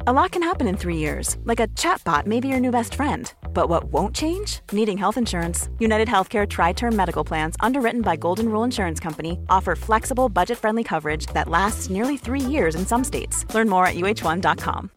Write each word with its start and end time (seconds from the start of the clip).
A 0.00 0.12
lot 0.12 0.32
can 0.32 0.42
happen 0.42 0.66
in 0.66 0.76
three 0.76 0.96
years, 0.96 1.36
like 1.44 1.60
a 1.60 1.68
chatbot 1.68 2.26
may 2.26 2.40
be 2.40 2.48
your 2.48 2.60
new 2.60 2.70
best 2.70 2.94
friend. 2.94 3.32
But 3.52 3.68
what 3.68 3.84
won't 3.84 4.16
change? 4.16 4.60
Needing 4.72 4.98
health 4.98 5.16
insurance. 5.16 5.68
United 5.78 6.08
Healthcare 6.08 6.48
Tri 6.48 6.72
Term 6.72 6.96
Medical 6.96 7.24
Plans, 7.24 7.54
underwritten 7.60 8.02
by 8.02 8.16
Golden 8.16 8.48
Rule 8.48 8.64
Insurance 8.64 8.98
Company, 8.98 9.38
offer 9.48 9.76
flexible, 9.76 10.28
budget 10.28 10.58
friendly 10.58 10.82
coverage 10.82 11.26
that 11.34 11.48
lasts 11.48 11.90
nearly 11.90 12.16
three 12.16 12.40
years 12.40 12.74
in 12.74 12.86
some 12.86 13.04
states. 13.04 13.44
Learn 13.54 13.68
more 13.68 13.86
at 13.86 13.94
uh1.com. 13.94 14.90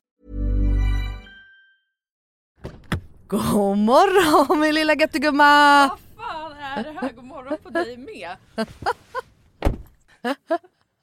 God 3.27 3.77
morgon 3.77 4.59
min 4.59 4.73
lilla 4.73 4.95
göttegumma! 4.95 5.89
Vad 5.89 5.99
fan 6.17 6.51
är 6.51 6.83
det 6.83 6.91
här? 7.01 7.11
God 7.15 7.25
morgon 7.25 7.57
på 7.63 7.69
dig 7.69 7.97
med. 7.97 8.29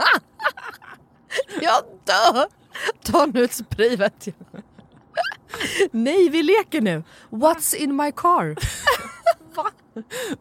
Jag 1.60 1.84
dör! 2.04 2.46
Ta 3.02 3.26
nu 3.26 3.44
ett 3.44 3.52
spray 3.52 3.96
vet 3.96 4.26
jag. 4.26 4.62
Nej, 5.90 6.28
vi 6.28 6.42
leker 6.42 6.80
nu. 6.80 7.02
What's 7.30 7.74
in 7.74 7.96
my 7.96 8.12
car? 8.12 8.56
Va? 9.54 9.70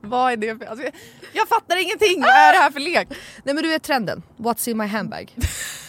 Vad 0.01 0.31
är 0.31 0.37
det 0.37 0.57
för... 0.57 0.65
Alltså, 0.65 0.85
jag, 0.85 0.93
jag 1.33 1.47
fattar 1.47 1.83
ingenting! 1.83 2.21
Vad 2.21 2.29
är 2.29 2.53
det 2.53 2.59
här 2.59 2.71
för 2.71 2.79
lek? 2.79 3.07
Nej 3.43 3.55
men 3.55 3.63
du 3.63 3.73
är 3.73 3.79
trenden. 3.79 4.23
What's 4.37 4.69
in 4.69 4.77
my 4.77 4.85
handbag? 4.85 5.35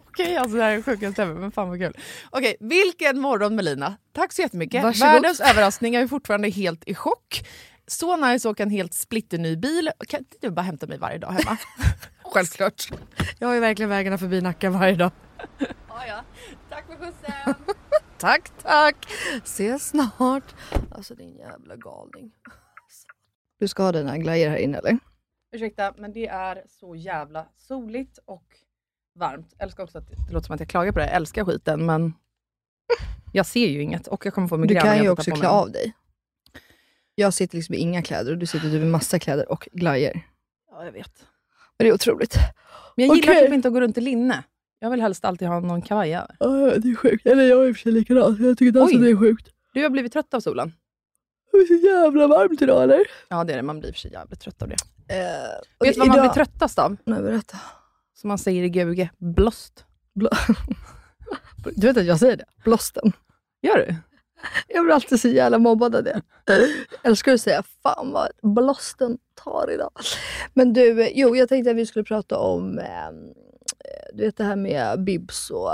Okej, 0.13 0.37
alltså 0.37 0.57
det 0.57 0.63
här 0.63 0.71
är 0.77 0.81
sjukaste 0.81 1.23
ever, 1.23 1.33
men 1.33 1.51
fan 1.51 1.69
vad 1.69 1.79
kul. 1.79 1.97
Okej, 2.29 2.55
vilken 2.59 3.19
morgon 3.19 3.55
Melina. 3.55 3.97
Tack 4.13 4.33
så 4.33 4.41
jättemycket. 4.41 4.83
Varsågod. 4.83 5.13
Världens 5.13 5.39
överraskning, 5.39 5.93
jag 5.93 6.03
är 6.03 6.07
fortfarande 6.07 6.49
helt 6.49 6.83
i 6.87 6.95
chock. 6.95 7.47
Så 7.87 8.17
nice 8.17 8.49
att 8.49 8.51
åka 8.51 8.63
en 8.63 8.69
helt 8.69 8.93
splitterny 8.93 9.55
bil. 9.55 9.91
Kan 10.07 10.19
inte 10.19 10.37
du 10.41 10.49
bara 10.51 10.61
hämta 10.61 10.87
mig 10.87 10.97
varje 10.97 11.17
dag 11.17 11.31
hemma? 11.31 11.57
Självklart. 12.23 12.91
Jag 13.39 13.47
har 13.47 13.55
ju 13.55 13.59
verkligen 13.59 13.89
vägarna 13.89 14.17
förbi 14.17 14.41
Nacka 14.41 14.69
varje 14.69 14.95
dag. 14.95 15.11
ja, 15.59 16.05
ja. 16.07 16.23
Tack 16.69 16.85
för 16.87 16.95
skjutsen. 16.95 17.55
Tack, 18.17 18.51
tack. 18.63 18.95
Ses 19.43 19.89
snart. 19.89 20.55
Alltså 20.91 21.15
din 21.15 21.37
jävla 21.37 21.75
galning. 21.75 22.31
Du 23.59 23.67
ska 23.67 23.83
ha 23.83 23.91
dina 23.91 24.17
glajjor 24.17 24.49
här 24.49 24.57
inne 24.57 24.77
eller? 24.77 24.97
Ursäkta, 25.51 25.93
men 25.97 26.13
det 26.13 26.27
är 26.27 26.63
så 26.67 26.95
jävla 26.95 27.47
soligt 27.57 28.19
och 28.25 28.43
varmt. 29.15 29.47
Jag 29.57 29.65
älskar 29.65 29.83
också 29.83 29.97
att 29.97 30.07
det 30.27 30.33
låter 30.33 30.45
som 30.45 30.53
att 30.53 30.59
jag 30.59 30.69
klagar 30.69 30.91
på 30.91 30.99
det. 30.99 31.05
Jag 31.05 31.15
älskar 31.15 31.45
skiten, 31.45 31.85
men 31.85 32.13
jag 33.33 33.45
ser 33.45 33.67
ju 33.67 33.81
inget 33.81 34.07
och 34.07 34.25
jag 34.25 34.33
kommer 34.33 34.47
få 34.47 34.55
Du 34.57 34.61
migrän. 34.61 34.85
när 34.85 34.95
kan 34.95 35.03
ju 35.03 35.09
också 35.09 35.31
klä 35.31 35.47
av 35.47 35.71
dig. 35.71 35.93
Jag 37.15 37.33
sitter 37.33 37.55
liksom 37.57 37.75
i 37.75 37.77
inga 37.77 38.01
kläder 38.01 38.31
och 38.31 38.37
du 38.37 38.45
sitter 38.45 38.69
typ 38.69 38.81
i 38.81 38.85
massa 38.85 39.19
kläder 39.19 39.51
och 39.51 39.67
glajjor. 39.71 40.21
Ja, 40.71 40.85
jag 40.85 40.91
vet. 40.91 41.25
Men 41.77 41.85
det 41.85 41.89
är 41.89 41.93
otroligt. 41.93 42.35
Men 42.95 43.05
jag 43.07 43.15
gillar 43.15 43.33
typ 43.33 43.53
inte 43.53 43.67
att 43.67 43.73
gå 43.73 43.81
runt 43.81 43.97
i 43.97 44.01
linne. 44.01 44.43
Jag 44.79 44.89
vill 44.89 45.01
helst 45.01 45.25
alltid 45.25 45.47
ha 45.47 45.59
någon 45.59 45.81
kavaj 45.81 46.15
över. 46.15 46.35
Ja, 46.39 46.47
det 46.77 46.89
är 46.91 46.95
sjukt. 46.95 47.25
Eller 47.25 47.43
jag 47.43 47.63
är 47.63 47.67
i 47.69 47.71
och 47.71 47.75
för 47.75 47.81
sig 47.81 47.91
likadan. 47.91 48.37
Jag 48.45 48.57
tycker 48.57 48.81
också 48.81 48.95
Oj. 48.95 49.01
det 49.01 49.09
är 49.09 49.15
sjukt. 49.17 49.49
Du 49.73 49.83
har 49.83 49.89
blivit 49.89 50.13
trött 50.13 50.33
av 50.33 50.39
solen? 50.39 50.73
Det 51.51 51.57
är 51.57 51.65
så 51.65 51.87
jävla 51.87 52.27
varmt 52.27 52.61
idag 52.61 52.83
eller? 52.83 52.99
Ja, 53.27 53.43
det 53.43 53.53
är 53.53 53.57
det. 53.57 53.63
Man 53.63 53.79
blir 53.79 53.91
för 53.91 53.99
sig 53.99 54.11
jävligt 54.11 54.39
trött 54.39 54.61
av 54.61 54.67
det. 54.69 54.75
Eh, 55.15 55.17
Vet 55.79 55.93
du 55.93 55.99
vad 55.99 56.07
man 56.07 56.19
blir 56.19 56.29
tröttast 56.29 56.79
av? 56.79 56.97
Nej, 57.05 57.21
berätta. 57.21 57.57
Som 58.21 58.27
man 58.27 58.37
säger 58.37 58.63
i 58.63 58.69
GBG, 58.69 59.09
blåst. 59.17 59.85
Du 61.75 61.87
vet 61.87 61.97
att 61.97 62.05
jag 62.05 62.19
säger 62.19 62.37
det? 62.37 62.45
Blåsten. 62.63 63.11
Gör 63.61 63.77
du? 63.77 63.95
Jag 64.67 64.83
blir 64.85 64.93
alltid 64.95 65.21
så 65.21 65.27
jävla 65.27 65.57
mobbad 65.59 65.95
av 65.95 66.03
det. 66.03 66.21
Jag 66.45 66.59
älskar 67.03 67.33
att 67.33 67.41
säga 67.41 67.63
fan 67.83 68.11
vad 68.11 68.29
blåsten 68.55 69.17
tar 69.35 69.71
idag. 69.73 69.91
Men 70.53 70.73
du, 70.73 71.09
jo 71.13 71.35
jag 71.35 71.49
tänkte 71.49 71.71
att 71.71 71.77
vi 71.77 71.85
skulle 71.85 72.03
prata 72.05 72.37
om 72.37 72.79
eh, 72.79 73.11
du 74.13 74.23
vet 74.25 74.37
det 74.37 74.43
här 74.43 74.55
med 74.55 75.03
bibs 75.03 75.49
och 75.49 75.71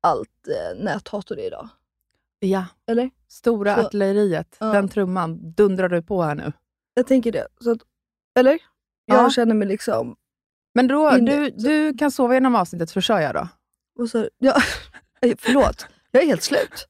allt 0.00 0.48
eh, 0.48 0.84
näthat 0.84 1.30
och 1.30 1.36
det 1.36 1.46
idag. 1.46 1.68
Ja. 2.38 2.64
Eller? 2.86 3.10
Stora 3.28 3.74
Så- 3.76 3.86
artilleriet, 3.86 4.56
Ja. 4.60 4.66
den 4.66 4.88
trumman 4.88 5.52
dundrar 5.52 5.88
du 5.88 6.02
på 6.02 6.22
här 6.22 6.34
nu. 6.34 6.52
Jag 6.94 7.06
tänker 7.06 7.32
det. 7.32 7.46
Så 7.60 7.70
att, 7.70 7.78
eller? 8.38 8.58
Ja. 9.06 9.14
Jag 9.14 9.32
känner 9.32 9.54
mig 9.54 9.68
liksom... 9.68 10.16
Men 10.74 10.86
då, 10.88 11.10
du, 11.10 11.50
du 11.50 11.94
kan 11.94 12.10
sova 12.10 12.34
genom 12.34 12.54
avsnittet, 12.54 12.90
för 12.90 13.00
kör 13.00 13.20
jag 13.20 13.34
då. 13.34 13.48
Och 13.98 14.08
så, 14.10 14.28
ja, 14.38 14.54
förlåt, 15.38 15.86
jag 16.10 16.22
är 16.22 16.26
helt 16.26 16.42
slut. 16.42 16.88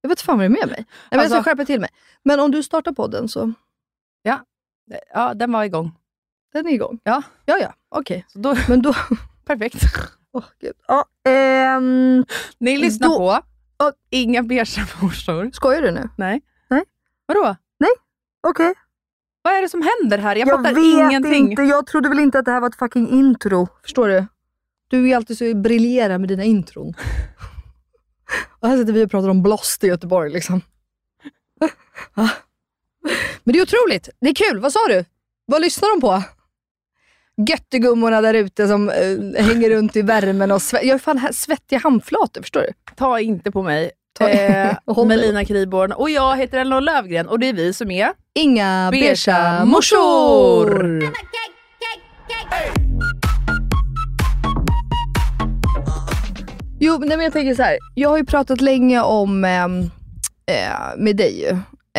Jag 0.00 0.08
vet 0.08 0.20
fan 0.20 0.38
vad 0.38 0.42
det 0.42 0.46
är 0.46 0.66
med 0.66 0.68
mig. 0.68 0.76
Nej, 0.76 0.86
jag 1.10 1.26
ska 1.26 1.36
Alltså- 1.36 1.50
skärpa 1.50 1.64
till 1.64 1.80
mig. 1.80 1.90
Men 2.22 2.40
om 2.40 2.50
du 2.50 2.62
startar 2.62 2.92
podden 2.92 3.28
så, 3.28 3.52
Ja, 5.14 5.34
den 5.34 5.52
var 5.52 5.64
igång. 5.64 5.92
den 6.52 6.66
är 6.66 6.70
igång. 6.70 7.00
Ja. 7.04 7.22
Ja, 7.44 7.58
ja, 7.58 7.74
okej. 7.88 8.24
Så 8.28 8.38
då, 8.38 8.54
Men 8.68 8.82
då... 8.82 8.94
perfekt. 9.44 9.76
Åh 10.32 10.44
gud. 10.60 10.72
Ja, 10.88 11.04
ehm, 11.28 12.24
Ni 12.58 12.76
lyssnar 12.78 13.08
Då- 13.08 13.18
på 13.18 13.38
Ja. 13.78 13.92
Inga 14.10 14.42
beiga 14.42 14.64
morsor. 15.02 15.50
skojar 15.52 15.82
du 15.82 15.90
nu? 15.90 16.08
Nej. 16.16 16.42
Nej. 16.68 16.84
Vadå? 17.26 17.56
Okej. 18.46 18.74
Vad 19.44 19.52
är 19.54 19.62
det 19.62 19.68
som 19.68 19.82
händer 20.00 20.18
här? 20.18 20.36
Jag, 20.36 20.48
Jag 20.48 20.56
fattar 20.58 20.74
vet 20.74 20.84
ingenting. 21.10 21.50
inte, 21.50 21.62
jag 21.62 21.86
trodde 21.86 22.08
väl 22.08 22.18
inte 22.20 22.38
att 22.38 22.44
det 22.44 22.50
här 22.50 22.60
var 22.60 22.68
ett 22.68 22.78
fucking 22.78 23.08
intro. 23.08 23.68
Förstår 23.82 24.08
du? 24.08 24.26
Du 24.88 25.10
är 25.10 25.16
alltid 25.16 25.38
så 25.38 25.54
briljerar 25.54 26.18
med 26.18 26.28
dina 26.28 26.44
intron. 26.44 26.94
och 28.60 28.68
här 28.68 28.76
sitter 28.76 28.92
vi 28.92 29.04
och 29.06 29.10
pratar 29.10 29.28
om 29.28 29.42
blåst 29.42 29.84
i 29.84 29.86
Göteborg 29.86 30.30
liksom. 30.32 30.60
Ja. 31.60 31.68
Men 33.44 33.52
det 33.52 33.58
är 33.58 33.62
otroligt. 33.62 34.08
Det 34.20 34.28
är 34.28 34.34
kul. 34.34 34.60
Vad 34.60 34.72
sa 34.72 34.78
du? 34.88 35.04
Vad 35.46 35.60
lyssnar 35.62 35.94
de 35.94 36.00
på? 36.00 36.22
Göttegummorna 37.48 38.20
där 38.20 38.34
ute 38.34 38.68
som 38.68 38.88
eh, 38.88 39.44
hänger 39.44 39.70
runt 39.70 39.96
i 39.96 40.02
värmen 40.02 40.50
och 40.50 40.58
sve- 40.58 40.82
Jag 40.82 40.94
är 40.94 40.98
fan 40.98 41.18
här 41.18 41.32
svettiga 41.32 41.78
handflator, 41.78 42.40
förstår 42.42 42.60
du? 42.60 42.68
Ta 42.96 43.20
inte 43.20 43.50
på 43.50 43.62
mig. 43.62 43.90
Eh. 44.20 45.04
Melina 45.06 45.44
Kriborn 45.44 45.92
och 45.92 46.10
jag 46.10 46.36
heter 46.36 46.58
Elinor 46.58 46.80
Lövgren 46.80 47.28
och 47.28 47.38
det 47.38 47.48
är 47.48 47.52
vi 47.52 47.72
som 47.72 47.90
är 47.90 48.12
Inga 48.34 48.88
Beiga 48.90 49.64
morsor. 49.64 51.02
Jo, 56.80 56.98
men 56.98 57.20
jag 57.20 57.32
tänker 57.32 57.54
så 57.54 57.62
här. 57.62 57.78
Jag 57.94 58.08
har 58.08 58.18
ju 58.18 58.24
pratat 58.24 58.60
länge 58.60 59.00
om, 59.00 59.44
ehm, 59.44 59.80
eh, 60.46 60.96
med 60.96 61.16
dig 61.16 61.40
ju, 61.40 61.50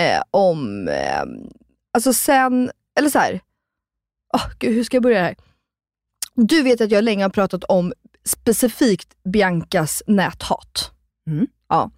eh, 0.04 0.22
om, 0.32 0.88
eh, 0.88 1.24
alltså 1.94 2.14
sen, 2.14 2.72
eller 3.00 3.10
så 3.10 3.20
här. 3.20 3.40
Åh, 4.34 4.46
gud, 4.60 4.76
hur 4.76 4.84
ska 4.84 4.96
jag 4.96 5.04
börja 5.04 5.24
här? 5.24 5.36
Du 6.36 6.62
vet 6.64 6.82
att 6.82 6.92
jag 6.92 7.04
länge 7.04 7.24
har 7.24 7.30
pratat 7.30 7.64
om 7.64 7.94
specifikt 8.26 9.16
Biancas 9.24 10.04
näthat. 10.08 10.92
Mm. 11.28 11.48
Ja. 11.70 11.92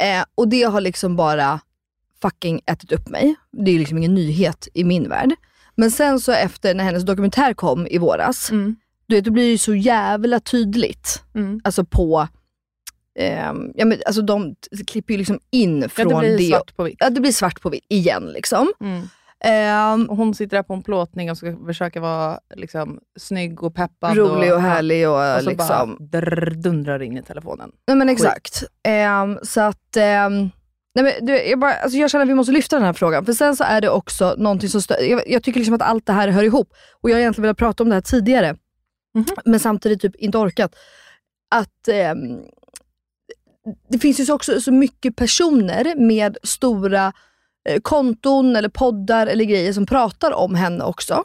Eh, 0.00 0.24
och 0.34 0.48
det 0.48 0.62
har 0.62 0.80
liksom 0.80 1.16
bara 1.16 1.60
fucking 2.22 2.60
ätit 2.66 2.92
upp 2.92 3.08
mig. 3.08 3.34
Det 3.52 3.70
är 3.70 3.78
liksom 3.78 3.98
ingen 3.98 4.14
nyhet 4.14 4.68
i 4.74 4.84
min 4.84 5.08
värld. 5.08 5.30
Men 5.74 5.90
sen 5.90 6.20
så 6.20 6.32
efter 6.32 6.74
när 6.74 6.84
hennes 6.84 7.02
dokumentär 7.04 7.54
kom 7.54 7.86
i 7.86 7.98
våras, 7.98 8.50
Mm. 8.50 8.76
du 9.06 9.14
vet, 9.14 9.24
då 9.24 9.30
blir 9.30 9.44
det 9.44 9.50
ju 9.50 9.58
så 9.58 9.74
jävla 9.74 10.40
tydligt. 10.40 11.22
Mm. 11.34 11.60
Alltså 11.64 11.84
på, 11.84 12.28
ehm, 13.18 13.72
ja 13.74 13.84
men 13.84 13.98
alltså 14.06 14.22
de 14.22 14.54
klipper 14.86 15.14
ju 15.14 15.18
liksom 15.18 15.40
in 15.50 15.80
Ja, 15.82 15.88
från 15.88 16.08
det 16.08 16.18
blir 16.20 16.38
det. 16.38 16.44
svart 16.44 16.76
på 16.76 16.82
vitt. 16.84 16.96
Ja 16.98 17.10
det 17.10 17.20
blir 17.20 17.32
svart 17.32 17.60
på 17.60 17.70
vitt 17.70 17.84
igen 17.88 18.26
liksom. 18.26 18.72
Mm. 18.80 19.08
Och 20.08 20.16
hon 20.16 20.34
sitter 20.34 20.56
där 20.56 20.62
på 20.62 20.74
en 20.74 20.82
plåtning 20.82 21.30
och 21.30 21.36
ska 21.36 21.56
försöka 21.66 22.00
vara 22.00 22.40
liksom, 22.54 23.00
snygg 23.18 23.62
och 23.62 23.74
peppad. 23.74 24.16
rolig 24.16 24.54
och 24.54 24.60
härlig 24.60 25.08
och, 25.08 25.36
Och 25.36 25.42
så 25.42 25.50
liksom. 25.50 25.96
bara 26.00 26.20
drr, 26.20 26.50
dundrar 26.50 27.02
in 27.02 27.16
i 27.16 27.22
telefonen. 27.22 27.72
Nej 27.86 27.96
men 27.96 28.08
exakt. 28.08 28.64
Ehm, 28.82 29.38
så 29.42 29.60
att, 29.60 29.96
ehm, 29.96 30.50
Nej, 30.94 31.04
men, 31.04 31.26
du, 31.26 31.42
jag, 31.42 31.58
bara, 31.58 31.72
alltså 31.72 31.98
jag 31.98 32.10
känner 32.10 32.24
att 32.24 32.30
vi 32.30 32.34
måste 32.34 32.52
lyfta 32.52 32.76
den 32.76 32.84
här 32.84 32.92
frågan. 32.92 33.24
För 33.24 33.32
sen 33.32 33.56
så 33.56 33.64
är 33.64 33.80
det 33.80 33.90
också 33.90 34.34
någonting 34.38 34.68
som 34.68 34.82
stör. 34.82 35.00
Jag, 35.00 35.22
jag 35.26 35.42
tycker 35.42 35.60
liksom 35.60 35.74
att 35.74 35.82
allt 35.82 36.06
det 36.06 36.12
här 36.12 36.28
hör 36.28 36.42
ihop. 36.42 36.72
Och 37.00 37.10
jag 37.10 37.14
har 37.14 37.20
egentligen 37.20 37.42
velat 37.42 37.58
prata 37.58 37.82
om 37.82 37.88
det 37.88 37.94
här 37.94 38.00
tidigare. 38.00 38.56
Men 39.44 39.60
samtidigt 39.60 40.00
typ 40.00 40.16
inte 40.16 40.38
orkat. 40.38 40.74
Att 41.50 41.88
ehm, 41.88 42.18
det 43.88 43.98
finns 43.98 44.20
ju 44.20 44.24
så 44.24 44.34
också 44.34 44.60
så 44.60 44.72
mycket 44.72 45.16
personer 45.16 45.94
med 45.96 46.38
stora 46.42 47.06
eh, 47.06 47.12
konton 47.82 48.56
eller 48.56 48.68
poddar 48.68 49.26
eller 49.26 49.44
grejer 49.44 49.72
som 49.72 49.86
pratar 49.86 50.32
om 50.32 50.54
henne 50.54 50.84
också. 50.84 51.24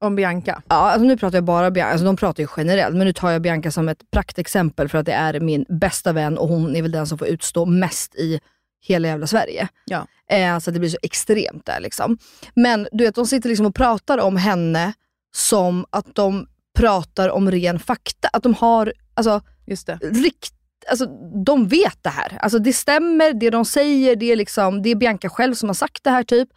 Om 0.00 0.16
Bianca. 0.16 0.62
Ja, 0.68 0.74
alltså 0.74 1.06
nu 1.06 1.16
pratar 1.16 1.36
jag 1.36 1.44
bara 1.44 1.70
Bianca, 1.70 1.92
alltså 1.92 2.04
de 2.06 2.16
pratar 2.16 2.42
ju 2.42 2.48
generellt, 2.56 2.96
men 2.96 3.06
nu 3.06 3.12
tar 3.12 3.30
jag 3.30 3.42
Bianca 3.42 3.70
som 3.70 3.88
ett 3.88 4.10
praktexempel 4.10 4.88
för 4.88 4.98
att 4.98 5.06
det 5.06 5.12
är 5.12 5.40
min 5.40 5.64
bästa 5.68 6.12
vän 6.12 6.38
och 6.38 6.48
hon 6.48 6.76
är 6.76 6.82
väl 6.82 6.90
den 6.92 7.06
som 7.06 7.18
får 7.18 7.28
utstå 7.28 7.64
mest 7.66 8.14
i 8.14 8.40
hela 8.80 9.08
jävla 9.08 9.26
Sverige. 9.26 9.68
Ja. 9.84 10.06
Eh, 10.30 10.58
så 10.58 10.70
det 10.70 10.78
blir 10.78 10.88
så 10.88 10.98
extremt 11.02 11.66
där 11.66 11.80
liksom. 11.80 12.18
Men 12.54 12.88
du 12.92 13.04
vet, 13.04 13.14
de 13.14 13.26
sitter 13.26 13.48
liksom 13.48 13.66
och 13.66 13.74
pratar 13.74 14.18
om 14.18 14.36
henne 14.36 14.92
som 15.34 15.86
att 15.90 16.14
de 16.14 16.46
pratar 16.78 17.28
om 17.28 17.50
ren 17.50 17.78
fakta. 17.78 18.28
Att 18.32 18.42
de 18.42 18.54
har, 18.54 18.92
alltså, 19.14 19.40
Just 19.66 19.86
det. 19.86 19.98
rikt, 20.02 20.54
alltså 20.90 21.06
de 21.44 21.68
vet 21.68 22.02
det 22.02 22.10
här. 22.10 22.38
Alltså 22.40 22.58
det 22.58 22.72
stämmer, 22.72 23.32
det 23.32 23.50
de 23.50 23.64
säger, 23.64 24.16
det 24.16 24.32
är, 24.32 24.36
liksom, 24.36 24.82
det 24.82 24.90
är 24.90 24.94
Bianca 24.94 25.28
själv 25.28 25.54
som 25.54 25.68
har 25.68 25.74
sagt 25.74 26.04
det 26.04 26.10
här 26.10 26.22
typ. 26.22 26.48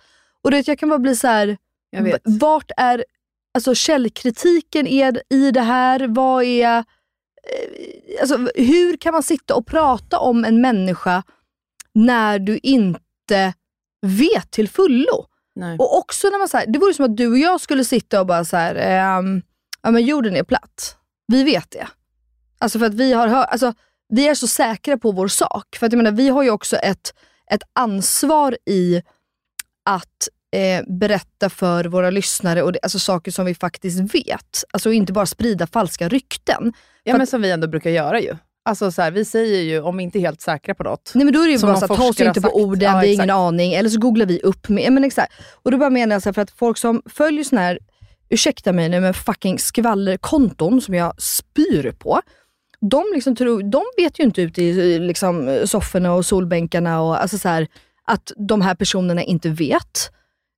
Och 0.41 0.51
du 0.51 0.57
vet, 0.57 0.67
jag 0.67 0.79
kan 0.79 0.89
bara 0.89 0.99
bli 0.99 1.15
så 1.15 1.27
här. 1.27 1.57
Vart 2.23 2.71
är 2.77 3.05
alltså, 3.53 3.75
källkritiken 3.75 4.87
är 4.87 5.21
i 5.29 5.51
det 5.51 5.61
här? 5.61 6.07
Vad 6.07 6.43
är, 6.43 6.77
eh, 6.77 6.83
alltså, 8.21 8.37
hur 8.55 8.97
kan 8.97 9.13
man 9.13 9.23
sitta 9.23 9.55
och 9.55 9.67
prata 9.67 10.19
om 10.19 10.45
en 10.45 10.61
människa 10.61 11.23
när 11.93 12.39
du 12.39 12.57
inte 12.57 13.53
vet 14.01 14.51
till 14.51 14.69
fullo? 14.69 15.25
Nej. 15.55 15.77
Och 15.79 15.97
också 15.97 16.29
när 16.29 16.39
man 16.39 16.47
så 16.47 16.57
här, 16.57 16.65
det 16.67 16.79
vore 16.79 16.93
som 16.93 17.05
att 17.05 17.17
du 17.17 17.27
och 17.27 17.37
jag 17.37 17.61
skulle 17.61 17.85
sitta 17.85 18.19
och 18.19 18.27
bara 18.27 18.45
så 18.45 18.57
här, 18.57 18.75
ehm, 18.75 19.41
ja 19.81 19.91
men 19.91 20.05
jorden 20.05 20.35
är 20.35 20.43
platt. 20.43 20.97
Vi 21.27 21.43
vet 21.43 21.71
det. 21.71 21.87
Alltså 22.57 22.79
för 22.79 22.85
att 22.85 22.93
vi 22.93 23.13
har 23.13 23.27
hört, 23.27 23.49
alltså 23.49 23.73
vi 24.11 24.27
är 24.27 24.35
så 24.35 24.47
säkra 24.47 24.97
på 24.97 25.11
vår 25.11 25.27
sak. 25.27 25.75
För 25.79 25.85
att 25.85 25.91
jag 25.93 25.97
menar, 25.97 26.11
vi 26.11 26.29
har 26.29 26.43
ju 26.43 26.49
också 26.49 26.75
ett, 26.75 27.13
ett 27.51 27.63
ansvar 27.73 28.57
i 28.65 29.01
att 29.85 30.27
eh, 30.55 30.83
berätta 30.99 31.49
för 31.49 31.85
våra 31.85 32.09
lyssnare 32.09 32.63
och 32.63 32.71
det, 32.71 32.79
alltså 32.83 32.99
saker 32.99 33.31
som 33.31 33.45
vi 33.45 33.55
faktiskt 33.55 34.15
vet. 34.15 34.63
Alltså 34.73 34.91
inte 34.91 35.13
bara 35.13 35.25
sprida 35.25 35.67
falska 35.67 36.07
rykten. 36.09 36.73
Ja, 37.03 37.11
För 37.11 37.17
men 37.17 37.21
att- 37.21 37.29
som 37.29 37.41
vi 37.41 37.51
ändå 37.51 37.67
brukar 37.67 37.89
göra 37.89 38.19
ju. 38.21 38.35
Alltså 38.65 38.91
så 38.91 39.01
här, 39.01 39.11
vi 39.11 39.25
säger 39.25 39.61
ju, 39.61 39.81
om 39.81 39.97
vi 39.97 40.03
inte 40.03 40.17
är 40.17 40.21
helt 40.21 40.41
säkra 40.41 40.75
på 40.75 40.83
något, 40.83 41.11
Nej 41.15 41.25
men 41.25 41.33
då 41.33 41.41
är 41.41 41.45
det 41.45 41.51
ju 41.53 41.59
bara 41.59 41.75
så 41.75 41.85
att 41.93 41.99
ta 41.99 42.07
oss 42.07 42.19
inte 42.21 42.41
på 42.41 42.55
orden, 42.55 42.81
Ja, 42.93 42.99
vi 42.99 43.07
har 43.07 43.13
ingen 43.13 43.29
aning. 43.29 43.73
Eller 43.73 43.89
så 43.89 43.99
googlar 43.99 44.25
vi 44.25 44.39
upp 44.41 44.69
med, 44.69 44.93
men 44.93 45.03
exakt. 45.03 45.33
Och 45.63 45.71
då 45.71 45.77
bara 45.77 45.89
menar 45.89 46.15
jag 46.15 46.21
så 46.23 46.29
här, 46.29 46.33
för 46.33 46.41
att 46.41 46.51
folk 46.51 46.77
som 46.77 47.01
följer 47.05 47.43
såna 47.43 47.61
här, 47.61 47.79
ursäkta 48.29 48.71
mig 48.73 48.89
nu, 48.89 48.99
men 48.99 49.13
fucking 49.13 49.59
skvallerkonton 49.59 50.81
som 50.81 50.93
jag 50.93 51.21
spyr 51.21 51.91
på. 51.99 52.21
De, 52.81 53.03
liksom 53.13 53.35
tror, 53.35 53.63
de 53.63 53.81
vet 53.97 54.19
ju 54.19 54.23
inte 54.23 54.41
ute 54.41 54.63
i 54.63 54.99
liksom, 54.99 55.61
sofforna 55.65 56.13
och 56.13 56.25
solbänkarna 56.25 57.01
och 57.01 57.21
alltså 57.21 57.37
så 57.37 57.49
här, 57.49 57.67
att 58.05 58.31
de 58.37 58.61
här 58.61 58.75
personerna 58.75 59.23
inte 59.23 59.49
vet. 59.49 60.11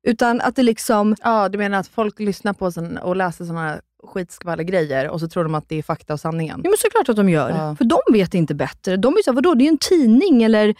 Utan 0.07 0.41
att 0.41 0.55
det 0.55 0.63
liksom, 0.63 1.15
Ja, 1.23 1.49
du 1.49 1.57
menar 1.57 1.77
att 1.79 1.87
folk 1.87 2.19
lyssnar 2.19 2.53
på 2.53 2.71
sån, 2.71 2.97
och 2.97 3.15
läser 3.15 3.45
såna 3.45 3.61
här 3.61 3.81
skitskvallergrejer 4.07 5.09
och 5.09 5.19
så 5.19 5.27
tror 5.27 5.43
de 5.43 5.55
att 5.55 5.69
det 5.69 5.75
är 5.79 5.83
fakta 5.83 6.13
och 6.13 6.19
sanningen? 6.19 6.61
ja 6.63 6.69
men 6.69 6.77
såklart 6.77 7.09
att 7.09 7.15
de 7.15 7.29
gör. 7.29 7.49
Ja. 7.49 7.75
För 7.75 7.85
de 7.85 7.99
vet 8.13 8.33
inte 8.33 8.55
bättre. 8.55 8.97
De 8.97 9.13
är 9.13 9.23
såhär, 9.23 9.35
vadå 9.35 9.53
det 9.53 9.63
är 9.65 9.69
en 9.69 9.77
tidning 9.77 10.43
eller 10.43 10.69
eh, 10.69 10.73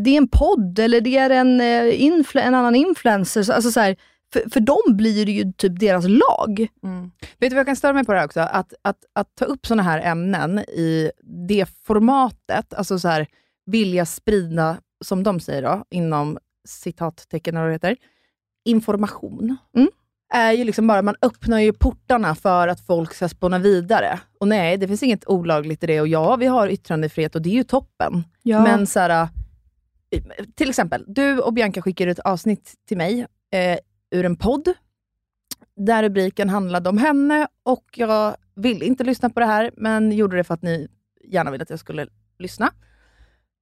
det 0.00 0.10
är 0.10 0.16
en 0.16 0.28
podd 0.28 0.78
eller 0.78 1.00
det 1.00 1.16
är 1.16 1.30
en, 1.30 1.60
eh, 1.60 1.84
influ- 2.00 2.40
en 2.40 2.54
annan 2.54 2.74
influencer. 2.74 3.42
Så- 3.42 3.52
Alltså 3.52 3.70
så 3.70 3.80
här, 3.80 3.96
för, 4.32 4.50
för 4.50 4.60
dem 4.60 4.82
blir 4.86 5.26
det 5.26 5.32
ju 5.32 5.52
typ 5.52 5.80
deras 5.80 6.04
lag. 6.08 6.68
Mm. 6.82 7.10
Vet 7.38 7.50
du 7.50 7.54
vad 7.54 7.58
jag 7.58 7.66
kan 7.66 7.76
störa 7.76 7.92
mig 7.92 8.04
på 8.04 8.12
det 8.12 8.18
här 8.18 8.26
också? 8.26 8.40
Att, 8.40 8.74
att, 8.82 9.04
att 9.12 9.34
ta 9.34 9.44
upp 9.44 9.66
såna 9.66 9.82
här 9.82 10.00
ämnen 10.00 10.58
i 10.58 11.10
det 11.48 11.66
formatet, 11.84 12.74
alltså 12.74 12.98
så 12.98 13.08
här, 13.08 13.26
vilja 13.66 14.06
sprida, 14.06 14.76
som 15.04 15.22
de 15.22 15.40
säger 15.40 15.62
då, 15.62 15.84
inom 15.90 16.38
citattecken 16.68 17.56
eller 17.56 17.64
vad 17.64 17.70
det 17.70 17.74
heter, 17.74 17.96
information. 18.64 19.56
Mm. 19.76 19.88
är 20.34 20.52
ju 20.52 20.64
liksom 20.64 20.86
bara, 20.86 21.02
man 21.02 21.16
öppnar 21.22 21.58
ju 21.58 21.72
portarna 21.72 22.34
för 22.34 22.68
att 22.68 22.86
folk 22.86 23.14
ska 23.14 23.28
spåna 23.28 23.58
vidare. 23.58 24.20
Och 24.40 24.48
nej, 24.48 24.76
det 24.76 24.88
finns 24.88 25.02
inget 25.02 25.28
olagligt 25.28 25.84
i 25.84 25.86
det. 25.86 26.00
Och 26.00 26.08
ja, 26.08 26.36
vi 26.36 26.46
har 26.46 26.68
yttrandefrihet 26.68 27.34
och 27.34 27.42
det 27.42 27.50
är 27.50 27.54
ju 27.54 27.64
toppen. 27.64 28.24
Ja. 28.42 28.62
Men 28.62 28.86
så 28.86 29.00
här, 29.00 29.28
eh, 30.10 30.22
till 30.54 30.68
exempel, 30.70 31.04
du 31.06 31.38
och 31.38 31.52
Bianca 31.52 31.82
skickar 31.82 32.06
ut 32.06 32.18
ett 32.18 32.24
avsnitt 32.24 32.74
till 32.88 32.96
mig 32.96 33.26
eh, 33.52 33.78
ur 34.10 34.24
en 34.24 34.36
podd, 34.36 34.68
där 35.76 36.02
rubriken 36.02 36.48
handlade 36.50 36.88
om 36.88 36.98
henne 36.98 37.48
och 37.62 37.84
jag 37.96 38.36
ville 38.56 38.84
inte 38.84 39.04
lyssna 39.04 39.30
på 39.30 39.40
det 39.40 39.46
här, 39.46 39.70
men 39.76 40.12
gjorde 40.12 40.36
det 40.36 40.44
för 40.44 40.54
att 40.54 40.62
ni 40.62 40.88
gärna 41.24 41.50
ville 41.50 41.62
att 41.62 41.70
jag 41.70 41.78
skulle 41.78 42.06
lyssna. 42.38 42.72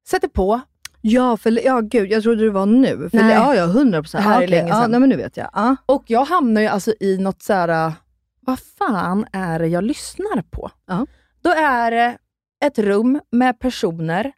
Sätter 0.08 0.28
på, 0.28 0.60
Ja, 1.00 1.36
för, 1.36 1.64
ja 1.64 1.80
gud, 1.80 2.10
jag 2.12 2.22
trodde 2.22 2.44
det 2.44 2.50
var 2.50 2.66
nu. 2.66 3.10
För, 3.10 3.16
Nej. 3.18 3.34
Ja, 3.34 3.54
ja, 3.54 3.64
100 3.64 4.02
procent. 4.02 4.24
Det 4.24 4.30
här 4.30 4.42
är 4.42 4.48
länge 4.48 4.68
Ja, 4.68 4.74
sedan. 4.82 4.90
nej, 4.90 5.00
men 5.00 5.08
nu 5.08 5.16
vet 5.16 5.36
jag. 5.36 5.50
Ja. 5.52 5.76
och 5.86 6.04
jag 6.06 6.24
hamnar 6.24 6.60
ju 6.60 6.66
alltså 6.66 6.94
i 7.00 7.18
något 7.18 7.42
så 7.42 7.52
här, 7.52 7.92
vad 8.40 8.58
fan 8.60 9.26
är 9.32 9.58
det 9.58 9.66
jag 9.66 9.84
lyssnar 9.84 10.42
på? 10.50 10.70
Ja. 10.86 11.06
Då 11.42 11.50
är 11.50 11.90
det 11.90 12.18
ett 12.64 12.78
rum 12.78 13.20
med 13.30 13.58
personer 13.60 14.32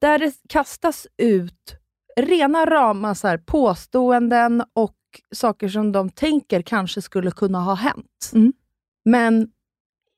där 0.00 0.18
det 0.18 0.32
kastas 0.48 1.06
ut 1.16 1.76
rena 2.16 2.66
rama 2.66 3.14
så 3.14 3.28
här, 3.28 3.38
påståenden 3.38 4.62
och 4.74 4.94
saker 5.34 5.68
som 5.68 5.92
de 5.92 6.10
tänker 6.10 6.62
kanske 6.62 7.02
skulle 7.02 7.30
kunna 7.30 7.60
ha 7.60 7.74
hänt. 7.74 8.30
Mm. 8.34 8.52
Men 9.04 9.48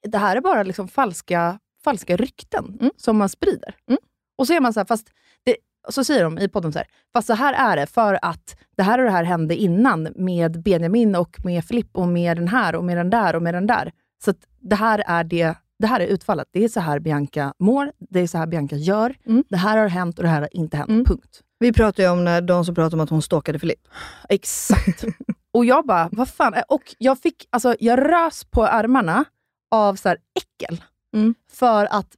det 0.08 0.18
här 0.18 0.36
är 0.36 0.40
bara 0.40 0.62
liksom 0.62 0.88
falska, 0.88 1.58
falska 1.84 2.16
rykten 2.16 2.78
Mm. 2.80 2.92
som 2.96 3.16
man 3.16 3.28
sprider. 3.28 3.74
Mm. 3.88 3.98
Och 4.38 4.46
så 4.46 4.52
är 4.52 4.60
man 4.60 4.72
så 4.72 4.80
här, 4.80 4.84
fast 4.84 5.10
det, 5.42 5.56
så 5.88 6.04
säger 6.04 6.24
de 6.24 6.38
i 6.38 6.48
podden 6.48 6.72
så 6.72 6.78
här, 6.78 6.88
fast 7.12 7.26
så 7.26 7.34
här 7.34 7.72
är 7.72 7.76
det 7.76 7.86
för 7.86 8.18
att 8.22 8.56
det 8.76 8.82
här 8.82 8.98
och 8.98 9.04
det 9.04 9.10
här 9.10 9.24
hände 9.24 9.56
innan 9.56 10.08
med 10.16 10.62
Benjamin 10.62 11.16
och 11.16 11.44
med 11.44 11.64
Filipp 11.64 11.96
och 11.96 12.08
med 12.08 12.36
den 12.36 12.48
här 12.48 12.74
och 12.74 12.84
med 12.84 12.96
den 12.96 13.10
där 13.10 13.36
och 13.36 13.42
med 13.42 13.54
den 13.54 13.66
där. 13.66 13.92
Så 14.24 14.34
det 14.60 14.76
här 14.76 15.02
är 15.06 15.24
det 15.24 15.54
det 15.78 15.86
här 15.86 16.00
är 16.00 16.06
utfallet. 16.06 16.48
Det 16.52 16.64
är 16.64 16.68
så 16.68 16.80
här 16.80 16.98
Bianca 16.98 17.54
mår, 17.58 17.92
det 17.98 18.20
är 18.20 18.26
så 18.26 18.38
här 18.38 18.46
Bianca 18.46 18.76
gör. 18.76 19.14
Mm. 19.26 19.44
Det 19.48 19.56
här 19.56 19.76
har 19.78 19.88
hänt 19.88 20.18
och 20.18 20.22
det 20.22 20.28
här 20.30 20.40
har 20.40 20.56
inte 20.56 20.76
hänt. 20.76 20.90
Mm. 20.90 21.04
Punkt. 21.04 21.40
Vi 21.60 21.72
pratar 21.72 22.02
ju 22.02 22.08
om 22.08 22.24
när, 22.24 22.40
de 22.40 22.64
som 22.64 22.74
pratar 22.74 22.96
om 22.96 23.00
att 23.00 23.10
hon 23.10 23.22
stalkade 23.22 23.58
Filip. 23.58 23.88
Exakt. 24.28 25.04
och 25.52 25.64
jag 25.64 25.86
bara, 25.86 26.08
vad 26.12 26.28
fan. 26.28 26.54
Och 26.68 26.94
jag 26.98 27.18
fick, 27.18 27.48
alltså 27.50 27.76
jag 27.80 27.98
rös 27.98 28.44
på 28.44 28.66
armarna 28.66 29.24
av 29.70 29.94
så 29.94 30.08
här 30.08 30.18
äckel. 30.34 30.84
Mm. 31.14 31.34
För 31.52 31.84
att 31.84 32.16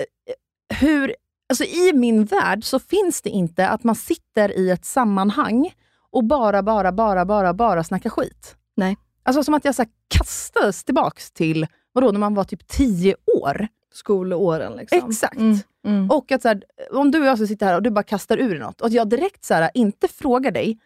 eh, 0.00 0.76
hur, 0.76 1.14
alltså 1.48 1.64
i 1.64 1.92
min 1.94 2.24
värld 2.24 2.64
så 2.64 2.78
finns 2.78 3.22
det 3.22 3.30
inte 3.30 3.68
att 3.68 3.84
man 3.84 3.94
sitter 3.94 4.58
i 4.58 4.70
ett 4.70 4.84
sammanhang 4.84 5.74
och 6.10 6.24
bara, 6.24 6.62
bara, 6.62 6.92
bara, 6.92 7.24
bara, 7.24 7.54
bara 7.54 7.84
snackar 7.84 8.10
skit. 8.10 8.56
Nej. 8.76 8.96
Alltså 9.22 9.44
som 9.44 9.54
att 9.54 9.64
jag 9.64 9.74
så 9.74 9.84
kastades 10.08 10.84
tillbaks 10.84 11.30
till, 11.30 11.66
vadå, 11.92 12.10
när 12.10 12.20
man 12.20 12.34
var 12.34 12.44
typ 12.44 12.66
tio 12.66 13.16
år. 13.42 13.68
Skolåren 13.92 14.72
liksom. 14.76 15.10
Exakt. 15.10 15.36
Mm. 15.36 15.58
Mm. 15.84 16.10
Och 16.10 16.32
att 16.32 16.42
så 16.42 16.48
här, 16.48 16.62
om 16.90 17.10
du 17.10 17.20
och 17.20 17.26
jag 17.26 17.38
ska 17.38 17.46
sitta 17.46 17.66
här 17.66 17.76
och 17.76 17.82
du 17.82 17.90
bara 17.90 18.02
kastar 18.02 18.38
ur 18.38 18.58
något 18.58 18.80
och 18.80 18.86
att 18.86 18.92
jag 18.92 19.08
direkt 19.08 19.44
så 19.44 19.54
här, 19.54 19.70
inte 19.74 20.08
frågar 20.08 20.50
dig, 20.50 20.78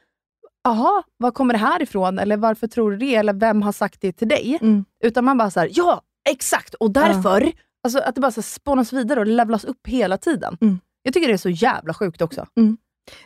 jaha, 0.64 1.02
var 1.17 1.31
kommer 1.31 1.55
det 1.55 1.59
här 1.59 1.83
ifrån? 1.83 2.19
Eller 2.19 2.37
varför 2.37 2.67
tror 2.67 2.90
du 2.90 2.97
det? 2.97 3.14
Eller 3.14 3.33
vem 3.33 3.62
har 3.62 3.73
sagt 3.73 4.00
det 4.00 4.12
till 4.12 4.28
dig? 4.28 4.59
Mm. 4.61 4.85
Utan 5.05 5.25
man 5.25 5.38
bara 5.38 5.50
så 5.50 5.61
här, 5.61 5.71
ja, 5.73 6.02
exakt, 6.31 6.75
och 6.75 6.90
därför. 6.90 7.52
Alltså 7.83 7.99
att 7.99 8.14
det 8.14 8.21
bara 8.21 8.33
så 8.33 8.43
spånas 8.43 8.93
vidare 8.93 9.21
och 9.21 9.26
levlas 9.26 9.64
upp 9.64 9.87
hela 9.87 10.19
tiden. 10.19 10.57
Mm. 10.61 10.78
Jag 11.02 11.14
tycker 11.14 11.28
det 11.28 11.35
är 11.35 11.38
så 11.38 11.50
jävla 11.50 11.95
sjukt 11.95 12.23
också. 12.23 12.47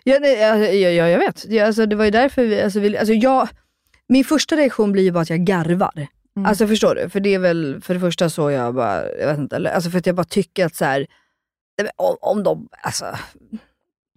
Ja, 0.04 0.18
nej, 0.20 0.38
ja, 0.38 0.56
ja, 0.56 0.90
ja, 0.90 1.08
jag 1.08 1.18
vet. 1.18 1.44
Ja, 1.48 1.66
alltså, 1.66 1.86
det 1.86 1.96
var 1.96 2.04
ju 2.04 2.10
därför 2.10 2.46
vi, 2.46 2.62
alltså, 2.62 2.80
vi, 2.80 2.98
alltså, 2.98 3.14
jag, 3.14 3.48
min 4.08 4.24
första 4.24 4.56
reaktion 4.56 4.92
blir 4.92 5.02
ju 5.02 5.10
bara 5.10 5.20
att 5.20 5.30
jag 5.30 5.40
garvar. 5.40 6.06
Mm. 6.36 6.46
Alltså 6.46 6.66
förstår 6.66 6.94
du? 6.94 7.08
För 7.08 7.20
det 7.20 7.34
är 7.34 7.38
väl 7.38 7.80
för 7.82 7.94
det 7.94 8.00
första 8.00 8.30
så 8.30 8.50
jag 8.50 8.74
bara, 8.74 9.10
jag 9.10 9.26
vet 9.26 9.38
inte, 9.38 9.56
eller, 9.56 9.70
alltså 9.70 9.90
för 9.90 9.98
att 9.98 10.06
jag 10.06 10.16
bara 10.16 10.24
tycker 10.24 10.66
att 10.66 10.74
så 10.74 10.84
här, 10.84 11.06
om, 11.96 12.16
om 12.20 12.42
de, 12.42 12.68
alltså, 12.82 13.18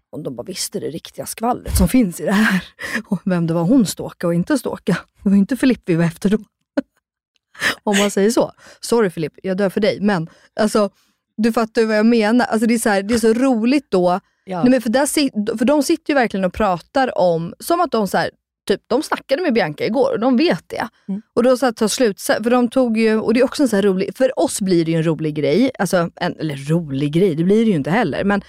om 0.09 0.23
de 0.23 0.35
bara 0.35 0.43
visste 0.43 0.79
det 0.79 0.89
riktiga 0.89 1.25
skvallret 1.25 1.77
som 1.77 1.87
finns 1.87 2.19
i 2.19 2.25
det 2.25 2.31
här. 2.31 2.63
Och 3.05 3.21
vem 3.25 3.47
det 3.47 3.53
var 3.53 3.63
hon 3.63 3.85
ståka 3.85 4.27
och 4.27 4.33
inte 4.33 4.57
ståka. 4.57 4.97
Det 5.23 5.29
var 5.29 5.37
inte 5.37 5.57
Filip 5.57 5.81
vi 5.85 5.95
var 5.95 6.05
efter 6.05 6.29
då. 6.29 6.37
om 7.83 7.97
man 7.97 8.11
säger 8.11 8.31
så. 8.31 8.51
Sorry 8.79 9.09
Filip, 9.09 9.33
jag 9.43 9.57
dör 9.57 9.69
för 9.69 9.81
dig. 9.81 10.01
Men 10.01 10.29
alltså, 10.59 10.89
du 11.37 11.53
fattar 11.53 11.85
vad 11.85 11.97
jag 11.97 12.05
menar. 12.05 12.45
Alltså, 12.45 12.67
det, 12.67 12.73
är 12.73 12.79
så 12.79 12.89
här, 12.89 13.03
det 13.03 13.13
är 13.13 13.19
så 13.19 13.33
roligt 13.33 13.91
då 13.91 14.19
Ja. 14.45 14.61
Nej, 14.61 14.71
men 14.71 14.81
för, 14.81 14.89
där, 14.89 15.57
för 15.57 15.65
de 15.65 15.83
sitter 15.83 16.13
ju 16.13 16.15
verkligen 16.15 16.45
och 16.45 16.53
pratar 16.53 17.17
om, 17.17 17.53
som 17.59 17.81
att 17.81 17.91
de 17.91 18.07
så 18.07 18.17
här, 18.17 18.31
typ, 18.65 18.81
de 18.87 19.03
snackade 19.03 19.41
med 19.41 19.53
Bianca 19.53 19.85
igår 19.85 20.13
och 20.13 20.19
de 20.19 20.37
vet 20.37 20.63
det. 20.67 20.87
Mm. 21.07 21.21
Och 21.33 21.43
då 21.43 21.57
så 21.57 21.65
här, 21.65 21.73
tar 21.73 21.87
slut, 21.87 22.21
för 22.21 22.49
de 22.49 22.69
tog 22.69 22.97
ju, 22.97 23.19
och 23.19 23.33
det 23.33 23.39
är 23.39 23.43
också 23.43 23.63
en 23.63 23.69
så 23.69 23.81
rolig, 23.81 24.17
för 24.17 24.39
oss 24.39 24.61
blir 24.61 24.85
det 24.85 24.91
ju 24.91 24.97
en 24.97 25.05
rolig 25.05 25.35
grej, 25.35 25.71
alltså, 25.79 26.09
en, 26.15 26.39
eller 26.39 26.69
rolig 26.69 27.11
grej, 27.11 27.35
det 27.35 27.43
blir 27.43 27.65
det 27.65 27.69
ju 27.69 27.75
inte 27.75 27.91
heller, 27.91 28.23
men 28.23 28.41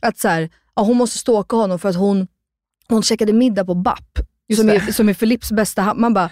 att 0.00 0.18
så 0.18 0.28
här, 0.28 0.50
ja, 0.76 0.82
hon 0.82 0.96
måste 0.96 1.18
stalka 1.18 1.56
honom 1.56 1.78
för 1.78 1.88
att 1.88 1.96
hon, 1.96 2.26
hon 2.88 3.02
checkade 3.02 3.32
middag 3.32 3.64
på 3.64 3.74
BAP, 3.74 4.18
Just 4.48 4.60
som 4.60 4.66
det. 4.66 4.76
är, 4.76 4.92
som 4.92 5.08
är 5.08 5.14
Philips 5.14 5.52
bästa 5.52 5.94
Man 5.94 6.14
bara, 6.14 6.30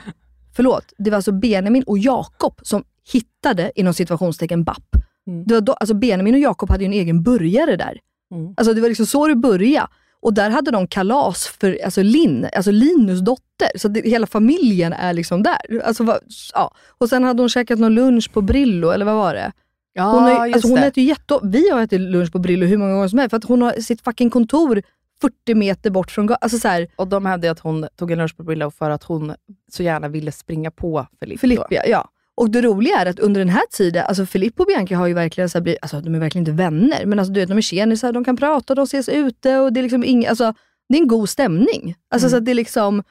förlåt, 0.57 0.93
det 0.99 1.11
var 1.11 1.17
alltså 1.17 1.33
Benjamin 1.33 1.83
och 1.83 1.99
Jakob 1.99 2.61
som 2.63 2.85
hittade 3.13 3.73
inom 3.75 3.95
situationstecken 3.95 4.65
BAP. 4.65 4.97
Mm. 5.27 5.45
Det 5.45 5.55
var 5.55 5.61
då, 5.61 5.73
alltså 5.73 5.95
Benjamin 5.95 6.35
och 6.35 6.41
Jakob 6.41 6.71
hade 6.71 6.85
ju 6.85 6.87
en 6.87 6.93
egen 6.93 7.23
burgare 7.23 7.77
där. 7.77 7.99
Mm. 8.35 8.55
Alltså 8.57 8.75
det 8.75 8.81
var 8.81 8.89
liksom 8.89 9.07
så 9.07 9.29
det 9.29 9.37
började. 9.37 9.89
Och 10.23 10.35
där 10.35 10.51
hade 10.51 10.71
de 10.71 10.87
kalas 10.87 11.47
för 11.47 11.79
alltså 11.85 12.03
Linn, 12.03 12.49
alltså 12.57 12.71
Linus 12.71 13.21
dotter. 13.21 13.79
Så 13.79 13.89
det, 13.89 14.01
hela 14.01 14.27
familjen 14.27 14.93
är 14.93 15.13
liksom 15.13 15.43
där. 15.43 15.83
Alltså, 15.85 16.05
vad- 16.05 16.21
ja. 16.55 16.75
Och 16.99 17.09
sen 17.09 17.25
hade 17.25 17.43
hon 17.43 17.49
käkat 17.49 17.79
någon 17.79 17.95
lunch 17.95 18.33
på 18.33 18.41
Brillo, 18.41 18.91
eller 18.91 19.05
vad 19.05 19.15
var 19.15 19.35
det? 19.35 19.53
Ja, 19.93 20.03
Hon, 20.05 20.27
ju- 20.27 20.47
just 20.47 20.55
alltså 20.57 20.69
hon 20.69 20.81
det. 20.81 20.87
äter 20.87 21.03
ju 21.03 21.09
jätte... 21.09 21.39
Vi 21.43 21.71
har 21.71 21.81
ätit 21.83 22.01
lunch 22.01 22.33
på 22.33 22.39
Brillo 22.39 22.67
hur 22.67 22.77
många 22.77 22.93
gånger 22.95 23.09
som 23.09 23.19
helst, 23.19 23.31
för 23.31 23.37
att 23.37 23.45
hon 23.45 23.63
har 23.63 23.73
sitt 23.73 24.03
fucking 24.05 24.31
kontor 24.31 24.83
40 25.21 25.55
meter 25.55 25.91
bort 25.91 26.11
från 26.11 26.27
gatan. 26.27 26.39
Alltså 26.41 26.59
så 26.59 26.69
här, 26.69 26.89
Och 26.97 27.09
de 27.09 27.27
hävdade 27.27 27.51
att 27.51 27.59
hon 27.61 27.87
tog 27.97 28.11
en 28.11 28.19
lunch 28.19 28.37
på 28.37 28.43
Brillo 28.43 28.71
för 28.71 28.91
att 28.91 29.03
hon 29.05 29.35
så 29.73 29.83
gärna 29.83 30.09
ville 30.09 30.33
springa 30.33 30.71
på 30.71 31.07
Filippo. 31.21 31.41
Filippa, 31.41 31.67
ja. 31.71 32.09
Och 32.35 32.51
det 32.51 32.63
roliga 32.63 32.99
är 32.99 33.07
att 33.07 33.19
under 33.19 33.39
den 33.39 33.49
här 33.49 33.67
tiden, 33.71 34.05
alltså 34.09 34.27
Filippo 34.27 34.63
och 34.63 34.67
Bianca 34.67 34.97
har 34.97 35.07
ju 35.07 35.15
verkligen 35.15 35.51
så 35.51 35.61
blivit, 35.61 35.79
alltså 35.83 36.01
de 36.01 36.15
är 36.15 36.19
verkligen 36.19 36.43
inte 36.43 36.63
vänner, 36.63 37.07
men 37.07 37.19
alltså 37.19 37.33
du 37.33 37.41
vet, 37.41 37.49
de 37.49 37.59
är 37.59 37.63
tjenisar, 37.63 38.13
de 38.13 38.25
kan 38.25 38.37
prata, 38.37 38.75
de 38.75 38.83
ses 38.83 39.09
ute 39.09 39.59
och 39.59 39.73
det 39.73 39.81
är 39.81 39.83
liksom 39.83 40.05
ing, 40.05 40.27
alltså, 40.27 40.55
det 40.89 40.97
är 40.97 41.01
en 41.01 41.09
god 41.09 41.29
stämning. 41.29 41.95
Alltså 42.11 42.29
så 42.29 42.37
att 42.37 42.45
det 42.45 42.51
är 42.51 42.55
liksom, 42.55 43.03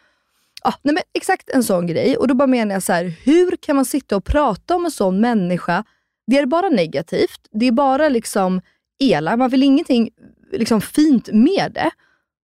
ja, 0.64 0.74
nej 0.82 0.94
men 0.94 1.04
exakt 1.14 1.50
en 1.50 1.64
sån 1.64 1.88
grej. 1.88 2.18
Och 2.18 2.28
då 2.28 2.34
bara 2.34 2.48
menar 2.48 2.74
jag 2.74 2.84
så 2.84 2.94
här, 2.94 3.14
hur 3.24 3.56
kan 3.56 3.76
man 3.76 3.86
sitta 3.86 4.16
och 4.16 4.26
prata 4.26 4.76
om 4.76 4.86
en 4.86 4.92
sån 4.92 5.22
människa? 5.22 5.84
Det 6.28 6.38
är 6.38 6.46
bara 6.46 6.70
negativt, 6.70 7.48
det 7.52 7.68
är 7.68 7.72
bara 7.72 8.10
liksom 8.10 8.62
elakt, 9.00 9.38
man 9.38 9.50
vill 9.50 9.64
ingenting 9.64 10.10
liksom 10.52 10.82
fint 10.82 11.30
med 11.34 11.72
det. 11.74 11.92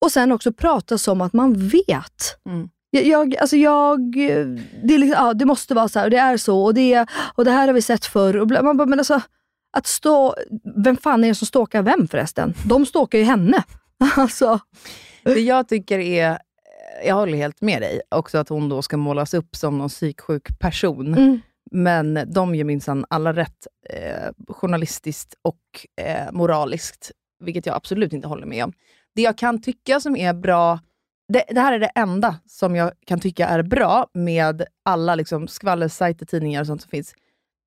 Och 0.01 0.11
sen 0.11 0.31
också 0.31 0.53
prata 0.53 0.97
som 0.97 1.21
att 1.21 1.33
man 1.33 1.53
vet. 1.53 2.39
Mm. 2.49 2.69
Jag, 2.89 3.05
jag, 3.05 3.35
alltså 3.37 3.55
jag, 3.57 4.11
det, 4.83 4.93
är 4.93 4.97
liksom, 4.97 5.25
ja, 5.25 5.33
det 5.33 5.45
måste 5.45 5.73
vara 5.73 5.87
så 5.87 5.99
här 5.99 6.05
och 6.05 6.11
det 6.11 6.17
är 6.17 6.37
så 6.37 6.63
och 6.63 6.73
det, 6.73 7.05
och 7.35 7.45
det 7.45 7.51
här 7.51 7.67
har 7.67 7.73
vi 7.73 7.81
sett 7.81 8.05
förr. 8.05 8.37
Och 8.37 8.47
man 8.63 8.77
bara, 8.77 8.85
men 8.87 8.99
alltså, 8.99 9.21
att 9.77 9.87
stå, 9.87 10.35
vem 10.75 10.97
fan 10.97 11.23
är 11.23 11.27
det 11.27 11.35
som 11.35 11.47
stalkar 11.47 11.81
vem 11.81 12.07
förresten? 12.07 12.53
De 12.65 12.85
stalkar 12.85 13.17
ju 13.17 13.23
henne. 13.23 13.63
Alltså, 14.15 14.59
Det 15.23 15.39
jag 15.39 15.67
tycker 15.67 15.99
är, 15.99 16.37
jag 17.05 17.15
håller 17.15 17.37
helt 17.37 17.61
med 17.61 17.81
dig, 17.81 18.01
också 18.09 18.37
att 18.37 18.49
hon 18.49 18.69
då 18.69 18.81
ska 18.81 18.97
målas 18.97 19.33
upp 19.33 19.55
som 19.55 19.77
någon 19.77 19.89
psyksjuk 19.89 20.59
person. 20.59 21.07
mm, 21.13 21.39
Men 21.71 22.19
de 22.33 22.55
gör 22.55 22.63
minsann 22.65 23.05
alla 23.09 23.33
rätt 23.33 23.67
eh, 23.89 24.29
journalistiskt 24.47 25.35
och 25.41 25.57
eh, 26.05 26.31
moraliskt, 26.31 27.11
vilket 27.43 27.65
jag 27.65 27.75
absolut 27.75 28.13
inte 28.13 28.27
håller 28.27 28.45
med 28.45 28.63
om. 28.63 28.73
Det 29.15 29.21
jag 29.21 29.37
kan 29.37 29.61
tycka 29.61 29.99
som 29.99 30.15
är 30.15 30.33
bra, 30.33 30.79
det, 31.27 31.43
det 31.49 31.59
här 31.59 31.73
är 31.73 31.79
det 31.79 31.91
enda 31.95 32.39
som 32.45 32.75
jag 32.75 32.91
kan 33.05 33.19
tycka 33.19 33.47
är 33.47 33.63
bra 33.63 34.07
med 34.13 34.63
alla 34.83 35.15
liksom, 35.15 35.47
skvallersajter, 35.47 36.25
tidningar 36.25 36.61
och 36.61 36.67
sånt 36.67 36.81
som 36.81 36.89
finns, 36.89 37.13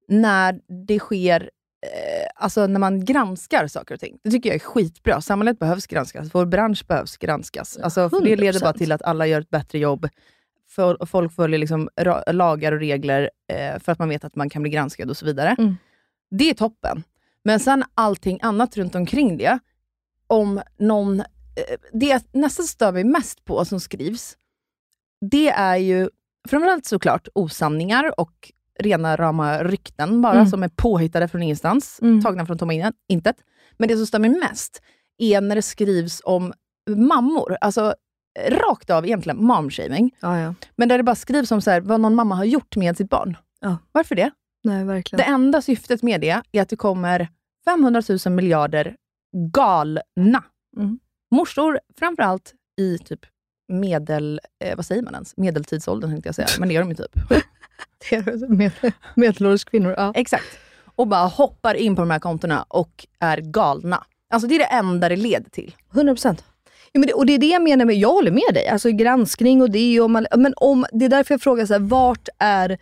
när 0.09 0.61
det 0.87 0.99
sker 0.99 1.51
eh, 1.87 2.29
alltså 2.35 2.67
när 2.67 2.81
man 2.81 3.05
granskar 3.05 3.67
saker 3.67 3.95
och 3.95 4.01
ting. 4.01 4.19
Det 4.25 4.31
tycker 4.31 4.49
jag 4.49 4.55
är 4.57 4.61
skitbra. 4.61 5.21
Samhället 5.21 5.59
behövs 5.59 5.87
granskas, 5.87 6.29
vår 6.33 6.47
bransch 6.47 6.87
behövs 6.87 7.17
granskas. 7.17 7.79
Alltså, 7.79 8.11
för 8.11 8.21
det 8.21 8.37
leder 8.37 8.61
bara 8.61 8.73
100%. 8.73 8.79
till 8.79 8.93
att 8.93 9.03
alla 9.03 9.27
gör 9.27 9.41
ett 9.41 9.51
bättre 9.51 9.79
jobb. 9.79 10.09
För, 10.69 11.07
folk 11.07 11.33
följer 11.33 11.59
liksom 11.59 11.89
lagar 12.33 12.73
och 12.73 12.79
regler 12.79 13.31
eh, 13.53 13.79
för 13.79 13.93
att 13.93 13.99
man 13.99 14.09
vet 14.09 14.25
att 14.25 14.37
man 14.37 14.51
kan 14.51 14.63
bli 14.63 14.71
granskad 14.71 15.11
och 15.11 15.17
så 15.17 15.27
vidare. 15.27 15.57
Mm. 15.59 15.77
Det 16.31 16.51
är 16.51 16.55
toppen. 16.55 17.03
Men 17.45 17.61
sen 17.61 17.85
allting 17.95 18.39
annat 18.43 18.77
runt 18.77 18.95
omkring 18.95 19.37
det, 19.37 19.59
om 20.27 20.61
någon... 20.79 21.23
Det 21.93 22.07
jag 22.07 22.23
nästan 22.33 22.67
stör 22.67 22.93
mig 22.93 23.05
mest 23.05 23.45
på 23.45 23.65
som 23.65 23.81
skrivs, 23.81 24.37
det 25.31 25.49
är 25.49 25.77
ju 25.77 26.09
framförallt 26.49 26.87
såklart 26.87 27.29
osanningar 27.35 28.21
och 28.21 28.53
rena 28.79 29.17
rama 29.17 29.63
rykten 29.65 30.23
bara, 30.23 30.33
Mm. 30.35 30.47
som 30.47 30.63
är 30.63 30.69
påhittade 30.69 31.29
från 31.29 31.43
ingenstans, 31.43 31.99
Mm. 32.03 32.23
tagna 32.23 32.47
från 32.47 32.59
tomma 32.59 32.73
in- 32.73 32.93
intet. 33.09 33.37
Men 33.79 33.89
det 33.89 33.97
som 33.97 34.07
stör 34.07 34.19
mig 34.19 34.31
mest 34.31 34.83
är 35.19 35.41
när 35.41 35.57
det 35.57 35.63
skrivs 35.63 36.23
om 36.25 36.53
mammor. 36.97 37.57
Alltså 37.61 37.95
rakt 38.49 38.91
av 38.91 39.07
egentligen 39.07 39.45
momshaming. 39.45 40.11
ja, 40.21 40.39
ja. 40.39 40.55
Men 40.77 40.89
där 40.89 40.99
det 40.99 41.05
bara 41.05 41.17
skrivs 41.17 41.53
om 41.53 41.61
så 41.63 41.71
här, 41.71 41.81
vad 41.81 42.01
någon 42.01 42.15
mamma 42.15 42.35
har 42.35 42.45
gjort 42.45 42.77
med 42.77 42.97
sitt 42.97 43.11
barn. 43.11 43.37
Ja. 43.61 43.77
Varför 43.93 44.15
det? 44.15 44.31
Nej, 44.65 44.85
verkligen. 44.85 45.19
Det 45.19 45.25
enda 45.33 45.63
syftet 45.63 46.03
med 46.03 46.21
det 46.21 46.43
är 46.53 46.63
att 46.63 46.69
det 46.69 46.77
kommer 46.77 47.29
500 47.65 48.03
000 48.27 48.35
miljarder 48.35 48.97
galna 49.53 50.45
Mm. 50.77 50.99
Morsor, 51.31 51.81
framförallt 51.99 52.55
i 52.79 52.99
typ 52.99 53.21
medel... 53.69 54.41
Eh, 54.65 54.77
vad 54.77 54.87
säger 54.87 55.03
man 55.03 55.15
ens? 55.15 55.37
Medeltidsåldern 55.37 56.11
tänkte 56.11 56.29
jag 56.29 56.35
säga, 56.35 56.49
men 56.59 56.69
det 56.69 56.77
är 56.77 56.81
de 56.81 56.89
ju 56.89 56.95
typ. 56.95 57.15
Det 58.11 58.17
är 58.17 58.49
med, 58.49 58.73
medelålders 59.15 59.65
kvinnor. 59.65 59.95
Ja. 59.97 60.13
Exakt. 60.15 60.59
Och 60.85 61.07
bara 61.07 61.27
hoppar 61.27 61.75
in 61.75 61.97
på 61.97 62.03
de 62.03 62.11
här 62.11 62.19
kontona 62.19 62.63
och 62.69 63.07
är 63.19 63.39
galna. 63.39 64.05
Alltså 64.31 64.49
det 64.49 64.55
är 64.55 64.59
det 64.59 64.65
enda 64.65 65.09
det 65.09 65.17
leder 65.17 65.51
till. 65.51 65.77
100 65.95 66.15
procent. 66.15 66.45
Ja, 66.93 67.01
men 67.01 67.07
det, 67.07 67.13
och 67.13 67.27
det 67.27 67.33
är 67.33 67.39
det 67.39 67.47
jag 67.47 67.63
menar 67.63 67.85
med, 67.85 67.97
jag 67.97 68.13
håller 68.13 68.31
med 68.31 68.55
dig, 68.55 68.69
alltså 68.69 68.91
granskning 68.91 69.63
och 69.63 69.71
det. 69.71 70.01
Och 70.01 70.11
man, 70.11 70.27
men 70.37 70.55
om, 70.57 70.87
det 70.93 71.05
är 71.05 71.09
därför 71.09 71.35
jag 71.35 71.43
frågar, 71.43 71.67
så 71.67 71.73
här, 71.73 71.81
vart, 71.81 72.29
är, 72.39 72.79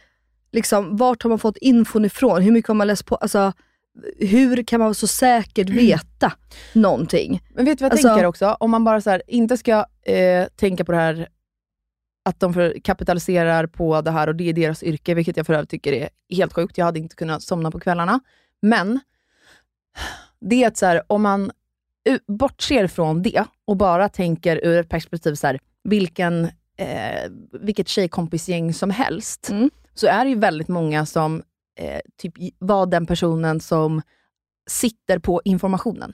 liksom, 0.53 0.97
vart 0.97 1.23
har 1.23 1.29
man 1.29 1.39
fått 1.39 1.57
infon 1.57 2.05
ifrån? 2.05 2.43
Hur 2.43 2.53
mycket 2.53 2.69
har 2.69 2.75
man 2.75 2.87
läst 2.87 3.07
på? 3.07 3.17
Alltså, 3.17 3.53
hur 4.19 4.63
kan 4.63 4.81
man 4.81 4.95
så 4.95 5.07
säkert 5.07 5.69
veta 5.69 6.33
någonting? 6.73 7.43
Men 7.55 7.65
vet 7.65 7.79
du 7.79 7.83
vad 7.83 7.93
jag 7.93 7.93
Alltså- 7.93 8.09
tänker 8.09 8.25
också? 8.27 8.57
Om 8.61 8.71
man 8.71 8.85
bara 8.85 9.01
så 9.01 9.11
här, 9.11 9.23
inte 9.27 9.57
ska 9.57 9.85
eh, 10.03 10.47
tänka 10.57 10.85
på 10.85 10.93
det 10.93 10.99
här 10.99 11.29
att 12.25 12.41
de 12.41 12.55
för, 12.55 12.79
kapitaliserar 12.85 13.67
på 13.67 14.01
det 14.01 14.11
här 14.11 14.27
och 14.27 14.37
det 14.37 14.49
är 14.49 14.53
deras 14.53 14.83
yrke, 14.83 15.15
vilket 15.15 15.37
jag 15.37 15.47
för 15.47 15.55
övrigt 15.55 15.71
tycker 15.71 15.93
är 15.93 16.09
helt 16.31 16.53
sjukt. 16.53 16.79
Jag 16.79 16.85
hade 16.85 16.99
inte 16.99 17.17
kunnat 17.17 17.43
somna 17.43 17.71
på 17.71 17.81
kvällarna. 17.81 18.21
Men 18.63 19.01
det 20.41 20.63
är 20.65 20.69
att 20.69 20.77
så 20.77 20.87
här, 20.87 21.03
om 21.07 21.23
man 21.23 21.51
bortser 22.27 22.87
från 22.87 23.23
det 23.23 23.45
och 23.65 23.77
bara 23.77 24.09
tänker 24.09 24.65
ur 24.65 24.79
ett 24.81 24.89
perspektiv 24.89 25.35
så 25.35 25.47
här, 25.47 25.59
vilken, 25.85 26.45
eh, 26.77 27.31
vilket 27.53 27.89
tjejkompisgäng 27.89 28.75
som 28.75 28.91
helst, 28.91 29.49
Mm. 29.51 29.71
så 29.95 30.07
är 30.07 30.25
det 30.25 30.31
ju 30.31 30.39
väldigt 30.39 30.69
många 30.69 31.07
som 31.07 31.43
eh, 31.79 32.01
typ 32.17 32.39
i- 32.39 32.55
var 32.59 32.87
den 32.87 33.07
personen 33.07 33.61
som 33.61 34.03
sitter 34.71 35.19
på 35.19 35.41
informationen. 35.45 36.13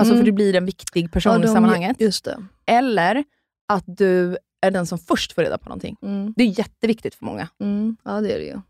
Alltså 0.00 0.14
Mm. 0.14 0.20
för 0.24 0.26
du 0.26 0.32
blir 0.32 0.54
en 0.56 0.66
viktig 0.66 1.12
person 1.12 1.32
Ja, 1.32 1.38
i 1.38 1.42
de- 1.42 1.48
sammanhanget. 1.48 2.00
Just 2.00 2.24
det. 2.24 2.44
Eller 2.66 3.24
att 3.68 3.84
du 3.86 4.36
är 4.60 4.70
den 4.70 4.86
som 4.86 4.98
först 4.98 5.32
får 5.32 5.42
reda 5.42 5.58
på 5.58 5.68
någonting. 5.68 5.96
Mm. 6.02 6.34
Det 6.36 6.42
är 6.42 6.58
jätteviktigt 6.58 7.14
för 7.14 7.24
många. 7.24 7.48
Mm. 7.60 7.96
Ja 8.04 8.20
det 8.20 8.32
är 8.34 8.38
det 8.38 8.44
ju. 8.44 8.60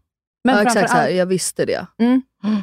Men 0.45 0.55
ja, 0.57 0.63
exakt 0.63 0.91
så 0.91 0.97
här, 0.97 1.09
jag 1.09 1.27
visste 1.27 1.65
det. 1.65 1.87
Mm. 1.99 2.23
Mm. 2.45 2.57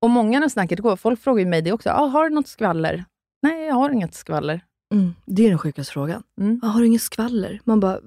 Och 0.00 0.10
många 0.10 0.40
när 0.40 0.48
snacket 0.48 0.78
går, 0.78 0.96
folk 0.96 1.20
frågar 1.20 1.40
ju 1.40 1.46
mig 1.50 1.62
det 1.62 1.72
också. 1.72 1.90
Ah, 1.90 2.06
har 2.06 2.28
du 2.28 2.34
något 2.34 2.48
skvaller? 2.48 3.04
Nej, 3.42 3.66
jag 3.66 3.74
har 3.74 3.90
inget 3.90 4.14
skvaller. 4.14 4.60
Mm. 4.94 5.14
Det 5.26 5.44
är 5.44 5.48
den 5.48 5.58
sjukaste 5.58 5.92
frågan. 5.92 6.22
Mm. 6.40 6.60
Ah, 6.62 6.66
har 6.66 6.80
du 6.80 6.86
inget 6.86 7.02
skvaller? 7.02 7.60
Man 7.64 7.80
bara, 7.80 8.00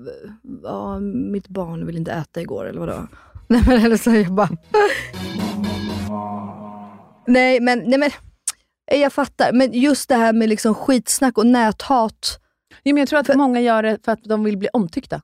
ja, 0.64 1.00
mitt 1.00 1.48
barn 1.48 1.86
ville 1.86 2.00
inte 2.00 2.12
äta 2.12 2.42
igår 2.42 2.66
eller 2.66 2.80
vadå? 2.80 3.08
Nej 3.48 3.64
men 3.68 3.86
eller 3.86 3.98
så 3.98 4.10
jag 4.10 4.34
bara... 4.34 4.50
nej 7.28 7.60
men, 7.60 7.80
nej 7.80 8.00
men, 8.00 8.12
jag 8.92 9.14
fattar. 9.14 9.54
Men 9.54 9.74
just 9.74 10.10
det 10.10 10.16
här 10.16 10.34
med 10.34 10.50
liksom 10.50 10.76
skitsnack 10.76 11.38
och 11.38 11.46
näthat. 11.46 12.40
Ja, 12.84 12.94
men 12.94 12.98
jag 12.98 13.10
tror 13.10 13.20
att 13.20 13.36
många 13.36 13.62
gör 13.62 13.84
det 13.84 13.98
för 14.06 14.12
att 14.12 14.24
de 14.24 14.44
vill 14.44 14.58
bli 14.58 14.70
omtyckta. 14.74 15.22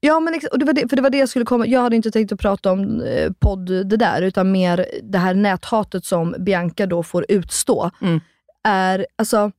Ja, 0.00 0.20
men 0.20 0.40
och 0.52 0.58
det 0.58 0.64
var 0.64 0.72
det, 0.72 0.88
för 0.88 0.96
det 0.96 1.02
var 1.02 1.10
det 1.10 1.18
jag 1.18 1.28
skulle 1.28 1.44
komma 1.44 1.66
Jag 1.66 1.80
hade 1.80 1.96
inte 1.96 2.10
tänkt 2.10 2.32
att 2.32 2.40
prata 2.40 2.72
om 2.72 3.00
eh, 3.00 3.32
podd 3.38 3.66
det 3.66 3.96
där, 3.96 4.22
utan 4.22 4.52
mer 4.52 4.86
det 5.02 5.18
här 5.18 5.34
näthatet 5.34 6.04
som 6.04 6.34
Bianca 6.38 6.86
då 6.86 7.02
får 7.02 7.26
utstå. 7.28 7.90
Mm. 8.00 8.20
Är, 8.64 9.06
alltså, 9.16 9.52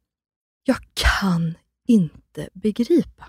jag 0.64 0.78
kan 0.94 1.58
inte 1.88 2.50
begripa. 2.54 3.26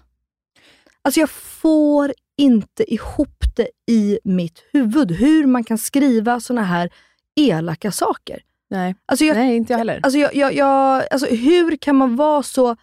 Alltså 1.02 1.20
jag 1.20 1.30
får 1.30 2.12
inte 2.38 2.94
ihop 2.94 3.44
det 3.56 3.68
i 3.90 4.18
mitt 4.24 4.64
huvud, 4.72 5.10
hur 5.12 5.46
man 5.46 5.64
kan 5.64 5.78
skriva 5.78 6.40
såna 6.40 6.62
här 6.64 6.90
elaka 7.36 7.92
saker. 7.92 8.40
Nej, 8.70 8.94
Alltså 9.06 9.24
jag, 9.24 9.36
Nej 9.36 9.56
inte 9.56 9.72
jag 9.72 9.78
heller. 9.78 10.00
Alltså, 10.02 10.18
jag, 10.18 10.34
jag, 10.34 10.54
jag, 10.54 11.04
alltså 11.10 11.26
hur 11.26 11.76
kan 11.76 11.96
man 11.96 12.16
vara 12.16 12.42
så 12.42 12.76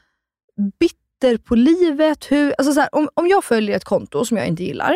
bitter 0.80 1.38
på 1.38 1.56
livet? 1.56 2.32
Hur, 2.32 2.54
alltså 2.58 2.74
så 2.74 2.80
här, 2.80 2.90
om, 2.96 3.10
om 3.14 3.28
jag 3.28 3.44
följer 3.44 3.76
ett 3.78 3.84
konto 3.84 4.26
som 4.26 4.38
jag 4.38 4.48
inte 4.48 4.64
gillar, 4.64 4.96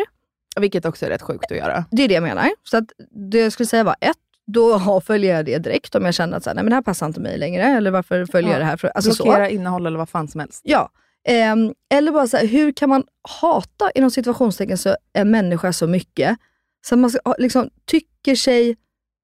Vilket 0.60 0.84
också 0.84 1.06
är 1.06 1.10
rätt 1.10 1.22
sjukt 1.22 1.50
att 1.52 1.56
göra. 1.58 1.84
det 1.90 2.02
är 2.02 2.08
det 2.08 2.14
jag 2.14 2.22
menar. 2.22 2.48
Så 2.70 2.76
att 2.76 2.84
det 3.30 3.38
jag 3.38 3.52
skulle 3.52 3.66
säga 3.66 3.84
var 3.84 3.96
ett, 4.00 4.16
då 4.46 5.00
följer 5.06 5.36
jag 5.36 5.44
det 5.44 5.58
direkt 5.58 5.94
om 5.94 6.04
jag 6.04 6.14
känner 6.14 6.36
att 6.36 6.44
så 6.44 6.50
här, 6.50 6.54
nej, 6.54 6.64
men 6.64 6.70
det 6.70 6.74
här 6.76 6.82
passar 6.82 7.06
inte 7.06 7.20
mig 7.20 7.38
längre. 7.38 7.62
Eller 7.64 7.90
varför 7.90 8.26
följer 8.26 8.50
Ja. 8.50 8.54
jag 8.54 8.60
det 8.62 8.66
här? 8.66 8.76
För, 8.76 8.88
alltså 8.88 9.24
Blockera 9.24 9.46
så. 9.46 9.50
innehåll 9.54 9.86
eller 9.86 9.98
vad 9.98 10.08
fan 10.08 10.28
som 10.28 10.40
helst. 10.40 10.60
Ja. 10.64 10.90
Ehm, 11.28 11.74
eller 11.94 12.12
bara 12.12 12.26
så 12.26 12.36
här, 12.36 12.46
hur 12.46 12.72
kan 12.72 12.88
man 12.88 13.04
hata 13.40 13.90
inom 13.90 14.10
situationstecken 14.10 14.78
så 14.78 14.96
en 15.12 15.30
människa 15.30 15.72
så 15.72 15.86
mycket, 15.86 16.38
så 16.86 16.94
att 16.94 16.98
man 16.98 17.10
liksom, 17.38 17.70
tycker 17.84 18.34
sig 18.34 18.76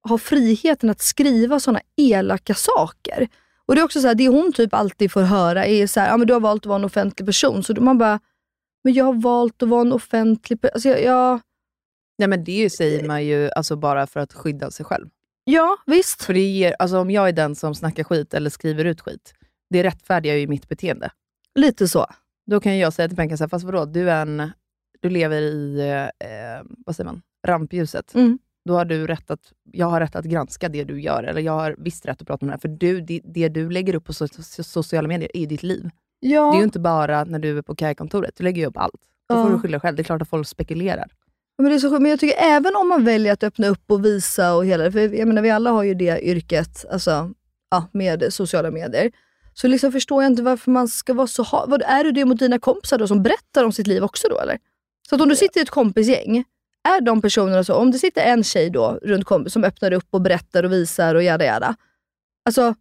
ha 0.08 0.18
friheten 0.18 0.90
att 0.90 1.00
skriva 1.00 1.60
såna 1.60 1.80
elaka 1.96 2.54
saker. 2.54 3.28
Och 3.66 3.74
det 3.74 3.80
är 3.80 3.84
också 3.84 4.00
så 4.00 4.06
här, 4.06 4.14
det 4.14 4.28
hon 4.28 4.52
typ 4.52 4.74
alltid 4.74 5.12
får 5.12 5.22
höra 5.22 5.66
är 5.66 5.86
så 5.86 6.00
här, 6.00 6.08
ja 6.08 6.16
men 6.16 6.26
du 6.26 6.32
har 6.32 6.40
valt 6.40 6.62
att 6.62 6.66
vara 6.66 6.78
en 6.78 6.84
offentlig 6.84 7.26
person. 7.26 7.62
Så 7.62 7.80
man 7.80 7.98
bara, 7.98 8.20
men 8.84 8.94
jag 8.94 9.04
har 9.04 9.14
valt 9.14 9.62
att 9.62 9.68
vara 9.68 9.80
en 9.80 9.92
offentlig 9.92 10.60
person. 10.60 10.74
Alltså 10.74 10.88
jag, 10.88 11.02
jag, 11.02 11.40
Nej, 12.18 12.28
men 12.28 12.44
det 12.44 12.70
säger 12.70 13.06
man 13.06 13.24
ju 13.24 13.50
alltså 13.50 13.76
bara 13.76 14.06
för 14.06 14.20
att 14.20 14.32
skydda 14.32 14.70
sig 14.70 14.86
själv. 14.86 15.08
ja 15.44 15.76
visst. 15.86 16.22
För 16.22 16.34
det 16.34 16.40
ger, 16.40 16.74
alltså 16.78 16.98
om 16.98 17.10
jag 17.10 17.28
är 17.28 17.32
den 17.32 17.54
som 17.54 17.74
snackar 17.74 18.04
skit 18.04 18.34
eller 18.34 18.50
skriver 18.50 18.84
ut 18.84 19.00
skit, 19.00 19.34
det 19.70 19.82
rättfärdigar 19.82 20.36
ju 20.36 20.46
mitt 20.46 20.68
beteende. 20.68 21.10
Lite 21.56 21.88
så. 21.88 22.06
Då 22.46 22.60
kan 22.60 22.78
jag 22.78 22.92
säga 22.92 23.08
till 23.08 23.18
här, 23.18 23.48
fast 23.48 23.64
vadå, 23.64 23.84
du, 23.84 24.10
är 24.10 24.22
en, 24.22 24.50
du 25.00 25.10
lever 25.10 25.40
i 25.42 25.80
eh, 26.18 26.66
vad 26.86 26.96
säger 26.96 27.04
man, 27.10 27.22
rampljuset. 27.46 28.14
Mm. 28.14 28.38
Då 28.64 28.74
har 28.74 28.84
du 28.84 29.06
rätt 29.06 29.30
att, 29.30 29.52
jag 29.72 29.86
har 29.86 30.00
rätt 30.00 30.16
att 30.16 30.24
granska 30.24 30.68
det 30.68 30.84
du 30.84 31.00
gör, 31.00 31.22
eller 31.22 31.40
jag 31.40 31.52
har 31.52 31.76
visst 31.78 32.06
rätt 32.06 32.20
att 32.22 32.26
prata 32.26 32.44
om 32.44 32.48
det 32.48 32.52
här. 32.52 32.58
För 32.60 32.68
du, 32.68 33.00
det, 33.00 33.20
det 33.24 33.48
du 33.48 33.70
lägger 33.70 33.94
upp 33.94 34.04
på 34.04 34.12
so, 34.12 34.28
so, 34.28 34.62
sociala 34.62 35.08
medier 35.08 35.30
är 35.34 35.46
ditt 35.46 35.62
liv. 35.62 35.90
Ja. 36.20 36.50
Det 36.50 36.56
är 36.56 36.58
ju 36.58 36.64
inte 36.64 36.80
bara 36.80 37.24
när 37.24 37.38
du 37.38 37.58
är 37.58 37.62
på 37.62 37.74
KAI-kontoret, 37.74 38.36
du 38.36 38.44
lägger 38.44 38.62
ju 38.62 38.68
upp 38.68 38.76
allt. 38.76 39.00
Då 39.28 39.34
Ja. 39.34 39.44
får 39.44 39.50
du 39.52 39.58
skylla 39.58 39.80
själv. 39.80 39.96
Det 39.96 40.02
är 40.02 40.04
klart 40.04 40.22
att 40.22 40.28
folk 40.28 40.48
spekulerar. 40.48 41.06
Men, 41.58 41.68
det 41.68 41.74
är 41.74 41.78
så 41.78 41.90
sjukt. 41.90 42.02
men 42.02 42.10
jag 42.10 42.20
tycker 42.20 42.36
även 42.38 42.76
om 42.76 42.88
man 42.88 43.04
väljer 43.04 43.32
att 43.32 43.42
öppna 43.42 43.66
upp 43.66 43.90
och 43.90 44.04
visa 44.04 44.54
och 44.54 44.66
hela 44.66 44.92
för 44.92 45.14
jag 45.14 45.28
menar 45.28 45.42
vi 45.42 45.50
alla 45.50 45.70
har 45.70 45.82
ju 45.82 45.94
det 45.94 46.20
yrket, 46.20 46.84
alltså 46.90 47.30
ja, 47.70 47.88
med 47.92 48.32
sociala 48.32 48.70
medier. 48.70 49.10
Så 49.60 49.68
liksom 49.68 49.92
förstår 49.92 50.22
jag 50.22 50.32
inte 50.32 50.42
varför 50.42 50.70
man 50.70 50.88
ska 50.88 51.14
vara 51.14 51.26
så 51.26 51.42
ha- 51.42 51.66
vad 51.68 51.82
Är 51.82 52.04
du 52.04 52.12
det 52.12 52.24
mot 52.24 52.38
dina 52.38 52.58
kompisar 52.58 52.98
då 52.98 53.06
som 53.06 53.22
berättar 53.22 53.64
om 53.64 53.72
sitt 53.72 53.86
liv 53.86 54.04
också 54.04 54.28
då 54.28 54.38
eller? 54.40 54.58
Så 55.08 55.14
att 55.14 55.20
om 55.20 55.28
du 55.28 55.36
sitter 55.36 55.60
i 55.60 55.62
ett 55.62 55.70
kompisgäng, 55.70 56.44
är 56.88 57.00
de 57.00 57.22
personerna 57.22 57.64
så, 57.64 57.74
om 57.74 57.90
det 57.90 57.98
sitter 57.98 58.22
en 58.22 58.44
tjej 58.44 58.70
då 58.70 58.98
runt 59.02 59.24
kompis 59.24 59.52
som 59.52 59.64
öppnar 59.64 59.92
upp 59.92 60.06
och 60.10 60.20
berättar 60.20 60.62
och 60.64 60.72
visar 60.72 61.14
och 61.14 61.22
jada 61.22 61.44
jada. 61.44 61.76
Alltså, 62.44 62.74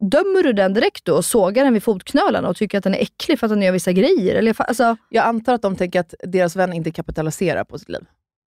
dömer 0.00 0.42
du 0.42 0.52
den 0.52 0.74
direkt 0.74 1.04
då 1.04 1.14
och 1.16 1.24
sågar 1.24 1.64
den 1.64 1.72
vid 1.72 1.82
fotknölarna 1.82 2.48
och 2.48 2.56
tycker 2.56 2.78
att 2.78 2.84
den 2.84 2.94
är 2.94 2.98
äcklig 3.02 3.38
för 3.38 3.46
att 3.46 3.50
den 3.50 3.62
gör 3.62 3.72
vissa 3.72 3.92
grejer? 3.92 4.34
Eller, 4.34 4.60
alltså, 4.60 4.96
Jag 5.08 5.24
antar 5.24 5.54
att 5.54 5.62
de 5.62 5.76
tänker 5.76 6.00
att 6.00 6.14
deras 6.24 6.56
vän 6.56 6.72
inte 6.72 6.90
kapitaliserar 6.90 7.64
på 7.64 7.78
sitt 7.78 7.88
liv. 7.88 8.04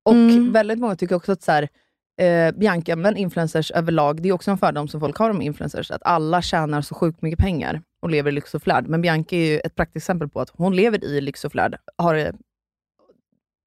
Och 0.06 0.14
Mm. 0.14 0.52
väldigt 0.52 0.80
många 0.80 0.96
tycker 0.96 1.16
också 1.16 1.32
att 1.32 1.44
så 1.44 1.52
här, 1.52 1.70
eh, 2.18 2.52
Bianca, 2.52 2.96
men 2.96 3.18
influencers 3.18 3.72
överlag, 3.72 4.22
det 4.22 4.30
är 4.30 4.34
också 4.34 4.52
en 4.52 4.58
fördom 4.58 4.88
som 4.88 5.00
folk 5.00 5.18
har 5.18 5.30
om 5.30 5.42
influencers, 5.42 5.92
att 5.92 6.04
alla 6.04 6.42
tjänar 6.42 6.82
så 6.82 6.96
sjukt 6.96 7.22
mycket 7.22 7.40
pengar 7.40 7.82
och 8.02 8.10
lever 8.10 8.32
i 8.32 8.34
lyx 8.34 8.56
och 8.56 8.64
flärd. 8.64 8.88
Men 8.88 9.02
Bianca 9.02 9.36
är 9.36 9.46
ju 9.46 9.60
ett 9.60 9.76
praktexempel 9.76 10.30
på 10.30 10.42
att 10.42 10.50
hon 10.50 10.76
lever 10.76 11.04
i 11.04 11.22
lyx 11.22 11.46
och 11.46 11.52
flärd, 11.52 11.78
har 11.98 12.16
det 12.16 12.36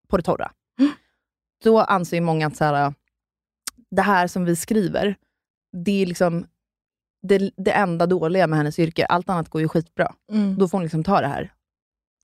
på 0.09 0.17
det 0.17 0.23
torra. 0.23 0.53
Då 1.65 1.81
anser 1.81 2.17
ju 2.17 2.21
många 2.21 2.47
att 2.47 2.57
så 2.57 2.65
här, 2.65 2.95
det 3.91 4.03
här 4.03 4.27
som 4.27 4.45
vi 4.45 4.57
skriver, 4.57 5.17
det 5.73 6.03
är 6.03 6.07
liksom 6.07 6.47
det, 7.23 7.51
det 7.57 7.71
enda 7.73 8.07
dåliga 8.07 8.47
med 8.47 8.57
hennes 8.59 8.79
yrke. 8.79 9.07
Allt 9.07 9.29
annat 9.29 9.49
går 9.49 9.61
ju 9.61 9.69
skitbra. 9.69 10.15
mm. 10.33 10.59
Då 10.59 10.69
får 10.69 10.79
hon 10.79 10.83
liksom 10.83 11.05
ta 11.05 11.21
det 11.21 11.27
här. 11.27 11.53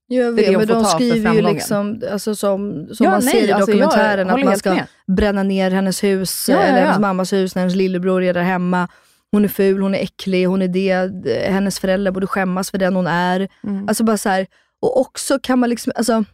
Jag 0.08 0.36
Det 0.36 0.42
det 0.42 0.42
vet, 0.42 0.48
hon 0.48 0.56
men 0.56 0.68
de 0.68 0.84
skriver 0.84 1.34
ju 1.34 1.42
liksom, 1.42 2.02
alltså 2.12 2.34
som, 2.34 2.86
som 2.94 3.04
Ja, 3.04 3.10
man 3.10 3.20
nej, 3.24 3.32
ser 3.32 3.48
i 3.48 3.52
alltså 3.52 3.72
dokumentären, 3.72 4.30
att 4.30 4.44
man 4.44 4.56
ska 4.58 4.74
med. 4.74 4.86
bränna 5.06 5.42
ner 5.42 5.70
hennes 5.70 6.04
hus, 6.04 6.46
Ja, 6.48 6.54
ja, 6.56 6.62
eller 6.62 6.80
hennes 6.80 6.98
mammas 6.98 7.32
hus 7.32 7.54
när 7.54 7.62
hennes 7.62 7.76
lillebror 7.76 8.22
är 8.22 8.34
där 8.34 8.42
hemma. 8.42 8.88
Hon 9.30 9.44
är 9.44 9.48
ful, 9.48 9.82
hon 9.82 9.94
är 9.94 9.98
äcklig, 9.98 10.44
hon 10.46 10.62
är 10.62 10.68
det. 10.68 11.12
Hennes 11.50 11.78
föräldrar 11.80 12.12
borde 12.12 12.26
skämmas 12.26 12.70
för 12.70 12.78
den 12.78 12.96
hon 12.96 13.06
är. 13.06 13.48
Mm. 13.64 13.88
Alltså 13.88 14.04
bara 14.04 14.16
så 14.18 14.28
här, 14.28 14.46
och 14.82 15.00
också 15.00 15.38
kan 15.42 15.58
man 15.58 15.70
liksom, 15.70 15.92
alltså, 15.96 16.24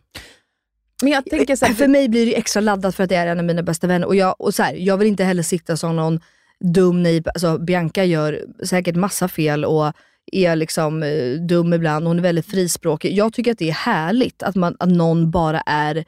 Men 1.03 1.13
jag 1.13 1.25
tänker 1.25 1.57
så 1.57 1.67
här, 1.67 1.75
för 1.75 1.89
mig 1.89 2.09
blir 2.09 2.27
det 2.27 2.37
extra 2.37 2.61
laddat 2.61 2.95
för 2.95 3.03
att 3.05 3.09
det 3.09 3.17
är 3.17 3.27
en 3.27 3.39
av 3.39 3.45
mina 3.45 3.63
bästa 3.63 3.87
vänner. 3.87 4.07
Och 4.07 4.17
jag, 4.17 4.35
och 4.41 4.55
så 4.55 4.63
här, 4.63 4.75
jag 4.75 4.97
vill 4.97 5.09
inte 5.09 5.25
heller 5.25 5.43
sitta 5.43 5.77
som 5.77 5.97
någon 5.97 6.21
dum 6.61 7.03
naiv, 7.03 7.27
alltså 7.35 7.59
Bianca 7.59 8.05
gör 8.05 8.41
säkert 8.65 8.97
massa 8.97 9.29
fel 9.29 9.65
och 9.65 9.93
är 10.33 10.57
liksom 10.57 11.03
eh, 11.03 11.33
dum 11.49 11.73
ibland. 11.73 12.07
Hon 12.07 12.19
är 12.19 12.23
väldigt 12.23 12.47
frispråkig. 12.47 13.13
Jag 13.17 13.33
tycker 13.33 13.53
att 13.53 13.59
det 13.59 13.69
är 13.69 13.73
härligt 13.73 14.43
att, 14.43 14.55
man, 14.57 14.77
att 14.79 14.89
någon 14.89 15.31
bara 15.31 15.61
är, 15.61 16.05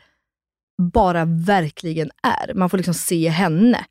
bara 0.92 1.24
verkligen 1.24 2.10
är. 2.22 2.54
Man 2.54 2.70
får 2.70 2.76
liksom 2.78 2.94
se 2.94 3.28
henne. 3.28 3.84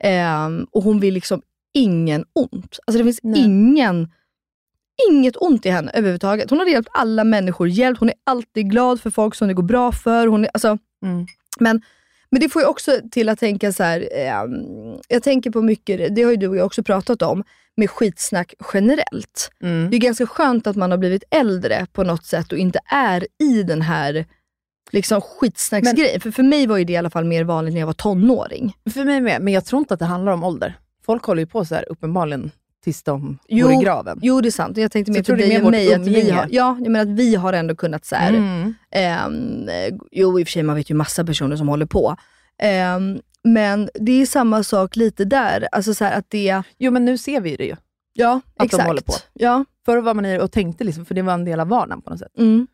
Ehm, 0.00 0.66
och 0.70 0.82
hon 0.82 1.00
vill 1.00 1.14
liksom 1.14 1.42
ingen 1.74 2.24
ont. 2.32 2.78
Alltså 2.86 2.98
det 2.98 3.04
finns 3.04 3.20
Nej. 3.22 3.44
ingen 3.44 4.08
Inget 5.10 5.36
ont 5.36 5.66
i 5.66 5.70
henne 5.70 5.90
överhuvudtaget. 5.94 6.50
Hon 6.50 6.58
har 6.58 6.66
hjälpt 6.66 6.88
alla 6.92 7.24
människor, 7.24 7.68
hjälpt. 7.68 8.00
Hon 8.00 8.08
är 8.08 8.14
alltid 8.24 8.70
glad 8.70 9.00
för 9.00 9.10
folk 9.10 9.34
som 9.34 9.48
det 9.48 9.54
går 9.54 9.62
bra 9.62 9.92
för. 9.92 10.26
Hon 10.26 10.44
är, 10.44 10.50
alltså, 10.54 10.78
Mm. 11.04 11.26
men, 11.60 11.82
men 12.30 12.40
det 12.40 12.48
får 12.48 12.62
ju 12.62 12.68
också 12.68 13.00
till 13.10 13.28
att 13.28 13.38
tänka 13.38 13.72
så 13.72 13.82
här. 13.82 14.08
ehm, 14.12 14.50
jag 15.08 15.22
tänker 15.22 15.50
på 15.50 15.62
mycket, 15.62 16.14
det 16.14 16.22
har 16.22 16.30
ju 16.30 16.36
du 16.36 16.48
och 16.48 16.56
jag 16.56 16.66
också 16.66 16.82
pratat 16.82 17.22
om, 17.22 17.44
med 17.76 17.90
skitsnack 17.90 18.54
generellt. 18.74 19.50
Mm. 19.62 19.90
Det 19.90 19.96
är 19.96 20.00
ganska 20.00 20.26
skönt 20.26 20.66
att 20.66 20.76
man 20.76 20.90
har 20.90 20.98
blivit 20.98 21.24
äldre 21.30 21.86
på 21.92 22.02
något 22.02 22.24
sätt 22.24 22.52
och 22.52 22.58
inte 22.58 22.80
är 22.86 23.26
i 23.38 23.62
den 23.62 23.82
här 23.82 24.26
liksom 24.90 25.20
skitsnacksgrejen. 25.20 26.20
För 26.20 26.30
för 26.30 26.42
mig 26.42 26.66
var 26.66 26.76
ju 26.76 26.84
det 26.84 26.92
i 26.92 26.96
alla 26.96 27.10
fall 27.10 27.24
mer 27.24 27.44
vanligt 27.44 27.74
när 27.74 27.80
jag 27.80 27.86
var 27.86 27.92
tonåring. 27.92 28.76
För 28.94 29.04
mig 29.04 29.20
med, 29.20 29.42
men 29.42 29.52
jag 29.52 29.64
tror 29.64 29.78
inte 29.78 29.94
att 29.94 30.00
det 30.00 30.06
handlar 30.06 30.32
om 30.32 30.44
ålder. 30.44 30.78
Folk 31.06 31.24
håller 31.24 31.42
ju 31.42 31.46
på 31.46 31.64
så 31.64 31.74
här 31.74 31.92
uppenbarligen 31.92 32.50
tills 32.84 33.02
de 33.02 33.38
Jo, 33.48 33.66
går 33.66 33.80
i 33.80 33.84
graven. 33.84 34.18
Jo, 34.22 34.40
det 34.40 34.48
är 34.48 34.50
sant. 34.50 34.76
Jag 34.76 34.92
tänkte 34.92 35.12
mer 35.12 35.30
är 35.30 35.36
dig 35.36 35.62
och 35.62 35.70
mig. 35.70 35.94
Att 35.94 36.06
vi, 36.06 36.30
har, 36.30 36.46
ja, 36.50 36.78
jag 36.80 36.92
menar 36.92 37.00
att 37.12 37.18
vi 37.18 37.34
har 37.34 37.52
ändå 37.52 37.76
kunnat 37.76 38.04
så 38.04 38.16
här, 38.16 38.30
Mm. 38.30 38.74
Ehm, 38.90 39.68
eh, 39.68 39.94
jo, 40.12 40.40
i 40.40 40.42
och 40.42 40.48
för 40.48 40.52
sig, 40.52 40.62
man 40.62 40.76
vet 40.76 40.90
ju 40.90 40.94
massa 40.94 41.24
personer 41.24 41.56
som 41.56 41.68
håller 41.68 41.86
på. 41.86 42.16
Ehm, 42.62 43.20
men 43.44 43.90
det 43.94 44.22
är 44.22 44.26
samma 44.26 44.62
sak 44.62 44.96
lite 44.96 45.24
där. 45.24 45.68
Alltså 45.72 45.94
så 45.94 46.04
att 46.04 46.30
det... 46.30 46.62
Jo, 46.78 46.90
men 46.90 47.04
nu 47.04 47.18
ser 47.18 47.40
vi 47.40 47.56
det 47.56 47.64
ju. 47.64 47.76
Ja, 48.12 48.40
de 48.58 48.64
exakt. 48.64 48.86
håller 48.86 49.02
på. 49.02 49.14
Ja, 49.32 49.64
Förr 49.84 49.98
var 49.98 50.14
man 50.14 50.26
i 50.26 50.32
det 50.32 50.42
och 50.42 50.52
tänkte, 50.52 50.84
liksom, 50.84 51.04
för 51.04 51.14
det 51.14 51.22
var 51.22 51.34
en 51.34 51.44
del 51.44 51.60
av 51.60 51.68
vardagen 51.68 52.02
på 52.02 52.10
något 52.10 52.18
sätt. 52.18 52.38
mm. 52.38 52.66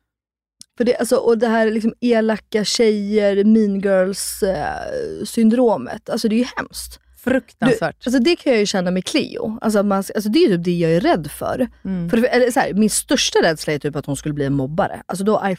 För 0.77 0.85
det, 0.85 0.97
alltså, 0.97 1.17
och 1.17 1.39
det 1.39 1.49
här 1.49 1.71
liksom 1.71 1.95
elaka 2.01 2.65
tjejer, 2.65 3.45
mean 3.45 3.81
girls 3.81 4.43
eh. 4.43 6.11
Alltså 6.13 6.29
det 6.29 6.35
är 6.35 6.39
ju 6.39 6.47
hemskt. 6.57 7.01
Fruktansvärt. 7.25 8.07
Alltså 8.07 8.23
det 8.23 8.37
kan 8.37 8.53
jag 8.53 8.61
ju 8.61 8.67
känna 8.67 8.91
med 8.91 9.05
Cleo. 9.05 9.59
Alltså, 9.61 9.79
att 9.79 9.87
man, 9.87 9.97
alltså 9.97 10.29
det 10.29 10.39
är 10.39 10.49
typ 10.49 10.65
det 10.65 10.79
jag 10.79 10.93
är 10.93 11.01
rädd 11.01 11.31
för. 11.31 11.69
Mm. 11.85 12.11
för 12.11 12.25
eller, 12.25 12.51
så 12.51 12.61
här, 12.61 12.75
min 12.75 12.91
största 12.91 13.39
rädsla 13.43 13.73
är 13.73 13.79
typ 13.79 13.97
att 13.97 14.07
hon 14.07 14.17
skulle 14.17 14.35
bli 14.35 14.45
en 14.45 14.55
mobbare. 14.55 15.03
Alltså 15.07 15.25
då 15.25 15.43
I 15.51 15.57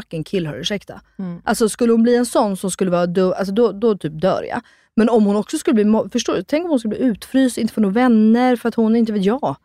fucking 0.00 0.24
kill 0.24 0.46
her, 0.46 0.54
ursäkta. 0.54 1.00
Mm. 1.18 1.40
Alltså 1.44 1.68
skulle 1.68 1.92
hon 1.92 2.02
bli 2.02 2.16
en 2.16 2.26
sån 2.26 2.56
som 2.56 2.70
skulle 2.70 2.90
vara 2.90 3.06
dum, 3.06 3.34
alltså 3.38 3.54
då, 3.54 3.72
då 3.72 3.96
typ 3.98 4.20
dör 4.20 4.42
jag. 4.42 4.60
Men 4.96 5.08
om 5.08 5.24
hon 5.24 5.36
också 5.36 5.58
skulle 5.58 5.84
bli, 5.84 6.08
förstår 6.12 6.34
du? 6.34 6.42
Tänk 6.42 6.64
om 6.64 6.70
hon 6.70 6.78
skulle 6.78 6.96
bli 6.96 7.04
utfryst, 7.04 7.58
inte 7.58 7.74
få 7.74 7.80
några 7.80 7.94
vänner 7.94 8.56
för 8.56 8.68
att 8.68 8.74
hon, 8.74 8.96
inte 8.96 9.12
vet 9.12 9.24
jag, 9.24 9.56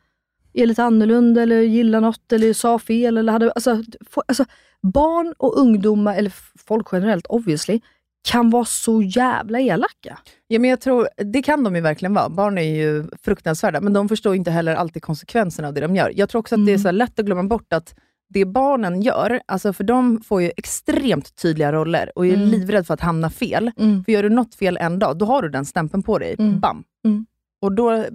är 0.53 0.65
lite 0.65 0.83
annorlunda 0.83 1.41
eller 1.41 1.61
gillar 1.61 2.01
något 2.01 2.31
eller 2.31 2.53
sa 2.53 2.79
fel. 2.79 3.17
Eller 3.17 3.31
hade, 3.33 3.51
alltså, 3.51 3.83
få- 4.09 4.23
alltså, 4.27 4.45
barn 4.81 5.33
och 5.37 5.57
ungdomar, 5.59 6.15
eller 6.15 6.33
folk 6.67 6.87
generellt 6.91 7.27
obviously, 7.27 7.81
kan 8.23 8.49
vara 8.49 8.65
så 8.65 9.01
jävla 9.01 9.59
elaka. 9.59 10.19
Ja, 10.47 10.59
men 10.59 10.69
jag 10.69 10.81
tror, 10.81 11.07
det 11.17 11.41
kan 11.41 11.63
de 11.63 11.75
ju 11.75 11.81
verkligen 11.81 12.13
vara. 12.13 12.29
Barn 12.29 12.57
är 12.57 12.75
ju 12.75 13.05
fruktansvärda, 13.23 13.81
men 13.81 13.93
de 13.93 14.09
förstår 14.09 14.35
inte 14.35 14.51
heller 14.51 14.75
alltid 14.75 15.01
konsekvenserna 15.03 15.67
av 15.67 15.73
det 15.73 15.81
de 15.81 15.95
gör. 15.95 16.11
Jag 16.15 16.29
tror 16.29 16.39
också 16.39 16.55
att 16.55 16.65
det 16.65 16.71
är 16.71 16.77
så 16.77 16.87
här 16.87 16.93
lätt 16.93 17.19
att 17.19 17.25
glömma 17.25 17.43
bort 17.43 17.73
att 17.73 17.95
det 18.33 18.45
barnen 18.45 19.01
gör, 19.01 19.41
alltså 19.45 19.73
för 19.73 19.83
de 19.83 20.21
får 20.21 20.41
ju 20.41 20.51
extremt 20.57 21.35
tydliga 21.35 21.71
roller 21.71 22.11
och 22.15 22.25
är 22.27 22.33
Mm. 22.33 22.47
livrädd 22.47 22.87
för 22.87 22.93
att 22.93 23.01
hamna 23.01 23.29
fel. 23.29 23.71
Mm. 23.77 24.03
För 24.03 24.11
gör 24.11 24.23
du 24.23 24.29
något 24.29 24.55
fel 24.55 24.77
en 24.81 24.99
dag, 24.99 25.17
då 25.17 25.25
har 25.25 25.41
du 25.41 25.49
den 25.49 25.65
stämpeln 25.65 26.03
på 26.03 26.19
dig. 26.19 26.35
Mm. 26.39 26.59
Bam! 26.59 26.83
Mm. 27.05 27.25
Och 27.61 27.71
då 27.75 28.05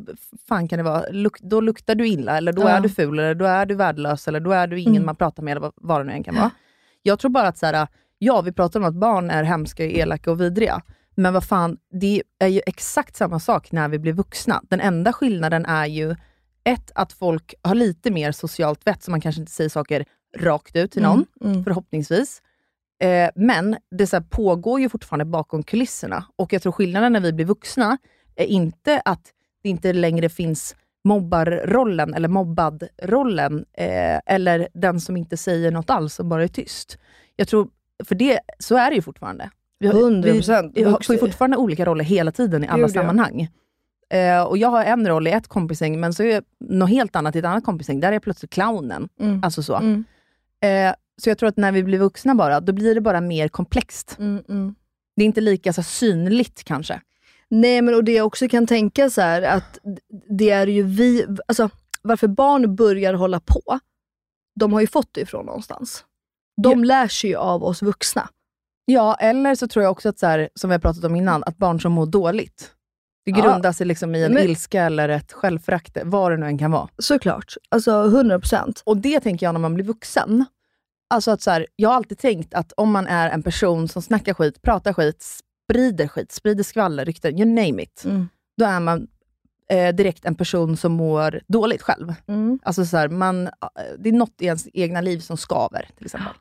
fan 0.48 0.68
kan 0.68 0.76
det 0.76 0.83
vara, 0.83 1.02
luk, 1.11 1.40
då 1.40 1.61
luktar 1.61 1.94
du 1.94 2.09
illa, 2.09 2.37
eller 2.37 2.52
då 2.52 2.62
Ja. 2.62 2.68
är 2.68 2.81
du 2.81 2.88
ful, 2.88 3.18
eller 3.18 3.35
då 3.35 3.44
är 3.44 3.66
du 3.66 3.74
värdelös, 3.74 4.29
eller 4.29 4.40
då 4.40 4.52
är 4.52 4.66
du 4.66 4.81
ingen 4.81 4.94
Mm. 4.96 5.07
man 5.07 5.16
pratar 5.16 5.42
med, 5.42 5.50
eller 5.52 5.61
vad, 5.61 5.72
vad 5.76 6.00
det 6.00 6.05
nu 6.05 6.12
än 6.12 6.22
kan 6.24 6.35
vara. 6.35 6.50
Jag 7.02 7.18
tror 7.18 7.31
bara 7.31 7.48
att, 7.48 7.59
så 7.59 7.66
här, 7.66 7.87
ja, 8.18 8.40
vi 8.40 8.52
pratar 8.52 8.81
om 8.81 8.87
att 8.87 8.94
barn 8.94 9.31
är 9.31 9.42
hemska, 9.42 9.85
elaka 9.85 10.31
och 10.31 10.40
vidriga. 10.40 10.83
Men 11.14 11.33
vad 11.35 11.44
fan, 11.44 11.76
det 12.00 12.22
är 12.38 12.46
ju 12.48 12.61
exakt 12.66 13.16
samma 13.16 13.38
sak 13.40 13.72
när 13.72 13.88
vi 13.88 13.98
blir 13.98 14.12
vuxna. 14.12 14.62
Den 14.68 14.81
enda 14.81 15.12
skillnaden 15.12 15.66
är 15.66 15.87
ju, 15.87 16.16
ett, 16.66 16.90
att 16.94 17.12
folk 17.12 17.55
har 17.62 17.74
lite 17.74 18.11
mer 18.11 18.33
socialt 18.33 18.87
vett, 18.87 19.02
så 19.02 19.11
man 19.11 19.20
kanske 19.20 19.40
inte 19.40 19.52
säger 19.52 19.70
saker 19.70 20.05
rakt 20.38 20.76
ut 20.76 20.92
till 20.92 21.02
någon, 21.02 21.24
Mm. 21.40 21.52
Mm. 21.52 21.64
förhoppningsvis. 21.64 22.42
Eh, 23.02 23.31
men 23.35 23.76
det 23.90 24.07
så 24.07 24.20
pågår 24.20 24.81
ju 24.81 24.88
fortfarande 24.88 25.24
bakom 25.24 25.62
kulisserna. 25.62 26.24
Och 26.37 26.52
jag 26.52 26.62
tror 26.62 26.72
skillnaden 26.72 27.12
när 27.12 27.20
vi 27.20 27.33
blir 27.33 27.46
vuxna 27.46 27.98
är 28.37 28.44
inte 28.46 29.00
att 29.05 29.33
det 29.62 29.68
inte 29.68 29.92
längre 29.92 30.29
finns 30.29 30.76
mobbarrollen 31.05 32.14
eller 32.14 32.29
mobbad-rollen, 32.29 33.64
eh, 33.72 34.20
eller 34.26 34.68
den 34.74 35.00
som 35.00 35.16
inte 35.16 35.37
säger 35.37 35.70
något 35.70 35.90
alls 35.90 36.18
och 36.20 36.26
bara 36.26 36.44
är 36.44 36.48
tyst. 36.48 36.98
Jag 37.37 37.48
tror, 37.48 37.68
för 38.05 38.14
det, 38.14 38.40
så 38.59 38.76
är 38.76 38.90
det 38.90 38.96
ju 38.96 39.02
fortfarande. 39.02 39.50
Vi, 39.79 39.87
har- 39.87 39.94
100% 39.94 40.72
vi, 40.74 40.83
vi 40.85 40.90
har- 40.90 41.00
får 41.00 41.14
ju 41.14 41.18
fortfarande 41.18 41.57
olika 41.57 41.85
roller 41.85 42.05
hela 42.05 42.33
tiden 42.33 42.64
i 42.64 42.68
alla 42.68 42.87
Gud, 42.87 42.96
ja. 42.96 43.12
Eh, 44.14 44.42
och 44.42 44.59
jag 44.59 44.69
har 44.69 44.85
en 44.85 45.09
roll 45.09 45.27
i 45.27 45.31
ett 45.31 45.49
kompisgäng, 45.49 46.01
men 46.01 46.14
så 46.14 46.23
är 46.23 46.27
jag 46.27 46.45
något 46.61 46.90
helt 46.90 47.16
annat 47.16 47.37
i 47.37 47.38
ett 47.38 47.45
annat 47.45 47.64
kompisgäng. 47.64 48.01
Där 48.01 48.09
är 48.09 48.12
jag 48.12 48.23
plötsligt 48.23 48.51
clownen. 48.51 49.09
Mm. 49.21 49.40
Alltså 49.45 49.62
så. 49.62 49.77
Mm. 49.77 50.05
Eh, 50.61 50.95
så 51.23 51.31
jag 51.31 51.38
tror 51.38 51.49
att 51.49 51.57
när 51.57 51.73
vi 51.73 51.83
blir 51.83 51.99
vuxna 51.99 52.35
bara, 52.35 52.61
då 52.61 52.73
blir 52.73 52.95
det 52.95 53.01
bara 53.01 53.21
mer 53.21 53.49
komplext. 53.49 54.16
Mm. 54.19 54.45
Mm. 54.49 54.75
Det 55.16 55.23
är 55.23 55.27
inte 55.27 55.40
lika 55.40 55.73
så 55.73 55.83
synligt 55.83 56.64
kanske. 56.64 57.01
Nej, 57.49 57.83
men 57.83 57.95
och 57.95 58.05
det 58.05 58.12
jag 58.12 58.27
också 58.27 58.49
kan 58.49 58.66
tänka 58.66 59.11
så 59.11 59.21
här 59.21 59.42
att 59.42 59.79
det 60.29 60.51
är 60.51 60.66
ju 60.66 60.83
vi, 60.83 61.27
alltså 61.49 61.71
varför 62.03 62.29
barn 62.29 62.77
börjar 62.77 63.14
hålla 63.14 63.40
på, 63.40 63.79
de 64.61 64.73
har 64.73 64.81
ju 64.81 64.87
fått 64.87 65.14
det 65.14 65.21
ifrån 65.21 65.47
någonstans. 65.47 66.05
De 66.62 66.85
lär 66.85 67.09
sig 67.09 67.31
ju 67.31 67.37
av 67.37 67.64
oss 67.64 67.83
vuxna. 67.83 68.29
Ja, 68.85 69.14
eller 69.14 69.55
så 69.55 69.69
tror 69.69 69.83
jag 69.83 69.92
också 69.92 70.09
att, 70.09 70.19
så 70.19 70.27
här, 70.27 70.49
som 70.55 70.71
vi 70.71 70.75
har 70.75 70.81
pratat 70.81 71.05
om 71.05 71.16
innan, 71.16 71.45
att 71.45 71.57
barn 71.57 71.81
som 71.81 71.92
mår 71.92 72.07
dåligt, 72.07 72.76
det 73.27 73.33
grundar 73.33 73.73
sig 73.73 73.87
liksom 73.87 74.15
i 74.15 74.25
en 74.25 74.33
Men- 74.35 74.43
ilska 74.45 74.83
eller 74.83 75.09
ett 75.09 75.33
självförakt, 75.33 75.99
vad 76.05 76.33
det 76.33 76.37
nu 76.37 76.47
än 76.47 76.59
kan 76.59 76.71
vara. 76.71 76.89
Såklart. 76.99 77.55
Alltså 77.69 77.91
100%. 77.91 78.83
Och 78.85 78.97
det 78.97 79.21
tänker 79.21 79.47
jag 79.47 79.53
när 79.53 79.61
man 79.61 79.75
blir 79.75 79.85
vuxen. 79.85 80.45
Alltså 81.11 81.31
att 81.31 81.43
så 81.43 81.51
här, 81.51 81.67
jag 81.77 81.89
har 81.89 81.97
alltid 81.97 82.19
tänkt 82.19 82.55
att 82.55 82.73
om 82.77 82.93
man 82.93 83.07
är 83.07 83.31
en 83.31 83.43
person 83.43 83.89
som 83.89 84.03
snackar 84.03 84.35
skit, 84.35 84.62
pratar 84.62 84.93
skit, 84.93 85.23
sprider 85.23 86.09
skit, 86.09 86.33
sprider 86.33 86.65
skvaller, 86.65 87.05
rykten, 87.05 87.39
you 87.39 87.45
name 87.49 87.83
it. 87.83 88.03
Mm. 88.05 88.29
Då 88.57 88.65
är 88.65 88.81
man 88.81 89.07
eh, 89.71 89.95
direkt 89.95 90.25
en 90.25 90.35
person 90.35 90.77
som 90.77 90.93
mår 90.93 91.41
dåligt 91.49 91.83
själv. 91.83 92.15
Mm. 92.27 92.59
Alltså 92.62 92.87
så 92.87 92.97
här, 92.97 93.09
man, 93.09 93.45
det 93.99 94.09
är 94.09 94.12
något 94.12 94.35
i 94.41 94.45
ens 94.47 94.69
egna 94.73 95.01
liv 95.01 95.19
som 95.19 95.37
skaver, 95.37 95.89
till 95.97 96.07
exempel. 96.07 96.33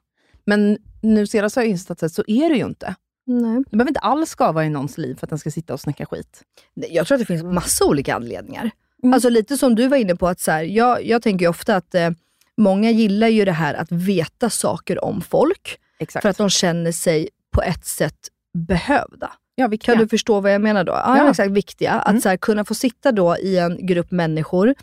Men 0.45 0.77
nu 1.01 1.27
senast 1.27 1.55
har 1.55 1.63
jag 1.63 1.69
insett 1.69 2.03
att 2.03 2.11
så 2.11 2.23
är 2.27 2.49
det 2.49 2.55
ju 2.55 2.65
inte. 2.65 2.95
Nej. 3.25 3.63
Det 3.69 3.77
behöver 3.77 3.89
inte 3.89 3.99
alls 3.99 4.29
skava 4.29 4.65
i 4.65 4.69
någons 4.69 4.97
liv 4.97 5.15
för 5.15 5.25
att 5.25 5.29
den 5.29 5.39
ska 5.39 5.51
sitta 5.51 5.73
och 5.73 5.79
snacka 5.79 6.05
skit. 6.05 6.41
Nej, 6.73 6.89
Jag 6.93 7.07
tror 7.07 7.15
att 7.15 7.19
det 7.19 7.25
finns 7.25 7.43
massa 7.43 7.85
olika 7.85 8.15
anledningar. 8.15 8.71
Mm. 9.03 9.13
Alltså 9.13 9.29
lite 9.29 9.57
som 9.57 9.75
du 9.75 9.87
var 9.87 9.97
inne 9.97 10.15
på, 10.15 10.27
att 10.27 10.39
så 10.39 10.51
här, 10.51 10.63
jag, 10.63 11.05
jag 11.05 11.21
tänker 11.21 11.45
ju 11.45 11.49
ofta 11.49 11.75
att 11.75 11.95
eh, 11.95 12.09
många 12.57 12.91
gillar 12.91 13.27
ju 13.27 13.45
det 13.45 13.51
här 13.51 13.73
att 13.73 13.91
veta 13.91 14.49
saker 14.49 15.03
om 15.05 15.21
folk, 15.21 15.79
Exakt. 15.99 16.21
för 16.21 16.29
att 16.29 16.37
de 16.37 16.49
känner 16.49 16.91
sig 16.91 17.29
på 17.51 17.61
ett 17.61 17.85
sätt 17.85 18.17
behövda. 18.53 19.31
ja. 19.55 19.69
Kan 19.79 19.97
du 19.97 20.07
förstå 20.07 20.39
vad 20.39 20.53
jag 20.53 20.61
menar 20.61 20.83
då? 20.83 20.91
Ja, 20.93 21.17
Ja. 21.17 21.29
exakt. 21.29 21.51
Viktiga. 21.51 21.91
Att 21.91 22.09
Mm. 22.09 22.21
så 22.21 22.29
här, 22.29 22.37
kunna 22.37 22.65
få 22.65 22.73
sitta 22.73 23.11
då 23.11 23.37
i 23.37 23.57
en 23.57 23.85
grupp 23.87 24.11
människor 24.11 24.75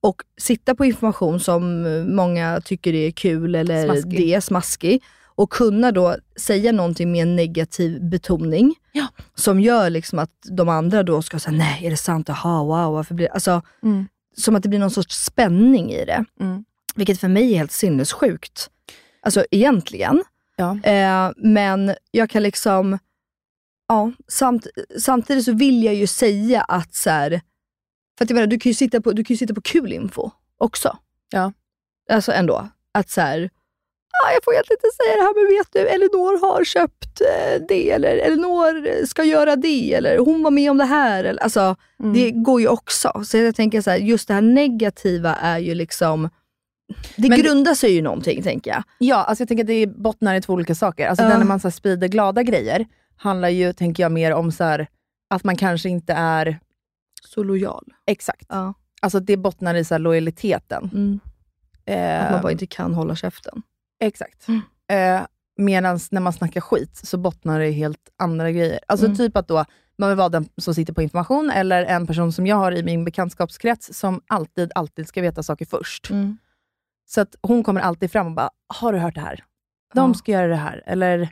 och 0.00 0.22
sitta 0.38 0.74
på 0.74 0.84
information 0.84 1.40
som 1.40 1.82
många 2.16 2.60
tycker 2.64 2.94
är 2.94 3.10
kul 3.10 3.54
eller 3.54 3.84
Smaskig. 3.84 4.10
det 4.18 4.34
är 4.34 4.40
smaskig. 4.40 5.02
Och 5.36 5.50
kunna 5.50 5.92
då 5.92 6.16
säga 6.36 6.72
någonting 6.72 7.12
med 7.12 7.22
en 7.22 7.36
negativ 7.36 8.08
betoning. 8.10 8.74
Ja. 8.92 9.06
Som 9.34 9.60
gör 9.60 9.90
liksom 9.90 10.18
att 10.18 10.30
de 10.50 10.68
andra 10.68 11.02
då 11.02 11.22
ska 11.22 11.38
säga, 11.38 11.56
nej 11.56 11.86
är 11.86 11.90
det 11.90 11.96
sant? 11.96 12.28
Jaha, 12.28 12.62
wow, 12.62 12.94
varför 12.94 13.14
blir 13.14 13.26
det? 13.26 13.32
Alltså, 13.32 13.62
Mm. 13.82 14.06
Som 14.36 14.56
att 14.56 14.62
det 14.62 14.68
blir 14.68 14.78
någon 14.78 14.90
sorts 14.90 15.24
spänning 15.24 15.92
i 15.92 16.04
det. 16.04 16.24
Mm. 16.40 16.64
Vilket 16.94 17.20
för 17.20 17.28
mig 17.28 17.52
är 17.52 17.58
helt 17.58 17.72
sinnessjukt. 17.72 18.70
Alltså 19.22 19.44
egentligen. 19.50 20.24
Ja. 20.56 20.78
Eh, 20.82 21.30
men 21.36 21.94
jag 22.10 22.30
kan 22.30 22.42
liksom, 22.42 22.98
ja, 23.88 24.12
samt, 24.28 24.66
samtidigt 25.00 25.44
så 25.44 25.52
vill 25.52 25.84
jag 25.84 25.94
ju 25.94 26.06
säga 26.06 26.62
att 26.62 26.94
så 26.94 27.10
här, 27.10 27.30
för 28.18 28.24
att 28.24 28.30
jag 28.30 28.34
menar, 28.34 28.46
du 28.46 28.58
kan 28.58 28.70
ju 28.70 28.74
sitta 28.74 29.00
på, 29.00 29.12
du 29.12 29.24
kan 29.24 29.36
sitta 29.36 29.54
på 29.54 29.60
kul 29.60 29.92
info 29.92 30.30
också. 30.58 30.98
Ja. 31.30 31.52
Alltså 32.10 32.32
ändå, 32.32 32.68
att 32.92 33.10
så 33.10 33.20
här, 33.20 33.50
ah, 34.24 34.32
jag 34.32 34.44
får 34.44 34.52
egentligen 34.52 34.78
inte 34.78 34.96
säga 34.96 35.16
det 35.16 35.22
här, 35.22 35.34
men 35.34 35.58
vet 35.58 35.68
du, 35.72 35.88
Elinor 35.94 36.40
har 36.40 36.64
köpt 36.64 37.20
eh, 37.20 37.62
det, 37.68 37.90
eller 37.90 38.16
Elinor 38.16 39.06
ska 39.06 39.24
göra 39.24 39.56
det, 39.56 39.94
eller 39.94 40.18
hon 40.18 40.42
var 40.42 40.50
med 40.50 40.70
om 40.70 40.78
det 40.78 40.84
här. 40.84 41.24
Eller, 41.24 41.42
alltså, 41.42 41.76
Mm. 42.00 42.12
Det 42.12 42.30
går 42.30 42.60
ju 42.60 42.68
också. 42.68 43.22
Så 43.24 43.36
jag 43.36 43.54
tänker 43.56 43.80
så 43.80 43.90
här, 43.90 43.96
just 43.98 44.28
det 44.28 44.34
här 44.34 44.40
negativa 44.40 45.34
är 45.34 45.58
ju 45.58 45.74
liksom, 45.74 46.30
det 47.16 47.28
Men- 47.28 47.38
grundar 47.40 47.74
sig 47.74 47.92
ju 47.92 48.02
någonting, 48.02 48.42
tänker 48.42 48.70
jag. 48.70 48.82
Ja, 48.98 49.16
alltså 49.16 49.42
jag 49.42 49.48
tänker 49.48 49.64
att 49.64 49.68
det 49.68 49.86
bottnar 49.86 50.34
i 50.34 50.40
två 50.40 50.52
olika 50.52 50.74
saker. 50.74 51.08
Alltså 51.08 51.24
den 51.28 51.38
när 51.38 51.46
man 51.46 51.60
så 51.60 51.70
sprider 51.70 52.08
glada 52.08 52.42
grejer, 52.42 52.86
handlar 53.16 53.48
ju, 53.48 53.72
tänker 53.72 54.02
jag, 54.02 54.12
mer 54.12 54.32
om 54.32 54.52
så 54.52 54.64
här, 54.64 54.86
att 55.30 55.44
man 55.44 55.56
kanske 55.56 55.88
inte 55.88 56.12
är... 56.12 56.58
Så 57.28 57.42
lojal. 57.42 57.84
Exakt. 58.06 58.46
Ja. 58.48 58.74
Alltså 59.02 59.20
det 59.20 59.36
bottnar 59.36 59.74
i 59.74 59.84
så 59.84 59.94
här, 59.94 59.98
lojaliteten. 59.98 60.90
Mm. 60.94 61.20
Eh, 61.86 62.24
Att 62.24 62.32
man 62.32 62.42
bara 62.42 62.52
inte 62.52 62.66
kan 62.66 62.94
hålla 62.94 63.16
käften. 63.16 63.62
Exakt. 64.00 64.48
Mm. 64.48 64.60
Eh, 65.20 65.26
Medan 65.56 65.98
när 66.10 66.20
man 66.20 66.32
snackar 66.32 66.60
skit 66.60 66.96
så 66.96 67.16
bottnar 67.18 67.58
det 67.58 67.66
i 67.66 67.72
helt 67.72 68.10
andra 68.16 68.50
grejer. 68.52 68.80
Alltså 68.88 69.06
Mm. 69.06 69.16
typ 69.18 69.36
att 69.36 69.48
då 69.48 69.64
man 69.96 70.08
vill 70.08 70.18
vara 70.18 70.28
den 70.28 70.48
som 70.56 70.74
sitter 70.74 70.92
på 70.92 71.02
information, 71.02 71.50
eller 71.50 71.84
en 71.84 72.06
person 72.06 72.32
som 72.32 72.46
jag 72.46 72.56
har 72.56 72.72
i 72.72 72.82
min 72.82 73.04
bekantskapskrets, 73.04 73.98
som 73.98 74.20
alltid, 74.26 74.72
alltid 74.74 75.08
ska 75.08 75.22
veta 75.22 75.42
saker 75.42 75.64
först. 75.66 76.10
Mm. 76.10 76.38
Så 77.06 77.20
att 77.20 77.36
hon 77.42 77.62
kommer 77.62 77.80
alltid 77.80 78.10
fram 78.12 78.26
och 78.26 78.32
bara, 78.32 78.50
har 78.66 78.92
du 78.92 78.98
hört 78.98 79.14
det 79.14 79.20
här? 79.20 79.44
De 79.94 80.10
Ja. 80.10 80.14
ska 80.14 80.32
göra 80.32 80.46
det 80.46 80.56
här. 80.56 80.82
Eller, 80.86 81.28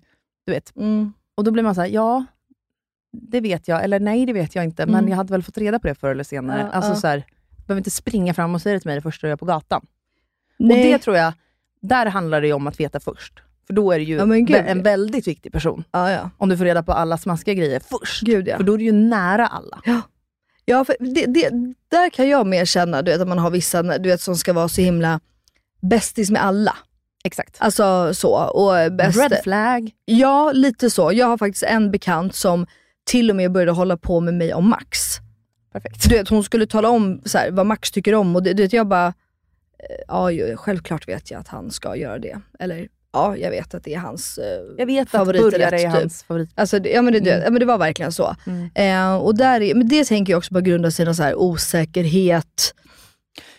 du 0.46 0.52
vet. 0.52 0.76
Mm. 0.76 1.12
Och 1.34 1.44
då 1.44 1.50
blir 1.50 1.62
man 1.62 1.74
så 1.74 1.80
här, 1.80 1.88
ja, 1.88 2.24
det 3.12 3.40
vet 3.40 3.68
jag. 3.68 3.84
Eller 3.84 4.00
nej, 4.00 4.26
det 4.26 4.32
vet 4.32 4.54
jag 4.54 4.64
inte. 4.64 4.86
Men 4.86 4.94
Mm. 4.94 5.08
jag 5.08 5.16
hade 5.16 5.32
väl 5.32 5.42
fått 5.42 5.58
reda 5.58 5.78
på 5.78 5.86
det 5.88 5.94
förr 5.94 6.10
eller 6.10 6.24
senare. 6.24 6.60
Ja, 6.60 6.68
alltså 6.68 6.90
ja. 6.90 6.96
så 6.96 7.06
här, 7.06 7.24
behöver 7.66 7.80
inte 7.80 7.90
springa 7.90 8.34
fram 8.34 8.54
och 8.54 8.62
säga 8.62 8.72
det 8.74 8.80
till 8.80 8.88
mig 8.88 8.94
det 8.94 9.02
första 9.02 9.26
jag 9.26 9.32
är 9.32 9.36
på 9.36 9.44
gatan. 9.46 9.86
Nej. 10.58 10.78
Och 10.78 10.84
det 10.84 10.98
tror 10.98 11.16
jag, 11.16 11.32
där 11.82 12.06
handlar 12.06 12.40
det 12.40 12.46
ju 12.46 12.52
om 12.52 12.66
att 12.66 12.80
veta 12.80 13.00
först. 13.00 13.32
För 13.66 13.74
då 13.74 13.92
är 13.92 13.98
det 13.98 14.04
ju 14.04 14.16
Ja, 14.16 14.24
gud. 14.24 14.50
en 14.66 14.82
väldigt 14.82 15.26
viktig 15.28 15.52
person. 15.52 15.84
ja, 15.92 16.10
ja. 16.10 16.30
Om 16.38 16.48
du 16.48 16.56
får 16.56 16.64
reda 16.64 16.82
på 16.82 16.92
alla 16.92 17.18
smaskiga 17.18 17.54
grejer 17.54 17.80
först. 17.80 18.22
Gud. 18.22 18.48
För 18.56 18.62
då 18.62 18.74
är 18.74 18.78
du 18.78 18.84
ju 18.84 18.92
nära 18.92 19.46
alla. 19.46 20.02
ja 20.64 20.84
för 20.84 20.96
det, 21.00 21.26
det, 21.26 21.50
där 21.88 22.10
kan 22.10 22.28
jag 22.28 22.46
mer 22.46 22.64
känna 22.64 23.02
du 23.02 23.10
vet, 23.10 23.20
att 23.20 23.28
man 23.28 23.38
har 23.38 23.50
vissa 23.50 23.82
du 23.82 24.08
vet, 24.08 24.20
som 24.20 24.36
ska 24.36 24.52
vara 24.52 24.68
så 24.68 24.80
himla 24.80 25.20
bästis 25.80 26.30
med 26.30 26.44
alla. 26.44 26.76
Exakt. 27.24 27.56
Alltså 27.58 28.14
så. 28.14 28.34
Och 28.34 28.92
bäst, 28.92 29.18
Red 29.18 29.40
flag. 29.42 29.90
Ja, 30.04 30.52
lite 30.52 30.90
så. 30.90 31.12
Jag 31.12 31.26
har 31.26 31.38
faktiskt 31.38 31.62
en 31.62 31.90
bekant 31.90 32.34
som 32.34 32.66
till 33.04 33.30
och 33.30 33.36
med 33.36 33.52
började 33.52 33.72
hålla 33.72 33.96
på 33.96 34.20
med 34.20 34.34
mig 34.34 34.54
om 34.54 34.68
Max. 34.68 34.98
Perfekt. 35.72 36.08
Du 36.08 36.14
vet, 36.16 36.28
hon 36.28 36.44
skulle 36.44 36.66
tala 36.66 36.88
om 36.88 37.22
så 37.24 37.38
här, 37.38 37.50
vad 37.50 37.66
Max 37.66 37.90
tycker 37.90 38.14
om 38.14 38.36
och 38.36 38.42
det, 38.42 38.52
du 38.52 38.62
vet, 38.62 38.72
jag 38.72 38.86
bara, 38.88 39.12
ja 40.08 40.30
självklart 40.56 41.08
vet 41.08 41.30
jag 41.30 41.40
att 41.40 41.48
han 41.48 41.70
ska 41.70 41.96
göra 41.96 42.18
det. 42.18 42.40
Eller 42.58 42.88
ja, 43.12 43.36
jag 43.36 43.50
vet 43.50 43.74
att 43.74 43.84
det 43.84 43.94
är 43.94 43.98
hans 43.98 44.38
eh, 44.38 44.44
Jag 44.78 44.86
vet 44.86 45.02
att 45.02 45.10
favoriträtt, 45.10 45.52
burgare 45.52 45.76
är 45.76 45.90
typ. 45.90 46.00
hans 46.00 46.22
favorit. 46.22 46.50
Alltså, 46.54 46.78
det- 46.78 46.90
ja, 46.90 47.02
men 47.02 47.12
det, 47.12 47.20
det- 47.20 47.30
Mm. 47.32 47.44
ja, 47.44 47.50
men 47.50 47.60
det 47.60 47.66
var 47.66 47.78
verkligen 47.78 48.12
så. 48.12 48.36
Mm. 48.46 48.70
Eh, 48.74 49.16
och 49.16 49.36
där 49.36 49.60
är, 49.60 49.74
men 49.74 49.88
det 49.88 50.04
tänker 50.04 50.32
jag 50.32 50.38
också 50.38 50.54
bara 50.54 50.60
grunda 50.60 50.90
sig 50.90 51.02
i 51.02 51.06
någon 51.06 51.14
så 51.14 51.22
här 51.22 51.34
osäkerhet. 51.34 52.74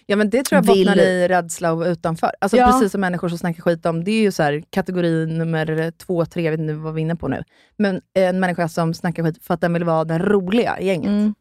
Ja 0.06 0.16
men 0.16 0.30
det 0.30 0.44
tror 0.44 0.58
jag 0.58 0.74
Vill- 0.74 0.88
bottnar 0.88 1.04
i 1.04 1.28
rädsla 1.28 1.74
och 1.74 1.86
utanför. 1.86 2.32
Alltså 2.42 2.58
Ja. 2.58 2.68
precis 2.72 2.92
som 2.92 3.02
människor 3.02 3.30
som 3.30 3.38
snackar 3.38 3.62
skit 3.64 3.86
om, 3.86 4.04
det 4.04 4.12
är 4.12 4.22
ju 4.22 4.32
så 4.32 4.44
här, 4.44 4.64
kategori 4.70 5.26
nummer 5.26 5.92
två, 5.92 6.26
tre, 6.26 6.44
jag 6.44 6.52
vet 6.52 6.60
inte 6.60 6.74
vad 6.74 6.94
vi 6.94 7.02
är 7.02 7.04
inne 7.04 7.16
på 7.16 7.28
nu. 7.28 7.44
Men 7.78 8.02
en 8.14 8.40
människa 8.40 8.70
som 8.70 8.94
snackar 8.94 9.24
skit 9.24 9.44
för 9.44 9.54
att 9.54 9.62
den 9.62 9.74
vill 9.74 9.84
vara 9.84 10.04
den 10.04 10.20
roliga 10.22 10.80
i 10.80 10.86
gänget. 10.88 11.08
Mm. 11.10 11.34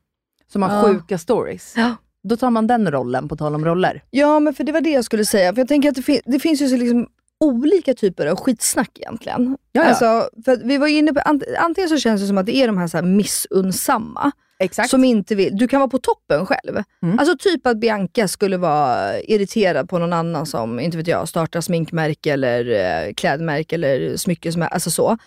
Som 0.53 0.63
har 0.63 0.77
Ja. 0.77 0.83
sjuka 0.83 1.19
stories. 1.19 1.75
Ja. 1.77 1.97
Då 2.25 2.37
tar 2.37 2.51
man 2.51 2.67
den 2.67 2.91
rollen, 2.91 3.29
på 3.29 3.37
tal 3.37 3.55
om 3.55 3.65
roller. 3.65 4.03
Ja, 4.11 4.41
men 4.41 4.55
för 4.55 4.65
det 4.65 4.73
var 4.73 4.81
det 4.81 4.91
jag 4.91 5.05
skulle 5.05 5.25
säga. 5.25 5.53
För 5.55 5.61
jag 5.61 5.69
tänker 5.69 5.89
att 5.89 5.95
det, 5.95 6.03
fin- 6.03 6.21
det 6.25 6.39
finns 6.41 6.63
ju 6.63 6.69
så 6.69 6.77
liksom 6.77 7.07
olika 7.41 7.95
typer 7.95 8.27
av 8.27 8.37
skitsnack 8.37 8.91
egentligen. 9.01 9.57
Alltså, 9.79 10.29
för 10.45 10.57
vi 10.65 10.79
var 10.79 10.87
inne 10.87 11.13
på, 11.13 11.21
ant, 11.21 11.43
antingen 11.59 11.89
så 11.89 11.99
känns 11.99 12.21
det 12.21 12.27
som 12.27 12.39
att 12.39 12.47
det 12.47 12.57
är 12.57 12.67
de 12.67 12.79
här, 12.79 12.87
så 12.87 12.97
här 12.97 13.05
missunnsamma, 13.05 14.33
Exakt. 14.59 14.91
som 14.91 15.05
inte 15.05 15.35
vill, 15.35 15.57
du 15.57 15.69
kan 15.69 15.81
vara 15.81 15.91
på 15.91 15.99
toppen 15.99 16.47
själv. 16.47 16.83
Mm. 17.03 17.19
Alltså 17.19 17.37
typ 17.39 17.67
att 17.67 17.77
Bianca 17.77 18.29
skulle 18.29 18.57
vara 18.57 19.21
irriterad 19.21 19.89
på 19.89 19.99
någon 19.99 20.13
annan 20.13 20.47
som, 20.47 20.81
inte 20.81 20.97
vet 20.97 21.07
jag, 21.07 21.29
startar 21.29 21.61
sminkmärke 21.61 22.33
eller 22.33 22.71
eh, 22.71 23.13
klädmärke 23.15 23.75
eller 23.75 24.17
smyckesmärke, 24.17 24.75
alltså 24.75 24.91
så. 24.91 25.19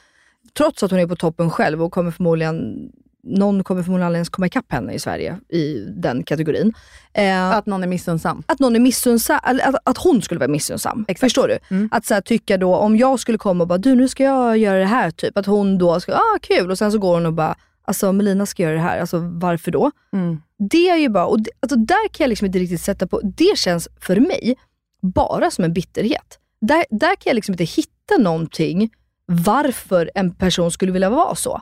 Trots 0.57 0.83
att 0.83 0.91
hon 0.91 0.99
är 0.99 1.07
på 1.07 1.15
toppen 1.15 1.49
själv 1.49 1.83
och 1.83 1.91
kommer 1.91 2.11
förmodligen 2.11 2.89
någon 3.25 3.63
kommer 3.63 3.83
förmodligen 3.83 4.05
aldrig 4.07 4.17
ens 4.17 4.29
komma 4.29 4.45
ikapp 4.47 4.71
henne 4.71 4.93
i 4.93 4.99
Sverige 4.99 5.39
i 5.49 5.79
den 5.97 6.23
kategorin. 6.23 6.73
Eh, 7.13 7.51
Att 7.51 7.65
någon 7.65 7.83
är 7.83 7.87
missunnsam. 7.87 8.43
att 8.45 8.59
någon 8.59 8.75
är 8.75 8.79
missunnsam, 8.79 9.39
att, 9.43 9.75
att 9.83 9.97
hon 9.97 10.21
skulle 10.21 10.39
vara 10.39 10.47
missunnsam. 10.51 11.05
Exakt. 11.07 11.19
Förstår 11.19 11.47
du? 11.47 11.75
Mm. 11.75 11.89
Att 11.91 12.05
så 12.05 12.13
här, 12.13 12.21
tycka 12.21 12.57
då, 12.57 12.75
om 12.75 12.97
jag 12.97 13.19
skulle 13.19 13.37
komma 13.37 13.63
och 13.63 13.67
bara, 13.67 13.77
du 13.77 13.95
nu 13.95 14.07
ska 14.07 14.23
jag 14.23 14.57
göra 14.57 14.79
det 14.79 14.85
här, 14.85 15.11
typ. 15.11 15.37
Att 15.37 15.45
hon 15.45 15.77
då 15.77 15.99
ska, 15.99 16.13
ah 16.13 16.37
kul, 16.41 16.71
och 16.71 16.77
sen 16.77 16.91
så 16.91 16.97
går 16.97 17.13
hon 17.13 17.25
och 17.25 17.33
bara, 17.33 17.55
alltså 17.85 18.11
Melina 18.13 18.45
ska 18.45 18.63
göra 18.63 18.73
det 18.73 18.79
här, 18.79 18.99
alltså 18.99 19.19
varför 19.19 19.71
då? 19.71 19.91
Mm. 20.13 20.41
Det 20.69 20.89
är 20.89 20.97
ju 20.97 21.09
bara, 21.09 21.25
och 21.25 21.39
det, 21.41 21.51
alltså, 21.59 21.75
där 21.77 22.07
kan 22.11 22.23
jag 22.23 22.29
liksom 22.29 22.45
inte 22.45 22.59
riktigt 22.59 22.81
sätta 22.81 23.07
på, 23.07 23.21
det 23.23 23.57
känns 23.57 23.87
för 24.01 24.15
mig 24.19 24.55
bara 25.01 25.51
som 25.51 25.63
en 25.63 25.73
bitterhet. 25.73 26.39
Där, 26.61 26.85
där 26.89 27.15
kan 27.15 27.23
jag 27.29 27.35
liksom 27.35 27.53
inte 27.53 27.63
hitta 27.63 28.17
någonting 28.19 28.89
varför 29.25 30.11
en 30.15 30.31
person 30.33 30.71
skulle 30.71 30.91
vilja 30.91 31.09
vara 31.09 31.35
så. 31.35 31.61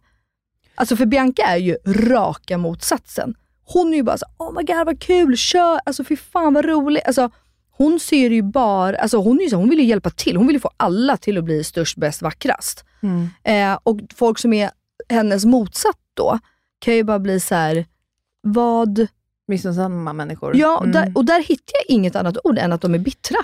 Alltså 0.75 0.95
för 0.95 1.05
Bianca 1.05 1.43
är 1.43 1.57
ju 1.57 1.77
raka 1.86 2.57
motsatsen. 2.57 3.36
Hon 3.65 3.93
är 3.93 3.97
ju 3.97 4.03
bara 4.03 4.17
så, 4.17 4.25
oh 4.38 4.53
my 4.53 4.63
god 4.63 4.86
vad 4.86 4.99
kul, 5.01 5.38
kör, 5.38 5.79
alltså 5.86 6.03
fy 6.03 6.15
fan 6.17 6.53
vad 6.53 6.65
roligt. 6.65 7.03
Alltså, 7.05 7.29
hon 7.71 7.99
ser 7.99 8.29
ju 8.29 8.41
bara, 8.41 8.97
alltså 8.97 9.17
hon, 9.17 9.41
är 9.41 9.49
så, 9.49 9.55
hon 9.55 9.69
vill 9.69 9.79
ju 9.79 9.86
hjälpa 9.86 10.09
till, 10.09 10.38
hon 10.38 10.47
vill 10.47 10.55
ju 10.55 10.59
få 10.59 10.71
alla 10.77 11.17
till 11.17 11.38
att 11.38 11.43
bli 11.43 11.63
störst, 11.63 11.97
bäst, 11.97 12.21
vackrast. 12.21 12.86
Mm. 13.03 13.29
Eh, 13.43 13.79
och 13.83 13.99
folk 14.15 14.39
som 14.39 14.53
är 14.53 14.71
hennes 15.09 15.45
motsatt 15.45 15.99
då, 16.13 16.39
kan 16.79 16.95
ju 16.95 17.03
bara 17.03 17.19
bli 17.19 17.39
så 17.39 17.55
här, 17.55 17.86
vad... 18.41 19.07
Missunnsamma 19.47 20.13
människor. 20.13 20.55
Ja, 20.57 20.77
och, 20.77 20.86
Mm. 20.86 20.91
där, 20.91 21.12
och 21.15 21.25
där 21.25 21.43
hittar 21.43 21.73
jag 21.73 21.95
inget 21.95 22.15
annat 22.15 22.38
ord 22.43 22.57
än 22.57 22.73
att 22.73 22.81
de 22.81 22.93
är 22.93 22.99
bittra. 22.99 23.38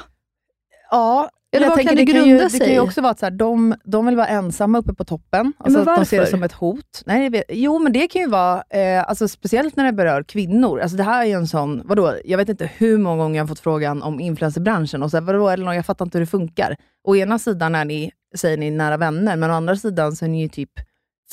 Ja, 0.91 1.29
Eller 1.51 1.67
Jag 1.67 1.75
tänker, 1.75 1.95
det 1.95 2.05
kan 2.05 2.25
ju, 2.25 2.37
Det 2.37 2.59
kan 2.59 2.71
ju 2.71 2.79
också 2.79 3.01
vara 3.01 3.11
att 3.11 3.19
så 3.19 3.25
här, 3.25 3.31
de, 3.31 3.75
de 3.83 4.05
vill 4.05 4.15
vara 4.15 4.27
ensamma 4.27 4.77
uppe 4.77 4.93
på 4.93 5.05
toppen. 5.05 5.53
Alltså 5.57 5.79
men 5.79 5.89
att 5.89 5.99
de 5.99 6.05
ser 6.05 6.21
det 6.21 6.27
som 6.27 6.43
ett 6.43 6.51
hot. 6.51 7.03
Nej, 7.05 7.29
vet, 7.29 7.43
jo, 7.49 7.79
men 7.79 7.93
det 7.93 8.07
kan 8.07 8.21
ju 8.21 8.27
vara, 8.27 8.63
eh, 8.69 9.09
alltså, 9.09 9.27
speciellt 9.27 9.75
när 9.75 9.85
det 9.85 9.93
berör 9.93 10.23
kvinnor. 10.23 10.79
Alltså, 10.79 10.97
det 10.97 11.03
här 11.03 11.21
är 11.21 11.25
ju 11.25 11.33
en 11.33 11.47
sån, 11.47 11.81
vadå, 11.85 12.15
jag 12.25 12.37
vet 12.37 12.49
inte 12.49 12.71
hur 12.77 12.97
många 12.97 13.23
gånger 13.23 13.37
jag 13.37 13.43
har 13.43 13.47
fått 13.47 13.59
frågan 13.59 14.03
om 14.03 14.19
influencerbranschen. 14.19 15.03
Och 15.03 15.11
så 15.11 15.17
här, 15.17 15.21
vadå, 15.21 15.49
Elinor, 15.49 15.73
jag 15.73 15.85
fattar 15.85 16.05
inte 16.05 16.17
hur 16.17 16.25
det 16.25 16.31
funkar. 16.31 16.75
Å 17.03 17.15
ena 17.15 17.39
sidan 17.39 17.75
är 17.75 17.85
ni, 17.85 18.11
säger 18.37 18.57
ni 18.57 18.71
nära 18.71 18.97
vänner, 18.97 19.35
men 19.35 19.51
å 19.51 19.53
andra 19.53 19.75
sidan 19.75 20.15
så 20.15 20.25
är 20.25 20.29
ni 20.29 20.41
ju 20.41 20.47
typ 20.47 20.71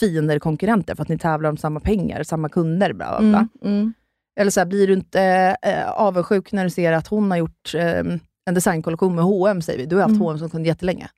fiender, 0.00 0.38
konkurrenter, 0.38 0.94
för 0.94 1.02
att 1.02 1.08
ni 1.08 1.18
tävlar 1.18 1.50
om 1.50 1.56
samma 1.56 1.80
pengar, 1.80 2.22
samma 2.22 2.48
kunder. 2.48 2.92
Bla, 2.92 3.18
bla, 3.18 3.30
bla. 3.30 3.48
Mm, 3.62 3.78
mm. 3.78 3.94
Eller 4.40 4.50
så 4.50 4.60
här, 4.60 4.66
blir 4.66 4.86
du 4.86 4.92
inte 4.92 5.56
eh, 5.62 5.90
avundsjuk 5.90 6.52
när 6.52 6.64
du 6.64 6.70
ser 6.70 6.92
att 6.92 7.06
hon 7.06 7.30
har 7.30 7.38
gjort 7.38 7.74
eh, 7.74 8.02
en 8.46 8.54
designkollektion 8.54 9.14
med 9.14 9.24
H&M 9.24 9.62
säger 9.62 9.78
vi. 9.78 9.86
Du 9.86 9.96
har 9.96 10.02
haft 10.02 10.10
Mm. 10.10 10.22
H&M 10.22 10.38
som 10.38 10.50
kund 10.50 10.66
jättelänge. 10.66 11.08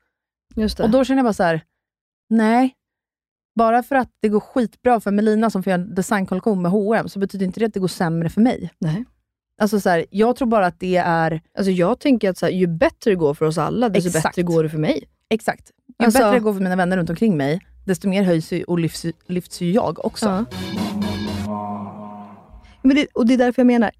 Och 0.81 0.91
då 0.91 1.05
känner 1.05 1.19
jag 1.19 1.25
bara 1.25 1.33
så 1.33 1.43
här, 1.43 1.61
nej. 2.31 2.75
Bara 3.55 3.83
för 3.83 3.97
att 3.97 4.09
det 4.21 4.29
går 4.29 4.41
skitbra 4.41 5.01
för 5.01 5.11
Melina 5.11 5.51
som 5.51 5.63
får 5.63 5.71
göra 5.71 5.81
en 5.83 5.95
designkollektion 5.95 6.63
med 6.63 6.71
H&M 6.71 7.09
så 7.09 7.19
betyder 7.19 7.47
inte 7.47 7.61
det 7.61 7.67
att 7.67 7.75
det 7.75 7.81
går 7.81 7.89
sämre 7.89 8.29
för 8.29 8.41
mig. 8.41 8.71
Nej. 8.79 9.05
Alltså 9.61 9.81
så 9.81 9.89
här, 9.91 10.05
jag 10.11 10.37
tror 10.37 10.49
bara 10.49 10.67
att 10.67 10.81
det 10.81 10.97
är, 10.97 11.41
Alltså 11.59 11.71
jag 11.71 12.01
tänker 12.01 12.31
att 12.31 12.41
här, 12.43 12.49
ju 12.49 12.67
bättre 12.67 13.11
det 13.11 13.15
går 13.15 13.35
för 13.35 13.47
oss 13.47 13.59
alla, 13.59 13.89
desto 13.89 14.09
Exakt. 14.09 14.25
bättre 14.25 14.43
går 14.43 14.63
det 14.63 14.69
för 14.69 14.79
mig. 14.79 15.05
exakt. 15.31 15.71
Ju 15.99 16.05
Alltså- 16.05 16.19
bättre 16.19 16.31
det 16.33 16.41
går 16.41 16.53
för 16.53 16.61
mina 16.61 16.77
vänner 16.77 16.97
runt 16.97 17.11
omkring 17.11 17.37
mig, 17.37 17.61
desto 17.87 18.09
mer 18.09 18.23
höjs 18.23 18.53
och 18.67 18.79
lyfts, 18.79 19.07
lyfts 19.27 19.61
ju 19.61 19.73
jag 19.73 20.05
också. 20.07 20.27
Ja. 20.27 20.45
Men 22.83 22.97
det, 22.97 23.07
och 23.15 23.27
det 23.27 23.35
är 23.35 23.39
därför 23.39 23.63
jag 23.63 23.67
menar, 23.67 23.91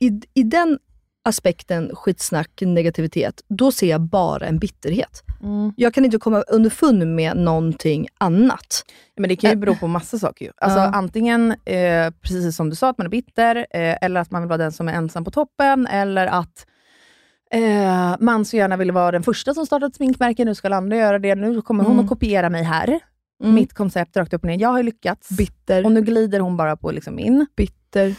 i, 0.00 0.20
i 0.34 0.42
den 0.42 0.78
aspekten 1.24 1.90
skitsnack, 1.94 2.50
negativitet, 2.60 3.42
då 3.48 3.72
ser 3.72 3.90
jag 3.90 4.00
bara 4.00 4.46
en 4.46 4.58
bitterhet. 4.58 5.22
Mm. 5.42 5.72
Jag 5.76 5.94
kan 5.94 6.04
inte 6.04 6.18
komma 6.18 6.40
underfund 6.42 7.06
med 7.14 7.36
någonting 7.36 8.08
annat. 8.18 8.84
Men 9.16 9.28
det 9.28 9.36
kan 9.36 9.50
ju 9.50 9.56
bero 9.56 9.74
på 9.76 9.86
massa 9.86 10.18
saker. 10.18 10.44
Ju. 10.44 10.52
Alltså, 10.56 10.78
Ja. 10.78 10.84
Antingen, 10.94 11.50
eh, 11.64 12.10
precis 12.22 12.56
som 12.56 12.70
du 12.70 12.76
sa, 12.76 12.88
att 12.88 12.98
man 12.98 13.06
är 13.06 13.10
bitter, 13.10 13.56
eh, 13.56 13.96
eller 14.00 14.20
att 14.20 14.30
man 14.30 14.42
vill 14.42 14.48
vara 14.48 14.58
den 14.58 14.72
som 14.72 14.88
är 14.88 14.92
ensam 14.92 15.24
på 15.24 15.30
toppen, 15.30 15.86
eller 15.86 16.26
att 16.26 16.66
eh, 17.50 18.16
man 18.20 18.44
så 18.44 18.56
gärna 18.56 18.76
vill 18.76 18.92
vara 18.92 19.10
den 19.12 19.22
första 19.22 19.54
som 19.54 19.66
startar 19.66 19.86
ett 19.86 19.94
sminkmärke. 19.96 20.44
Nu 20.44 20.54
ska 20.54 20.68
alla 20.68 20.76
andra 20.76 20.96
göra 20.96 21.18
det. 21.18 21.34
Nu 21.34 21.62
kommer 21.62 21.84
hon 21.84 21.92
Mm. 21.92 22.04
att 22.04 22.08
kopiera 22.08 22.50
mig 22.50 22.62
här. 22.62 23.00
Mm. 23.42 23.54
Mitt 23.54 23.72
koncept 23.74 24.16
rakt 24.16 24.34
upp 24.34 24.42
och 24.42 24.46
ner. 24.48 24.58
Jag 24.60 24.68
har 24.68 24.82
lyckats. 24.82 25.28
Bitter, 25.28 25.84
och 25.84 25.92
nu 25.92 26.02
glider 26.02 26.40
hon 26.40 26.56
bara 26.56 26.76
på 26.76 26.90
liksom 26.90 27.18
in. 27.18 27.46
bitter. 27.56 28.14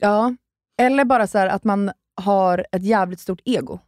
Ja. 0.00 0.34
Eller 0.80 1.04
bara 1.04 1.26
så 1.26 1.38
här 1.38 1.46
att 1.46 1.64
man 1.64 1.90
har 2.14 2.66
ett 2.72 2.82
jävligt 2.82 3.20
stort 3.20 3.40
ego. 3.44 3.78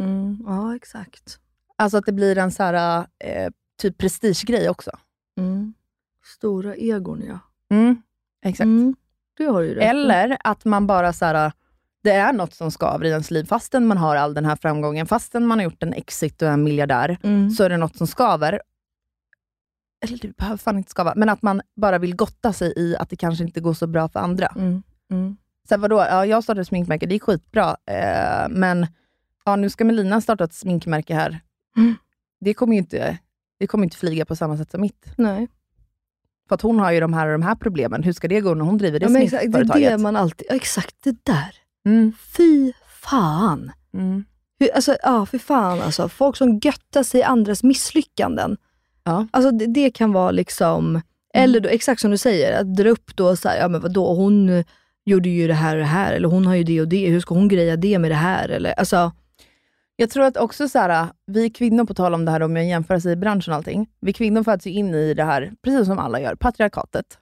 Mm. 0.00 0.42
Ja, 0.46 0.76
exakt. 0.76 1.38
Alltså 1.76 1.98
att 1.98 2.06
det 2.06 2.12
blir 2.12 2.38
en 2.38 2.50
så 2.52 2.62
här, 2.62 3.06
eh, 3.24 3.50
typ 3.82 3.98
prestigegrej 3.98 4.68
också. 4.70 4.90
Mm. 5.38 5.74
Stora 6.38 6.74
egon, 6.76 7.22
ja. 7.28 7.38
Mm. 7.76 8.02
Exakt. 8.44 8.64
Mm. 8.64 8.94
Det 9.36 9.44
har 9.44 9.62
du 9.62 9.74
rätt. 9.74 9.84
Eller 9.90 10.36
att 10.44 10.64
man 10.64 10.86
bara 10.86 11.12
så 11.12 11.24
här, 11.24 11.52
det 12.02 12.10
är 12.12 12.32
något 12.32 12.54
som 12.54 12.70
skaver 12.70 13.04
i 13.04 13.08
ens 13.08 13.30
liv, 13.30 13.44
fastän 13.44 13.86
man 13.86 13.96
har 13.98 14.16
all 14.16 14.34
den 14.34 14.44
här 14.44 14.56
framgången, 14.56 15.06
fastän 15.06 15.46
man 15.46 15.58
har 15.58 15.64
gjort 15.64 15.82
en 15.82 15.92
exit 15.92 16.42
och 16.42 16.48
är 16.48 16.52
en 16.52 16.64
miljardär, 16.64 17.18
Mm. 17.22 17.50
så 17.50 17.64
är 17.64 17.68
det 17.68 17.76
något 17.76 17.96
som 17.96 18.06
skaver. 18.06 18.62
Eller 20.04 20.18
det 20.18 20.36
behöver 20.36 20.56
fan 20.56 20.78
inte 20.78 20.90
skava, 20.90 21.12
men 21.16 21.28
att 21.28 21.42
man 21.42 21.62
bara 21.76 21.98
vill 21.98 22.16
gotta 22.16 22.52
sig 22.52 22.72
i 22.76 22.96
att 22.96 23.08
det 23.10 23.16
kanske 23.16 23.44
inte 23.44 23.60
går 23.60 23.74
så 23.74 23.86
bra 23.86 24.08
för 24.08 24.20
andra. 24.20 24.52
Mm. 25.62 25.68
Mm. 25.68 25.68
Så 25.68 25.74
här, 25.74 25.78
vadå? 25.78 25.96
Ja, 25.96 26.26
jag 26.26 26.44
startade 26.44 26.60
ett 26.60 26.68
sminkmärke, 26.68 27.06
det 27.06 27.14
gick 27.14 27.22
skitbra, 27.22 27.76
eh, 27.86 28.48
men 28.50 28.86
ja, 29.44 29.56
nu 29.56 29.70
ska 29.70 29.84
Melina 29.84 30.20
starta 30.20 30.44
ett 30.44 30.54
sminkmärke 30.54 31.14
här. 31.14 31.40
Mm. 31.76 31.94
Det 32.40 32.54
kommer 32.54 32.72
ju 32.72 32.78
inte, 32.78 33.18
det 33.58 33.66
kommer 33.66 33.84
inte 33.84 33.96
flyga 33.96 34.24
på 34.24 34.36
samma 34.36 34.56
sätt 34.56 34.70
som 34.70 34.80
mitt. 34.80 35.06
Nej. 35.16 35.48
För 36.48 36.54
att 36.54 36.62
hon 36.62 36.78
har 36.78 36.92
ju 36.92 37.00
de 37.00 37.14
här 37.14 37.26
och 37.26 37.32
de 37.32 37.42
här 37.42 37.54
problemen. 37.54 38.02
Hur 38.02 38.12
ska 38.12 38.28
det 38.28 38.40
gå 38.40 38.54
när 38.54 38.64
hon 38.64 38.78
driver 38.78 39.00
det 39.00 39.06
Ja, 39.06 39.10
men 39.10 39.22
exakt, 39.22 39.42
det 39.42 39.46
är 39.46 39.50
sminkföretaget? 39.50 39.90
det 39.90 39.98
man 39.98 40.16
alltid... 40.16 40.46
Ja, 40.50 40.54
exakt 40.56 40.96
det 41.04 41.24
där. 41.24 41.54
Mm. 41.86 42.12
Fy 42.36 42.72
fan. 43.02 43.72
Mm. 43.94 44.24
Hur, 44.58 44.74
alltså, 44.74 44.96
ja, 45.02 45.26
för 45.26 45.38
fan 45.38 45.80
alltså. 45.80 46.08
Folk 46.08 46.36
som 46.36 46.58
göttar 46.58 47.02
sig 47.02 47.20
i 47.20 47.24
andras 47.24 47.62
misslyckanden. 47.62 48.56
Ja. 49.04 49.26
Alltså, 49.30 49.50
det, 49.50 49.66
det 49.66 49.90
kan 49.90 50.12
vara 50.12 50.30
liksom, 50.30 51.00
eller 51.34 51.60
då, 51.60 51.68
exakt 51.68 52.00
som 52.00 52.10
du 52.10 52.18
säger, 52.18 52.60
att 52.60 52.76
dra 52.76 52.90
upp 52.90 53.16
då 53.16 53.36
så 53.36 53.48
här, 53.48 53.58
ja 53.58 53.68
men 53.68 53.80
vadå, 53.80 54.14
hon 54.14 54.64
gjorde 55.04 55.28
ju 55.28 55.46
det 55.46 55.54
här 55.54 55.74
och 55.76 55.80
det 55.80 55.86
här, 55.86 56.12
eller 56.12 56.28
hon 56.28 56.46
har 56.46 56.54
ju 56.54 56.64
det 56.64 56.80
och 56.80 56.88
det, 56.88 57.06
hur 57.10 57.20
ska 57.20 57.34
hon 57.34 57.48
greja 57.48 57.76
det 57.76 57.98
med 57.98 58.10
det 58.10 58.14
här? 58.14 58.48
Eller, 58.48 58.72
alltså, 58.72 59.12
Jag 59.96 60.10
tror 60.10 60.24
att 60.24 60.36
också 60.36 60.68
så 60.68 60.78
här, 60.78 61.08
vi 61.26 61.50
kvinnor, 61.50 61.84
på 61.84 61.94
tal 61.94 62.14
om 62.14 62.24
det 62.24 62.30
här 62.30 62.42
om 62.42 62.56
jag 62.56 62.66
jämför 62.66 62.98
sig 62.98 63.12
i 63.12 63.16
branschen 63.16 63.52
och 63.52 63.56
allting. 63.56 63.88
Vi 64.00 64.12
kvinnor 64.12 64.42
föds 64.42 64.66
ju 64.66 64.70
in 64.70 64.94
i 64.94 65.14
det 65.14 65.24
här, 65.24 65.52
precis 65.62 65.86
som 65.86 65.98
alla 65.98 66.20
gör, 66.20 66.34
patriarkatet. 66.34 67.18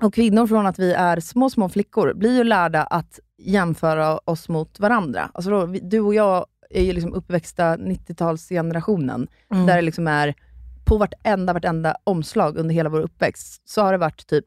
Och 0.00 0.14
kvinnor 0.14 0.46
från 0.46 0.66
att 0.66 0.78
vi 0.78 0.92
är 0.92 1.20
små, 1.20 1.50
små 1.50 1.68
flickor 1.68 2.14
blir 2.14 2.36
ju 2.36 2.44
lärda 2.44 2.82
att 2.82 3.20
jämföra 3.38 4.18
oss 4.24 4.48
mot 4.48 4.80
varandra. 4.80 5.30
Alltså 5.34 5.50
då, 5.50 5.66
du 5.66 6.00
och 6.00 6.14
jag 6.14 6.46
är 6.70 6.82
ju 6.82 6.92
liksom 6.92 7.14
uppväxta 7.14 7.76
90-talsgenerationen, 7.76 9.26
Mm. 9.52 9.66
där 9.66 9.76
det 9.76 9.82
liksom 9.82 10.08
är 10.08 10.34
på 10.84 10.96
vartenda, 10.96 11.52
vartenda 11.52 11.96
omslag 12.04 12.56
under 12.56 12.74
hela 12.74 12.88
vår 12.88 13.00
uppväxt, 13.00 13.62
så 13.68 13.82
har 13.82 13.92
det 13.92 13.98
varit 13.98 14.26
typ 14.26 14.44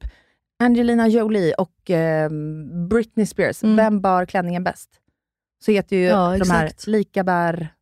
Angelina 0.59 1.07
Jolie 1.07 1.53
och 1.53 1.89
eh, 1.91 2.29
Britney 2.89 3.25
Spears. 3.25 3.63
Mm. 3.63 3.75
Vem 3.75 4.01
bar 4.01 4.25
klänningen 4.25 4.63
bäst? 4.63 4.89
Så 5.65 5.71
heter 5.71 5.95
ju 5.95 6.03
Ja, 6.03 6.37
de 6.37 6.49
här 6.49 6.71
lika 6.87 7.23
bär, 7.23 7.73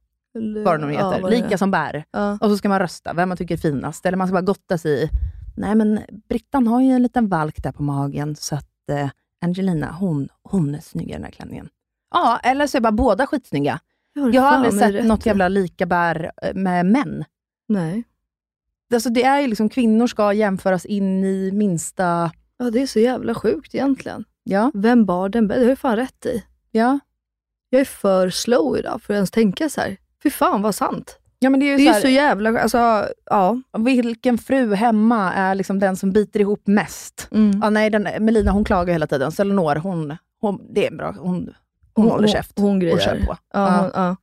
vad 0.65 0.81
de 0.81 0.93
Ja, 0.93 1.11
heter, 1.11 1.23
det 1.23 1.29
lika 1.41 1.57
som 1.57 1.71
bär. 1.71 2.03
Ja. 2.11 2.37
Och 2.41 2.49
så 2.49 2.57
ska 2.57 2.69
man 2.69 2.79
rösta, 2.79 3.13
vem 3.13 3.29
man 3.29 3.37
tycker 3.37 3.55
är 3.55 3.59
finast. 3.59 4.05
Eller 4.05 4.17
man 4.17 4.27
ska 4.27 4.33
bara 4.33 4.41
gotta 4.41 4.77
sig 4.77 5.03
i, 5.03 5.09
nej 5.57 5.75
men 5.75 5.99
Brittan 6.29 6.67
har 6.67 6.81
ju 6.81 6.91
en 6.91 7.03
liten 7.03 7.27
valk 7.27 7.63
där 7.63 7.71
på 7.71 7.83
magen, 7.83 8.35
så 8.35 8.55
att 8.55 8.89
eh, 8.91 9.09
Angelina, 9.41 9.91
hon, 9.91 10.29
hon 10.43 10.75
är 10.75 10.79
snygg 10.79 11.09
i 11.09 11.13
den 11.13 11.23
här 11.23 11.31
klänningen. 11.31 11.69
Ja, 12.13 12.39
eller 12.43 12.67
så 12.67 12.77
är 12.77 12.81
bara 12.81 12.91
båda 12.91 13.27
skitsnygga. 13.27 13.79
Ja, 14.13 14.29
Jag 14.29 14.41
har 14.41 14.51
aldrig 14.51 14.73
sett 14.73 15.05
något 15.05 15.25
jävla 15.25 15.47
lika 15.47 15.85
bär 15.85 16.31
eh, 16.41 16.53
med 16.53 16.85
män. 16.85 17.25
Nej. 17.67 18.03
Alltså 18.93 19.09
det 19.09 19.23
är 19.23 19.39
ju 19.39 19.47
liksom, 19.47 19.69
kvinnor 19.69 20.07
ska 20.07 20.33
jämföras 20.33 20.85
in 20.85 21.23
i 21.23 21.51
minsta... 21.53 22.31
Ja, 22.57 22.69
det 22.71 22.81
är 22.81 22.87
så 22.87 22.99
jävla 22.99 23.35
sjukt 23.35 23.75
egentligen. 23.75 24.25
Ja, 24.43 24.71
Vem 24.73 25.05
bar 25.05 25.29
den 25.29 25.47
bäst? 25.47 25.59
Det 25.59 25.65
har 25.65 25.69
jag 25.69 25.79
fan 25.79 25.95
rätt 25.95 26.25
i. 26.25 26.43
ja. 26.71 26.99
Jag 27.69 27.81
är 27.81 27.85
för 27.85 28.29
slow 28.29 28.77
idag 28.77 29.01
för 29.01 29.13
att 29.13 29.15
ens 29.15 29.31
tänka 29.31 29.69
så 29.69 29.81
här. 29.81 29.97
Fy 30.23 30.29
fan 30.29 30.61
vad 30.61 30.75
sant. 30.75 31.19
Ja, 31.39 31.49
men 31.49 31.59
det 31.59 31.65
är 31.65 31.67
ju 31.67 31.77
Det 31.77 31.83
så 31.83 31.89
är 31.89 31.93
här, 31.93 32.01
så 32.01 32.07
jävla, 32.07 32.59
alltså, 32.59 33.07
ja. 33.25 33.61
vilken 33.77 34.37
fru 34.37 34.73
hemma 34.73 35.33
är 35.33 35.55
liksom 35.55 35.79
den 35.79 35.95
som 35.95 36.11
biter 36.11 36.39
ihop 36.39 36.67
mest? 36.67 37.27
Mm. 37.31 37.59
Ja, 37.63 37.69
nej, 37.69 37.89
den, 37.89 38.25
Melina 38.25 38.51
hon 38.51 38.63
klagar 38.63 38.93
hela 38.93 39.07
tiden, 39.07 39.31
så 39.31 39.41
Eleanor, 39.41 39.75
hon, 39.75 40.17
hon, 40.41 40.61
det 40.73 40.87
är 40.87 40.91
bra. 40.95 41.15
Hon, 41.19 41.53
hon, 41.93 42.09
håller 42.09 42.27
käft. 42.27 42.59
Hon, 42.59 42.65
hon 42.67 42.79
grejer. 42.79 42.99
kör 42.99 43.19
på. 43.25 43.37
Ja, 43.53 43.67
Ja. 43.67 43.79
Hon, 43.81 43.91
ja. 43.93 44.15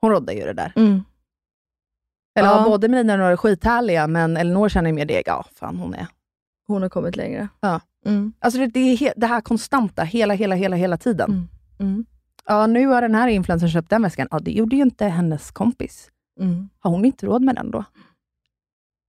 Hon 0.00 0.10
roddar 0.10 0.32
ju 0.34 0.40
det 0.40 0.52
där. 0.52 0.72
Mm. 0.76 1.02
Eller 2.38 2.48
ja. 2.48 2.64
både 2.64 2.88
Melina 2.88 3.12
och 3.12 3.18
Eleanor 3.18 3.32
är 3.32 3.36
skithärliga, 3.36 4.06
men 4.06 4.36
Elinor 4.36 4.68
känner 4.68 4.92
mer 4.92 5.04
det. 5.04 5.22
Ja, 5.26 5.44
fan 5.54 5.76
hon 5.76 5.94
är... 5.94 6.06
hon 6.68 6.82
har 6.82 6.88
kommit 6.88 7.16
längre. 7.16 7.48
Ja. 7.60 7.80
Mm. 8.06 8.32
Alltså 8.38 8.60
det, 8.60 8.66
det 8.66 8.80
är 8.80 9.12
det 9.16 9.26
här 9.26 9.40
konstanta, 9.40 10.02
hela, 10.02 10.34
hela, 10.34 10.54
hela, 10.54 10.76
hela 10.76 10.96
tiden. 10.96 11.30
Mm. 11.30 11.48
Mm. 11.78 12.06
Ja, 12.46 12.66
nu 12.66 12.86
har 12.86 13.02
den 13.02 13.14
här 13.14 13.28
influencern 13.28 13.70
köpt 13.70 13.90
den 13.90 14.02
väskan. 14.02 14.28
Ja, 14.30 14.38
det 14.38 14.50
gjorde 14.50 14.76
ju 14.76 14.82
inte 14.82 15.04
hennes 15.06 15.50
kompis. 15.50 16.10
Mm. 16.40 16.68
Har 16.78 16.90
hon 16.90 17.04
inte 17.04 17.26
råd 17.26 17.42
med 17.42 17.54
den 17.54 17.70
då? 17.70 17.84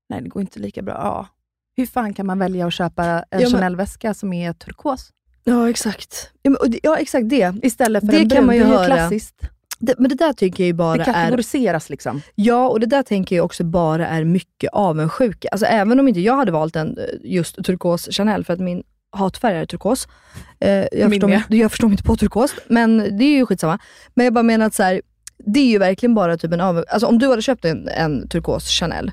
Nej, 0.10 0.22
det 0.22 0.30
går 0.30 0.42
inte 0.42 0.60
lika 0.60 0.82
bra. 0.82 0.94
Ja. 0.94 1.28
Hur 1.76 1.86
fan 1.86 2.14
kan 2.14 2.26
man 2.26 2.40
välja 2.40 2.68
att 2.68 2.74
köpa 2.74 3.06
en 3.32 3.42
Ja, 3.42 3.50
Chanel-väska 3.50 4.14
som 4.14 4.34
är 4.34 4.54
turkos? 4.54 5.14
Ja, 5.44 5.70
exakt. 5.70 6.32
Ja, 6.42 6.52
men, 6.52 6.94
exakt 7.00 7.30
det. 7.30 7.56
Istället 7.64 8.06
för 8.06 8.12
Det 8.12 8.18
en 8.18 8.28
brun. 8.28 8.38
kan 8.38 8.46
man 8.46 8.56
ju 8.56 8.62
det 8.62 8.68
är 8.68 8.72
ju 8.72 8.78
höra. 8.78 8.86
klassiskt. 8.86 9.42
Det. 9.80 9.96
Men 9.98 10.10
det 10.10 10.16
där 10.16 10.34
tycker 10.34 10.64
jag 10.64 10.68
ju 10.68 10.74
Det 10.74 10.78
bara 10.78 11.02
är... 11.02 11.06
kategoriseras 11.06 11.90
liksom. 11.90 12.22
Ja, 12.36 12.68
och 12.68 12.80
det 12.80 12.86
där 12.86 13.04
tänker 13.04 13.36
jag 13.36 13.46
också 13.46 13.64
bara 13.64 14.08
är 14.08 14.24
mycket 14.24 14.70
avundsjuka. 14.74 15.48
Alltså 15.52 15.66
även 15.66 16.00
om 16.00 16.08
inte 16.08 16.20
jag 16.20 16.36
hade 16.36 16.52
valt 16.52 16.76
en 16.76 16.98
eh, 16.98 17.04
just 17.24 17.64
turkos 17.64 18.08
Chanel, 18.12 18.46
för 18.46 18.54
att 18.54 18.60
min 18.60 18.84
hatfärg 19.12 19.58
är 19.58 19.66
turkos. 19.66 20.08
Eh, 20.60 20.86
jag, 20.92 21.10
förstår 21.10 21.44
jag 21.50 21.72
förstår 21.72 21.92
inte 21.92 22.04
på 22.04 22.16
turkos, 22.16 22.56
men 22.68 23.18
det 23.18 23.24
är 23.24 23.38
ju 23.38 23.46
skitsamma. 23.46 23.80
Men 24.14 24.24
jag 24.24 24.34
bara 24.34 24.44
menar 24.44 24.66
att 24.66 24.74
så 24.74 24.84
här, 24.84 25.02
det 25.46 25.60
är 25.60 25.66
ju 25.66 25.78
verkligen 25.78 26.16
bara 26.16 26.38
typ 26.38 26.54
en 26.54 26.62
av... 26.62 26.86
Alltså 26.90 27.08
om 27.08 27.20
du 27.20 27.30
hade 27.30 27.42
köpt 27.42 27.66
en, 27.66 27.88
en 27.88 28.28
turkos 28.30 28.70
Chanel, 28.70 29.12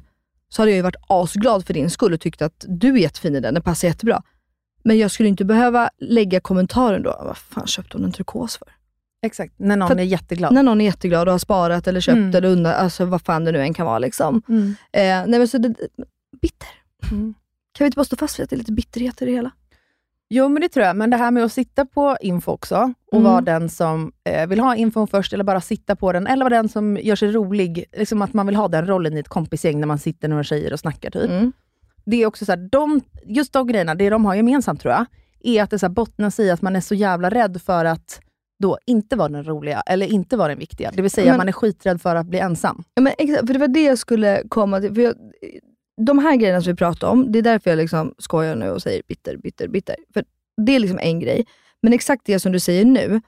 så 0.48 0.62
hade 0.62 0.70
jag 0.70 0.76
ju 0.76 0.82
varit 0.82 0.96
asglad 1.08 1.66
för 1.66 1.74
din 1.74 1.90
skull 1.90 2.12
och 2.12 2.20
tyckt 2.20 2.42
att 2.42 2.64
du 2.68 2.92
är 2.94 2.98
jättefin 2.98 3.36
i 3.36 3.40
den, 3.40 3.54
den 3.54 3.62
passar 3.62 3.88
jättebra. 3.88 4.22
Men 4.82 4.98
jag 4.98 5.10
skulle 5.10 5.28
inte 5.28 5.44
behöva 5.44 5.90
lägga 5.98 6.40
kommentaren 6.40 7.02
då, 7.02 7.22
vad 7.24 7.36
fan 7.36 7.66
köpte 7.66 7.96
hon 7.96 8.04
en 8.04 8.12
turkos 8.12 8.56
för? 8.56 8.68
Exakt, 9.22 9.54
när 9.56 9.76
någon 9.76 9.88
För- 9.88 9.98
är 9.98 10.02
jätteglad. 10.02 10.52
När 10.54 10.62
någon 10.62 10.80
är 10.80 10.84
jätteglad 10.84 11.28
och 11.28 11.32
har 11.34 11.38
sparat 11.38 11.86
eller 11.86 12.00
köpt 12.00 12.16
Mm. 12.16 12.34
eller 12.34 12.48
undan, 12.48 12.74
alltså 12.74 13.04
vad 13.04 13.22
fan 13.22 13.44
det 13.44 13.52
nu 13.52 13.60
än 13.62 13.74
kan 13.74 13.86
vara. 13.86 13.98
Liksom. 13.98 14.42
Mm. 14.48 14.68
Eh, 14.92 15.30
nej 15.30 15.38
men 15.38 15.48
så 15.48 15.58
det, 15.58 15.74
bitter. 16.42 16.68
Mm. 17.12 17.34
Kan 17.72 17.84
vi 17.84 17.86
inte 17.86 17.96
bara 17.96 18.04
stå 18.04 18.16
fast 18.16 18.38
vid 18.38 18.44
att 18.44 18.50
det 18.50 18.56
är 18.56 18.58
lite 18.58 18.72
bitterhet 18.72 19.22
i 19.22 19.24
det 19.24 19.30
hela? 19.32 19.50
Jo, 20.28 20.48
men 20.48 20.60
det 20.62 20.68
tror 20.68 20.86
jag. 20.86 20.96
Men 20.96 21.10
det 21.10 21.16
här 21.16 21.30
med 21.30 21.44
att 21.44 21.52
sitta 21.52 21.86
på 21.86 22.16
info 22.20 22.52
också 22.52 22.92
och 23.12 23.18
Mm. 23.18 23.24
vara 23.32 23.40
den 23.40 23.68
som 23.68 24.12
eh, 24.24 24.46
vill 24.46 24.60
ha 24.60 24.76
infon 24.76 25.08
först, 25.08 25.32
eller 25.32 25.44
bara 25.44 25.60
sitta 25.60 25.96
på 25.96 26.12
den, 26.12 26.26
eller 26.26 26.44
vara 26.44 26.54
den 26.56 26.68
som 26.68 26.96
gör 27.02 27.16
sig 27.16 27.32
rolig. 27.32 27.84
Liksom 27.96 28.22
att 28.22 28.32
man 28.32 28.46
vill 28.46 28.56
ha 28.56 28.68
den 28.68 28.86
rollen 28.86 29.16
i 29.16 29.20
ett 29.20 29.28
kompisgäng 29.28 29.80
när 29.80 29.86
man 29.86 29.98
sitter 29.98 30.28
några 30.28 30.44
tjejer 30.44 30.72
och 30.72 30.80
snackar. 30.80 31.10
Typ. 31.10 31.30
Mm. 31.30 31.52
Det 32.04 32.22
är 32.22 32.26
också 32.26 32.44
så 32.44 32.52
här, 32.52 32.68
de, 32.72 33.00
just 33.26 33.52
de 33.52 33.66
grejerna, 33.66 33.94
det 33.94 34.10
de 34.10 34.24
har 34.24 34.34
gemensamt 34.34 34.80
tror 34.80 34.94
jag, 34.94 35.06
är 35.40 35.62
att 35.62 35.70
det 35.70 35.78
så 35.78 35.86
här 35.86 35.92
bottnas 35.92 36.40
i 36.40 36.50
att 36.50 36.62
man 36.62 36.76
är 36.76 36.80
så 36.80 36.94
jävla 36.94 37.30
rädd 37.30 37.62
för 37.62 37.84
att 37.84 38.20
då 38.58 38.78
inte 38.86 39.16
vara 39.16 39.28
den 39.28 39.44
roliga, 39.44 39.80
eller 39.80 40.06
inte 40.06 40.36
vara 40.36 40.48
den 40.48 40.58
viktiga. 40.58 40.90
Det 40.94 41.02
vill 41.02 41.10
säga, 41.10 41.30
Men- 41.30 41.36
man 41.36 41.48
är 41.48 41.52
skiträdd 41.52 42.00
för 42.02 42.16
att 42.16 42.26
bli 42.26 42.38
ensam. 42.38 42.84
Ja, 42.94 43.02
men 43.02 43.12
exakt, 43.18 43.46
för 43.46 43.52
det 43.54 43.58
var 43.60 43.68
det 43.68 43.82
jag 43.84 43.98
skulle 43.98 44.42
komma 44.48 44.80
till. 44.80 44.94
För 44.94 45.02
jag, 45.02 45.14
de 46.06 46.18
här 46.18 46.36
grejerna 46.36 46.62
som 46.62 46.72
vi 46.72 46.76
pratar 46.76 47.08
om, 47.08 47.32
det 47.32 47.38
är 47.38 47.42
därför 47.42 47.70
jag 47.70 47.76
liksom 47.76 48.14
skojar 48.18 48.56
nu 48.56 48.70
och 48.70 48.82
säger 48.82 49.02
bitter, 49.08 49.36
bitter, 49.36 49.68
bitter. 49.68 49.96
För 50.14 50.24
det 50.66 50.74
är 50.76 50.78
liksom 50.78 50.98
en 51.02 51.20
grej. 51.20 51.46
Men 51.82 51.92
exakt 51.92 52.22
det 52.24 52.38
som 52.40 52.52
du 52.52 52.60
säger 52.60 52.84
nu, 52.84 53.20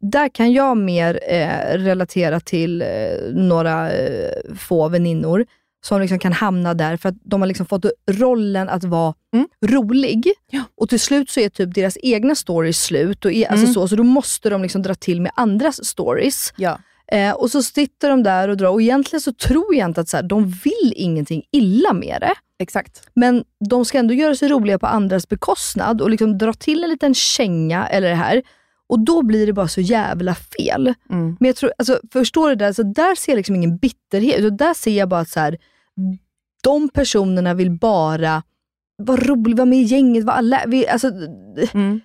där 0.00 0.28
kan 0.28 0.52
jag 0.52 0.76
mer 0.76 1.20
eh, 1.28 1.78
relatera 1.78 2.40
till 2.40 2.82
eh, 2.82 2.88
några 3.32 3.90
eh, 3.92 4.30
få 4.58 4.88
väninnor 4.88 5.46
som 5.86 6.00
liksom 6.00 6.18
kan 6.18 6.32
hamna 6.32 6.74
där 6.74 6.96
för 6.96 7.08
att 7.08 7.14
de 7.24 7.40
har 7.42 7.46
liksom 7.48 7.66
fått 7.66 7.84
rollen 8.10 8.68
att 8.68 8.84
vara 8.84 9.14
Mm. 9.34 9.46
rolig. 9.66 10.32
Ja. 10.50 10.62
Och 10.80 10.88
till 10.88 11.00
slut 11.00 11.30
så 11.30 11.40
är 11.40 11.48
typ 11.48 11.74
deras 11.74 11.96
egna 12.02 12.34
stories 12.34 12.82
slut. 12.82 13.24
Och 13.24 13.30
alltså 13.30 13.54
Mm. 13.64 13.74
så, 13.74 13.88
så 13.88 13.96
då 13.96 14.02
måste 14.04 14.50
de 14.50 14.62
liksom 14.62 14.82
dra 14.82 14.94
till 14.94 15.20
med 15.20 15.32
andras 15.34 15.84
stories. 15.84 16.52
Ja. 16.56 16.78
Eh, 17.12 17.32
och 17.32 17.50
så 17.50 17.62
sitter 17.62 18.08
de 18.10 18.22
där 18.22 18.48
och 18.48 18.56
drar 18.56 18.68
och 18.70 18.82
egentligen 18.82 19.20
så 19.20 19.32
tror 19.32 19.74
jag 19.74 19.88
inte 19.88 20.00
att 20.00 20.08
så 20.08 20.16
här, 20.16 20.24
de 20.24 20.48
vill 20.50 20.92
ingenting 20.96 21.42
illa 21.52 21.92
med 21.92 22.20
det. 22.20 22.34
Exakt. 22.62 23.02
Men 23.14 23.44
de 23.70 23.84
ska 23.84 23.98
ändå 23.98 24.14
göra 24.14 24.34
sig 24.34 24.48
roliga 24.48 24.78
på 24.78 24.86
andras 24.86 25.28
bekostnad 25.28 26.00
och 26.00 26.10
liksom 26.10 26.38
dra 26.38 26.52
till 26.52 26.84
en 26.84 26.90
liten 26.90 27.14
känga 27.14 27.86
eller 27.88 28.08
det 28.08 28.14
här. 28.14 28.42
Och 28.88 29.00
då 29.00 29.22
blir 29.22 29.46
det 29.46 29.52
bara 29.52 29.68
så 29.68 29.80
jävla 29.80 30.34
fel. 30.34 30.94
Mm. 31.10 31.36
Men 31.40 31.46
jag 31.46 31.56
tror, 31.56 31.72
alltså, 31.78 32.00
förstår 32.12 32.48
du 32.48 32.54
det? 32.54 32.74
Så 32.74 32.82
där 32.82 33.14
ser 33.14 33.32
jag 33.32 33.36
liksom 33.36 33.56
ingen 33.56 33.76
bitterhet. 33.76 34.38
Utan 34.38 34.56
där 34.56 34.74
ser 34.74 34.98
jag 34.98 35.08
bara 35.08 35.20
att 35.20 35.28
så 35.28 35.40
här, 35.40 35.58
de 36.62 36.88
personerna 36.88 37.54
vill 37.54 37.70
bara 37.70 38.42
vara 39.02 39.20
roliga, 39.20 39.56
vara 39.56 39.66
med 39.66 39.78
i 39.78 39.82
gänget, 39.82 40.24
vara 40.24 40.36
alla, 40.36 40.62
vi, 40.66 40.88
alltså, 40.88 41.10
Mm. 41.74 42.00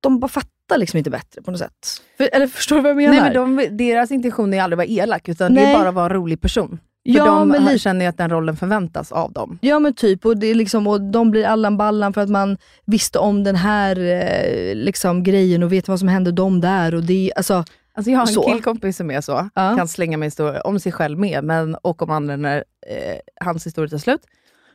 de 0.00 0.20
bara 0.20 0.28
fattar 0.28 0.78
liksom 0.78 0.98
inte 0.98 1.10
bättre 1.10 1.42
på 1.42 1.50
något 1.50 1.60
sätt. 1.60 1.86
För, 2.16 2.28
eller 2.32 2.46
förstår 2.46 2.76
du 2.76 2.82
vad 2.82 2.90
jag 2.90 2.96
menar? 2.96 3.12
Nej, 3.12 3.22
men 3.46 3.56
de, 3.56 3.84
deras 3.84 4.10
intention 4.10 4.54
är 4.54 4.62
aldrig 4.62 4.80
att 4.80 4.88
vara 4.88 5.02
elak, 5.02 5.28
utan 5.28 5.54
det 5.54 5.60
Nej. 5.60 5.72
är 5.74 5.78
bara 5.78 5.88
att 5.88 5.94
vara 5.94 6.04
en 6.06 6.12
rolig 6.12 6.40
person. 6.40 6.80
Ja, 7.02 7.24
de 7.26 7.48
men 7.48 7.64
li- 7.64 7.78
känner 7.78 8.00
ju 8.04 8.08
att 8.08 8.16
den 8.18 8.30
rollen 8.30 8.56
förväntas 8.56 9.12
av 9.12 9.32
dem. 9.32 9.58
Ja 9.62 9.78
men 9.78 9.94
typ, 9.94 10.24
och, 10.26 10.36
det 10.36 10.46
är 10.46 10.54
liksom, 10.54 10.86
och 10.86 11.00
de 11.00 11.30
blir 11.30 11.44
Allan 11.46 11.76
Ballan 11.76 12.12
för 12.12 12.20
att 12.20 12.28
man 12.30 12.58
visste 12.84 13.18
om 13.18 13.44
den 13.44 13.56
här 13.56 13.98
eh, 13.98 14.74
liksom, 14.74 15.22
grejen 15.22 15.62
och 15.62 15.72
vet 15.72 15.88
vad 15.88 15.98
som 15.98 16.08
hände 16.08 16.32
dem 16.32 16.60
där. 16.60 16.94
Och 16.94 17.02
det, 17.02 17.32
alltså, 17.36 17.64
Alltså 17.94 18.10
jag 18.10 18.18
har 18.18 18.26
en 18.26 18.32
Så. 18.32 18.42
killkompis 18.42 18.96
som 18.96 19.10
är 19.10 19.20
så, 19.20 19.48
Ja. 19.54 19.76
kan 19.76 19.88
slänga 19.88 20.16
med 20.16 20.26
historier 20.26 20.66
om 20.66 20.80
sig 20.80 20.92
själv 20.92 21.18
med, 21.18 21.44
men, 21.44 21.74
och 21.74 22.02
om 22.02 22.10
andra 22.10 22.36
när 22.36 22.56
eh, 22.88 23.16
hans 23.44 23.66
historia 23.66 23.88
tar 23.90 23.98
slut. 23.98 24.20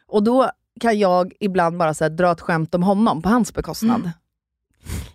Och 0.07 0.23
då 0.23 0.51
kan 0.82 0.99
jag 0.99 1.34
ibland 1.39 1.78
bara 1.78 1.93
så 1.93 2.03
här, 2.03 2.09
dra 2.09 2.32
ett 2.32 2.41
skämt 2.41 2.75
om 2.75 2.84
honom 2.84 3.21
på 3.21 3.30
hans 3.30 3.53
bekostnad. 3.53 3.99
Mm. 3.99 4.09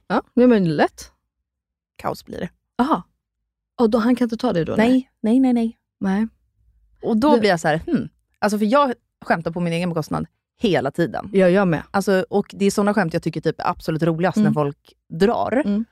ja, 0.07 0.23
men 0.47 0.77
lätt. 0.77 1.11
Kaos 1.97 2.25
blir 2.25 2.41
det. 2.41 2.49
Aha. 2.79 3.03
Och 3.81 3.91
då, 3.91 3.99
han 3.99 4.17
kan 4.17 4.25
inte 4.27 4.37
ta 4.37 4.53
det 4.53 4.65
då? 4.65 4.75
Nej, 4.77 5.11
nej, 5.21 5.41
nej. 5.41 5.53
nej. 5.53 5.79
nej. 6.01 6.27
Och 7.03 7.17
då 7.17 7.39
blir 7.41 7.51
jag 7.51 7.61
så 7.61 7.69
här, 7.69 7.81
hmm. 7.87 8.09
Alltså 8.39 8.59
för 8.59 8.67
jag 8.67 8.93
skämtar 9.25 9.51
på 9.51 9.61
min 9.61 9.73
egen 9.73 9.89
bekostnad 9.89 10.27
hela 10.61 10.91
tiden. 10.91 11.31
Ja, 11.33 11.49
jag 11.49 11.69
med. 11.69 11.83
Alltså, 11.91 12.25
och 12.31 12.47
det 12.53 12.65
är 12.65 12.71
sådana 12.71 12.95
skämt 12.95 13.13
jag 13.15 13.23
tycker 13.23 13.41
typ 13.41 13.61
är 13.61 13.71
absolut 13.71 14.03
roligast 14.03 14.37
Mm. 14.37 14.47
när 14.47 14.55
folk 14.55 14.93
drar. 15.09 15.63
Mm. 15.65 15.85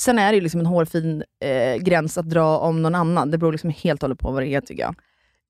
Sen 0.00 0.18
är 0.18 0.28
det 0.32 0.34
ju 0.34 0.40
liksom 0.40 0.60
en 0.60 0.66
hårfin 0.66 1.22
eh, 1.40 1.76
gräns 1.82 2.18
att 2.18 2.30
dra 2.30 2.58
om 2.58 2.82
någon 2.82 2.94
annan. 2.94 3.30
Det 3.30 3.38
beror 3.38 3.52
liksom 3.52 3.70
helt 3.70 4.02
och 4.02 4.06
hållet 4.06 4.18
på 4.18 4.30
vad 4.30 4.42
det 4.42 4.48
är 4.48 4.60
tycker 4.60 4.82
jag. 4.82 4.94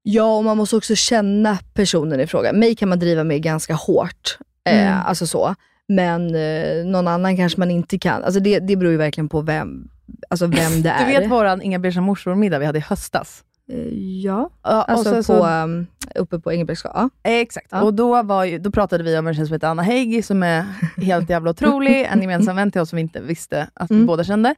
Ja, 0.03 0.37
och 0.37 0.45
man 0.45 0.57
måste 0.57 0.77
också 0.77 0.95
känna 0.95 1.59
personen 1.75 2.21
i 2.21 2.27
fråga. 2.27 2.53
Mig 2.53 2.75
kan 2.77 2.89
man 2.89 2.99
driva 2.99 3.25
med 3.25 3.43
ganska 3.43 3.75
hårt. 3.75 4.39
Eh, 4.69 4.87
Mm. 4.87 5.01
Alltså 5.07 5.27
så. 5.27 5.55
Men 5.89 6.35
eh, 6.35 6.85
någon 6.87 7.09
annan 7.09 7.37
kanske 7.37 7.61
man 7.61 7.71
inte 7.71 7.99
kan. 7.99 8.25
Alltså 8.25 8.41
det, 8.41 8.59
det 8.59 8.77
beror 8.77 8.93
ju 8.93 8.99
verkligen 8.99 9.29
på 9.29 9.41
vem, 9.41 9.89
alltså 10.29 10.47
vem 10.47 10.83
det 10.83 10.89
är. 10.91 11.07
Du 11.07 11.19
vet 11.21 11.31
våran 11.31 11.63
Inga-Beige 11.63 12.01
morsor-middag 12.01 12.59
vi 12.59 12.67
hade 12.67 12.79
i 12.79 12.83
höstas? 12.83 13.45
Eh, 13.73 13.89
Ja, 14.23 14.51
Ja, 14.63 14.83
och 14.83 14.91
alltså 14.91 15.11
så- 15.11 15.17
på, 15.17 15.23
så- 15.23 15.47
um, 15.65 15.87
uppe 16.15 16.39
på 16.39 16.53
Engelbrektsgatan. 16.53 17.11
Ja. 17.23 17.31
Exakt. 17.31 17.67
Ja. 17.71 17.83
Och 17.83 17.95
då, 17.95 18.23
var 18.23 18.45
ju, 18.45 18.59
då 18.59 18.71
pratade 18.71 19.05
vi 19.05 19.19
om 19.19 19.27
en 19.27 19.35
tjej 19.35 19.47
som 19.47 19.53
heter 19.53 19.69
Anna 19.69 19.83
Hägg, 19.83 20.25
som 20.25 20.43
är 20.43 20.65
helt 20.97 21.31
jävla 21.31 21.51
otrolig. 21.51 22.09
En 22.13 22.21
gemensam 22.23 22.57
vän 22.57 22.71
till 22.71 22.81
oss 22.81 22.89
som 22.91 22.97
vi 22.97 23.03
inte 23.03 23.21
visste 23.21 23.69
att 23.75 23.91
vi 23.91 23.95
Mm. 23.95 24.07
båda 24.07 24.25
kände. 24.25 24.55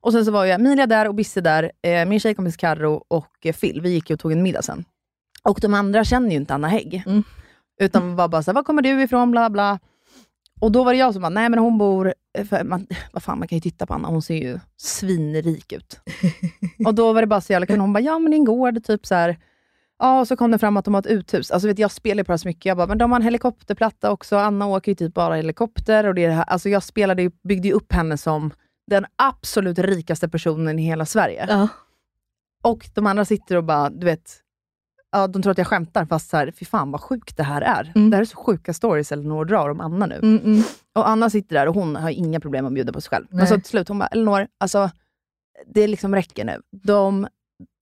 Och 0.00 0.12
sen 0.12 0.24
så 0.24 0.30
var 0.30 0.44
ju 0.44 0.50
Emilia 0.50 0.86
där 0.86 1.08
och 1.08 1.14
Bisse 1.14 1.40
där, 1.40 1.70
eh, 1.82 2.04
min 2.08 2.20
tjejkompis 2.20 2.56
Carro 2.56 3.04
och 3.08 3.26
eh, 3.44 3.54
Phil. 3.54 3.80
Vi 3.80 3.90
gick 3.90 4.10
ju 4.10 4.14
och 4.14 4.20
tog 4.20 4.32
en 4.32 4.42
middag 4.42 4.62
sen. 4.62 4.84
Och 5.42 5.58
de 5.62 5.74
andra 5.74 6.04
känner 6.04 6.30
ju 6.30 6.36
inte 6.36 6.54
Anna 6.54 6.68
Hägg. 6.68 7.02
Mm. 7.06 7.22
Utan 7.80 8.16
var 8.16 8.28
bara 8.28 8.42
såhär, 8.42 8.54
var 8.54 8.62
kommer 8.62 8.82
du 8.82 9.02
ifrån? 9.02 9.30
Bla 9.30 9.50
bla. 9.50 9.78
Och 10.60 10.72
då 10.72 10.84
var 10.84 10.92
det 10.92 10.98
jag 10.98 11.12
som 11.12 11.22
bara, 11.22 11.28
nej 11.28 11.48
men 11.48 11.58
hon 11.58 11.78
bor... 11.78 12.14
eh, 12.38 12.64
man, 12.64 12.86
vad 13.12 13.22
fan, 13.22 13.38
man 13.38 13.48
kan 13.48 13.56
ju 13.56 13.60
titta 13.60 13.86
på 13.86 13.94
Anna, 13.94 14.08
hon 14.08 14.22
ser 14.22 14.34
ju 14.34 14.58
svinrik 14.76 15.72
ut. 15.72 16.00
och 16.86 16.94
då 16.94 17.12
var 17.12 17.20
det 17.20 17.26
bara 17.26 17.40
så 17.40 17.52
jävla 17.52 17.66
kul. 17.66 17.78
Hon 17.80 17.92
bara, 17.92 18.00
ja 18.00 18.18
men 18.18 18.30
det 18.30 18.34
är 18.34 18.38
en 18.38 18.44
gård, 18.44 18.84
typ 18.84 19.06
så 19.06 19.14
här. 19.14 19.38
Ja, 19.98 20.20
och 20.20 20.28
så 20.28 20.36
kom 20.36 20.50
det 20.50 20.58
fram 20.58 20.76
att 20.76 20.84
de 20.84 20.94
har 20.94 21.00
ett 21.00 21.06
uthus. 21.06 21.50
Alltså 21.50 21.68
vet, 21.68 21.78
jag 21.78 21.90
spelar 21.90 22.20
ju 22.20 22.24
på 22.24 22.28
det 22.28 22.32
här 22.32 22.38
så 22.38 22.48
mycket. 22.48 22.64
Jag 22.64 22.76
bara, 22.76 22.86
men 22.86 22.98
de 22.98 23.12
har 23.12 23.18
en 23.18 23.24
helikopterplatta 23.24 24.10
också. 24.10 24.36
Anna 24.36 24.66
åker 24.66 24.92
ju 24.92 24.96
typ 24.96 25.14
bara 25.14 25.34
helikopter. 25.34 26.06
Och 26.06 26.14
det 26.14 26.26
det 26.26 26.32
här. 26.32 26.44
Alltså 26.44 26.68
jag 26.68 26.82
spelade, 26.82 27.22
ju- 27.22 27.30
byggde 27.48 27.68
ju 27.68 27.74
upp 27.74 27.92
henne 27.92 28.16
som 28.18 28.50
den 28.86 29.06
absolut 29.16 29.78
rikaste 29.78 30.28
personen 30.28 30.78
i 30.78 30.82
hela 30.82 31.06
Sverige. 31.06 31.46
Ja. 31.48 31.68
Och 32.62 32.88
de 32.94 33.06
andra 33.06 33.24
sitter 33.24 33.56
och 33.56 33.64
bara, 33.64 33.90
du 33.90 34.04
vet, 34.04 34.36
ja, 35.20 35.26
de 35.26 35.42
tror 35.42 35.50
att 35.50 35.58
jag 35.58 35.66
skämtar, 35.66 36.04
fast 36.04 36.30
så 36.30 36.36
här, 36.36 36.52
fy 36.58 36.64
fan 36.64 36.90
vad 36.90 37.00
sjukt 37.00 37.36
det 37.36 37.42
här 37.42 37.62
är. 37.62 37.92
Mm. 37.94 38.10
Det 38.10 38.16
här 38.16 38.22
är 38.22 38.26
så 38.26 38.36
sjuka 38.36 38.74
stories 38.74 39.12
Elinor 39.12 39.44
drar 39.44 39.68
om 39.68 39.80
Anna 39.80 40.06
nu. 40.06 40.14
Mm, 40.14 40.44
mm. 40.44 40.62
Och 40.94 41.08
Anna 41.08 41.30
sitter 41.30 41.56
där 41.56 41.66
och 41.66 41.74
hon 41.74 41.96
har 41.96 42.10
inga 42.10 42.40
problem 42.40 42.66
att 42.66 42.72
bjuda 42.72 42.92
på 42.92 43.00
sig 43.00 43.10
själv. 43.10 43.26
Men 43.30 43.38
Nej. 43.38 43.46
så 43.46 43.54
till 43.54 43.64
slut, 43.64 43.88
hon 43.88 43.98
bara, 43.98 44.06
Elinor, 44.06 44.46
alltså, 44.58 44.90
det 45.66 45.86
liksom 45.86 46.14
räcker 46.14 46.44
nu. 46.44 46.60
De, 46.82 47.28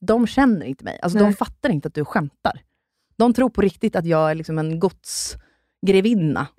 de 0.06 0.26
känner 0.26 0.66
inte 0.66 0.84
mig. 0.84 0.98
Alltså, 1.02 1.18
de 1.18 1.32
fattar 1.32 1.70
inte 1.70 1.88
att 1.88 1.94
du 1.94 2.04
skämtar. 2.04 2.60
De 3.16 3.34
tror 3.34 3.50
på 3.50 3.60
riktigt 3.60 3.96
att 3.96 4.06
jag 4.06 4.30
är 4.30 4.34
liksom 4.34 4.58
en 4.58 4.80
godsgrevinna. 4.80 6.46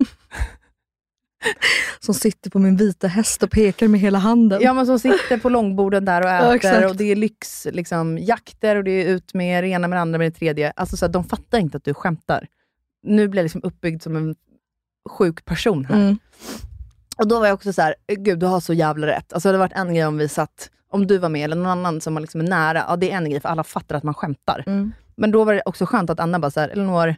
Som 2.00 2.14
sitter 2.14 2.50
på 2.50 2.58
min 2.58 2.76
vita 2.76 3.06
häst 3.06 3.42
och 3.42 3.50
pekar 3.50 3.88
med 3.88 4.00
hela 4.00 4.18
handen. 4.18 4.60
Ja, 4.62 4.72
men 4.72 4.86
som 4.86 4.98
sitter 4.98 5.38
på 5.38 5.48
långborden 5.48 6.04
där 6.04 6.20
och 6.20 6.28
Ja, 6.28 6.38
äter 6.38 6.54
exakt. 6.54 6.90
och 6.90 6.96
det 6.96 7.04
är 7.04 7.16
lyx, 7.16 7.66
liksom, 7.72 8.18
jakter 8.18 8.76
och 8.76 8.84
det 8.84 8.90
är 8.90 9.06
ut 9.06 9.34
med 9.34 9.64
det 9.64 9.68
ena 9.68 9.88
med 9.88 9.96
det 9.96 10.00
andra 10.00 10.18
med 10.18 10.32
det 10.32 10.38
tredje. 10.38 10.72
Alltså, 10.76 10.96
så 10.96 11.06
här, 11.06 11.12
de 11.12 11.24
fattar 11.24 11.58
inte 11.58 11.76
att 11.76 11.84
du 11.84 11.94
skämtar. 11.94 12.46
Nu 13.02 13.28
blir 13.28 13.38
jag 13.38 13.44
liksom 13.44 13.60
uppbyggd 13.64 14.02
som 14.02 14.16
en 14.16 14.34
sjuk 15.08 15.44
person 15.44 15.84
här. 15.84 15.96
Mm. 15.96 16.18
Och 17.18 17.28
då 17.28 17.38
var 17.38 17.46
jag 17.46 17.54
också 17.54 17.72
så 17.72 17.82
här, 17.82 17.94
gud 18.18 18.38
du 18.38 18.46
har 18.46 18.60
så 18.60 18.72
jävla 18.72 19.06
rätt. 19.06 19.32
Alltså 19.32 19.48
det 19.48 19.50
hade 19.50 19.58
varit 19.58 19.88
en 19.88 19.94
grej 19.94 20.06
om 20.06 20.18
vi 20.18 20.28
satt, 20.28 20.70
om 20.90 21.06
du 21.06 21.18
var 21.18 21.28
med 21.28 21.44
eller 21.44 21.56
någon 21.56 21.66
annan 21.66 22.00
som 22.00 22.14
var 22.14 22.20
liksom 22.20 22.44
nära, 22.44 22.84
ja 22.88 22.96
det 22.96 23.10
är 23.10 23.16
en 23.16 23.30
grej 23.30 23.40
för 23.40 23.48
alla 23.48 23.64
fattar 23.64 23.96
att 23.96 24.02
man 24.02 24.14
skämtar. 24.14 24.64
Mm. 24.66 24.92
Men 25.16 25.30
då 25.30 25.44
var 25.44 25.54
det 25.54 25.62
också 25.64 25.86
skönt 25.86 26.10
att 26.10 26.20
Anna 26.20 26.38
bara 26.38 26.50
såhär, 26.50 26.68
Elinor, 26.68 27.14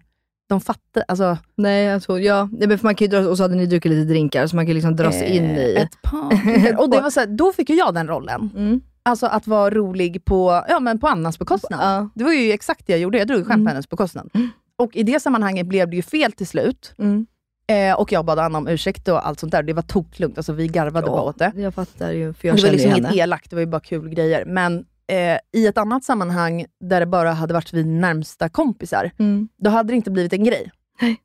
de 0.51 0.61
fattar, 0.61 1.05
alltså 1.09 1.39
Nej, 1.57 1.85
jag 1.85 2.03
tror, 2.03 2.21
ja. 2.21 2.49
Nej, 2.53 2.69
men 2.69 2.79
för 2.79 2.85
man 2.87 2.95
kan 2.95 3.05
ju 3.05 3.11
dra, 3.11 3.29
och 3.29 3.37
så 3.37 3.43
hade 3.43 3.55
ni 3.55 3.67
druckit 3.67 3.93
lite 3.93 4.09
drinkar, 4.09 4.47
så 4.47 4.57
man 4.57 4.67
kan 4.67 4.75
liksom 4.75 4.97
dra 4.97 5.13
sig 5.13 5.23
eh, 5.23 5.37
in 5.37 5.45
i... 5.45 5.75
ett 5.79 6.03
par. 6.03 6.79
och 6.81 6.91
det 6.91 7.01
var 7.01 7.11
så 7.11 7.21
här, 7.21 7.27
då 7.27 7.53
fick 7.53 7.71
ju 7.71 7.77
jag 7.77 7.95
den 7.95 8.09
rollen. 8.09 8.51
Mm. 8.57 8.81
Alltså 9.03 9.27
att 9.27 9.47
vara 9.47 9.71
rolig 9.71 10.25
på, 10.25 10.65
ja, 10.69 10.81
men 10.81 10.99
på 10.99 11.09
Annas 11.09 11.39
bekostnad. 11.39 11.81
Ja. 11.83 12.09
Det 12.15 12.25
var 12.25 12.33
ju 12.33 12.53
exakt 12.53 12.87
det 12.87 12.93
jag 12.93 13.01
gjorde, 13.01 13.19
jag 13.19 13.29
drog 13.29 13.39
skämt 13.47 13.51
Mm. 13.55 13.65
på 13.65 13.71
hennes 13.71 13.89
bekostnad. 13.89 14.31
Och 14.79 14.97
i 14.97 15.03
det 15.03 15.21
sammanhanget 15.21 15.67
blev 15.67 15.91
det 15.91 15.97
ju 15.97 16.03
fel 16.03 16.33
till 16.33 16.47
slut. 16.47 16.95
Mm. 16.99 17.27
Eh, 17.67 18.01
och 18.01 18.13
jag 18.13 18.25
bad 18.25 18.39
Anna 18.39 18.59
om 18.59 18.69
ursäkt 18.69 19.09
och 19.09 19.27
allt 19.27 19.41
sånt 19.41 19.53
där. 19.53 19.63
Det 19.63 19.73
var 19.73 19.83
toklugnt, 19.83 20.39
alltså 20.39 20.53
vi 20.53 20.67
garvade 20.69 21.07
bara 21.07 21.23
åt 21.23 21.39
det. 21.39 21.53
Jag 21.57 21.75
fattar 21.75 22.13
ju, 22.13 22.33
för 22.35 22.49
jag 22.49 22.57
det 22.57 22.63
var 22.63 22.69
känner 22.69 22.73
liksom 22.73 23.05
inget 23.05 23.15
elakt, 23.15 23.51
det 23.51 23.57
var 23.57 23.61
ju 23.61 23.67
bara 23.67 23.81
kul 23.81 24.09
grejer. 24.09 24.45
Men 24.45 24.85
eh, 25.11 25.39
i 25.53 25.67
ett 25.67 25.79
annat 25.79 26.05
sammanhang, 26.05 26.67
där 26.81 27.01
det 27.01 27.07
bara 27.07 27.33
hade 27.33 27.55
varit 27.55 27.73
vi 27.73 27.85
närmsta 27.85 28.49
kompisar, 28.49 29.11
Mm. 29.19 29.49
då 29.59 29.71
hade 29.71 29.93
det 29.93 29.97
inte 29.97 30.11
blivit 30.11 30.33
en 30.33 30.45
grej. 30.45 30.71
Nej. 31.01 31.17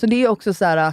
Så 0.00 0.06
det 0.06 0.16
är 0.24 0.28
också 0.28 0.54
så 0.54 0.64
här, 0.64 0.92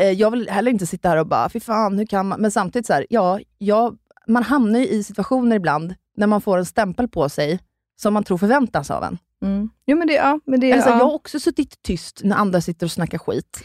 eh, 0.00 0.10
jag 0.10 0.30
vill 0.30 0.48
heller 0.50 0.70
inte 0.70 0.86
sitta 0.86 1.08
här 1.08 1.16
och 1.16 1.26
bara, 1.26 1.48
fy 1.48 1.60
fan, 1.60 1.98
hur 1.98 2.06
kan 2.06 2.26
man? 2.28 2.40
Men 2.40 2.50
samtidigt, 2.50 2.86
så 2.86 2.92
här, 2.92 3.06
ja, 3.10 3.40
ja, 3.58 3.92
man 4.26 4.42
hamnar 4.42 4.78
ju 4.80 4.86
i 4.88 5.04
situationer 5.04 5.56
ibland, 5.56 5.94
när 6.16 6.26
man 6.26 6.40
får 6.40 6.58
en 6.58 6.66
stämpel 6.66 7.08
på 7.08 7.28
sig, 7.28 7.60
som 8.00 8.14
man 8.14 8.24
tror 8.24 8.38
förväntas 8.38 8.90
av 8.90 9.04
en. 9.04 9.18
Mm. 9.42 9.70
Jo 9.86 9.96
men 9.96 10.06
det, 10.06 10.14
ja, 10.14 10.40
men 10.46 10.60
det, 10.60 10.70
Eller 10.70 10.82
så 10.82 10.88
här, 10.88 10.94
ja. 10.96 10.98
Jag 11.00 11.06
har 11.06 11.14
också 11.14 11.40
suttit 11.40 11.82
tyst 11.82 12.20
när 12.24 12.36
andra 12.36 12.60
sitter 12.60 12.86
och 12.86 12.92
snackar 12.92 13.18
skit. 13.18 13.64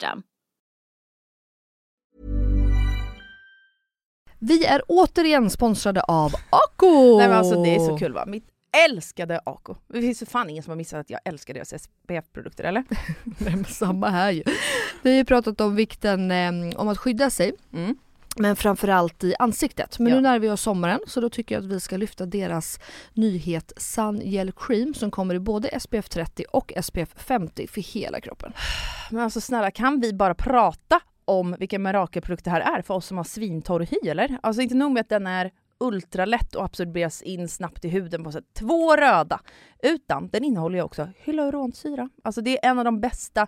Vi 4.39 4.65
är 4.65 4.81
återigen 4.87 5.49
sponsrade 5.49 6.01
av 6.01 6.31
Ako! 6.49 7.17
Nej 7.17 7.27
men 7.27 7.37
alltså 7.37 7.63
det 7.63 7.75
är 7.75 7.79
så 7.79 7.97
kul 7.97 8.13
va. 8.13 8.25
Mitt 8.25 8.47
älskade 8.87 9.41
Ako. 9.45 9.75
Det 9.87 10.01
finns 10.01 10.21
ju 10.21 10.25
fan 10.25 10.49
ingen 10.49 10.63
som 10.63 10.71
har 10.71 10.75
missat 10.75 10.99
att 10.99 11.09
jag 11.09 11.19
älskar 11.25 11.53
deras 11.53 11.73
SPF-produkter 11.83 12.63
eller? 12.63 12.83
Nej, 13.23 13.55
men 13.55 13.65
samma 13.65 14.09
här 14.09 14.31
ju. 14.31 14.43
Vi 15.01 15.09
har 15.09 15.17
ju 15.17 15.25
pratat 15.25 15.61
om 15.61 15.75
vikten 15.75 16.31
eh, 16.31 16.79
om 16.79 16.87
att 16.87 16.97
skydda 16.97 17.29
sig. 17.29 17.53
Mm. 17.73 17.97
Men 18.35 18.55
framförallt 18.55 19.23
i 19.23 19.35
ansiktet. 19.39 19.99
Men 19.99 20.07
Ja. 20.07 20.15
nu 20.15 20.21
närmar 20.21 20.39
vi 20.39 20.49
oss 20.49 20.61
sommaren 20.61 20.99
så 21.07 21.21
då 21.21 21.29
tycker 21.29 21.55
jag 21.55 21.63
att 21.63 21.69
vi 21.71 21.79
ska 21.79 21.97
lyfta 21.97 22.25
deras 22.25 22.79
nyhet 23.13 23.73
Sun 23.77 24.21
Gel 24.23 24.51
Cream 24.51 24.93
som 24.93 25.11
kommer 25.11 25.35
i 25.35 25.39
både 25.39 25.79
SPF 25.79 26.09
30 26.09 26.45
och 26.53 26.73
SPF 26.83 27.09
50 27.15 27.67
för 27.67 27.81
hela 27.81 28.21
kroppen. 28.21 28.53
Men 29.11 29.23
alltså 29.23 29.41
snälla 29.41 29.71
kan 29.71 29.99
vi 29.99 30.13
bara 30.13 30.35
prata 30.35 30.99
om 31.25 31.55
vilken 31.59 31.83
mirakelprodukt 31.83 32.45
det 32.45 32.51
här 32.51 32.61
är 32.77 32.81
för 32.81 32.93
oss 32.93 33.05
som 33.05 33.17
har 33.17 33.23
svintorr 33.23 33.79
hy 33.91 34.09
eller? 34.09 34.37
Alltså 34.43 34.61
inte 34.61 34.75
nog 34.75 34.91
med 34.91 35.01
att 35.01 35.09
den 35.09 35.27
är 35.27 35.51
ultralätt 35.79 36.55
och 36.55 36.65
absorberas 36.65 37.21
in 37.21 37.47
snabbt 37.49 37.85
i 37.85 37.89
huden 37.89 38.23
på 38.23 38.31
sätt 38.31 38.43
två 38.53 38.95
röda. 38.95 39.39
Utan 39.83 40.29
den 40.29 40.43
innehåller 40.43 40.77
ju 40.77 40.83
också 40.83 41.07
hyaluronsyra. 41.15 42.09
Alltså 42.23 42.41
det 42.41 42.65
är 42.65 42.69
en 42.69 42.79
av 42.79 42.85
de 42.85 43.01
bästa 43.01 43.47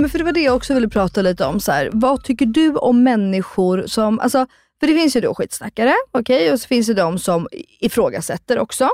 men 0.00 0.10
för 0.10 0.18
det 0.18 0.24
var 0.24 0.32
det 0.32 0.40
jag 0.42 0.56
också 0.56 0.74
ville 0.74 0.88
prata 0.88 1.22
lite 1.22 1.44
om. 1.44 1.60
Så 1.60 1.72
här. 1.72 1.90
Vad 1.92 2.24
tycker 2.24 2.46
du 2.46 2.74
om 2.76 3.02
människor 3.02 3.84
som, 3.86 4.20
alltså, 4.20 4.46
för 4.80 4.86
det 4.86 4.94
finns 4.94 5.16
ju 5.16 5.20
då 5.20 5.34
skitsnackare, 5.34 5.94
okej, 6.12 6.52
och 6.52 6.60
så 6.60 6.68
finns 6.68 6.86
det 6.86 6.94
de 6.94 7.18
som 7.18 7.48
ifrågasätter 7.80 8.58
också. 8.58 8.88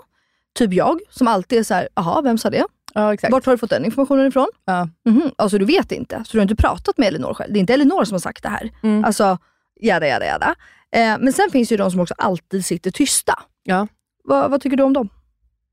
Typ 0.54 0.72
jag, 0.72 1.00
som 1.10 1.28
alltid 1.28 1.58
är 1.58 1.62
så 1.62 1.74
här, 1.74 1.88
jaha, 1.94 2.22
vem 2.22 2.38
sa 2.38 2.50
det? 2.50 2.64
Ja 2.94 3.14
exakt. 3.14 3.32
Vart 3.32 3.46
har 3.46 3.52
du 3.52 3.58
fått 3.58 3.70
den 3.70 3.84
informationen 3.84 4.26
ifrån? 4.26 4.48
Ja. 4.64 4.88
Mhm, 5.04 5.30
Alltså 5.38 5.58
du 5.58 5.64
vet 5.64 5.92
inte, 5.92 6.16
så 6.26 6.32
du 6.32 6.38
har 6.38 6.42
inte 6.42 6.56
pratat 6.56 6.98
med 6.98 7.08
Elinor 7.08 7.34
själv. 7.34 7.52
Det 7.52 7.58
är 7.58 7.60
inte 7.60 7.74
Elinor 7.74 8.04
som 8.04 8.14
har 8.14 8.20
sagt 8.20 8.42
det 8.42 8.48
här. 8.48 8.70
Mm. 8.82 9.04
Alltså, 9.04 9.38
jada 9.80 10.06
jada 10.08 10.26
jada. 10.26 10.54
Eh, 10.92 11.16
men 11.20 11.32
sen 11.32 11.50
finns 11.52 11.72
ju 11.72 11.76
de 11.76 11.90
som 11.90 12.00
också 12.00 12.14
alltid 12.18 12.64
sitter 12.64 12.90
tysta. 12.90 13.38
Ja. 13.62 13.86
Vad, 14.24 14.50
vad 14.50 14.60
tycker 14.62 14.76
du 14.76 14.82
om 14.82 14.92
dem? 14.92 15.08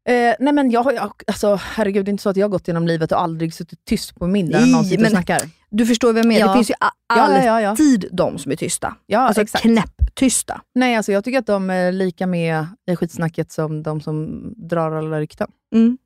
Eh, 0.10 0.36
nej 0.40 0.54
men 0.54 0.72
jag 0.72 0.84
har 0.84 0.94
alltså 1.28 1.56
herregud 1.64 2.06
det 2.06 2.10
är 2.10 2.12
inte 2.12 2.24
så 2.24 2.30
att 2.30 2.38
jag 2.38 2.44
har 2.46 2.50
gått 2.50 2.68
genom 2.68 2.88
livet 2.88 3.12
och 3.12 3.22
aldrig 3.22 3.54
suttit 3.54 3.86
tyst 3.86 4.16
på 4.16 4.28
middag 4.28 4.60
när 4.60 4.68
någon 4.68 4.86
sitter 4.86 5.04
och 5.06 5.10
snackar. 5.12 5.42
Du 5.70 5.86
förstår 5.86 6.14
vad 6.14 6.20
jag 6.20 6.26
menar. 6.28 6.40
Ja. 6.42 6.48
Det 6.48 6.54
finns 6.54 6.70
ju 6.70 6.74
a- 6.80 6.92
Ja, 7.16 7.44
ja, 7.62 7.70
alltid 7.70 8.06
de 8.12 8.38
som 8.38 8.52
är 8.52 8.56
tysta. 8.56 8.96
Ja 9.06 9.20
alltså 9.20 9.42
exakt. 9.42 9.62
knäpptysta. 9.62 10.62
Nej 10.76 10.96
alltså 10.96 11.12
jag 11.12 11.24
tycker 11.24 11.40
att 11.40 11.46
de 11.46 11.70
är 11.70 11.92
lika 11.92 12.28
med 12.28 12.66
i 12.92 12.96
skitsnacket 12.96 13.52
som 13.52 13.84
de 13.84 14.02
som 14.02 14.44
drar 14.58 14.92
alla 14.92 15.20
rykten. 15.20 15.52
Mm. 15.76 15.98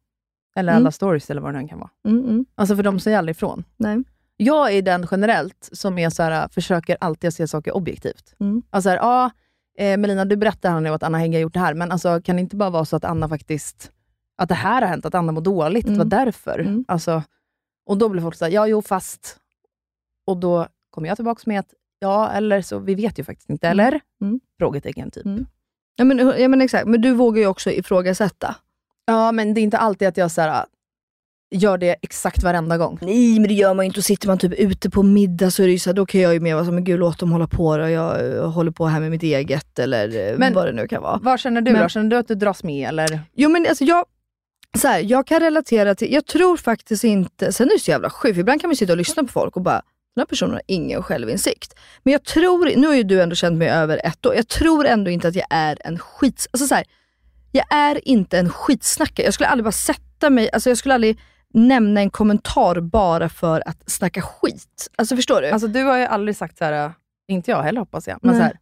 Eller 0.56 0.72
Mm. 0.72 0.84
alla 0.84 0.92
stories 0.92 1.30
eller 1.30 1.42
vad 1.42 1.54
det 1.54 1.62
nu 1.62 1.68
kan 1.68 1.80
vara. 1.80 1.90
Mm, 2.08 2.24
mm. 2.26 2.46
Alltså 2.56 2.76
för 2.76 2.84
de 2.84 3.00
säger 3.00 3.18
aldrig 3.18 3.36
ifrån. 3.36 3.64
Nej. 3.78 4.04
Jag 4.38 4.74
är 4.74 4.82
den 4.82 5.08
generellt 5.12 5.70
som 5.72 5.98
är 5.98 6.10
så 6.10 6.24
här, 6.24 6.48
försöker 6.48 6.98
alltid 7.00 7.34
se 7.34 7.48
saker 7.48 7.76
objektivt. 7.76 8.34
Mm. 8.40 8.62
Alltså 8.70 8.90
här, 8.90 8.98
ja, 8.98 9.30
eh, 9.78 9.98
Melina 9.98 10.26
du 10.26 10.36
berättar 10.36 10.72
här 10.72 10.80
nu 10.80 10.90
att 10.90 11.04
Anna 11.04 11.18
Hägg 11.18 11.34
har 11.34 11.40
gjort 11.40 11.54
det 11.54 11.60
här, 11.60 11.74
men 11.74 11.92
alltså, 11.92 12.22
kan 12.22 12.36
det 12.36 12.40
inte 12.42 12.56
bara 12.56 12.70
vara 12.70 12.86
så 12.86 12.96
att 12.96 13.06
Anna 13.06 13.30
faktiskt, 13.30 13.92
att 14.38 14.50
det 14.50 14.56
här 14.56 14.82
har 14.82 14.90
hänt, 14.90 15.06
att 15.06 15.16
Anna 15.16 15.32
mår 15.32 15.42
dåligt, 15.42 15.86
Mm. 15.88 16.02
att 16.02 16.10
det 16.10 16.16
var 16.18 16.26
därför. 16.26 16.60
Mm. 16.60 16.86
Alltså, 16.88 17.24
och 17.86 17.98
då 17.98 18.10
blir 18.10 18.22
folk 18.22 18.36
såhär, 18.36 18.52
ja 18.52 18.68
jo 18.68 18.82
fast. 18.82 19.38
Och 20.28 20.38
då 20.38 20.68
kommer 20.90 21.08
jag 21.08 21.18
tillbaka 21.18 21.42
med 21.46 21.60
att, 21.60 21.74
ja 22.00 22.32
eller 22.32 22.62
så, 22.62 22.80
vi 22.80 22.96
vet 22.96 23.20
ju 23.20 23.24
faktiskt 23.24 23.50
inte, 23.50 23.68
Mm. 23.68 23.80
eller? 23.80 24.00
Mm. 24.22 24.40
Frågetecken 24.58 25.12
typ. 25.12 25.26
Mm. 25.26 25.46
Ja, 25.96 26.04
men, 26.06 26.18
ja 26.42 26.48
men 26.48 26.62
exakt, 26.62 26.88
men 26.88 27.02
du 27.02 27.14
vågar 27.14 27.42
ju 27.42 27.48
också 27.48 27.72
ifrågasätta. 27.72 28.56
Ja, 29.06 29.32
men 29.32 29.54
det 29.54 29.62
är 29.62 29.64
inte 29.64 29.78
alltid 29.78 30.08
att 30.08 30.18
jag 30.18 30.32
så 30.32 30.42
här, 30.42 30.66
gör 31.54 31.78
det 31.78 31.96
exakt 32.02 32.44
varenda 32.44 32.78
gång. 32.78 33.00
Nej 33.02 33.40
men 33.40 33.48
det 33.48 33.54
gör 33.54 33.74
man 33.74 33.86
ju 33.86 33.88
inte. 33.88 34.00
Och 34.00 34.04
sitter 34.04 34.28
man 34.28 34.38
typ 34.38 34.54
ute 34.54 34.90
på 34.90 35.04
middag 35.04 35.52
så 35.52 35.64
är 35.64 35.68
det 35.68 35.72
ju 35.74 35.80
så 35.80 35.90
här, 35.90 35.96
då 35.96 36.06
kan 36.06 36.22
jag 36.22 36.34
ju 36.34 36.40
mer 36.40 36.54
vara 36.54 36.64
så 36.64 36.66
här, 36.72 36.74
men 36.74 36.84
gud 36.84 37.00
låt 37.00 37.20
dem 37.20 37.32
hålla 37.32 37.48
på 37.48 37.78
då. 37.78 37.90
Jag 37.90 38.36
eh, 38.36 38.52
håller 38.52 38.72
på 38.72 38.86
här 38.86 39.00
med 39.00 39.12
mitt 39.12 39.24
eget 39.24 39.80
eller 39.80 40.32
eh, 40.32 40.38
Men- 40.38 40.54
vad 40.54 40.66
det 40.66 40.72
nu 40.72 40.88
kan 40.88 41.02
vara. 41.02 41.20
Vad 41.24 41.40
känner 41.40 41.62
du 41.62 41.72
Men- 41.72 41.82
då? 41.82 41.90
Känner 41.90 42.10
du 42.10 42.16
att 42.18 42.28
du 42.28 42.36
dras 42.36 42.64
med 42.64 42.90
eller? 42.90 43.20
Jo 43.36 43.50
men 43.50 43.66
alltså 43.70 43.84
jag, 43.84 44.06
så 44.78 44.88
här, 44.88 45.00
jag 45.00 45.28
kan 45.28 45.40
relatera 45.40 45.96
till, 45.96 46.14
jag 46.14 46.26
tror 46.26 46.58
faktiskt 46.58 47.04
inte, 47.04 47.52
sen 47.54 47.68
är 47.68 47.74
det 47.74 47.80
så 47.80 47.92
jävla 47.92 48.10
sjukt, 48.10 48.38
ibland 48.38 48.62
kan 48.62 48.68
man 48.68 48.76
sitta 48.76 48.94
och 48.94 48.98
lyssna 48.98 49.24
på 49.24 49.30
folk 49.30 49.56
och 49.56 49.62
bara, 49.62 49.82
den 50.16 50.22
här 50.22 50.26
personen 50.26 50.54
har 50.54 50.62
ingen 50.68 51.04
självinsikt. 51.04 51.74
Men 52.04 52.12
jag 52.12 52.24
tror, 52.24 52.76
nu 52.76 52.88
har 52.88 52.96
ju 52.96 53.04
du 53.04 53.22
ändå 53.22 53.36
känt 53.36 53.58
mig 53.58 53.70
över 53.70 54.02
ett 54.06 54.26
år, 54.26 54.36
jag 54.36 54.48
tror 54.48 54.86
ändå 54.86 55.12
inte 55.12 55.28
att 55.28 55.36
jag 55.36 55.46
är 55.50 55.78
en 55.86 56.00
skit, 56.00 56.48
alltså 56.52 56.68
så 56.68 56.76
här, 56.76 56.84
jag 57.52 57.66
är 57.70 58.08
inte 58.08 58.38
en 58.40 58.50
skitsnackare. 58.50 59.26
Jag 59.26 59.34
skulle 59.34 59.48
aldrig 59.50 59.64
bara 59.64 59.72
sätta 59.72 60.30
mig, 60.30 60.50
alltså 60.52 60.70
jag 60.70 60.78
skulle 60.78 60.94
aldrig 60.94 61.20
nämna 61.54 62.02
en 62.02 62.10
kommentar 62.10 62.80
bara 62.80 63.30
för 63.30 63.64
att 63.66 63.92
snacka 63.92 64.22
skit. 64.22 64.90
Alltså 64.96 65.16
förstår 65.16 65.42
du? 65.42 65.50
Alltså 65.50 65.68
du 65.68 65.84
har 65.84 65.98
ju 65.98 66.06
aldrig 66.06 66.36
sagt 66.38 66.58
så 66.58 66.66
här, 66.66 66.94
inte 67.28 67.52
jag 67.52 67.64
heller 67.64 67.80
hoppas 67.80 68.08
jag, 68.08 68.20
men 68.22 68.32
Nej. 68.32 68.40
så 68.40 68.44
här, 68.44 68.58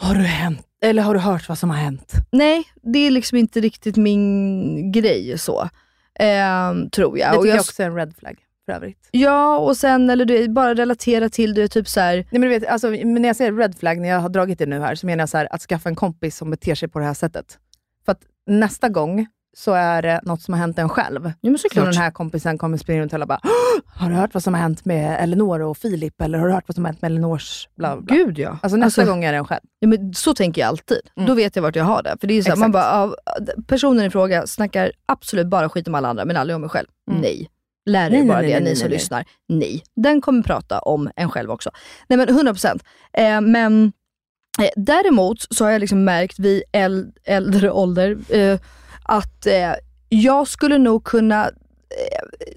har 0.00 0.14
du 0.14 0.20
hänt? 0.20 0.66
Eller 0.82 1.02
har 1.02 1.14
du 1.14 1.20
hört 1.20 1.48
vad 1.48 1.58
som 1.58 1.70
har 1.70 1.76
hänt? 1.76 2.12
Nej, 2.32 2.64
det 2.82 2.98
är 2.98 3.10
liksom 3.10 3.38
inte 3.38 3.60
riktigt 3.60 3.96
min 3.96 4.92
grej 4.92 5.38
så. 5.38 5.68
Ehm, 6.18 6.90
tror 6.90 7.18
jag. 7.18 7.32
Det 7.32 7.36
Och 7.36 7.42
tycker 7.42 7.48
jag 7.48 7.56
jag 7.56 7.60
också 7.60 7.82
är 7.82 7.86
en 7.86 7.96
red 7.96 8.14
flag 8.18 8.38
för 8.66 8.72
övrigt. 8.72 9.08
Ja, 9.10 9.58
och 9.58 9.76
sen 9.76 10.10
eller 10.10 10.24
du, 10.24 10.48
bara 10.48 10.74
relatera 10.74 11.28
till 11.28 11.54
det, 11.54 11.68
typ 11.68 11.88
så 11.88 12.00
här. 12.00 12.14
Nej, 12.16 12.26
men 12.30 12.40
du 12.40 12.48
vet, 12.48 12.66
alltså, 12.66 12.90
när 12.90 13.26
jag 13.26 13.36
säger 13.36 13.52
red 13.52 13.78
flag, 13.78 14.00
när 14.00 14.08
jag 14.08 14.20
har 14.20 14.28
dragit 14.28 14.58
det 14.58 14.66
nu 14.66 14.80
här, 14.80 14.94
så 14.94 15.06
menar 15.06 15.22
jag 15.22 15.28
så 15.28 15.38
här, 15.38 15.48
att 15.50 15.62
skaffa 15.62 15.88
en 15.88 15.94
kompis 15.94 16.36
som 16.36 16.50
beter 16.50 16.74
sig 16.74 16.88
på 16.88 16.98
det 16.98 17.04
här 17.04 17.14
sättet. 17.14 17.58
För 18.04 18.12
att 18.12 18.22
nästa 18.46 18.88
gång 18.88 19.26
så 19.56 19.72
är 19.72 20.02
det 20.02 20.20
något 20.22 20.42
som 20.42 20.54
har 20.54 20.58
hänt 20.60 20.78
en 20.78 20.88
själv. 20.88 21.32
Ja, 21.40 21.56
så 21.58 21.80
den 21.84 21.94
här 21.96 22.10
kompisen 22.10 22.58
kommer 22.58 22.76
springa 22.78 23.00
runt 23.02 23.12
och 23.12 23.14
alla 23.14 23.26
bara 23.26 23.40
"Åh, 23.44 23.50
Har 24.02 24.10
du 24.10 24.14
hört 24.16 24.34
vad 24.34 24.42
som 24.42 24.54
har 24.54 24.60
hänt 24.60 24.84
med 24.84 25.16
Elinor 25.22 25.60
och 25.62 25.76
Filip? 25.78 26.20
Eller 26.20 26.38
har 26.38 26.46
du 26.48 26.52
hört 26.52 26.64
vad 26.68 26.74
som 26.74 26.84
har 26.84 26.92
hänt 26.92 27.02
med 27.02 27.10
Elinors 27.10 27.68
bla 27.76 27.96
bla? 27.96 28.16
Gud 28.16 28.38
ja. 28.38 28.58
Alltså 28.62 28.76
nästa 28.76 29.00
Alltså- 29.00 29.12
gång 29.14 29.24
är 29.24 29.32
det 29.32 29.38
en 29.38 29.44
själv. 29.44 29.60
Ja, 29.78 29.88
men 29.88 30.14
så 30.14 30.34
tänker 30.34 30.60
jag 30.60 30.68
alltid. 30.68 31.00
Mm. 31.16 31.28
Då 31.28 31.34
vet 31.34 31.56
jag 31.56 31.62
vart 31.62 31.76
jag 31.76 31.84
har 31.84 32.02
det. 32.02 32.16
För 32.20 32.26
det 32.26 32.34
är 32.34 32.42
så 32.42 32.48
här, 32.50 32.56
man 32.56 32.72
bara, 32.72 32.84
ja, 32.84 33.14
personen 33.66 34.04
i 34.04 34.10
fråga 34.10 34.46
snackar 34.46 34.92
absolut 35.06 35.46
bara 35.46 35.68
skit 35.68 35.88
om 35.88 35.94
alla 35.94 36.08
andra, 36.08 36.24
men 36.24 36.36
aldrig 36.36 36.54
om 36.54 36.60
mig 36.60 36.70
själv. 36.70 36.86
Mm. 37.10 37.20
Nej. 37.22 37.50
Lär 37.86 38.14
er 38.14 38.24
bara 38.24 38.40
nej, 38.40 38.52
det, 38.52 38.60
nej, 38.60 38.70
ni 38.70 38.76
som 38.76 38.88
nej. 38.88 38.96
lyssnar. 38.98 39.24
Nej. 39.48 39.82
Den 39.96 40.20
kommer 40.20 40.42
prata 40.42 40.78
om 40.78 41.10
en 41.16 41.30
själv 41.30 41.50
också. 41.50 41.70
Nej 42.08 42.16
men 42.16 42.28
100%. 42.28 42.80
Eh, 43.12 43.40
men 43.40 43.92
eh, 44.60 44.68
däremot 44.76 45.36
så 45.50 45.64
har 45.64 45.70
jag 45.70 45.80
liksom 45.80 46.04
märkt 46.04 46.38
vid 46.38 46.62
äl- 46.72 47.12
äldre 47.24 47.70
ålder 47.70 48.16
eh, 48.28 48.58
att 49.04 49.46
eh, 49.46 49.72
jag 50.08 50.48
skulle 50.48 50.78
nog 50.78 51.04
kunna 51.04 51.46
eh, 51.46 52.48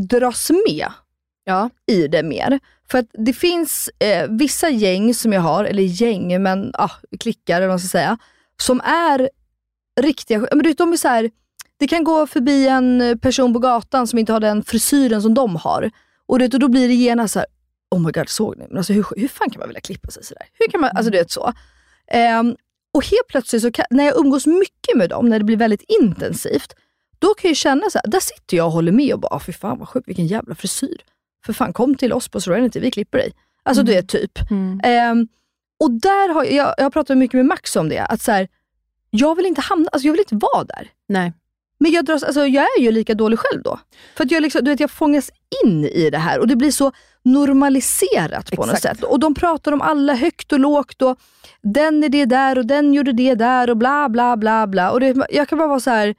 dras 0.00 0.50
med 0.50 0.86
Ja. 1.46 1.70
i 1.86 2.08
det 2.08 2.22
mer. 2.22 2.60
För 2.90 2.98
att 2.98 3.06
det 3.12 3.32
finns 3.32 3.90
eh, 3.98 4.26
vissa 4.30 4.68
gäng 4.70 5.14
som 5.14 5.32
jag 5.32 5.40
har, 5.40 5.64
eller 5.64 5.82
gäng, 5.82 6.42
men 6.42 6.70
ah, 6.74 6.90
klickar 7.20 7.56
eller 7.56 7.66
vad 7.66 7.72
man 7.72 7.78
ska 7.78 7.88
säga, 7.88 8.18
som 8.60 8.80
är 8.80 9.30
riktiga, 10.00 10.38
men 10.38 10.58
du 10.58 10.68
vet, 10.68 10.78
de 10.78 10.92
är 10.92 10.96
så 10.96 11.08
här, 11.08 11.30
det 11.76 11.86
kan 11.86 12.04
gå 12.04 12.26
förbi 12.26 12.68
en 12.68 13.18
person 13.22 13.52
på 13.52 13.58
gatan 13.58 14.06
som 14.06 14.18
inte 14.18 14.32
har 14.32 14.40
den 14.40 14.64
frisyren 14.64 15.22
som 15.22 15.34
de 15.34 15.56
har. 15.56 15.90
Och, 16.26 16.38
du 16.38 16.44
vet, 16.44 16.54
och 16.54 16.60
då 16.60 16.68
blir 16.68 16.88
det 16.88 16.94
genast 16.94 17.32
så 17.32 17.38
här, 17.38 17.46
oh 17.90 18.00
my 18.00 18.12
god, 18.12 18.28
såg 18.28 18.58
ni? 18.58 18.66
Men 18.68 18.76
alltså, 18.76 18.92
hur, 18.92 19.06
hur 19.16 19.28
fan 19.28 19.50
kan 19.50 19.58
man 19.60 19.68
vilja 19.68 19.80
klippa 19.80 20.10
sig 20.10 20.24
sådär? 20.24 20.46
Hur 20.52 20.70
kan 20.70 20.80
man, 20.80 20.90
alltså 20.94 21.10
du 21.10 21.18
vet 21.18 21.30
så. 21.30 21.52
Ehm, 22.08 22.56
och 22.94 23.04
helt 23.04 23.26
plötsligt, 23.28 23.62
så 23.62 23.72
kan, 23.72 23.84
när 23.90 24.04
jag 24.04 24.16
umgås 24.16 24.46
mycket 24.46 24.96
med 24.96 25.10
dem, 25.10 25.28
när 25.28 25.38
det 25.38 25.44
blir 25.44 25.56
väldigt 25.56 25.84
intensivt, 26.02 26.74
då 27.18 27.34
kan 27.34 27.48
jag 27.50 27.56
känna 27.56 27.90
så 27.90 27.98
här, 27.98 28.10
där 28.10 28.20
sitter 28.20 28.56
jag 28.56 28.66
och 28.66 28.72
håller 28.72 28.92
med 28.92 29.14
och 29.14 29.20
bara, 29.20 29.34
"Ah, 29.36 29.40
fy 29.40 29.52
fan 29.52 29.78
vad 29.78 29.88
sjukt, 29.88 30.08
vilken 30.08 30.26
jävla 30.26 30.54
frisyr. 30.54 30.96
För 31.46 31.52
fan, 31.52 31.72
kom 31.72 31.94
till 31.94 32.12
oss 32.12 32.28
på 32.28 32.40
Serenity, 32.40 32.80
vi 32.80 32.90
klipper 32.90 33.18
dig. 33.18 33.32
Alltså 33.62 33.82
du 33.82 33.92
vet, 33.92 34.08
typ. 34.08 34.38
Ehm, 34.84 35.28
och 35.80 35.90
där 35.90 36.28
har 36.34 36.44
jag, 36.44 36.74
jag 36.76 36.84
har 36.84 36.90
pratat 36.90 37.18
mycket 37.18 37.34
med 37.34 37.46
Max 37.46 37.76
om 37.76 37.88
det, 37.88 37.98
att 37.98 38.22
så 38.22 38.32
här, 38.32 38.48
jag 39.10 39.34
vill 39.34 39.46
inte 39.46 39.60
hamna, 39.60 39.88
alltså 39.92 40.06
jag 40.06 40.12
vill 40.12 40.20
inte 40.30 40.34
vara 40.52 40.64
där. 40.64 40.88
Nej. 41.08 41.32
Men 41.78 41.92
jag, 41.92 42.04
dras, 42.04 42.22
alltså 42.22 42.46
jag 42.46 42.64
är 42.78 42.82
ju 42.82 42.90
lika 42.92 43.14
dålig 43.14 43.38
själv 43.38 43.62
då. 43.62 43.80
För 44.16 44.24
att 44.24 44.30
jag, 44.30 44.42
liksom, 44.42 44.64
du 44.64 44.70
vet, 44.70 44.80
jag 44.80 44.90
fångas 44.90 45.30
in 45.64 45.84
i 45.84 46.10
det 46.10 46.18
här 46.18 46.38
och 46.40 46.46
det 46.46 46.56
blir 46.56 46.70
så 46.70 46.92
normaliserat 47.24 48.50
på 48.50 48.66
något 48.66 48.74
Exakt. 48.74 48.98
sätt. 48.98 49.04
Och 49.04 49.20
de 49.20 49.34
pratar 49.34 49.72
om 49.72 49.80
alla 49.80 50.14
högt 50.14 50.52
och 50.52 50.60
lågt 50.60 51.02
och 51.02 51.18
den 51.62 52.04
är 52.04 52.08
det 52.08 52.24
där 52.24 52.58
och 52.58 52.66
den 52.66 52.94
gjorde 52.94 53.12
det 53.12 53.34
där 53.34 53.70
och 53.70 53.76
bla 53.76 54.08
bla 54.08 54.36
bla 54.36 54.66
bla. 54.66 54.90
Och 54.90 55.00
det, 55.00 55.26
jag 55.30 55.48
kan 55.48 55.58
bara 55.58 55.68
vara 55.68 55.80
så 55.80 55.90
här 55.90 56.14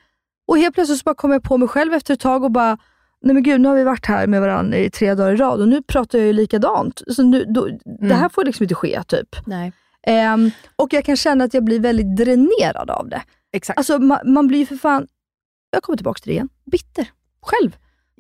och 0.48 0.58
helt 0.58 0.76
plötsligt 0.76 1.00
så 1.00 1.04
bara 1.04 1.16
kommer 1.16 1.36
jag 1.36 1.44
på 1.44 1.58
mig 1.58 1.68
själv 1.68 1.94
efter 1.94 2.14
ett 2.14 2.20
tag 2.20 2.44
och 2.44 2.52
bara, 2.52 2.78
nej 3.22 3.34
men 3.34 3.44
gud 3.44 3.62
nu 3.62 3.68
har 3.68 3.76
vi 3.76 3.84
varit 3.84 4.06
här 4.06 4.28
med 4.28 4.42
varandra 4.42 4.78
i 4.78 4.90
tre 4.90 5.14
dagar 5.14 5.34
i 5.34 5.36
rad 5.36 5.62
och 5.62 5.68
nu 5.68 5.82
pratar 5.82 6.18
jag 6.20 6.28
ju 6.28 6.34
likadant. 6.34 7.02
Så 7.08 7.24
nu, 7.24 7.46
då, 7.48 7.70
Det 8.08 8.14
här 8.14 8.30
får 8.30 8.46
liksom 8.46 8.64
inte 8.64 8.76
ske 8.76 9.04
typ. 9.04 9.36
Ehm, 10.08 10.52
och 10.76 10.94
jag 10.94 11.06
kan 11.06 11.16
känna 11.18 11.44
att 11.44 11.54
jag 11.54 11.64
blir 11.64 11.80
väldigt 11.80 12.18
dränerad 12.18 12.90
av 12.90 13.10
det. 13.10 13.22
Exakt. 13.54 13.78
Alltså 13.78 14.00
man, 14.00 14.20
man 14.26 14.48
blir 14.48 14.60
ju 14.60 14.66
för 14.66 14.76
fan, 14.76 15.08
jag 15.72 15.84
kommer 15.84 15.98
tillbaka 15.98 16.20
till 16.20 16.30
det 16.30 16.34
igen, 16.34 16.50
bitter. 16.72 17.08
Själv. 17.42 17.76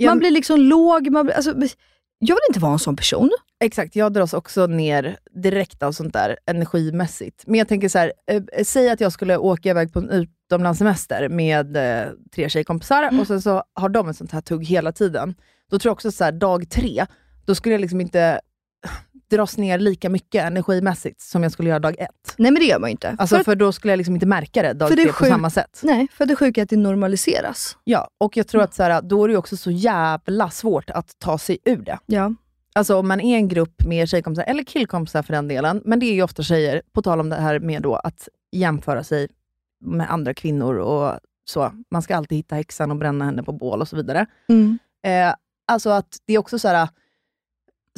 Man 0.09 0.19
blir 0.19 0.31
liksom 0.31 0.59
låg, 0.59 1.09
man 1.09 1.25
blir, 1.25 1.35
alltså, 1.35 1.53
jag 2.19 2.35
vill 2.35 2.41
inte 2.49 2.59
vara 2.59 2.73
en 2.73 2.79
sån 2.79 2.95
person. 2.95 3.31
Exakt, 3.59 3.95
jag 3.95 4.13
dras 4.13 4.33
också 4.33 4.67
ner 4.67 5.17
direkt 5.31 5.83
av 5.83 5.91
sånt 5.91 6.13
där 6.13 6.37
energimässigt. 6.45 7.43
Men 7.47 7.57
jag 7.57 7.67
tänker 7.67 7.89
så 7.89 7.97
här, 7.97 8.13
eh, 8.31 8.43
säg 8.63 8.89
att 8.89 9.01
jag 9.01 9.11
skulle 9.11 9.37
åka 9.37 9.69
iväg 9.69 9.93
på 9.93 9.99
en 9.99 10.09
utomlandssemester 10.09 11.29
med 11.29 11.77
eh, 11.77 12.11
tre 12.35 12.49
tjejkompisar 12.49 13.19
och 13.19 13.27
sen 13.27 13.41
så 13.41 13.63
har 13.73 13.89
de 13.89 14.09
ett 14.09 14.17
sånt 14.17 14.31
här 14.31 14.41
tugg 14.41 14.65
hela 14.65 14.91
tiden. 14.91 15.35
Då 15.69 15.79
tror 15.79 15.89
jag 15.89 15.93
också 15.93 16.11
så 16.11 16.23
här, 16.23 16.31
dag 16.31 16.69
tre, 16.69 17.05
då 17.45 17.55
skulle 17.55 17.73
jag 17.75 17.81
liksom 17.81 18.01
inte 18.01 18.41
dras 19.35 19.57
ner 19.57 19.79
lika 19.79 20.09
mycket 20.09 20.43
energimässigt 20.43 21.21
som 21.21 21.43
jag 21.43 21.51
skulle 21.51 21.69
göra 21.69 21.79
dag 21.79 21.95
ett. 21.99 22.35
Nej 22.37 22.51
men 22.51 22.59
det 22.59 22.65
gör 22.65 22.79
man 22.79 22.89
ju 22.89 22.91
inte. 22.91 23.15
Alltså, 23.19 23.35
för, 23.35 23.43
för, 23.43 23.55
då 23.55 23.71
skulle 23.71 23.91
jag 23.91 23.97
liksom 23.97 24.15
inte 24.15 24.25
märka 24.25 24.61
det 24.61 24.73
dag 24.73 24.91
tre 24.91 25.07
på 25.07 25.25
samma 25.25 25.49
sätt. 25.49 25.79
Nej, 25.83 26.07
för 26.11 26.25
det 26.25 26.35
sjuka 26.35 26.61
är 26.61 26.63
att 26.63 26.69
det 26.69 26.77
normaliseras. 26.77 27.77
Ja, 27.83 28.09
och 28.17 28.37
jag 28.37 28.47
tror 28.47 28.61
att 28.61 28.73
så 28.73 28.83
här, 28.83 29.01
då 29.01 29.23
är 29.23 29.27
det 29.27 29.37
också 29.37 29.57
så 29.57 29.71
jävla 29.71 30.49
svårt 30.49 30.89
att 30.89 31.19
ta 31.19 31.37
sig 31.37 31.57
ur 31.65 31.77
det. 31.77 31.99
Ja. 32.05 32.33
Alltså 32.73 32.95
om 32.97 33.07
man 33.07 33.21
är 33.21 33.37
en 33.37 33.47
grupp 33.47 33.85
med 33.85 34.09
tjejkompisar, 34.09 34.43
eller 34.47 34.63
killkompisar 34.63 35.23
för 35.23 35.33
den 35.33 35.47
delen, 35.47 35.81
men 35.85 35.99
det 35.99 36.05
är 36.05 36.13
ju 36.13 36.23
ofta 36.23 36.43
tjejer, 36.43 36.81
på 36.93 37.01
tal 37.01 37.19
om 37.19 37.29
det 37.29 37.35
här 37.35 37.59
med 37.59 37.81
då 37.81 37.95
att 37.95 38.29
jämföra 38.51 39.03
sig 39.03 39.27
med 39.81 40.11
andra 40.11 40.33
kvinnor 40.33 40.75
och 40.75 41.19
så. 41.45 41.71
Man 41.91 42.01
ska 42.01 42.15
alltid 42.15 42.37
hitta 42.37 42.55
häxan 42.55 42.91
och 42.91 42.97
bränna 42.97 43.25
henne 43.25 43.43
på 43.43 43.51
bål 43.51 43.81
och 43.81 43.87
så 43.87 43.95
vidare. 43.95 44.25
Mm. 44.49 44.79
Eh, 45.05 45.35
alltså 45.67 45.89
att 45.89 46.17
det 46.25 46.33
är 46.33 46.37
också 46.37 46.59
så 46.59 46.67
här, 46.67 46.89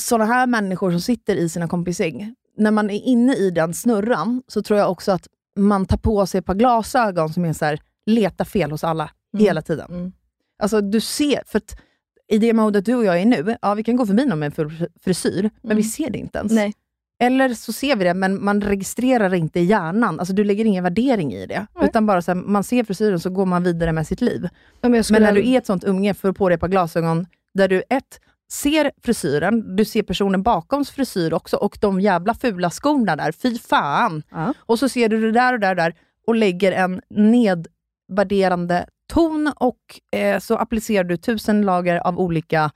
sådana 0.01 0.25
här 0.33 0.47
människor 0.47 0.91
som 0.91 1.01
sitter 1.01 1.35
i 1.35 1.49
sina 1.49 1.67
kompisgäng, 1.67 2.35
när 2.57 2.71
man 2.71 2.89
är 2.89 3.01
inne 3.05 3.35
i 3.35 3.49
den 3.51 3.73
snurran, 3.73 4.43
så 4.47 4.61
tror 4.63 4.79
jag 4.79 4.91
också 4.91 5.11
att 5.11 5.27
man 5.59 5.85
tar 5.85 5.97
på 5.97 6.25
sig 6.25 6.39
ett 6.39 6.45
par 6.45 6.55
glasögon 6.55 7.33
som 7.33 7.45
är 7.45 7.53
så 7.53 7.65
här, 7.65 7.79
leta 8.05 8.45
fel 8.45 8.71
hos 8.71 8.83
alla, 8.83 9.09
Mm. 9.33 9.45
hela 9.45 9.61
tiden. 9.61 9.91
Mm. 9.91 10.11
Alltså 10.59 10.81
du 10.81 11.01
ser, 11.01 11.41
för 11.45 11.57
att 11.57 11.79
i 12.27 12.37
det 12.37 12.53
modet 12.53 12.85
du 12.85 12.95
och 12.95 13.05
jag 13.05 13.21
är 13.21 13.25
nu, 13.25 13.55
ja 13.61 13.73
vi 13.73 13.83
kan 13.83 13.95
gå 13.95 14.05
förbi 14.05 14.25
någon 14.25 14.39
med 14.39 14.59
en 14.59 14.89
frisyr, 15.03 15.49
men 15.61 15.77
vi 15.77 15.83
ser 15.83 16.09
det 16.09 16.17
inte 16.17 16.37
ens. 16.39 16.51
Nej. 16.51 16.73
Eller 17.19 17.53
så 17.53 17.73
ser 17.73 17.95
vi 17.95 18.03
det, 18.03 18.13
men 18.13 18.43
man 18.43 18.61
registrerar 18.61 19.29
det 19.29 19.37
inte 19.37 19.59
i 19.59 19.63
hjärnan. 19.63 20.19
Alltså 20.19 20.33
du 20.33 20.43
lägger 20.43 20.65
ingen 20.65 20.83
värdering 20.83 21.33
i 21.33 21.45
det. 21.45 21.67
Nej. 21.75 21.85
Utan 21.89 22.05
bara 22.05 22.21
så 22.21 22.31
här, 22.31 22.35
man 22.41 22.63
ser 22.63 22.83
frisyren 22.83 23.19
så 23.19 23.29
går 23.29 23.45
man 23.45 23.63
vidare 23.63 23.91
med 23.91 24.07
sitt 24.07 24.21
liv. 24.21 24.49
Ja, 24.81 24.89
men 24.89 25.03
Men 25.11 25.21
när 25.21 25.31
du 25.33 25.49
är 25.49 25.57
ett 25.57 25.65
sånt 25.65 25.83
umgänge, 25.83 26.13
för 26.13 26.31
på 26.31 26.49
dig 26.49 26.53
ett 26.55 26.61
par 26.61 26.67
glasögon, 26.67 27.25
där 27.53 27.67
du 27.67 27.83
ett, 27.89 28.19
ser 28.51 28.91
frisyren, 29.03 29.75
du 29.75 29.85
ser 29.85 30.03
personen 30.03 30.43
bakoms 30.43 30.91
frisyr 30.91 31.33
också 31.33 31.57
och 31.57 31.77
de 31.81 32.01
jävla 32.01 32.33
fula 32.33 32.69
skorna 32.69 33.15
där, 33.15 33.31
fy 33.31 33.59
fan! 33.59 34.23
Ja. 34.31 34.53
Och 34.59 34.79
så 34.79 34.89
ser 34.89 35.09
du 35.09 35.21
det 35.21 35.31
där 35.31 35.53
och 35.53 35.59
där 35.59 35.69
och 35.69 35.75
där 35.75 35.93
och 36.27 36.35
lägger 36.35 36.71
en 36.71 37.01
nedvärderande 37.09 38.85
ton 39.13 39.53
och 39.55 40.17
eh, 40.19 40.39
så 40.39 40.57
applicerar 40.57 41.03
du 41.03 41.17
tusen 41.17 41.61
lager 41.61 42.07
av 42.07 42.19
olika 42.19 42.71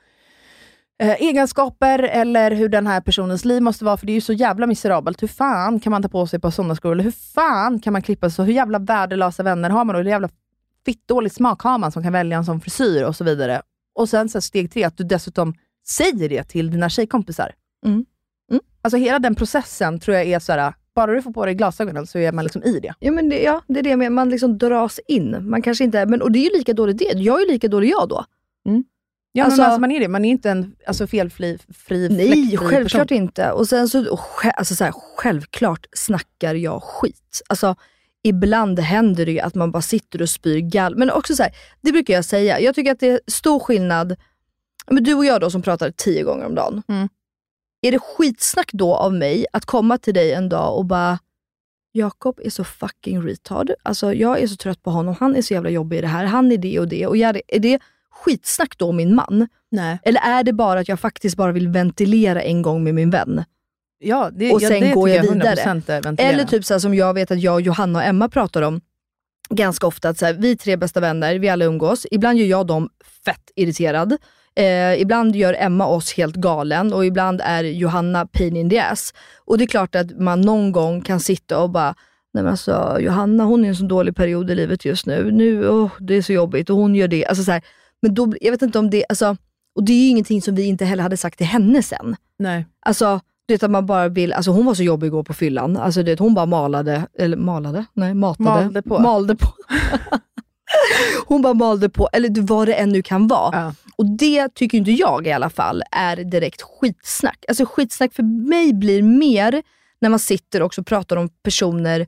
eh, 0.99 1.21
egenskaper 1.21 1.99
eller 1.99 2.51
hur 2.51 2.69
den 2.69 2.87
här 2.87 3.01
personens 3.01 3.45
liv 3.45 3.61
måste 3.61 3.85
vara, 3.85 3.97
för 3.97 4.05
det 4.05 4.11
är 4.11 4.15
ju 4.15 4.21
så 4.21 4.33
jävla 4.33 4.67
miserabelt. 4.67 5.23
Hur 5.23 5.27
fan 5.27 5.79
kan 5.79 5.91
man 5.91 6.03
ta 6.03 6.09
på 6.09 6.27
sig 6.27 6.39
på 6.39 6.51
sådana 6.51 6.75
skor? 6.75 6.91
Eller 6.91 7.03
hur 7.03 7.33
fan 7.33 7.79
kan 7.79 7.93
man 7.93 8.01
klippa 8.01 8.29
sig 8.29 8.35
så? 8.35 8.43
Hur 8.43 8.53
jävla 8.53 8.79
värdelösa 8.79 9.43
vänner 9.43 9.69
har 9.69 9.85
man? 9.85 9.95
Och 9.95 10.01
hur 10.01 10.09
jävla 10.09 10.29
fittdålig 10.85 11.31
smak 11.31 11.61
har 11.61 11.77
man 11.77 11.91
som 11.91 12.03
kan 12.03 12.13
välja 12.13 12.37
en 12.37 12.45
sån 12.45 12.61
frisyr 12.61 13.03
och 13.03 13.15
så 13.15 13.23
vidare. 13.23 13.61
Och 13.95 14.09
sen 14.09 14.29
så 14.29 14.41
steg 14.41 14.71
tre, 14.71 14.83
att 14.83 14.97
du 14.97 15.03
dessutom 15.03 15.53
säger 15.87 16.29
det 16.29 16.43
till 16.43 16.71
dina 16.71 16.89
tjejkompisar. 16.89 17.51
Mm. 17.85 18.05
Mm. 18.51 18.61
Alltså 18.81 18.97
hela 18.97 19.19
den 19.19 19.35
processen 19.35 19.99
tror 19.99 20.17
jag 20.17 20.25
är 20.27 20.39
så 20.39 20.51
här, 20.51 20.73
bara 20.95 21.13
du 21.13 21.21
får 21.21 21.31
på 21.33 21.45
dig 21.45 21.55
glasögonen 21.55 22.07
så 22.07 22.17
är 22.19 22.31
man 22.31 22.43
liksom 22.45 22.63
i 22.63 22.79
det. 22.79 22.93
Ja, 22.99 23.11
men 23.11 23.29
det, 23.29 23.41
ja, 23.43 23.61
det 23.67 23.79
är 23.79 23.83
det 23.83 23.95
med, 23.95 24.11
man 24.11 24.29
liksom 24.29 24.57
dras 24.57 24.99
in. 25.07 25.49
Man 25.49 25.61
kanske 25.61 25.83
inte, 25.83 26.05
men, 26.05 26.21
och 26.21 26.31
det 26.31 26.39
är 26.39 26.43
ju 26.51 26.57
lika 26.57 26.73
dåligt 26.73 26.97
det. 26.97 27.05
Jag 27.19 27.41
är 27.41 27.45
ju 27.45 27.51
lika 27.51 27.67
dålig 27.67 27.89
jag 27.89 28.09
då. 28.09 28.25
Ja, 29.33 29.43
Alltså- 29.45 29.61
men 29.61 29.65
alltså, 29.65 29.81
man 29.81 29.91
är 29.91 29.99
det. 29.99 30.07
Man 30.07 30.25
är 30.25 30.29
inte 30.29 30.49
en 30.51 30.75
alltså, 30.87 31.07
felfri, 31.07 31.57
fri, 31.73 32.09
Nej, 32.09 32.57
självklart 32.57 33.07
person. 33.07 33.17
inte. 33.23 33.51
Och 33.51 33.67
sen 33.67 33.89
så, 33.89 34.11
och, 34.13 34.19
alltså 34.57 34.75
så 34.75 34.83
här, 34.83 34.93
självklart 35.17 35.85
snackar 35.93 36.55
jag 36.55 36.83
skit. 36.83 37.41
Alltså, 37.49 37.75
ibland 38.23 38.79
händer 38.79 39.25
det 39.25 39.31
ju 39.31 39.39
att 39.39 39.55
man 39.55 39.71
bara 39.71 39.81
sitter 39.81 40.21
och 40.21 40.29
spyr 40.29 40.59
gall. 40.59 40.95
Men 40.95 41.11
också 41.11 41.35
så 41.35 41.43
här, 41.43 41.55
det 41.81 41.91
brukar 41.91 42.13
jag 42.13 42.25
säga. 42.25 42.59
Jag 42.59 42.75
tycker 42.75 42.91
att 42.91 42.99
det 42.99 43.07
är 43.07 43.19
stor 43.27 43.59
skillnad. 43.59 44.15
Men 44.89 45.03
du 45.03 45.13
och 45.13 45.25
jag 45.25 45.41
då 45.41 45.49
som 45.49 45.61
pratar 45.61 45.91
tio 45.91 46.23
gånger 46.23 46.45
om 46.45 46.55
dagen. 46.55 46.83
Mm. 46.87 47.09
Är 47.81 47.91
det 47.91 47.99
skitsnack 47.99 48.69
då 48.73 48.95
av 48.95 49.13
mig 49.13 49.45
att 49.53 49.65
komma 49.65 49.97
till 49.97 50.13
dig 50.13 50.33
en 50.33 50.49
dag 50.49 50.77
och 50.77 50.85
bara, 50.85 51.19
Jakob 51.91 52.39
är 52.43 52.49
så 52.49 52.63
fucking 52.63 53.27
retard. 53.27 53.71
Alltså 53.83 54.13
jag 54.13 54.41
är 54.41 54.47
så 54.47 54.55
trött 54.55 54.83
på 54.83 54.91
honom. 54.91 55.15
Han 55.19 55.35
är 55.35 55.41
så 55.41 55.53
jävla 55.53 55.69
jobbig 55.69 55.97
i 55.97 56.01
det 56.01 56.07
här. 56.07 56.25
Han 56.25 56.51
är 56.51 56.57
det 56.57 56.79
och 56.79 56.87
det. 56.87 57.07
Och 57.07 57.17
jag, 57.17 57.41
är 57.47 57.59
det 57.59 57.79
skitsnack 58.11 58.77
då 58.77 58.89
om 58.89 58.95
min 58.95 59.15
man? 59.15 59.47
Nej. 59.69 59.99
Eller 60.03 60.21
är 60.21 60.43
det 60.43 60.53
bara 60.53 60.79
att 60.79 60.87
jag 60.87 60.99
faktiskt 60.99 61.37
bara 61.37 61.51
vill 61.51 61.67
ventilera 61.67 62.41
en 62.41 62.61
gång 62.61 62.83
med 62.83 62.95
min 62.95 63.09
vän? 63.09 63.43
Ja, 64.01 64.29
det, 64.33 64.51
och 64.51 64.61
ja, 64.61 64.67
sen 64.67 64.81
det 64.81 64.93
går 64.93 65.09
jag 65.09 65.21
tycker 65.21 65.33
vidare. 65.33 65.55
100% 65.55 65.91
är 65.91 66.01
ventilera. 66.01 66.31
Eller 66.31 66.43
typ 66.43 66.65
så 66.65 66.79
som 66.79 66.95
jag 66.95 67.13
vet 67.13 67.31
att 67.31 67.41
jag, 67.41 67.61
Johanna 67.61 67.99
och 67.99 68.05
Emma 68.05 68.29
pratar 68.29 68.61
om 68.61 68.81
ganska 69.49 69.87
ofta. 69.87 70.09
Att 70.09 70.17
så 70.17 70.25
här, 70.25 70.33
vi 70.33 70.51
är 70.51 70.55
tre 70.55 70.77
bästa 70.77 70.99
vänner, 70.99 71.39
vi 71.39 71.49
alla 71.49 71.65
umgås. 71.65 72.05
Ibland 72.11 72.39
gör 72.39 72.45
jag 72.45 72.67
dem 72.67 72.89
fett 73.25 73.51
irriterad. 73.55 74.17
Eh, 74.55 75.01
ibland 75.01 75.35
gör 75.35 75.55
Emma 75.59 75.85
oss 75.85 76.13
helt 76.13 76.35
galen 76.35 76.93
och 76.93 77.05
ibland 77.05 77.41
är 77.43 77.63
Johanna 77.63 78.25
pain 78.25 78.55
in 78.55 78.69
the 78.69 78.79
ass. 78.79 79.13
Och 79.45 79.57
det 79.57 79.63
är 79.63 79.67
klart 79.67 79.95
att 79.95 80.19
man 80.19 80.41
någon 80.41 80.71
gång 80.71 81.01
kan 81.01 81.19
sitta 81.19 81.59
och 81.59 81.69
bara 81.69 81.95
Nej 82.33 82.43
men 82.43 82.51
alltså 82.51 82.97
Johanna 82.99 83.43
hon 83.43 83.61
är 83.61 83.65
i 83.65 83.69
en 83.69 83.75
så 83.75 83.85
dålig 83.85 84.15
period 84.15 84.51
i 84.51 84.55
livet 84.55 84.85
just 84.85 85.05
nu. 85.05 85.31
Nu, 85.31 85.67
oh, 85.67 85.91
det 85.99 86.13
är 86.13 86.21
så 86.21 86.33
jobbigt 86.33 86.69
och 86.69 86.77
hon 86.77 86.95
gör 86.95 87.07
det. 87.07 87.25
Alltså 87.25 87.43
så 87.43 87.51
här, 87.51 87.61
men 88.01 88.13
då, 88.13 88.33
jag 88.41 88.51
vet 88.51 88.61
inte 88.61 88.79
om 88.79 88.89
det, 88.89 89.05
alltså, 89.09 89.37
och 89.75 89.83
det 89.83 89.93
är 89.93 90.03
ju 90.03 90.07
ingenting 90.07 90.41
som 90.41 90.55
vi 90.55 90.63
inte 90.63 90.85
heller 90.85 91.03
hade 91.03 91.17
sagt 91.17 91.37
till 91.37 91.47
henne 91.47 91.83
sen. 91.83 92.15
Nej. 92.39 92.65
Alltså, 92.79 93.19
du 93.45 93.53
vet 93.53 93.63
att 93.63 93.71
man 93.71 93.85
bara 93.85 94.07
vill, 94.09 94.33
alltså 94.33 94.51
hon 94.51 94.65
var 94.65 94.73
så 94.73 94.83
jobbig 94.83 95.07
igår 95.07 95.23
på 95.23 95.33
fyllan. 95.33 95.77
Alltså 95.77 96.03
du 96.03 96.11
vet, 96.11 96.19
hon 96.19 96.33
bara 96.33 96.45
malade, 96.45 97.07
eller 97.19 97.37
malade? 97.37 97.85
Nej, 97.93 98.13
matade. 98.13 98.49
Malde 98.49 98.81
på. 98.81 98.99
Malde 98.99 99.35
på. 99.35 99.47
hon 101.27 101.41
bara 101.41 101.53
malde 101.53 101.89
på, 101.89 102.09
eller 102.13 102.29
du, 102.29 102.41
vad 102.41 102.67
det 102.67 102.73
än 102.73 102.89
nu 102.89 103.01
kan 103.01 103.27
vara. 103.27 103.55
Ja. 103.61 103.73
Och 103.95 104.05
det 104.17 104.55
tycker 104.55 104.77
inte 104.77 104.91
jag 104.91 105.27
i 105.27 105.31
alla 105.31 105.49
fall 105.49 105.83
är 105.91 106.15
direkt 106.17 106.61
skitsnack. 106.61 107.45
Alltså 107.47 107.65
skitsnack 107.65 108.13
för 108.13 108.23
mig 108.23 108.73
blir 108.73 109.03
mer 109.03 109.63
när 110.01 110.09
man 110.09 110.19
sitter 110.19 110.61
och 110.61 110.65
också 110.65 110.83
pratar 110.83 111.15
om 111.15 111.29
personer 111.43 112.07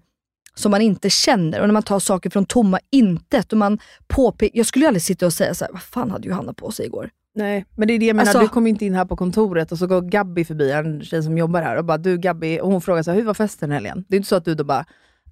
som 0.55 0.71
man 0.71 0.81
inte 0.81 1.09
känner 1.09 1.59
och 1.61 1.67
när 1.67 1.73
man 1.73 1.83
tar 1.83 1.99
saker 1.99 2.29
från 2.29 2.45
tomma 2.45 2.79
intet. 2.91 3.51
Och 3.51 3.57
man 3.57 3.79
påpe- 4.07 4.49
jag 4.53 4.65
skulle 4.65 4.83
ju 4.85 4.87
aldrig 4.87 5.03
sitta 5.03 5.25
och 5.25 5.33
säga 5.33 5.53
så 5.53 5.65
här, 5.65 5.71
vad 5.71 5.81
fan 5.81 6.11
hade 6.11 6.27
Johanna 6.27 6.53
på 6.53 6.71
sig 6.71 6.85
igår? 6.85 7.09
Nej, 7.35 7.65
men 7.75 7.87
det 7.87 7.93
är 7.93 7.99
det 7.99 8.05
jag 8.05 8.15
menar. 8.15 8.27
Alltså- 8.29 8.39
du 8.39 8.47
kommer 8.47 8.69
inte 8.69 8.85
in 8.85 8.93
här 8.95 9.05
på 9.05 9.15
kontoret 9.15 9.71
och 9.71 9.77
så 9.77 9.87
går 9.87 10.01
Gabby 10.01 10.45
förbi, 10.45 10.71
en 10.71 11.03
tjej 11.03 11.23
som 11.23 11.37
jobbar 11.37 11.61
här, 11.61 11.77
och 11.77 11.85
bara 11.85 11.97
du 11.97 12.17
Gabby, 12.17 12.59
och 12.59 12.71
hon 12.71 12.81
frågar 12.81 13.03
så 13.03 13.11
här, 13.11 13.17
hur 13.17 13.25
var 13.25 13.33
festen 13.33 13.71
helgen? 13.71 14.05
Det 14.07 14.15
är 14.15 14.17
inte 14.17 14.29
så 14.29 14.35
att 14.35 14.45
du 14.45 14.55
då 14.55 14.63
bara, 14.63 14.85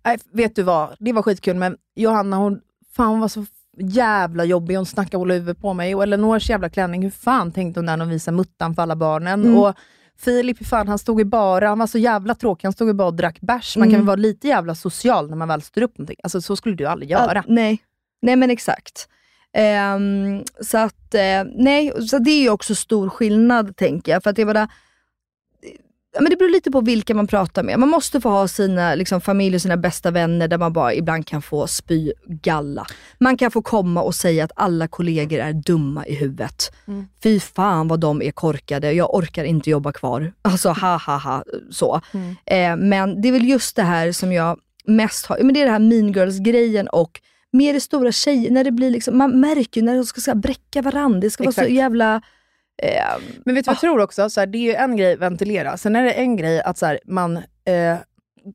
nej 0.06 0.18
vet 0.34 0.56
du 0.56 0.64
vad, 0.64 0.90
det 1.00 1.14
var 1.14 1.22
skitkul 1.22 1.56
men 1.56 1.78
Johanna 1.96 2.38
hon, 2.38 2.60
fan 2.96 3.08
hon 3.08 3.20
var 3.20 3.28
så 3.28 3.46
jävla 3.78 4.44
jobbig, 4.46 4.76
hon 4.76 4.86
snackade 4.86 5.18
hålla 5.18 5.34
huvudet 5.34 5.60
på 5.62 5.74
mig. 5.74 5.96
Och 5.96 6.04
Eleonors 6.04 6.50
jävla 6.50 6.70
klänning, 6.70 7.04
hur 7.04 7.10
fan 7.10 7.52
tänkte 7.52 7.80
hon 7.80 7.86
när 7.86 7.98
hon 7.98 8.10
visade 8.10 8.38
muttan 8.38 8.76
för 8.76 8.82
alla 8.82 8.96
barnen? 8.96 9.42
Mm. 9.46 9.58
Och 9.58 9.74
Filip, 10.20 10.66
fan, 10.68 10.88
han 10.88 11.00
stod 11.00 11.22
i 11.22 11.26
bara, 11.26 11.68
han 11.68 11.80
var 11.80 11.88
så 11.88 11.98
jävla 11.98 12.36
tråkig, 12.36 12.66
han 12.66 12.74
stod 12.74 12.90
i 12.90 12.94
bara 12.94 13.08
och 13.08 13.14
drack 13.14 13.42
bärs. 13.42 13.78
Man 13.78 13.88
kan 13.88 13.94
Mm. 13.94 14.00
väl 14.02 14.08
vara 14.08 14.16
lite 14.16 14.48
jävla 14.48 14.76
social 14.76 15.30
när 15.30 15.38
man 15.38 15.48
väl 15.48 15.62
står 15.62 15.82
upp 15.82 15.98
någonting. 15.98 16.18
Alltså 16.24 16.42
så 16.42 16.56
skulle 16.56 16.76
du 16.76 16.86
aldrig 16.86 17.12
göra. 17.12 17.34
Ja, 17.36 17.44
nej. 17.48 17.80
nej, 18.22 18.36
men 18.36 18.50
exakt. 18.52 19.08
Ehm, 19.54 20.44
så 20.62 20.78
att, 20.78 21.14
eh, 21.14 21.44
nej, 21.56 22.08
så 22.08 22.20
det 22.20 22.32
är 22.32 22.42
ju 22.42 22.50
också 22.50 22.76
stor 22.76 23.10
skillnad 23.10 23.78
tänker 23.78 24.12
jag. 24.12 24.24
För 24.24 24.30
att 24.30 24.38
jag 24.38 24.48
bara, 24.48 24.68
men 26.20 26.30
det 26.30 26.36
beror 26.36 26.50
lite 26.50 26.72
på 26.72 26.82
vilka 26.82 27.14
man 27.14 27.28
pratar 27.28 27.64
med. 27.64 27.80
Man 27.80 27.90
måste 27.90 28.22
få 28.22 28.30
ha 28.30 28.48
sina 28.48 28.96
liksom, 28.96 29.22
familj 29.22 29.56
och 29.56 29.62
sina 29.62 29.78
bästa 29.78 30.12
vänner 30.12 30.48
där 30.48 30.58
man 30.58 30.74
bara 30.74 30.94
ibland 30.94 31.28
kan 31.28 31.42
få 31.42 31.68
spy 31.68 32.14
galla. 32.26 32.86
Man 33.20 33.38
kan 33.38 33.52
få 33.52 33.62
komma 33.62 34.02
och 34.02 34.16
säga 34.16 34.44
att 34.44 34.52
alla 34.56 34.88
kollegor 34.88 35.40
är 35.40 35.54
dumma 35.54 36.06
i 36.06 36.16
huvudet. 36.16 36.72
Mm. 36.88 37.08
Fy 37.24 37.40
fan 37.40 37.88
vad 37.88 38.00
de 38.00 38.22
är 38.22 38.32
korkade, 38.32 38.92
jag 38.92 39.16
orkar 39.16 39.44
inte 39.44 39.70
jobba 39.70 39.92
kvar. 39.92 40.34
Alltså 40.42 40.70
ha 40.70 40.98
ha 40.98 41.18
ha, 41.18 41.44
så. 41.72 42.02
Mm. 42.14 42.36
Eh, 42.46 42.88
men 42.88 43.22
det 43.22 43.28
är 43.28 43.32
väl 43.32 43.48
just 43.48 43.76
det 43.76 43.84
här 43.84 44.12
som 44.12 44.34
jag 44.34 44.60
mest 44.86 45.26
har, 45.26 45.38
men 45.44 45.54
det 45.54 45.62
är 45.62 45.66
det 45.66 45.72
här 45.72 45.80
mean 45.80 46.12
girls 46.12 46.40
grejen 46.40 46.88
och 46.88 47.22
mer 47.52 47.74
det 47.74 47.80
stora 47.80 48.12
tjejer, 48.12 48.52
när 48.52 48.64
det 48.64 48.72
blir 48.72 48.90
liksom, 48.90 49.18
man 49.18 49.40
märker 49.40 49.82
ju 49.82 49.86
när 49.86 49.96
de 49.96 50.04
ska, 50.06 50.22
ska 50.22 50.36
bräcka 50.36 50.82
varandra, 50.82 51.20
det 51.20 51.30
ska 51.30 51.44
vara 51.44 51.50
Exakt. 51.50 51.68
så 51.68 51.74
jävla... 51.74 52.22
Eh, 52.84 53.22
Men 53.46 53.56
vet 53.56 53.66
du 53.66 53.70
vad 53.70 53.76
jag 53.76 53.80
tror 53.82 54.00
också? 54.00 54.30
Så 54.30 54.40
här, 54.40 54.48
det 54.48 54.58
är 54.58 54.62
ju 54.62 54.74
en 54.74 54.98
grej 54.98 55.16
ventilera. 55.18 55.78
Sen 55.78 55.96
är 55.96 56.04
det 56.04 56.12
en 56.12 56.38
grej 56.38 56.62
att 56.62 56.78
så 56.78 56.86
här, 56.86 57.00
man 57.06 57.38
eh, 57.38 57.98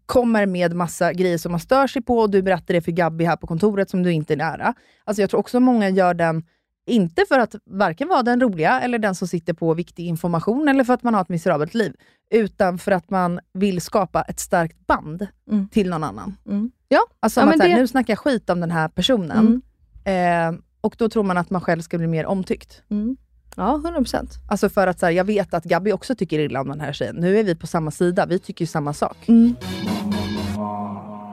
kommer 0.07 0.47
med 0.47 0.75
massa 0.75 1.13
grejer 1.13 1.39
som 1.39 1.53
man 1.53 1.61
stör 1.61 1.87
sig 1.87 2.03
på 2.03 2.19
och 2.19 2.31
du 2.31 2.43
berättar 2.43 2.75
det 2.75 2.81
för 2.81 2.93
Gabby 2.93 3.25
här 3.25 3.37
på 3.37 3.47
kontoret 3.47 3.91
som 3.91 4.03
du 4.03 4.13
inte 4.13 4.33
är 4.33 4.37
nära. 4.37 4.75
Alltså 5.05 5.21
jag 5.21 5.31
tror 5.31 5.41
också 5.41 5.61
många 5.61 5.89
gör 5.89 6.15
den, 6.15 6.43
inte 6.87 7.25
för 7.29 7.39
att 7.39 7.55
varken 7.71 8.09
vara 8.09 8.23
den 8.23 8.41
roliga 8.41 8.81
eller 8.81 8.99
den 8.99 9.15
som 9.15 9.29
sitter 9.29 9.53
på 9.53 9.75
viktig 9.75 10.07
information 10.07 10.69
eller 10.69 10.85
för 10.85 10.93
att 10.95 11.03
man 11.03 11.15
har 11.15 11.21
ett 11.23 11.29
miserabelt 11.29 11.75
liv, 11.75 11.95
utan 12.31 12.79
för 12.79 12.93
att 12.93 13.11
man 13.11 13.41
vill 13.53 13.81
skapa 13.81 14.23
ett 14.23 14.41
starkt 14.41 14.87
band 14.87 15.27
Mm. 15.51 15.69
till 15.69 15.91
någon 15.91 16.05
annan. 16.05 16.37
Mm. 16.47 16.71
Ja, 16.89 17.01
Alltså 17.21 17.41
Ja, 17.41 17.47
att 17.55 17.61
här, 17.63 17.69
det- 17.69 17.75
nu 17.77 17.87
snackar 17.87 18.13
jag 18.13 18.19
skit 18.19 18.51
om 18.51 18.61
den 18.61 18.71
här 18.71 18.89
personen, 18.89 19.63
eh, 20.05 20.53
och 20.81 20.95
då 20.99 21.09
tror 21.09 21.23
man 21.23 21.37
att 21.39 21.51
man 21.51 21.61
själv 21.61 21.81
ska 21.83 21.99
bli 21.99 22.07
mer 22.07 22.27
omtyckt. 22.27 22.83
mm. 22.91 23.17
Ja, 23.59 23.81
100%. 23.85 24.31
Alltså 24.49 24.69
för 24.69 24.87
att 24.87 24.99
så 24.99 25.07
här, 25.07 25.13
jag 25.13 25.25
vet 25.25 25.55
att 25.55 25.65
Gabby 25.65 25.93
också 25.93 26.15
tycker 26.15 26.39
illa 26.39 26.61
om 26.61 26.69
den 26.69 26.81
här 26.81 26.93
tjejen. 26.93 27.17
Nu 27.17 27.39
är 27.39 27.45
vi 27.45 27.55
på 27.55 27.67
samma 27.67 27.91
sida, 27.91 28.27
vi 28.27 28.39
tycker 28.39 28.63
ju 28.63 28.67
samma 28.67 28.93
sak. 28.93 29.29
Mm. 29.29 29.55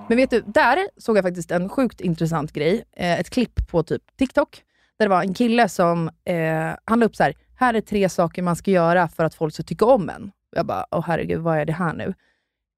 Men 0.08 0.18
vet 0.18 0.30
du, 0.30 0.42
där 0.46 0.78
såg 0.98 1.18
jag 1.18 1.24
faktiskt 1.24 1.52
en 1.52 1.70
sjukt 1.70 2.02
intressant 2.02 2.54
grej. 2.54 2.84
Eh, 2.98 3.20
ett 3.20 3.30
klipp 3.30 3.68
på 3.72 3.84
typ 3.84 4.02
TikTok, 4.18 4.62
där 5.00 5.06
det 5.06 5.10
var 5.10 5.22
en 5.24 5.34
kille 5.34 5.70
som, 5.70 6.08
eh, 6.26 6.76
han 6.86 7.00
la 7.00 7.06
upp 7.06 7.16
så 7.16 7.24
här, 7.24 7.34
här 7.56 7.74
är 7.74 7.82
tre 7.82 8.10
saker 8.10 8.42
man 8.42 8.56
ska 8.56 8.72
göra 8.72 9.08
för 9.08 9.26
att 9.26 9.36
folk 9.36 9.54
ska 9.54 9.64
tycka 9.64 9.86
om 9.86 10.10
en. 10.10 10.32
Jag 10.56 10.66
bara, 10.66 10.86
åh 10.92 11.04
herregud, 11.08 11.40
vad 11.42 11.58
är 11.58 11.66
det 11.66 11.74
här 11.74 11.94
nu? 11.94 12.14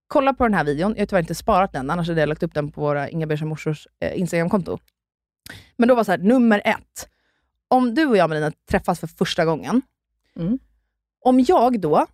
Kolla 0.07 0.33
på 0.33 0.43
den 0.43 0.53
här 0.53 0.63
videon, 0.63 0.93
jag 0.95 1.01
har 1.01 1.05
tyvärr 1.05 1.21
inte 1.21 1.35
sparat 1.35 1.71
den, 1.73 1.89
annars 1.89 2.07
hade 2.07 2.19
jag 2.19 2.29
lagt 2.29 2.43
upp 2.43 2.53
den 2.53 2.71
på 2.71 2.81
våra 2.81 3.09
Inga 3.09 3.27
Beige 3.27 3.43
morsors 3.43 3.87
eh, 3.99 4.19
Instagramkonto. 4.19 4.77
Men 5.77 5.87
då 5.89 5.95
var 5.95 6.03
så 6.03 6.11
här, 6.11 6.17
nummer 6.19 6.61
ett. 6.65 7.09
Om 7.67 7.95
du 7.95 8.05
och 8.05 8.17
jag 8.17 8.29
Melina 8.29 8.51
träffas 8.69 8.99
för 8.99 9.07
första 9.07 9.45
gången, 9.45 9.81
Mm. 10.39 10.59
om 11.19 11.39
jag 11.39 11.79
då 11.79 12.05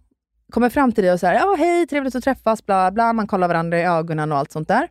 kommer 0.51 0.69
fram 0.69 0.91
till 0.91 1.03
dig 1.03 1.13
och 1.13 1.19
säger 1.19 1.33
ja 1.39 1.55
hej, 1.57 1.87
trevligt 1.87 2.15
att 2.15 2.23
träffas, 2.23 2.65
bla 2.65 2.91
bla, 2.91 3.13
man 3.13 3.27
kollar 3.27 3.47
varandra 3.47 3.79
i 3.79 3.83
ögonen 3.83 4.31
och 4.31 4.37
allt 4.37 4.51
sånt 4.51 4.67
där. 4.67 4.87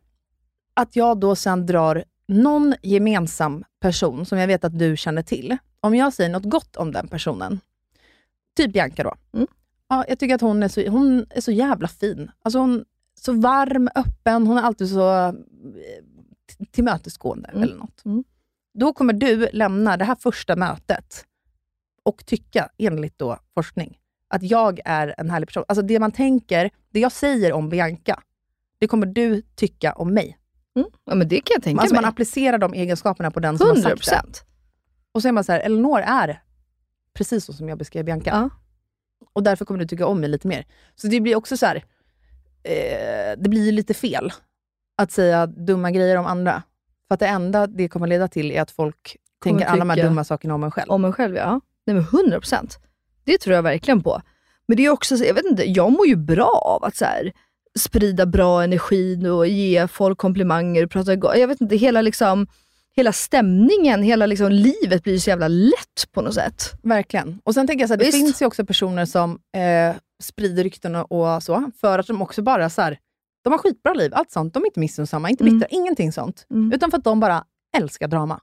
Att 0.74 0.96
jag 0.96 1.20
då 1.20 1.36
sen 1.36 1.66
drar 1.66 2.04
någon 2.28 2.74
gemensam 2.82 3.64
person 3.80 4.26
som 4.26 4.38
jag 4.38 4.46
vet 4.46 4.64
att 4.64 4.78
du 4.78 4.96
känner 4.96 5.22
till. 5.22 5.56
Om 5.80 5.94
jag 5.94 6.12
säger 6.12 6.30
något 6.30 6.44
gott 6.50 6.76
om 6.76 6.92
den 6.92 7.08
personen, 7.08 7.60
typ 8.56 8.72
Bianca 8.72 9.02
då. 9.02 9.14
Mm. 9.34 9.46
Ja, 9.88 10.04
jag 10.08 10.18
tycker 10.18 10.34
att 10.34 10.40
hon 10.40 10.62
är 10.62 10.68
så, 10.68 10.88
hon 10.88 11.26
är 11.30 11.40
så 11.40 11.52
jävla 11.52 11.88
fin. 11.88 12.30
Alltså 12.42 12.58
hon 12.58 12.84
så 13.20 13.32
varm, 13.32 13.88
öppen, 13.94 14.46
hon 14.46 14.58
är 14.58 14.62
alltid 14.62 14.88
så 14.88 15.26
eh, 15.26 15.32
tillmötesgående 16.70 17.48
Mm. 17.48 17.62
eller 17.62 17.76
något. 17.76 18.04
Mm. 18.04 18.24
Då 18.74 18.92
kommer 18.92 19.12
du 19.12 19.48
lämna 19.52 19.96
det 19.96 20.04
här 20.04 20.14
första 20.20 20.56
mötet 20.56 21.24
och 22.02 22.26
tycka, 22.26 22.68
enligt 22.78 23.18
då 23.18 23.38
forskning, 23.54 23.98
att 24.28 24.42
jag 24.42 24.80
är 24.84 25.14
en 25.18 25.30
härlig 25.30 25.48
person. 25.48 25.64
Alltså 25.68 25.82
det 25.82 25.98
man 26.00 26.12
tänker, 26.12 26.70
det 26.90 27.00
jag 27.00 27.12
säger 27.12 27.52
om 27.52 27.68
Bianca, 27.68 28.22
det 28.78 28.86
kommer 28.86 29.06
du 29.06 29.42
tycka 29.42 29.92
om 29.92 30.14
mig. 30.14 30.38
Mm. 30.76 30.88
Ja, 31.04 31.14
men 31.14 31.28
det 31.28 31.40
kan 31.40 31.54
jag 31.54 31.62
tänka 31.62 31.80
Alltså 31.80 31.94
man 31.94 32.02
mig. 32.02 32.08
applicerar 32.08 32.58
de 32.58 32.74
egenskaperna 32.74 33.30
på 33.30 33.40
den 33.40 33.58
som 33.58 33.68
har 33.68 33.74
100%. 33.76 34.02
sagt 34.04 34.32
det. 34.34 34.40
Och 35.12 35.22
så 35.22 35.28
är 35.28 35.32
man 35.32 35.44
så 35.44 35.52
här, 35.52 35.60
Elinor 35.60 36.00
är 36.00 36.42
precis 37.14 37.44
så 37.44 37.52
som 37.52 37.68
jag 37.68 37.78
beskrev 37.78 38.04
Bianca. 38.04 38.30
Ja. 38.30 38.50
Och 39.32 39.42
därför 39.42 39.64
kommer 39.64 39.80
du 39.80 39.86
tycka 39.86 40.06
om 40.06 40.20
mig 40.20 40.28
lite 40.30 40.48
mer. 40.48 40.66
Så 40.94 41.06
det 41.06 41.20
blir 41.20 41.36
också 41.36 41.56
så 41.56 41.66
här, 41.66 41.76
eh, 42.62 43.36
det 43.38 43.48
blir 43.48 43.72
lite 43.72 43.94
fel 43.94 44.32
att 44.96 45.10
säga 45.12 45.46
dumma 45.46 45.90
grejer 45.90 46.16
om 46.16 46.26
andra. 46.26 46.62
För 47.08 47.14
att 47.14 47.20
det 47.20 47.26
enda 47.26 47.66
det 47.66 47.88
kommer 47.88 48.06
leda 48.06 48.28
till 48.28 48.50
är 48.52 48.62
att 48.62 48.70
folk 48.70 49.16
Kommer 49.38 49.58
tänker 49.58 49.72
alla 49.72 49.84
de 49.84 49.90
här 49.90 50.08
dumma 50.08 50.24
sakerna 50.24 50.54
om 50.54 50.64
en 50.64 50.70
själv. 50.70 50.90
Om 50.90 51.04
en 51.04 51.12
själv 51.12 51.36
ja. 51.36 51.60
Nej 51.86 51.96
men 51.96 52.04
100%. 52.04 52.78
Det 53.24 53.38
tror 53.38 53.56
jag 53.56 53.62
verkligen 53.62 54.02
på. 54.02 54.22
Men 54.66 54.76
det 54.76 54.84
är 54.84 54.90
också, 54.90 55.16
så- 55.16 55.24
jag 55.24 55.34
vet 55.34 55.44
inte, 55.44 55.70
jag 55.70 55.92
mår 55.92 56.06
ju 56.06 56.16
bra 56.16 56.50
av 56.64 56.84
att 56.84 56.96
så 56.96 57.04
här, 57.04 57.32
sprida 57.78 58.26
bra 58.26 58.62
energi 58.64 59.26
och 59.28 59.46
ge 59.46 59.88
folk 59.88 60.18
komplimanger. 60.18 60.86
Prata, 60.86 61.38
jag 61.38 61.48
vet 61.48 61.60
inte, 61.60 61.76
hela 61.76 62.02
liksom 62.02 62.46
hela 62.96 63.12
stämningen, 63.12 64.02
hela 64.02 64.26
liksom 64.26 64.52
livet 64.52 65.02
blir 65.02 65.18
så 65.18 65.30
jävla 65.30 65.48
lätt 65.48 66.12
på 66.12 66.22
något 66.22 66.34
sätt. 66.34 66.72
Verkligen. 66.82 67.40
Och 67.44 67.54
sen 67.54 67.66
tänker 67.66 67.82
jag 67.82 67.88
så 67.88 67.92
här, 67.92 67.98
det 67.98 68.04
Visst. 68.04 68.16
finns 68.18 68.42
ju 68.42 68.46
också 68.46 68.64
personer 68.66 69.06
som 69.06 69.38
eh, 69.56 69.96
sprider 70.22 70.62
rykten 70.64 70.94
och, 70.96 71.42
så, 71.42 71.70
för 71.80 71.98
att 71.98 72.06
de 72.06 72.22
också 72.22 72.42
bara 72.42 72.70
så 72.70 72.82
här, 72.82 72.98
de 73.44 73.52
har 73.52 73.58
skitbra 73.58 73.94
liv, 73.94 74.12
allt 74.14 74.30
sånt. 74.30 74.54
De 74.54 74.62
är 74.62 74.66
inte 74.66 74.80
missunnsamma, 74.80 75.30
inte 75.30 75.44
Mm. 75.44 75.54
bittra, 75.58 75.68
ingenting 75.70 76.12
sånt. 76.12 76.46
Mm. 76.50 76.72
Utan 76.72 76.90
för 76.90 76.98
att 76.98 77.04
de 77.04 77.20
bara 77.20 77.44
älskar 77.76 78.08
drama. 78.08 78.40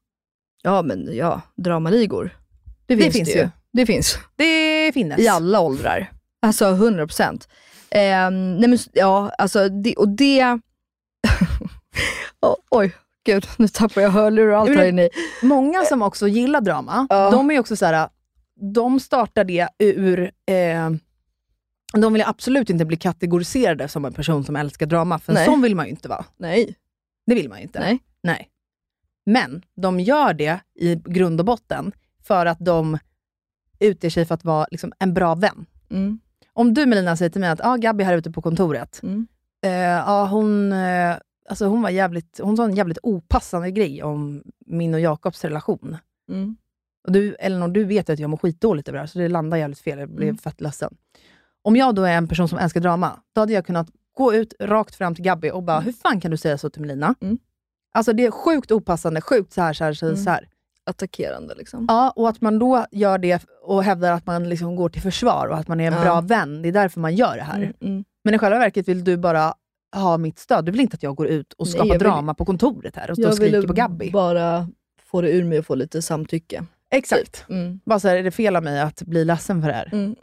Ja 0.63 0.81
men 0.81 1.09
ja, 1.15 1.41
dramaligor. 1.55 2.37
Det 2.85 2.95
Det 2.95 3.01
finns 3.01 3.13
det, 3.13 3.19
finns 3.19 3.29
ju. 3.35 3.39
ju. 3.39 3.49
Det 3.73 3.85
finns. 3.85 4.17
Det 4.35 4.91
finns. 4.93 5.19
I 5.19 5.27
alla 5.27 5.59
åldrar. 5.59 6.11
Alltså 6.41 6.65
100%. 6.65 7.47
Eh, 7.89 8.31
nej 8.31 8.67
men 8.69 8.77
ja, 8.93 9.31
alltså 9.37 9.69
det, 9.69 9.95
och 9.95 10.09
det... 10.09 10.43
oh, 12.41 12.55
oj, 12.69 12.95
gud 13.25 13.47
nu 13.57 13.67
tappar 13.67 14.01
jag 14.01 14.09
hörlurar 14.09 14.51
och 14.53 14.59
allt 14.59 14.69
Men 14.69 14.77
här 14.79 14.85
inne. 14.85 15.09
Många 15.41 15.83
som 15.83 16.01
också 16.01 16.27
gillar 16.27 16.61
drama, 16.61 17.07
Ja. 17.09 17.31
de 17.31 17.51
är 17.51 17.59
också 17.59 17.75
så 17.75 17.85
här, 17.85 18.09
de 18.73 18.99
startar 18.99 19.43
det 19.43 19.67
ur, 19.79 20.31
eh, 20.45 20.89
De 21.93 22.13
vill 22.13 22.23
absolut 22.25 22.69
inte 22.69 22.85
bli 22.85 22.97
kategoriserade 22.97 23.87
som 23.87 24.05
en 24.05 24.13
person 24.13 24.43
som 24.43 24.55
älskar 24.55 24.85
drama, 24.85 25.19
för 25.19 25.33
Nej. 25.33 25.45
sån 25.45 25.61
vill 25.61 25.75
man 25.75 25.85
ju 25.85 25.89
inte 25.89 26.09
vara. 26.09 26.25
Nej. 26.37 26.75
Det 27.25 27.35
vill 27.35 27.49
man 27.49 27.57
ju 27.57 27.63
inte. 27.63 27.79
Nej. 27.79 27.99
Nej. 28.23 28.49
Men 29.25 29.61
de 29.75 29.99
gör 29.99 30.33
det 30.33 30.59
i 30.79 30.95
grund 30.95 31.39
och 31.39 31.45
botten 31.45 31.91
för 32.23 32.45
att 32.45 32.57
de 32.59 32.97
utger 33.79 34.09
sig 34.09 34.25
för 34.25 34.35
att 34.35 34.43
vara 34.43 34.67
liksom 34.71 34.93
en 34.99 35.13
bra 35.13 35.35
vän. 35.35 35.65
Mm. 35.91 36.19
Om 36.57 36.73
du 36.73 36.85
Melina 36.85 37.17
säger 37.17 37.29
till 37.29 37.41
mig 37.41 37.49
att 37.49 37.59
ah, 37.65 37.75
Gabby 37.75 38.03
här 38.03 38.17
ute 38.17 38.31
på 38.31 38.41
kontoret, 38.41 38.99
Mm. 39.03 39.27
eh, 39.65 39.71
ja, 39.71 40.25
hon, 40.31 40.71
eh, 40.71 41.15
alltså 41.49 41.65
hon, 41.65 41.81
var 41.81 41.89
jävligt, 41.89 42.39
hon 42.43 42.57
sa 42.57 42.63
en 42.65 42.75
jävligt 42.75 42.97
opassande 43.03 43.71
grej 43.71 44.03
om 44.03 44.43
min 44.65 44.93
och 44.93 44.99
Jakobs 44.99 45.43
relation. 45.43 45.97
Mm. 46.31 46.55
Och 47.07 47.11
du, 47.13 47.35
Elinor, 47.35 47.67
du 47.67 47.83
vet 47.83 48.09
att 48.09 48.19
jag 48.19 48.29
mår 48.29 48.37
skitdåligt 48.37 48.87
över 48.87 48.97
det 48.97 49.01
här, 49.01 49.07
så 49.07 49.19
det 49.19 49.27
landar 49.29 49.57
jävligt 49.57 49.79
fel. 49.79 49.99
Jag 49.99 50.09
blev 50.09 50.29
Mm. 50.29 50.37
fett 50.37 50.61
ledsen. 50.61 50.95
Om 51.61 51.75
jag 51.75 51.95
då 51.95 52.03
är 52.03 52.17
en 52.17 52.27
person 52.27 52.47
som 52.49 52.57
älskar 52.57 52.81
drama, 52.81 53.19
då 53.35 53.41
hade 53.41 53.53
jag 53.53 53.65
kunnat 53.65 53.87
gå 54.17 54.33
ut 54.33 54.53
rakt 54.59 54.95
fram 54.95 55.15
till 55.15 55.23
Gabby 55.23 55.49
och 55.51 55.63
bara, 55.63 55.79
hur 55.79 55.91
fan 55.91 56.21
kan 56.21 56.31
du 56.31 56.37
säga 56.37 56.57
så 56.57 56.69
till 56.69 56.81
Melina? 56.81 57.15
Mm. 57.21 57.37
Alltså 57.93 58.13
det 58.13 58.25
är 58.25 58.31
sjukt 58.31 58.71
opassande, 58.71 59.21
sjukt 59.21 59.53
så 59.53 59.61
här, 59.61 59.73
så 59.73 59.83
här, 59.83 59.93
så 59.93 60.05
här. 60.05 60.11
Mm. 60.13 60.23
Så 60.23 60.29
här. 60.29 60.47
Attackerande 60.87 61.55
liksom. 61.55 61.85
Ja, 61.89 62.13
och 62.15 62.29
att 62.29 62.41
man 62.41 62.59
då 62.59 62.85
gör 62.91 63.17
det 63.17 63.41
och 63.63 63.83
hävdar 63.83 64.11
att 64.11 64.25
man 64.25 64.49
liksom 64.49 64.75
går 64.75 64.89
till 64.89 65.01
försvar 65.01 65.47
och 65.47 65.57
att 65.57 65.67
man 65.67 65.79
är 65.79 65.87
en 65.87 65.93
Ja. 65.93 66.01
bra 66.01 66.21
vän. 66.21 66.61
Det 66.61 66.67
är 66.67 66.73
därför 66.73 66.99
man 66.99 67.15
gör 67.15 67.35
det 67.37 67.43
här. 67.43 67.55
Mm, 67.57 67.73
mm. 67.81 68.03
Men 68.23 68.33
i 68.33 68.37
själva 68.37 68.59
verket 68.59 68.87
vill 68.87 69.03
du 69.03 69.17
bara 69.17 69.53
ha 69.95 70.17
mitt 70.17 70.39
stöd. 70.39 70.65
Du 70.65 70.71
vill 70.71 70.81
inte 70.81 70.95
att 70.95 71.03
jag 71.03 71.15
går 71.15 71.27
ut 71.27 71.53
och 71.53 71.65
Nej, 71.65 71.71
skapar 71.71 71.87
jag 71.87 71.93
vill- 71.93 71.99
drama 71.99 72.33
på 72.33 72.45
kontoret 72.45 72.95
här 72.95 73.09
och 73.11 73.15
står 73.17 73.23
och 73.25 73.29
Jag 73.29 73.35
skriker 73.35 73.67
på 73.67 73.73
Gabby. 73.73 74.11
bara 74.11 74.67
få 75.05 75.21
det 75.21 75.31
ur 75.31 75.43
mig 75.43 75.59
och 75.59 75.65
få 75.65 75.75
lite 75.75 76.01
samtycke. 76.01 76.63
Exakt. 76.91 77.45
Mm. 77.49 77.79
Bara 77.85 77.99
så 77.99 78.07
här, 78.07 78.15
är 78.15 78.23
det 78.23 78.31
fel 78.31 78.55
av 78.55 78.63
mig 78.63 78.81
att 78.81 79.01
bli 79.01 79.25
ledsen 79.25 79.61
för 79.61 79.67
det 79.67 79.73
här? 79.75 80.15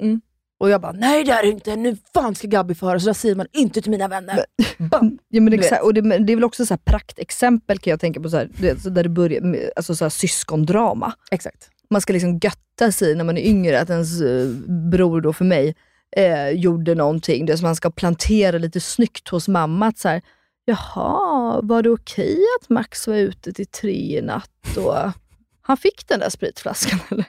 Och 0.59 0.71
jag 0.71 0.81
bara, 0.81 0.93
nej 0.93 1.25
det 1.25 1.33
är 1.33 1.43
det 1.43 1.49
inte. 1.49 1.77
Nu 1.77 1.97
fan 2.15 2.35
ska 2.35 2.49
Gabby 2.49 2.75
få 2.75 2.87
höra, 2.87 3.01
så 3.01 3.07
där 3.07 3.13
säger 3.13 3.35
man 3.35 3.47
inte 3.53 3.83
till 3.83 3.91
mina 3.91 4.09
vänner. 4.09 4.45
Bam. 4.79 5.19
Ja, 5.29 5.41
men 5.41 5.53
exakt, 5.53 5.83
och 5.83 5.95
det, 5.95 6.01
det 6.01 6.33
är 6.33 6.37
väl 6.37 6.45
också 6.45 6.67
så 6.67 6.75
här 6.75 6.81
praktexempel 6.85 7.79
kan 7.79 7.91
jag 7.91 8.01
tänka 8.01 8.21
på, 8.21 8.31
så 8.31 8.37
här, 8.37 8.49
det, 8.59 8.95
där 8.95 9.03
det 9.03 9.09
börjar 9.09 9.41
med 9.41 9.71
alltså 9.77 9.97
så 9.97 10.05
här, 10.05 10.11
syskondrama. 10.11 11.13
Exakt. 11.31 11.71
Man 11.91 12.01
ska 12.01 12.13
liksom 12.13 12.39
götta 12.39 12.93
sig 12.93 13.15
när 13.15 13.25
man 13.25 13.39
är 13.39 13.43
yngre, 13.43 13.81
att 13.81 13.91
ens 13.91 14.21
eh, 14.21 14.49
bror 14.91 15.21
då 15.21 15.33
för 15.33 15.45
mig 15.45 15.75
eh, 16.17 16.49
gjorde 16.49 16.95
någonting. 16.95 17.47
Det 17.47 17.53
är 17.53 17.57
som 17.57 17.67
man 17.67 17.77
ska 17.77 17.91
plantera 17.91 18.59
lite 18.59 18.81
snyggt 18.81 19.29
hos 19.29 19.49
mamma. 19.49 19.87
Att 19.87 19.99
så 19.99 20.09
här, 20.09 20.23
Jaha, 20.65 21.61
var 21.63 21.83
det 21.83 21.91
okej 21.91 22.39
att 22.61 22.69
Max 22.69 23.07
var 23.07 23.15
ute 23.15 23.53
till 23.53 23.67
tre 23.67 24.19
i 24.19 24.23
natt 24.23 24.77
och 24.77 24.95
han 25.63 25.77
fick 25.77 26.09
den 26.09 26.21
där 26.21 26.31
spritflaskan 26.31 26.99
eller? 27.11 27.27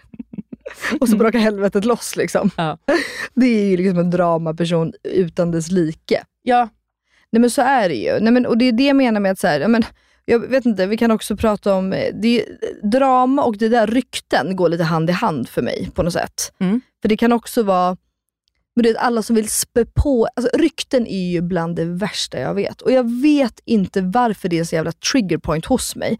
Och 0.99 1.09
så 1.09 1.17
brakar 1.17 1.39
helvetet 1.39 1.85
loss 1.85 2.15
liksom. 2.15 2.51
Ja. 2.57 2.77
Det 3.33 3.45
är 3.45 3.65
ju 3.65 3.77
liksom 3.77 3.99
en 3.99 4.09
dramaperson 4.09 4.93
utan 5.03 5.51
dess 5.51 5.71
like. 5.71 6.23
Ja. 6.43 6.69
Nej 7.31 7.39
men 7.39 7.49
så 7.49 7.61
är 7.61 7.89
det 7.89 7.95
ju. 7.95 8.19
Nej, 8.19 8.33
men, 8.33 8.45
och 8.45 8.57
det 8.57 8.65
är 8.65 8.71
det 8.71 8.85
jag 8.85 8.95
menar 8.95 9.19
med 9.19 9.31
att 9.31 9.39
så 9.39 9.47
här, 9.47 9.67
men, 9.67 9.83
jag 10.25 10.39
vet 10.39 10.65
inte, 10.65 10.85
vi 10.85 10.97
kan 10.97 11.11
också 11.11 11.37
prata 11.37 11.75
om, 11.75 11.93
eh, 11.93 12.13
det, 12.13 12.45
drama 12.83 13.43
och 13.43 13.57
det 13.57 13.69
där 13.69 13.87
rykten 13.87 14.55
går 14.55 14.69
lite 14.69 14.83
hand 14.83 15.09
i 15.09 15.13
hand 15.13 15.49
för 15.49 15.61
mig 15.61 15.89
på 15.95 16.03
något 16.03 16.13
sätt. 16.13 16.53
Mm. 16.59 16.81
För 17.01 17.09
det 17.09 17.17
kan 17.17 17.31
också 17.31 17.63
vara, 17.63 17.97
men 18.75 18.83
det 18.83 18.89
är 18.89 18.95
alla 18.95 19.21
som 19.21 19.35
vill 19.35 19.49
spä 19.49 19.85
på, 19.85 20.27
alltså 20.35 20.57
rykten 20.57 21.07
är 21.07 21.31
ju 21.31 21.41
bland 21.41 21.75
det 21.75 21.85
värsta 21.85 22.39
jag 22.39 22.53
vet. 22.53 22.81
Och 22.81 22.91
jag 22.91 23.21
vet 23.21 23.59
inte 23.65 24.01
varför 24.01 24.49
det 24.49 24.59
är 24.59 24.63
så 24.63 24.75
jävla 24.75 24.91
trigger 24.91 25.37
point 25.37 25.65
hos 25.65 25.95
mig. 25.95 26.19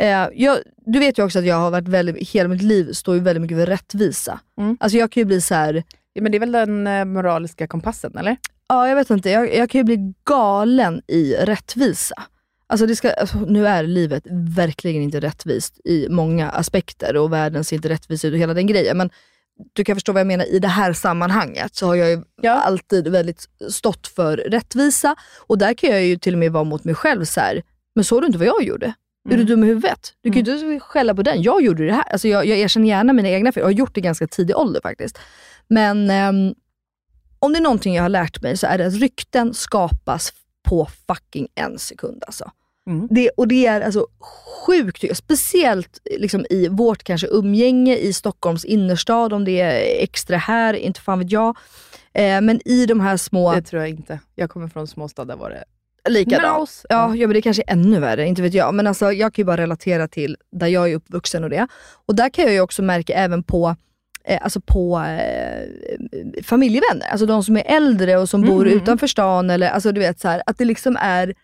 Eh, 0.00 0.28
jag, 0.34 0.58
du 0.76 0.98
vet 0.98 1.18
ju 1.18 1.24
också 1.24 1.38
att 1.38 1.44
jag 1.44 1.56
har 1.56 1.70
varit 1.70 1.88
väldigt, 1.88 2.28
hela 2.28 2.48
mitt 2.48 2.62
liv 2.62 2.92
står 2.92 3.14
ju 3.14 3.20
väldigt 3.20 3.42
mycket 3.42 3.58
för 3.58 3.66
rättvisa. 3.66 4.40
Mm. 4.58 4.76
Alltså 4.80 4.98
jag 4.98 5.10
kan 5.10 5.20
ju 5.20 5.24
bli 5.24 5.40
så 5.40 5.54
här 5.54 5.84
Ja, 6.12 6.22
Men 6.22 6.32
det 6.32 6.38
är 6.38 6.40
väl 6.40 6.52
den 6.52 6.86
eh, 6.86 7.04
moraliska 7.04 7.66
kompassen, 7.66 8.18
eller? 8.18 8.36
Ja, 8.68 8.88
jag 8.88 8.96
vet 8.96 9.10
inte. 9.10 9.30
Jag, 9.30 9.54
jag 9.54 9.70
kan 9.70 9.78
ju 9.78 9.84
bli 9.84 10.14
galen 10.24 11.02
i 11.06 11.34
rättvisa. 11.34 12.22
Alltså 12.66 12.86
det 12.86 12.96
ska, 12.96 13.12
alltså 13.12 13.38
nu 13.38 13.66
är 13.66 13.82
livet 13.82 14.22
verkligen 14.56 15.02
inte 15.02 15.20
rättvist 15.20 15.80
i 15.84 16.06
många 16.10 16.50
aspekter 16.50 17.16
och 17.16 17.32
världen 17.32 17.64
ser 17.64 17.76
inte 17.76 17.88
rättvis 17.88 18.24
ut 18.24 18.32
och 18.32 18.38
hela 18.38 18.54
den 18.54 18.66
grejen. 18.66 18.96
Men 18.96 19.10
du 19.72 19.84
kan 19.84 19.96
förstå 19.96 20.12
vad 20.12 20.20
jag 20.20 20.26
menar 20.26 20.44
i 20.44 20.58
det 20.58 20.68
här 20.68 20.92
sammanhanget 20.92 21.74
så 21.74 21.86
har 21.86 21.94
jag 21.94 22.10
ju 22.10 22.48
alltid 22.48 23.08
väldigt 23.08 23.48
stått 23.70 24.06
för 24.06 24.36
rättvisa 24.36 25.16
och 25.46 25.58
där 25.58 25.74
kan 25.74 25.90
jag 25.90 26.04
ju 26.04 26.16
till 26.16 26.34
och 26.34 26.38
med 26.38 26.52
vara 26.52 26.64
mot 26.64 26.84
mig 26.84 26.94
själv 26.94 27.24
så 27.24 27.40
här. 27.40 27.62
men 27.94 28.04
såg 28.04 28.22
du 28.22 28.26
inte 28.26 28.38
vad 28.38 28.48
jag 28.48 28.62
gjorde? 28.62 28.94
Är 29.28 29.36
du 29.36 29.44
dum 29.44 29.64
i 29.64 29.66
huvudet? 29.66 30.14
Du 30.20 30.30
kan 30.30 30.44
ju 30.44 30.52
inte 30.52 30.80
skälla 30.80 31.14
på 31.14 31.22
den. 31.22 31.42
Jag 31.42 31.62
gjorde 31.62 31.86
det 31.86 31.92
här. 31.92 32.12
Alltså 32.12 32.28
jag, 32.28 32.46
jag 32.46 32.58
erkänner 32.58 32.88
gärna 32.88 33.12
mina 33.12 33.28
egna 33.28 33.52
fel. 33.52 33.60
Jag 33.60 33.66
har 33.66 33.72
gjort 33.72 33.94
det 33.94 33.98
i 33.98 34.02
ganska 34.02 34.26
tidig 34.26 34.56
ålder 34.56 34.80
faktiskt. 34.80 35.18
Men 35.68 36.10
ehm, 36.10 36.54
om 37.38 37.52
det 37.52 37.58
är 37.58 37.62
någonting 37.62 37.94
jag 37.94 38.02
har 38.02 38.08
lärt 38.08 38.42
mig 38.42 38.56
så 38.56 38.66
är 38.66 38.78
det 38.78 38.86
att 38.86 38.94
rykten 38.94 39.54
skapas 39.54 40.32
på 40.62 40.88
fucking 41.06 41.48
en 41.54 41.78
sekund. 41.78 42.24
Alltså. 42.26 42.50
Mm. 42.86 43.08
Det, 43.10 43.28
och 43.28 43.48
det 43.48 43.66
är 43.66 43.80
alltså 43.80 44.06
sjukt, 44.66 45.16
speciellt 45.16 46.00
liksom 46.18 46.46
i 46.50 46.68
vårt 46.68 47.02
kanske 47.02 47.26
umgänge 47.26 47.96
i 47.96 48.12
Stockholms 48.12 48.64
innerstad, 48.64 49.32
om 49.32 49.44
det 49.44 49.60
är 49.60 50.02
extra 50.02 50.36
här, 50.36 50.74
inte 50.74 51.00
fan 51.00 51.18
vet 51.18 51.32
jag. 51.32 51.56
Eh, 52.12 52.40
men 52.40 52.68
i 52.68 52.86
de 52.86 53.00
här 53.00 53.16
små... 53.16 53.54
Det 53.54 53.62
tror 53.62 53.82
jag 53.82 53.90
inte. 53.90 54.20
Jag 54.34 54.50
kommer 54.50 54.68
från 54.68 54.86
småstad, 54.86 55.24
där 55.24 55.36
var 55.36 55.50
det 55.50 55.64
Likadant. 56.08 56.58
Mouse. 56.58 56.86
Ja, 56.88 57.14
ja, 57.16 57.26
men 57.26 57.34
det 57.34 57.42
kanske 57.42 57.62
är 57.66 57.72
ännu 57.72 58.00
värre, 58.00 58.26
inte 58.26 58.42
vet 58.42 58.54
jag. 58.54 58.74
Men 58.74 58.86
alltså, 58.86 59.12
jag 59.12 59.34
kan 59.34 59.42
ju 59.42 59.46
bara 59.46 59.56
relatera 59.56 60.08
till 60.08 60.36
där 60.52 60.66
jag 60.66 60.90
är 60.90 60.94
uppvuxen 60.96 61.44
och 61.44 61.50
det. 61.50 61.66
Och 62.06 62.14
där 62.14 62.28
kan 62.28 62.44
jag 62.44 62.54
ju 62.54 62.60
också 62.60 62.82
märka 62.82 63.12
även 63.14 63.42
på 63.42 63.76
eh, 64.24 64.38
alltså 64.42 64.60
på 64.60 64.98
eh, 65.00 66.42
familjevänner, 66.42 67.06
alltså 67.10 67.26
de 67.26 67.44
som 67.44 67.56
är 67.56 67.64
äldre 67.66 68.16
och 68.18 68.28
som 68.28 68.42
bor 68.42 68.64
Mhm. 68.64 68.74
utanför 68.76 69.06
stan. 69.06 69.50
Eller, 69.50 69.70
alltså, 69.70 69.92
du 69.92 70.00
vet, 70.00 70.20
så 70.20 70.28
här, 70.28 70.42
att 70.46 70.58
det 70.58 70.64
liksom 70.64 70.96
är 71.00 71.34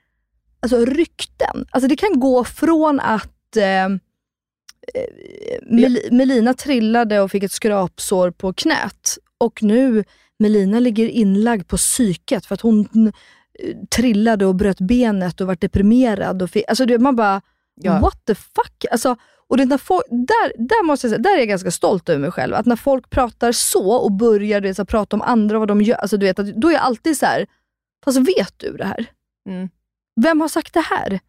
alltså, 0.61 0.85
rykten. 0.85 1.67
Alltså, 1.71 1.89
det 1.89 1.97
kan 1.97 2.21
gå 2.21 2.45
från 2.45 3.01
att 3.01 3.57
eh, 3.57 3.85
eh, 3.85 3.89
Mel 5.63 5.99
Melina 6.11 6.55
trillade 6.55 7.21
och 7.21 7.31
fick 7.31 7.43
ett 7.43 7.53
skrapsår 7.53 8.31
på 8.31 8.53
knät 8.53 9.19
och 9.39 9.63
nu 9.63 10.05
Melina 10.39 10.81
ligger 10.81 11.09
inlagd 11.09 11.69
på 11.69 11.77
psyket 11.77 12.47
för 12.47 12.55
att 12.55 12.61
hon 12.61 13.13
trillade 13.97 14.47
och 14.47 14.55
bröt 14.55 14.81
benet 14.81 15.41
och 15.41 15.47
var 15.47 15.57
deprimerad. 15.61 16.43
Och 16.43 16.51
fick, 16.51 16.65
alltså 16.69 16.87
man 16.99 17.17
bara, 17.17 17.43
Ja. 17.81 18.01
what 18.01 18.25
the 18.27 18.35
fuck? 18.35 18.85
Alltså, 18.91 19.17
och 19.49 19.57
det, 19.57 19.65
när 19.65 19.79
folk, 19.79 20.05
där, 20.11 20.67
där, 20.69 20.85
måste 20.85 21.07
jag 21.07 21.11
säga, 21.11 21.23
där 21.23 21.35
är 21.35 21.39
jag 21.39 21.49
ganska 21.49 21.71
stolt 21.71 22.09
över 22.09 22.21
mig 22.21 22.31
själv. 22.31 22.55
Att 22.55 22.67
när 22.67 22.77
folk 22.77 23.11
pratar 23.11 23.53
så 23.53 23.93
och 23.93 24.13
börjar 24.13 24.61
du 24.61 24.69
vet, 24.69 24.77
så 24.77 24.85
prata 24.85 25.17
om 25.17 25.23
andra 25.23 25.57
och 25.57 25.61
vad 25.61 25.69
de 25.69 25.83
gör, 25.83 25.97
alltså, 25.97 26.17
du 26.17 26.27
vet, 26.27 26.39
att, 26.39 26.47
då 26.55 26.69
är 26.69 26.73
jag 26.73 26.83
alltid 26.83 27.19
så 27.19 27.27
här, 27.27 27.47
fast 28.05 28.19
vet 28.19 28.55
du 28.57 28.77
det 28.77 28.85
här? 28.85 29.07
Mm. 29.49 29.69
Vem 30.21 30.41
har 30.41 30.49
sagt 30.49 30.75
det 30.75 30.81
här? 30.81 31.21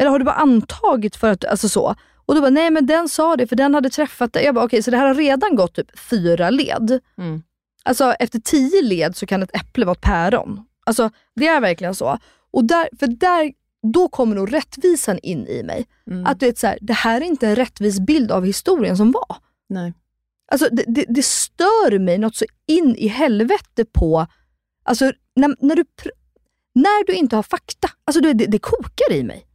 Eller 0.00 0.10
har 0.10 0.18
du 0.18 0.24
bara 0.24 0.34
antagit 0.34 1.16
för 1.16 1.30
att, 1.30 1.44
alltså 1.44 1.68
så. 1.68 1.94
Och 2.26 2.34
då 2.34 2.40
bara, 2.40 2.50
nej 2.50 2.70
men 2.70 2.86
den 2.86 3.08
sa 3.08 3.36
det 3.36 3.46
för 3.46 3.56
den 3.56 3.74
hade 3.74 3.90
träffat 3.90 4.32
dig. 4.32 4.44
Jag 4.44 4.54
bara, 4.54 4.64
okej 4.64 4.82
så 4.82 4.90
det 4.90 4.96
här 4.96 5.06
har 5.06 5.14
redan 5.14 5.56
gått 5.56 5.74
typ 5.74 5.98
fyra 5.98 6.50
led. 6.50 7.00
Mm. 7.18 7.42
Alltså 7.84 8.12
efter 8.12 8.38
tio 8.38 8.82
led 8.82 9.16
så 9.16 9.26
kan 9.26 9.42
ett 9.42 9.56
äpple 9.56 9.84
vara 9.84 9.94
ett 9.94 10.00
päron. 10.00 10.66
Alltså 10.90 11.10
det 11.36 11.46
är 11.46 11.60
verkligen 11.60 11.94
så. 11.94 12.18
Och 12.52 12.64
där, 12.64 12.88
för 12.98 13.06
där, 13.06 13.52
då 13.92 14.08
kommer 14.08 14.36
nog 14.36 14.52
rättvisan 14.52 15.18
in 15.22 15.46
i 15.46 15.62
mig. 15.62 15.86
Mm. 16.10 16.26
Att 16.26 16.40
du 16.40 16.46
vet, 16.46 16.58
så 16.58 16.66
här, 16.66 16.78
det 16.80 16.92
här 16.92 17.20
är 17.20 17.24
inte 17.24 17.48
en 17.48 17.56
rättvis 17.56 18.00
bild 18.00 18.30
av 18.32 18.44
historien 18.44 18.96
som 18.96 19.12
var. 19.12 19.36
Nej. 19.68 19.92
Alltså 20.52 20.68
det, 20.72 20.84
det, 20.86 21.04
det 21.08 21.24
stör 21.24 21.98
mig 21.98 22.18
något 22.18 22.36
så 22.36 22.44
in 22.66 22.96
i 22.96 23.06
helvete 23.08 23.84
på, 23.92 24.26
alltså 24.84 25.12
när, 25.36 25.56
när, 25.66 25.76
du, 25.76 25.84
när 26.74 27.06
du 27.06 27.12
inte 27.12 27.36
har 27.36 27.42
fakta. 27.42 27.88
Alltså 28.04 28.20
det, 28.22 28.32
det, 28.32 28.58
kokar 28.58 29.12
i 29.12 29.22
mig. 29.22 29.46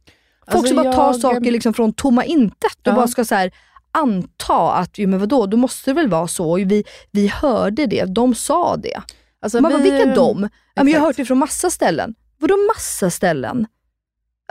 Folk 0.46 0.56
Alltså, 0.56 0.74
som 0.74 0.84
bara 0.84 0.92
tar 0.92 1.06
jag- 1.06 1.20
saker 1.20 1.50
liksom 1.50 1.74
från 1.74 1.92
tomma 1.92 2.24
intet 2.24 2.76
och 2.80 2.92
Ja. 2.92 2.94
bara 2.94 3.08
ska 3.08 3.24
så 3.24 3.34
här, 3.34 3.50
anta 3.90 4.72
att, 4.72 4.98
jo, 4.98 5.08
men 5.08 5.20
vadå, 5.20 5.46
då 5.46 5.56
måste 5.56 5.90
det 5.90 5.94
väl 5.94 6.08
vara 6.08 6.28
så. 6.28 6.54
Vi, 6.54 6.84
vi 7.10 7.26
hörde 7.28 7.86
det, 7.86 8.04
de 8.04 8.34
sa 8.34 8.76
det. 8.76 9.02
Alltså, 9.46 9.60
Man 9.60 9.72
bara, 9.72 9.82
vi- 9.82 9.90
vilka 9.90 10.14
de? 10.14 10.48
Ja, 10.74 10.84
men 10.84 10.92
jag 10.92 11.00
har 11.00 11.06
hört 11.06 11.16
det 11.16 11.24
från 11.24 11.38
massa 11.38 11.70
ställen. 11.70 12.14
Vadå 12.38 12.54
massa 12.74 13.10
ställen? 13.10 13.66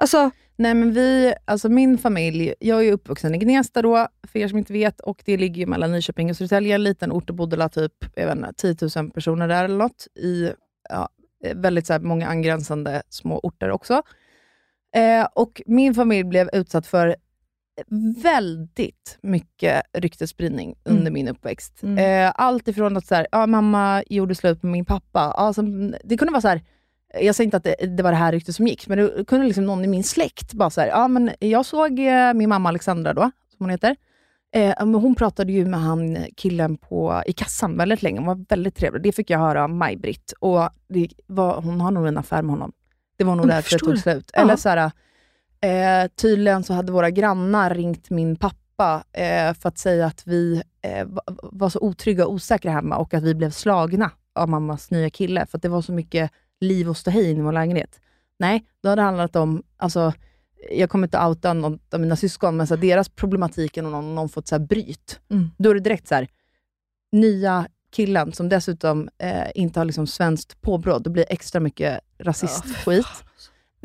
Alltså, 0.01 0.31
Nej 0.57 0.73
men 0.73 0.91
vi, 0.93 1.33
alltså 1.45 1.69
min 1.69 1.97
familj, 1.97 2.53
jag 2.59 2.85
är 2.85 2.91
uppvuxen 2.91 3.35
i 3.35 3.37
Gnesta 3.37 3.81
då, 3.81 4.07
för 4.27 4.39
er 4.39 4.47
som 4.47 4.57
inte 4.57 4.73
vet, 4.73 4.99
och 4.99 5.21
det 5.25 5.37
ligger 5.37 5.59
ju 5.59 5.65
mellan 5.65 5.91
Nyköping 5.91 6.29
och 6.29 6.37
Södertälje, 6.37 6.75
en 6.75 6.83
liten 6.83 7.11
ort 7.11 7.29
och 7.29 7.35
bodde 7.35 7.69
typ 7.69 7.93
jag 8.15 8.25
vet 8.25 8.35
inte, 8.35 8.53
10 8.53 9.01
000 9.01 9.11
personer 9.11 9.47
där 9.47 9.65
eller 9.65 9.77
något, 9.77 10.07
i 10.15 10.51
ja, 10.89 11.09
väldigt 11.55 11.87
så 11.87 11.93
här, 11.93 11.99
många 11.99 12.27
angränsande 12.27 13.01
små 13.09 13.39
orter 13.39 13.71
också. 13.71 14.01
Eh, 14.95 15.27
och 15.35 15.61
min 15.65 15.95
familj 15.95 16.23
blev 16.23 16.49
utsatt 16.53 16.87
för 16.87 17.15
väldigt 18.23 19.17
mycket 19.21 19.81
ryktesspridning 19.93 20.75
under 20.83 21.01
Mm. 21.01 21.13
min 21.13 21.27
uppväxt. 21.27 21.83
Mm. 21.83 22.27
Eh, 22.27 22.33
allt 22.35 22.67
ifrån 22.67 22.97
att 22.97 23.05
så 23.07 23.15
här, 23.15 23.27
ja, 23.31 23.47
mamma 23.47 24.03
gjorde 24.09 24.35
slut 24.35 24.63
med 24.63 24.71
min 24.71 24.85
pappa. 24.85 25.19
Alltså, 25.19 25.61
det 26.03 26.17
kunde 26.17 26.31
vara 26.31 26.41
så 26.41 26.47
här, 26.47 26.61
jag 27.21 27.35
säger 27.35 27.45
inte 27.45 27.57
att 27.57 27.63
det, 27.63 27.75
det 27.97 28.03
var 28.03 28.11
det 28.11 28.17
här 28.17 28.31
ryktet 28.31 28.55
som 28.55 28.67
gick, 28.67 28.87
men 28.87 28.97
det 28.97 29.25
kunde 29.27 29.45
liksom 29.47 29.65
någon 29.65 29.85
i 29.85 29.87
min 29.87 30.03
släkt 30.03 30.53
bara 30.53 30.69
så 30.69 30.81
här, 30.81 30.87
ja 30.87 31.07
men 31.07 31.31
jag 31.39 31.65
såg 31.65 31.99
eh, 31.99 32.33
min 32.33 32.49
mamma 32.49 32.69
Alexandra 32.69 33.13
då, 33.13 33.21
som 33.21 33.57
hon 33.59 33.69
heter, 33.69 33.95
Eh, 34.55 34.73
hon 34.79 35.15
pratade 35.15 35.51
ju 35.51 35.65
med 35.65 35.79
han 35.79 36.17
killen 36.37 36.77
på, 36.77 37.23
i 37.25 37.33
kassan 37.33 37.77
väldigt 37.77 38.03
länge. 38.03 38.19
Hon 38.19 38.27
var 38.27 38.45
väldigt 38.49 38.75
trevlig. 38.75 39.03
Det 39.03 39.11
fick 39.11 39.29
jag 39.29 39.39
höra 39.39 39.63
av 39.63 39.69
Maj-Britt. 39.69 40.33
Och 40.39 40.69
det 40.87 41.07
var, 41.27 41.61
hon 41.61 41.81
har 41.81 41.91
nog 41.91 42.07
en 42.07 42.17
affär 42.17 42.41
med 42.41 42.51
honom. 42.51 42.71
Det 43.17 43.23
var 43.23 43.35
nog 43.35 43.45
Mm, 43.45 43.55
därför 43.55 43.71
det 43.71 43.79
tog 43.85 43.97
slut. 43.97 44.31
Eller 44.33 44.55
så 44.55 44.69
här, 44.69 44.91
eh, 45.61 46.07
tydligen 46.15 46.63
så 46.63 46.73
hade 46.73 46.91
våra 46.91 47.09
grannar 47.09 47.75
ringt 47.75 48.09
min 48.09 48.35
pappa 48.35 49.03
eh, 49.13 49.53
för 49.53 49.69
att 49.69 49.77
säga 49.77 50.05
att 50.05 50.27
vi 50.27 50.63
eh, 50.81 51.05
va- 51.05 51.23
var 51.43 51.69
så 51.69 51.79
otrygga 51.79 52.25
och 52.25 52.33
osäkra 52.33 52.71
hemma 52.71 52.97
och 52.97 53.13
att 53.13 53.23
vi 53.23 53.35
blev 53.35 53.51
slagna 53.51 54.11
av 54.35 54.49
mammas 54.49 54.91
nya 54.91 55.09
kille, 55.09 55.45
för 55.45 55.57
att 55.57 55.61
det 55.61 55.69
var 55.69 55.81
så 55.81 55.91
mycket 55.91 56.31
liv 56.59 56.89
och 56.89 56.97
ståhej 56.97 57.29
i 57.31 57.41
vår 57.41 57.51
lägenhet. 57.51 57.99
Nej, 58.39 58.65
då 58.83 58.89
hade 58.89 59.01
det 59.01 59.05
handlat 59.05 59.35
om, 59.35 59.63
alltså, 59.77 60.13
jag 60.71 60.89
kommer 60.89 61.07
inte 61.07 61.19
outa 61.25 61.53
någon 61.53 61.79
av 61.93 61.99
mina 61.99 62.15
syskon, 62.15 62.57
men 62.57 62.67
så 62.67 62.75
deras 62.75 63.09
problematik 63.09 63.77
är 63.77 63.81
någon, 63.81 64.15
någon 64.15 64.29
fått 64.29 64.47
så 64.47 64.55
här, 64.55 64.65
bryt. 64.65 65.19
Mm. 65.31 65.49
Då 65.57 65.69
är 65.69 65.73
det 65.73 65.79
direkt 65.79 66.07
så 66.07 66.15
här, 66.15 66.27
nya 67.11 67.67
killen 67.91 68.33
som 68.33 68.49
dessutom 68.49 69.09
eh, 69.17 69.47
inte 69.55 69.79
har 69.79 69.85
liksom 69.85 70.07
svenskt 70.07 70.61
påbrå, 70.61 70.99
då 70.99 71.09
blir 71.09 71.23
det 71.23 71.33
extra 71.33 71.59
mycket 71.59 71.99
rasistskit. 72.17 73.05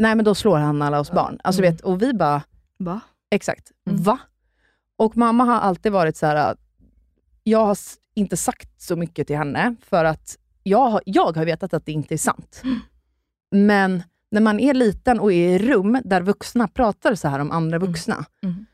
Nej, 0.01 0.15
men 0.15 0.25
då 0.25 0.35
slår 0.35 0.59
han 0.59 0.83
alla 0.83 1.01
oss 1.01 1.11
barn. 1.13 1.39
Alltså, 1.45 1.63
Mm. 1.63 1.73
vet, 1.73 1.81
och 1.81 2.03
vi 2.03 2.13
bara, 2.15 2.43
Va? 2.79 3.01
exakt, 3.31 3.71
Mm. 3.91 4.03
va? 4.03 4.19
Och 4.99 5.17
mamma 5.17 5.45
har 5.45 5.61
alltid 5.61 5.93
varit 5.93 6.17
så 6.17 6.27
här, 6.27 6.57
jag 7.45 7.65
har 7.67 7.77
inte 8.15 8.37
sagt 8.37 8.83
så 8.83 8.97
mycket 8.97 9.27
till 9.27 9.37
henne, 9.37 9.75
för 9.89 10.05
att 10.05 10.37
jag 10.63 10.89
har, 10.91 11.03
jag 11.07 11.37
har 11.37 11.45
vetat 11.45 11.75
att 11.75 11.87
det 11.87 11.93
inte 11.93 12.15
är 12.15 12.19
sant. 12.19 12.61
Mm. 12.65 12.79
Men 13.51 14.03
när 14.31 14.41
man 14.41 14.61
är 14.61 14.75
liten 14.75 15.21
och 15.21 15.33
är 15.33 15.49
i 15.49 15.59
rum 15.59 15.99
där 16.05 16.21
vuxna 16.21 16.69
pratar 16.69 17.15
så 17.15 17.29
här 17.29 17.39
om 17.39 17.51
andra 17.51 17.79
vuxna, 17.79 18.25
Mm. 18.43 18.67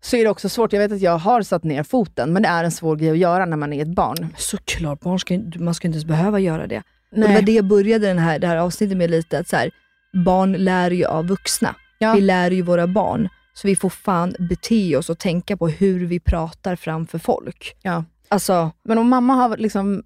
så 0.00 0.16
är 0.16 0.24
det 0.24 0.30
också 0.30 0.48
svårt. 0.48 0.72
Jag 0.72 0.80
vet 0.80 0.92
att 0.92 1.00
jag 1.00 1.18
har 1.18 1.42
satt 1.42 1.64
ner 1.64 1.82
foten, 1.82 2.32
men 2.32 2.42
det 2.42 2.48
är 2.48 2.64
en 2.64 2.70
svår 2.72 2.96
grej 2.96 3.10
att 3.10 3.18
göra 3.18 3.44
när 3.46 3.56
man 3.56 3.72
är 3.72 3.82
ett 3.82 3.94
barn. 3.94 4.34
Såklart, 4.36 5.00
barn 5.00 5.18
ska, 5.20 5.40
man 5.58 5.74
ska 5.74 5.88
inte 5.88 5.96
ens 5.96 6.04
behöva 6.04 6.38
göra 6.38 6.66
det. 6.66 6.82
Och 7.10 7.18
Nej. 7.18 7.28
det 7.28 7.34
var 7.34 7.42
det 7.42 7.52
jag 7.52 7.64
började 7.68 8.06
den 8.06 8.18
här, 8.18 8.38
det 8.38 8.46
här 8.46 8.56
avsnittet 8.56 8.96
med 8.96 9.10
lite, 9.10 9.38
att 9.38 9.48
så 9.48 9.56
här, 9.56 9.70
barn 10.12 10.52
lär 10.52 10.90
ju 10.90 11.04
av 11.04 11.26
vuxna. 11.26 11.74
Ja. 11.98 12.14
Vi 12.14 12.20
lär 12.20 12.50
ju 12.50 12.62
våra 12.62 12.86
barn. 12.86 13.28
Så 13.54 13.68
vi 13.68 13.76
får 13.76 13.90
fan 13.90 14.34
bete 14.38 14.96
oss 14.96 15.10
och 15.10 15.18
tänka 15.18 15.56
på 15.56 15.68
hur 15.68 16.06
vi 16.06 16.20
pratar 16.20 16.76
framför 16.76 17.18
folk. 17.18 17.76
Ja. 17.82 18.04
Alltså, 18.28 18.70
Men 18.82 18.98
om 18.98 19.08
mamma 19.08 19.34
har 19.34 19.56
liksom 19.56 20.02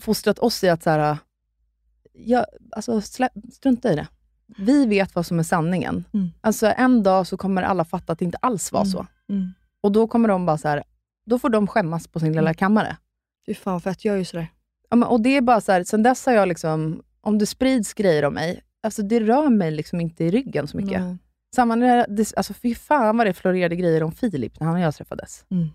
fostrat 0.00 0.38
oss 0.38 0.64
i 0.64 0.68
att 0.68 0.82
så 0.82 0.90
här, 0.90 1.18
ja, 2.12 2.46
alltså, 2.72 3.00
slä, 3.00 3.28
strunta 3.52 3.92
i 3.92 3.96
det. 3.96 4.06
Vi 4.58 4.86
vet 4.86 5.14
vad 5.14 5.26
som 5.26 5.38
är 5.38 5.42
sanningen. 5.42 6.04
Mm. 6.14 6.30
Alltså 6.40 6.66
en 6.76 7.02
dag 7.02 7.26
så 7.26 7.36
kommer 7.36 7.62
alla 7.62 7.84
fatta 7.84 8.12
att 8.12 8.18
det 8.18 8.24
inte 8.24 8.38
alls 8.42 8.72
var 8.72 8.84
så. 8.84 9.06
mm. 9.28 9.48
Och 9.82 9.92
då 9.92 10.06
kommer 10.06 10.28
de 10.28 10.46
bara 10.46 10.58
så 10.58 10.68
här, 10.68 10.82
då 11.26 11.38
får 11.38 11.48
de 11.48 11.66
skämmas 11.66 12.08
på 12.08 12.20
sin 12.20 12.32
lilla 12.32 12.54
kammare. 12.54 12.96
fy 13.46 13.54
fan 13.54 13.80
för 13.80 13.90
att 13.90 14.04
jag 14.04 14.14
är 14.14 14.18
ju 14.18 14.24
sådär. 14.24 14.48
Ja, 14.90 14.96
men, 14.96 15.08
och 15.08 15.20
det 15.20 15.36
är 15.36 15.40
bara 15.40 15.60
så 15.60 15.72
här, 15.72 15.84
sen 15.84 16.02
dess 16.02 16.26
har 16.26 16.32
jag 16.32 16.48
liksom, 16.48 17.02
om 17.20 17.38
det 17.38 17.46
sprids 17.46 17.94
grejer 17.94 18.24
om 18.24 18.34
mig, 18.34 18.60
alltså 18.82 19.02
det 19.02 19.20
rör 19.20 19.48
mig 19.48 19.70
liksom 19.70 20.00
inte 20.00 20.24
i 20.24 20.30
ryggen 20.30 20.66
så 20.68 20.76
mycket. 20.76 21.00
Nej. 21.00 21.16
Samma 21.54 21.74
när 21.74 22.06
det, 22.08 22.32
alltså 22.36 22.54
fy 22.54 22.74
fan 22.74 23.16
vad 23.16 23.26
det 23.26 23.32
florerade 23.34 23.76
grejer 23.76 24.02
om 24.02 24.12
Filip 24.12 24.60
när 24.60 24.66
han 24.66 24.76
och 24.76 24.82
jag 24.82 24.94
träffades. 24.94 25.44
Mm. 25.50 25.68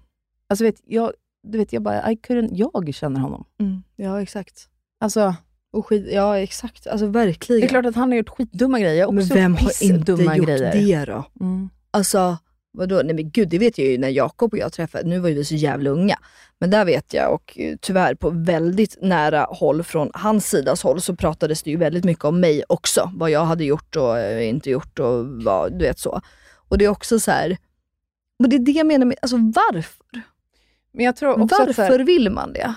Alltså 0.50 0.64
vet, 0.66 0.76
jag, 0.86 1.12
du 1.48 1.58
vet, 1.58 1.74
jag 1.74 1.82
bara, 1.84 2.12
I 2.12 2.16
couldn't, 2.16 2.50
jag 2.52 2.94
känner 2.94 3.20
honom. 3.20 3.46
Mm. 3.60 3.84
Ja, 3.96 4.22
exakt. 4.22 4.70
Alltså, 5.00 5.36
Och 5.72 5.88
skit, 5.88 6.08
ja, 6.12 6.38
exakt. 6.38 6.88
Alltså 6.88 7.06
verkligen. 7.08 7.62
det 7.62 7.68
är 7.68 7.70
klart 7.70 7.86
att 7.86 7.96
han 7.96 8.10
har 8.10 8.18
gjort 8.18 8.30
skitdumma 8.30 8.80
grejer. 8.80 8.96
Jag 8.96 9.08
har 9.08 9.14
Men 9.14 9.24
också 9.24 9.34
vem 9.34 9.56
har 9.56 9.84
inte 9.84 10.12
gjort 10.12 10.48
grejer. 10.48 11.06
det 11.06 11.12
då? 11.12 11.26
Mm. 11.46 11.70
Alltså, 11.92 12.38
vadå? 12.74 13.02
Nej 13.04 13.16
men 13.16 13.30
gud, 13.30 13.50
det 13.50 13.58
vet 13.58 13.78
jag 13.78 13.88
ju 13.88 13.98
när 13.98 14.10
Jakob 14.10 14.54
och 14.54 14.60
jag 14.60 14.74
träffade. 14.74 15.10
Nu 15.10 15.20
var 15.20 15.30
ju 15.30 15.36
vi 15.36 15.46
så 15.46 15.56
jävla 15.56 15.90
unga. 15.90 16.20
Men 16.60 16.70
där 16.70 16.86
vet 16.86 17.14
jag, 17.14 17.34
och 17.34 17.60
eh, 17.60 17.76
tyvärr 17.82 18.16
på 18.16 18.30
väldigt 18.30 18.98
nära 19.02 19.48
håll 19.50 19.84
från 19.84 20.12
hans 20.14 20.50
sidas 20.50 20.84
håll, 20.84 21.02
så 21.02 21.16
pratades 21.16 21.64
det 21.64 21.70
ju 21.70 21.78
väldigt 21.78 22.04
mycket 22.04 22.26
om 22.26 22.40
mig 22.40 22.64
också. 22.70 23.12
Vad 23.16 23.32
jag 23.32 23.46
hade 23.46 23.64
gjort 23.64 23.96
och 23.96 24.20
eh, 24.20 24.50
inte 24.50 24.70
gjort 24.70 25.00
och 25.00 25.28
vad, 25.28 25.72
du 25.72 25.86
vet 25.86 26.00
så. 26.00 26.22
Och 26.70 26.78
det 26.78 26.86
är 26.86 26.90
också 26.90 27.20
så 27.20 27.32
här. 27.32 27.58
Men 28.40 28.50
det 28.50 28.56
är 28.56 28.60
det 28.60 28.72
jag 28.72 28.88
menar 28.88 29.06
med, 29.06 29.18
alltså 29.22 29.38
varför? 29.38 30.06
Men 30.94 31.06
jag 31.06 31.16
tror 31.16 31.42
också 31.42 31.56
Varför 31.60 31.84
här, 31.84 32.00
vill 32.00 32.30
man 32.30 32.54
det? 32.54 32.74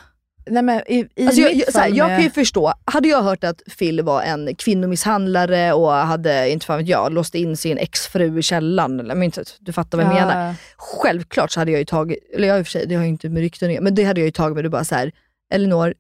Nej 0.47 0.63
men 0.63 0.83
i, 0.93 1.09
i 1.15 1.27
Alltså 1.27 1.41
jag, 1.41 1.55
jag, 1.55 1.65
här, 1.67 1.73
fall 1.73 1.97
jag 1.97 2.07
med- 2.09 2.17
kan 2.17 2.25
ju 2.25 2.31
förstå, 2.31 2.75
hade 2.85 3.09
jag 3.09 3.23
hört 3.23 3.45
att 3.45 3.63
Phil 3.79 4.03
var 4.03 4.23
en 4.23 4.55
kvinnomisshandlare 4.55 5.73
och 5.73 5.91
hade, 5.93 6.51
inte 6.51 6.67
fan 6.67 6.79
vet 6.79 6.89
jag, 6.89 7.13
låst 7.13 7.35
in 7.35 7.57
sin 7.57 7.79
exfru 7.79 8.39
i 8.39 8.43
källaren, 8.43 9.01
eller, 9.01 9.15
men 9.15 9.23
inte, 9.23 9.45
du 9.61 9.73
fattar 9.73 9.99
vad 9.99 10.07
jag 10.07 10.15
Ja. 10.23 10.27
menar. 10.27 10.55
Självklart 10.77 11.51
så 11.53 11.61
hade 11.61 11.71
jag 11.71 11.79
ju 11.79 11.85
tagit, 11.85 12.19
eller 12.35 12.49
jag 12.49 12.59
i 12.59 12.63
och 12.63 12.67
för 12.67 12.71
sig, 12.71 12.87
det 12.87 12.95
har 12.95 13.03
ju 13.03 13.09
inte 13.09 13.29
med 13.29 13.41
rykten 13.41 13.79
men 13.85 13.95
det 13.95 14.05
hade 14.05 14.21
jag 14.21 14.27
ju 14.27 14.31
tagit 14.33 14.55
med 14.55 14.65
det 14.65 14.71
bara 14.71 14.85
så 14.85 14.95
här, 14.95 15.13
Elinor, 15.55 15.95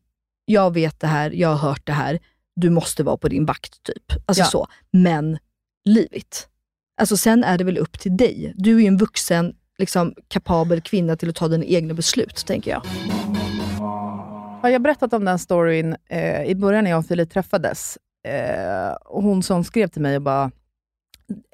jag 0.45 0.74
vet 0.74 1.01
det 1.01 1.07
här, 1.07 1.30
jag 1.30 1.49
har 1.49 1.68
hört 1.68 1.86
det 1.86 1.92
här, 1.92 2.18
du 2.57 2.70
måste 2.70 3.03
vara 3.03 3.16
på 3.16 3.28
din 3.28 3.47
vakt 3.47 3.82
typ. 3.82 4.12
Alltså 4.26 4.42
Ja. 4.42 4.47
så. 4.47 4.66
Men, 4.90 5.38
livet. 5.84 6.49
Alltså 7.01 7.16
sen 7.16 7.45
är 7.45 7.59
det 7.59 7.64
väl 7.64 7.78
upp 7.78 7.99
till 7.99 8.16
dig. 8.16 8.53
Du 8.57 8.76
är 8.76 8.80
ju 8.80 8.86
en 8.86 8.97
vuxen, 8.99 9.55
liksom, 9.78 10.14
kapabel 10.28 10.80
kvinna 10.80 11.16
till 11.16 11.28
att 11.28 11.36
ta 11.36 11.49
dina 11.49 11.64
egna 11.64 11.95
beslut, 11.95 12.47
tänker 12.47 12.70
jag. 12.70 12.82
Har 14.65 14.69
jag 14.71 14.83
berättat 14.83 15.12
om 15.12 15.25
den 15.25 15.39
storyn 15.39 15.97
eh, 16.09 16.45
i 16.45 16.55
början 16.55 16.85
när 16.85 16.91
jag 16.91 16.99
och 16.99 17.07
Filip 17.07 17.31
träffades? 17.31 17.99
Eh, 18.29 18.93
och 19.05 19.23
hon 19.23 19.43
som 19.43 19.65
skrev 19.65 19.89
till 19.89 20.03
mig 20.03 20.17
och 20.17 20.23
bara... 20.23 20.51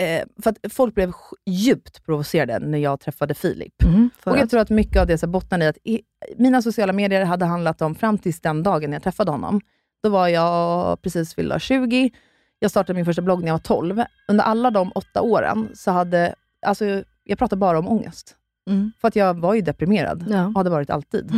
Eh, 0.01 0.25
för 0.43 0.51
att 0.51 0.73
folk 0.73 0.95
blev 0.95 1.13
djupt 1.47 2.05
provocerade 2.05 2.67
när 2.67 2.79
jag 2.79 3.01
träffade 3.01 3.35
Filip. 3.35 3.73
för 4.19 4.31
och 4.31 4.37
jag 4.37 4.45
att- 4.45 4.51
tror 4.51 4.61
att 4.61 4.71
mycket 4.71 5.01
av 5.01 5.07
det 5.07 5.19
så 5.19 5.27
bottnade 5.27 5.65
i 5.65 5.69
att 5.69 5.77
i, 5.85 6.01
mina 6.37 6.63
sociala 6.63 6.93
medier 6.93 7.25
hade 7.25 7.45
handlat 7.45 7.83
om, 7.83 7.95
fram 7.95 8.19
tills 8.19 8.41
den 8.41 8.63
dagen 8.63 8.93
jag 8.93 9.03
träffade 9.03 9.31
honom, 9.31 9.61
då 10.03 10.09
var 10.09 10.29
jag 10.29 11.03
precis 11.03 11.35
fyllda 11.35 11.59
20. 11.59 12.11
Jag 12.59 12.71
startade 12.71 12.97
min 12.97 13.05
första 13.05 13.23
blogg 13.23 13.41
när 13.41 13.47
jag 13.47 13.55
var 13.55 13.59
12. 13.59 14.03
Under 14.29 14.45
alla 14.45 14.71
de 14.71 14.93
åtta 14.95 15.23
åren 15.23 15.69
så 15.75 15.91
hade, 15.91 16.35
alltså 16.67 16.85
jag 17.25 17.39
pratade 17.39 17.61
bara 17.61 17.79
om 17.79 17.89
ångest. 17.89 18.37
Mm. 18.71 18.93
För 19.01 19.09
att 19.09 19.17
jag 19.17 19.41
var 19.41 19.55
ju 19.55 19.61
deprimerad, 19.61 20.25
Ja. 20.29 20.53
hade 20.57 20.71
varit 20.71 20.91
alltid. 20.91 21.33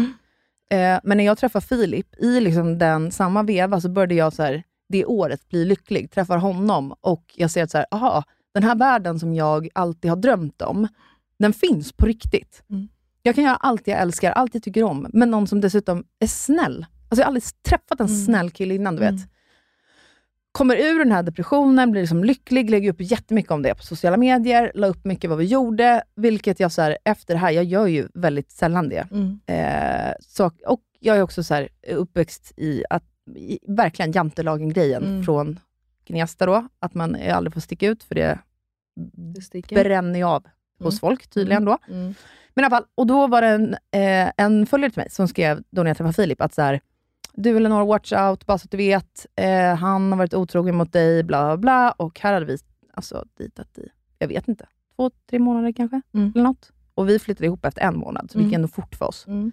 Eh, 0.73 1.01
men 1.05 1.16
när 1.16 1.25
jag 1.25 1.39
träffade 1.39 1.66
Filip, 1.66 2.07
i 2.18 2.41
liksom 2.41 2.79
den 2.79 3.11
samma 3.12 3.43
veva, 3.43 3.81
så 3.81 3.89
började 3.89 4.14
jag 4.14 4.33
så 4.33 4.43
här, 4.43 4.62
det 4.89 5.05
året 5.05 5.49
bli 5.49 5.64
lycklig. 5.64 6.11
Träffar 6.11 6.37
honom 6.37 6.95
och 7.01 7.25
jag 7.37 7.51
ser 7.51 7.62
att 7.62 7.70
så 7.70 7.79
här, 7.79 7.87
aha, 7.91 8.25
den 8.55 8.62
här 8.62 8.75
världen 8.75 9.18
som 9.20 9.35
jag 9.35 9.68
alltid 9.75 10.11
har 10.11 10.16
drömt 10.16 10.62
om, 10.62 10.89
den 11.39 11.53
finns 11.53 11.93
på 11.93 12.07
riktigt. 12.07 12.62
Mm. 12.70 12.89
Jag 13.23 13.35
kan 13.35 13.45
göra 13.45 13.57
allt 13.57 13.87
jag 13.87 14.01
älskar, 14.01 14.33
allt 14.33 14.55
jag 14.55 14.62
tycker 14.62 14.83
om, 14.83 15.07
men 15.12 15.31
någon 15.31 15.47
som 15.47 15.61
dessutom 15.61 16.05
är 16.18 16.27
snäll. 16.27 16.87
Alltså 17.09 17.20
jag 17.20 17.25
har 17.25 17.29
aldrig 17.29 17.45
träffat 17.68 18.01
en 18.01 18.07
Mm. 18.07 18.25
snäll 18.25 18.51
kille 18.51 18.75
innan, 18.75 18.97
du 18.97 19.01
vet. 19.01 19.14
Kommer 20.53 20.76
ur 20.76 20.98
den 20.98 21.12
här 21.12 21.22
depressionen, 21.22 21.90
blir 21.90 22.03
liksom 22.03 22.24
lycklig, 22.24 22.70
lägger 22.70 22.90
upp 22.90 23.00
jättemycket 23.00 23.50
om 23.53 23.62
det 23.62 23.74
på 23.74 23.82
sociala 23.82 24.16
medier, 24.16 24.72
la 24.74 24.86
upp 24.86 25.05
mycket 25.05 25.30
vad 25.30 25.38
vi 25.38 25.44
gjorde, 25.44 26.03
vilket 26.16 26.61
jag 26.61 26.72
så 26.72 26.82
här, 26.82 26.98
efter 27.05 27.34
det 27.34 27.40
här, 27.40 27.50
jag 27.50 27.64
gör 27.64 27.86
ju 27.86 28.09
väldigt 28.14 28.50
sällan 28.50 28.88
det. 28.88 29.07
Mm. 29.11 29.40
Eh, 29.46 30.12
så, 30.20 30.50
och 30.66 30.80
jag 31.00 31.16
är 31.16 31.22
också 31.22 31.42
så 31.42 31.55
här, 31.55 31.68
uppväxt 31.88 32.53
i 32.57 32.84
att 32.90 33.05
i, 33.36 33.59
verkligen 33.68 34.12
jantelagen-grejen 34.12 35.03
Mm. 35.05 35.24
från 35.24 35.59
Gnesta 36.07 36.46
då, 36.46 36.68
att 36.78 36.94
man 36.94 37.16
aldrig 37.32 37.55
får 37.55 37.61
sticka 37.61 37.86
ut, 37.86 38.03
för 38.05 38.14
det 38.14 38.38
Det 39.76 39.84
bränner 39.84 40.18
ju 40.18 40.24
av 40.24 40.44
hos 40.78 40.94
Mm. 40.94 41.00
folk 41.00 41.26
tydligen 41.28 41.64
då. 41.64 41.78
Mm. 41.88 42.14
Men 42.55 42.62
i 42.62 42.66
alla 42.66 42.70
fall, 42.76 42.84
och 42.94 43.07
då 43.07 43.26
var 43.26 43.42
det 43.42 43.48
en, 43.48 43.72
eh, 43.74 44.32
en 44.36 44.66
följare 44.66 44.90
till 44.90 45.00
mig 45.00 45.11
som 45.11 45.28
skrev, 45.28 45.62
då 45.70 45.82
när 45.82 45.90
jag 45.90 45.96
träffade 45.96 46.12
Filip, 46.14 46.40
att 46.40 46.55
så 46.55 46.62
här, 46.62 46.80
du 47.35 47.57
Eleanor, 47.57 47.87
watch 47.87 48.12
out, 48.12 48.47
bara 48.47 48.59
så 48.59 48.64
att 48.64 48.70
du 48.70 48.76
vet. 48.76 49.26
Eh, 49.37 49.74
han 49.74 50.12
har 50.12 50.18
varit 50.18 50.35
otrogen 50.35 50.74
mot 50.76 50.93
dig, 50.93 51.22
bla 51.22 51.45
bla 51.47 51.57
bla. 51.57 51.91
Och 51.93 52.20
här 52.20 52.33
hade 52.33 52.47
vi 52.47 52.57
alltså, 52.95 53.24
dejtat 53.39 53.78
i, 53.78 53.89
jag 54.18 54.28
vet 54.28 54.49
inte, 54.49 54.66
två, 54.97 55.11
tre 55.30 55.39
månader 55.39 55.72
kanske, 55.72 56.01
Mm. 56.14 56.33
eller 56.35 56.45
något. 56.45 56.70
Och 56.95 57.09
vi 57.09 57.18
flyttade 57.18 57.47
ihop 57.47 57.64
efter 57.64 57.83
en 57.83 57.97
månad, 57.99 58.30
så 58.30 58.39
det 58.39 58.45
gick 58.45 58.53
Mm. 58.53 58.59
ändå 58.64 58.68
fort 58.68 58.95
för 58.95 59.09
oss. 59.09 59.26
Mm. 59.26 59.53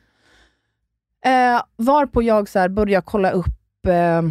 Eh, 1.25 1.61
varpå 1.75 2.23
jag 2.23 2.49
så 2.49 2.59
här 2.59 2.69
började 2.69 3.03
kolla 3.05 3.31
upp, 3.31 3.85
eh, 3.87 4.21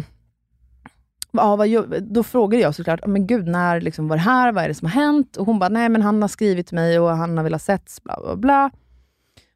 ja, 1.31 1.55
vad, 1.55 2.03
då 2.03 2.23
frågade 2.23 2.63
jag 2.63 2.75
såklart, 2.75 3.05
men 3.07 3.27
gud, 3.27 3.47
när 3.47 3.81
liksom 3.81 4.07
var 4.07 4.15
det 4.15 4.21
här? 4.21 4.51
Vad 4.51 4.63
är 4.63 4.67
det 4.67 4.73
som 4.73 4.85
har 4.85 4.93
hänt? 5.03 5.37
Och 5.37 5.45
hon 5.45 5.59
bara, 5.59 5.69
nej 5.69 5.89
men 5.89 6.01
han 6.01 6.21
har 6.21 6.29
skrivit 6.29 6.67
till 6.67 6.75
mig 6.75 6.99
och 6.99 7.09
han 7.09 7.37
har 7.37 7.43
velat 7.43 7.61
setts, 7.61 8.03
bla 8.03 8.19
bla 8.21 8.35
bla. 8.35 8.71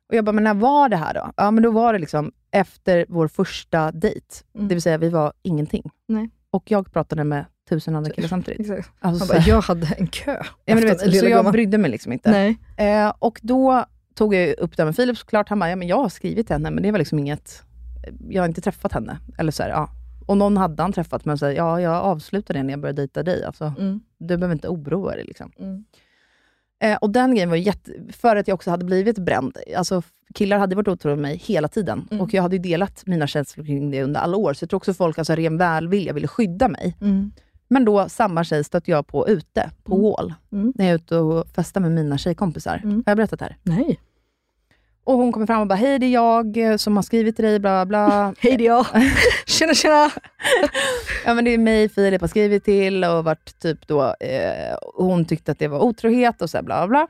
Och 0.10 0.16
jag 0.16 0.26
bara, 0.26 0.32
men 0.32 0.44
när 0.44 0.54
var 0.54 0.90
det 0.90 0.98
här 0.98 1.14
då? 1.14 1.32
Ja, 1.38 1.52
men 1.52 1.64
då 1.64 1.72
var 1.72 1.94
det 1.94 2.00
liksom 2.00 2.32
efter 2.52 3.06
vår 3.10 3.28
första 3.28 3.92
dejt. 3.92 4.26
Mm. 4.56 4.68
Det 4.68 4.76
vill 4.76 4.82
säga, 4.82 4.98
vi 4.98 5.10
var 5.10 5.34
ingenting. 5.42 5.84
Nej. 6.08 6.30
Och 6.52 6.72
jag 6.72 6.94
pratade 6.94 7.24
med 7.24 7.46
tusen 7.70 7.96
andra 7.96 8.12
killar 8.12 8.28
samtidigt. 8.36 8.60
Exakt. 8.60 8.92
Alltså, 9.00 9.28
bara, 9.34 9.44
jag 9.48 9.62
hade 9.62 9.88
en 9.98 10.08
kö. 10.08 10.38
ja, 10.66 10.76
men 10.76 10.84
vet, 10.84 11.00
så 11.00 11.08
jag 11.08 11.24
gumman. 11.38 11.52
brydde 11.52 11.78
mig 11.78 11.92
liksom 11.92 12.12
inte. 12.12 12.32
Nej. 12.32 12.58
Eh, 12.78 13.14
och 13.20 13.40
då 13.44 13.86
tog 14.16 14.36
jag 14.36 14.60
upp 14.60 14.78
det 14.78 14.86
med 14.86 14.96
Filip 14.96 15.18
såklart. 15.18 15.50
Han 15.50 15.60
bara, 15.60 15.70
ja, 15.70 15.76
men 15.76 15.88
jag 15.88 15.98
har 15.98 16.10
skrivit 16.10 16.48
till 16.48 16.54
henne, 16.56 16.72
men 16.72 16.84
det 16.84 16.92
var 16.92 17.00
liksom 17.00 17.20
inget... 17.20 17.64
Jag 18.30 18.42
har 18.42 18.48
inte 18.48 18.62
träffat 18.62 18.92
henne. 18.92 19.20
Eller 19.38 19.52
så 19.52 19.64
här, 19.64 19.70
ja. 19.70 19.90
Och 20.26 20.38
någon 20.38 20.58
hade 20.58 20.82
han 20.84 20.94
träffat, 20.94 21.26
men 21.26 21.38
så 21.38 21.46
här, 21.46 21.54
ja, 21.54 21.82
jag 21.82 21.94
avslutade 21.94 22.60
det 22.60 22.64
när 22.64 22.74
jag 22.74 22.80
började 22.80 23.02
dejta 23.02 23.24
dig. 23.24 23.44
Alltså, 23.44 23.74
Mm. 23.80 24.00
Du 24.18 24.38
behöver 24.38 24.54
inte 24.56 24.68
oroa 24.68 25.12
dig. 25.16 25.24
Liksom. 25.26 25.52
Mm. 25.60 25.84
Eh, 26.84 26.98
och 27.02 27.10
den 27.10 27.32
grejen 27.32 27.50
var 27.50 27.56
jätte... 27.56 27.92
För 28.10 28.36
att 28.36 28.48
jag 28.48 28.56
också 28.56 28.70
hade 28.70 28.86
blivit 28.86 29.18
bränd. 29.18 29.58
Alltså, 29.78 30.02
killar 30.34 30.58
hade 30.58 30.76
varit 30.76 30.88
otrogna 30.88 31.16
med 31.16 31.22
mig 31.22 31.38
hela 31.38 31.68
tiden. 31.68 32.08
Mm. 32.12 32.22
Och 32.22 32.34
jag 32.34 32.42
hade 32.42 32.56
ju 32.56 32.62
delat 32.62 33.04
mina 33.06 33.28
känslor 33.28 33.66
kring 33.66 33.92
det 33.92 34.04
under 34.04 34.20
alla 34.20 34.38
år. 34.38 34.54
Så 34.54 34.64
jag 34.64 34.70
tror 34.70 34.78
också 34.78 34.94
folk, 34.94 35.18
alltså 35.18 35.36
ren 35.36 35.58
välvilja, 35.58 36.14
ville 36.14 36.28
skydda 36.28 36.68
mig. 36.68 36.98
Mm. 37.02 37.32
Men 37.68 37.86
då, 37.86 38.10
samma 38.10 38.44
tjej 38.44 38.64
stötte 38.64 38.92
jag 38.92 39.08
på 39.08 39.30
ute, 39.30 39.72
på 39.84 39.96
Mm. 39.96 40.04
Wall. 40.04 40.34
Mm. 40.52 40.74
När 40.76 40.86
jag 40.86 40.92
är 40.92 40.96
ute 40.96 41.18
och 41.18 41.48
festar 41.48 41.82
med 41.82 41.92
mina 41.92 42.18
tjejkompisar. 42.18 42.82
Mm. 42.84 42.96
Har 42.96 43.04
jag 43.06 43.18
berättat 43.18 43.40
det 43.40 43.46
här? 43.46 43.58
Nej. 43.64 44.00
Och 45.06 45.18
hon 45.18 45.32
kommer 45.32 45.48
fram 45.48 45.62
och 45.62 45.68
bara, 45.68 45.76
hej 45.76 46.00
det 46.00 46.06
är 46.06 46.10
jag 46.14 46.58
eh, 46.58 46.78
som 46.78 46.96
har 46.96 47.04
skrivit 47.04 47.36
till 47.36 47.46
dig, 47.46 47.60
bla 47.60 47.86
bla 47.86 48.08
bla. 48.08 48.36
Hej 48.40 48.58
det 48.58 48.64
är 48.64 48.68
jag. 48.68 48.86
tjena 49.46 49.74
tjena. 49.74 50.12
ja 51.26 51.34
men 51.34 51.46
det 51.46 51.54
är 51.54 51.58
mig 51.58 51.90
Filip 51.90 52.22
har 52.22 52.28
skrivit 52.28 52.64
till 52.64 53.04
och 53.04 53.24
varit 53.24 53.60
typ 53.60 53.88
då, 53.88 54.04
eh, 54.20 54.76
hon 54.96 55.26
tyckte 55.26 55.52
att 55.52 55.60
det 55.60 55.68
var 55.68 55.80
otrohet 55.80 56.42
och 56.42 56.50
så 56.50 56.58
här 56.58 56.64
bla 56.64 56.88
bla. 56.88 57.08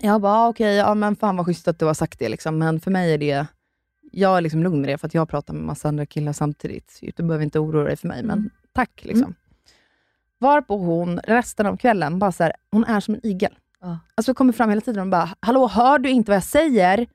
Jag 0.00 0.20
bara, 0.20 0.32
ah, 0.32 0.48
okej, 0.48 0.74
ja 0.76 0.94
men 0.94 1.16
fan 1.16 1.36
vad 1.36 1.46
schysst 1.46 1.68
att 1.68 1.78
du 1.78 1.84
har 1.84 1.94
sagt 1.94 2.18
det 2.18 2.28
liksom. 2.28 2.58
Men 2.58 2.80
för 2.80 2.90
mig 2.90 3.14
är 3.14 3.18
det, 3.18 3.46
jag 4.12 4.36
är 4.36 4.40
liksom 4.40 4.62
lugn 4.62 4.80
med 4.80 4.90
det 4.90 4.98
för 4.98 5.06
att 5.06 5.14
jag 5.14 5.28
pratar 5.28 5.54
med 5.54 5.62
massa 5.62 5.88
andra 5.88 6.06
killar 6.06 6.32
samtidigt. 6.32 6.90
Så 6.90 7.06
du 7.16 7.22
behöver 7.22 7.44
inte 7.44 7.58
oroa 7.58 7.84
dig 7.84 7.96
för 7.96 8.08
mig, 8.08 8.22
men 8.22 8.50
tack 8.72 9.00
liksom. 9.04 9.34
Varpå 10.38 10.76
hon 10.76 11.18
resten 11.18 11.66
av 11.66 11.76
kvällen 11.76 12.18
bara 12.18 12.32
så 12.32 12.42
här, 12.42 12.52
hon 12.70 12.84
är 12.84 13.00
som 13.00 13.14
en 13.14 13.26
igel. 13.26 13.54
Ja. 13.84 13.98
Alltså 14.14 14.32
det 14.32 14.36
kommer 14.36 14.52
fram 14.52 14.68
hela 14.68 14.80
tiden 14.80 15.02
och 15.02 15.08
bara, 15.08 15.28
hallå 15.40 15.66
hör 15.66 15.98
du 15.98 16.10
inte 16.10 16.30
vad 16.30 16.36
jag 16.36 16.44
säger? 16.44 17.06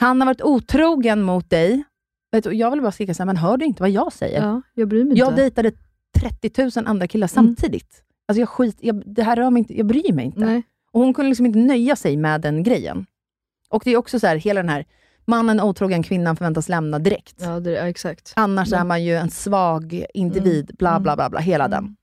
Han 0.00 0.20
har 0.20 0.26
varit 0.26 0.42
otrogen 0.42 1.22
mot 1.22 1.50
dig. 1.50 1.84
Vet 2.32 2.44
du, 2.44 2.52
jag 2.52 2.70
vill 2.70 2.80
bara 2.80 2.92
skrika 2.92 3.14
så 3.14 3.22
här, 3.22 3.26
men 3.26 3.36
hör 3.36 3.56
du 3.56 3.64
inte 3.64 3.82
vad 3.82 3.90
jag 3.90 4.12
säger? 4.12 4.42
Ja, 4.42 4.62
jag 4.74 4.88
bryr 4.88 5.04
mig 5.04 5.10
inte. 5.10 5.18
Jag 5.20 5.36
dejtade 5.36 5.72
30 6.18 6.80
000 6.80 6.86
andra 6.86 7.06
killar 7.06 7.26
samtidigt. 7.26 8.02
Alltså 8.28 8.40
jag 8.40 8.48
skit, 8.48 8.76
jag, 8.80 9.02
det 9.06 9.22
här 9.22 9.36
rör 9.36 9.50
mig 9.50 9.60
inte, 9.60 9.76
jag 9.78 9.86
bryr 9.86 10.12
mig 10.12 10.24
inte. 10.24 10.40
Nej. 10.40 10.62
Och 10.92 11.00
hon 11.00 11.14
kunde 11.14 11.28
liksom 11.28 11.46
inte 11.46 11.58
nöja 11.58 11.96
sig 11.96 12.16
med 12.16 12.40
den 12.40 12.62
grejen. 12.62 13.06
Och 13.70 13.82
det 13.84 13.90
är 13.90 13.96
också 13.96 14.20
så 14.20 14.26
här, 14.26 14.36
hela 14.36 14.62
den 14.62 14.68
här, 14.68 14.84
mannen 15.24 15.60
otrogen, 15.60 16.02
kvinnan 16.02 16.36
förväntas 16.36 16.68
lämna 16.68 16.98
direkt. 16.98 17.36
Ja, 17.40 17.60
det, 17.60 17.70
ja 17.70 17.88
exakt. 17.88 18.32
Annars 18.36 18.70
Men- 18.70 18.80
är 18.80 18.84
man 18.84 19.04
ju 19.04 19.16
en 19.16 19.30
svag 19.30 20.04
individ, 20.14 20.70
bla 20.78 21.00
bla 21.00 21.16
bla, 21.16 21.30
bla 21.30 21.40
hela 21.40 21.68
den. 21.68 21.96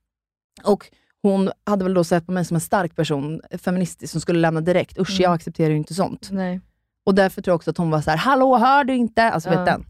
Och 0.64 0.92
hon 1.30 1.52
hade 1.64 1.84
väl 1.84 1.94
då 1.94 2.04
sett 2.04 2.26
på 2.26 2.32
mig 2.32 2.46
som 2.46 2.56
en 2.56 2.62
stark 2.62 2.96
person, 2.96 3.42
feministisk, 3.58 4.12
som 4.12 4.22
skulle 4.22 4.40
lämna 4.40 4.62
direkt. 4.62 4.98
Usch, 5.00 5.20
jag 5.20 5.34
accepterar 5.34 5.70
ju 5.70 5.78
inte 5.78 5.94
sånt. 5.94 6.30
Nej. 6.32 6.62
Och 7.06 7.16
därför 7.16 7.42
tror 7.42 7.52
jag 7.52 7.56
också 7.56 7.70
att 7.70 7.78
hon 7.78 7.90
var 7.90 8.02
så 8.02 8.10
här: 8.10 8.18
hallå, 8.18 8.58
hör 8.58 8.84
du 8.84 8.96
inte? 8.96 9.24
Alltså 9.24 9.50
Ja. 9.50 9.58
vet 9.58 9.66
den. 9.66 9.86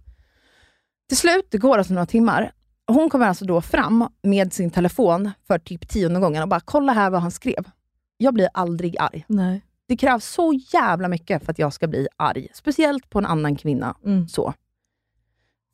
Till 1.08 1.18
slut, 1.18 1.48
det 1.52 1.58
går 1.58 1.78
alltså 1.78 1.94
några 1.94 2.06
timmar, 2.06 2.52
hon 2.88 3.10
kommer 3.10 3.28
alltså 3.28 3.46
då 3.46 3.62
fram 3.62 4.08
med 4.24 4.54
sin 4.54 4.72
telefon 4.72 5.32
för 5.48 5.60
typ 5.60 5.90
tionde 5.90 6.20
gången 6.20 6.42
och 6.44 6.50
bara, 6.50 6.60
kolla 6.60 6.94
här 6.94 7.10
vad 7.10 7.22
han 7.22 7.32
skrev. 7.32 7.64
Jag 8.18 8.34
blir 8.34 8.50
aldrig 8.54 8.96
arg. 9.00 9.26
Nej. 9.28 9.62
Det 9.88 9.98
krävs 9.98 10.26
så 10.26 10.54
jävla 10.74 11.08
mycket 11.08 11.46
för 11.46 11.52
att 11.52 11.60
jag 11.60 11.74
ska 11.74 11.88
bli 11.88 12.08
arg. 12.18 12.48
Speciellt 12.54 13.10
på 13.10 13.20
en 13.20 13.26
annan 13.26 13.56
kvinna. 13.56 13.96
Mm. 14.06 14.28
Så. 14.28 14.54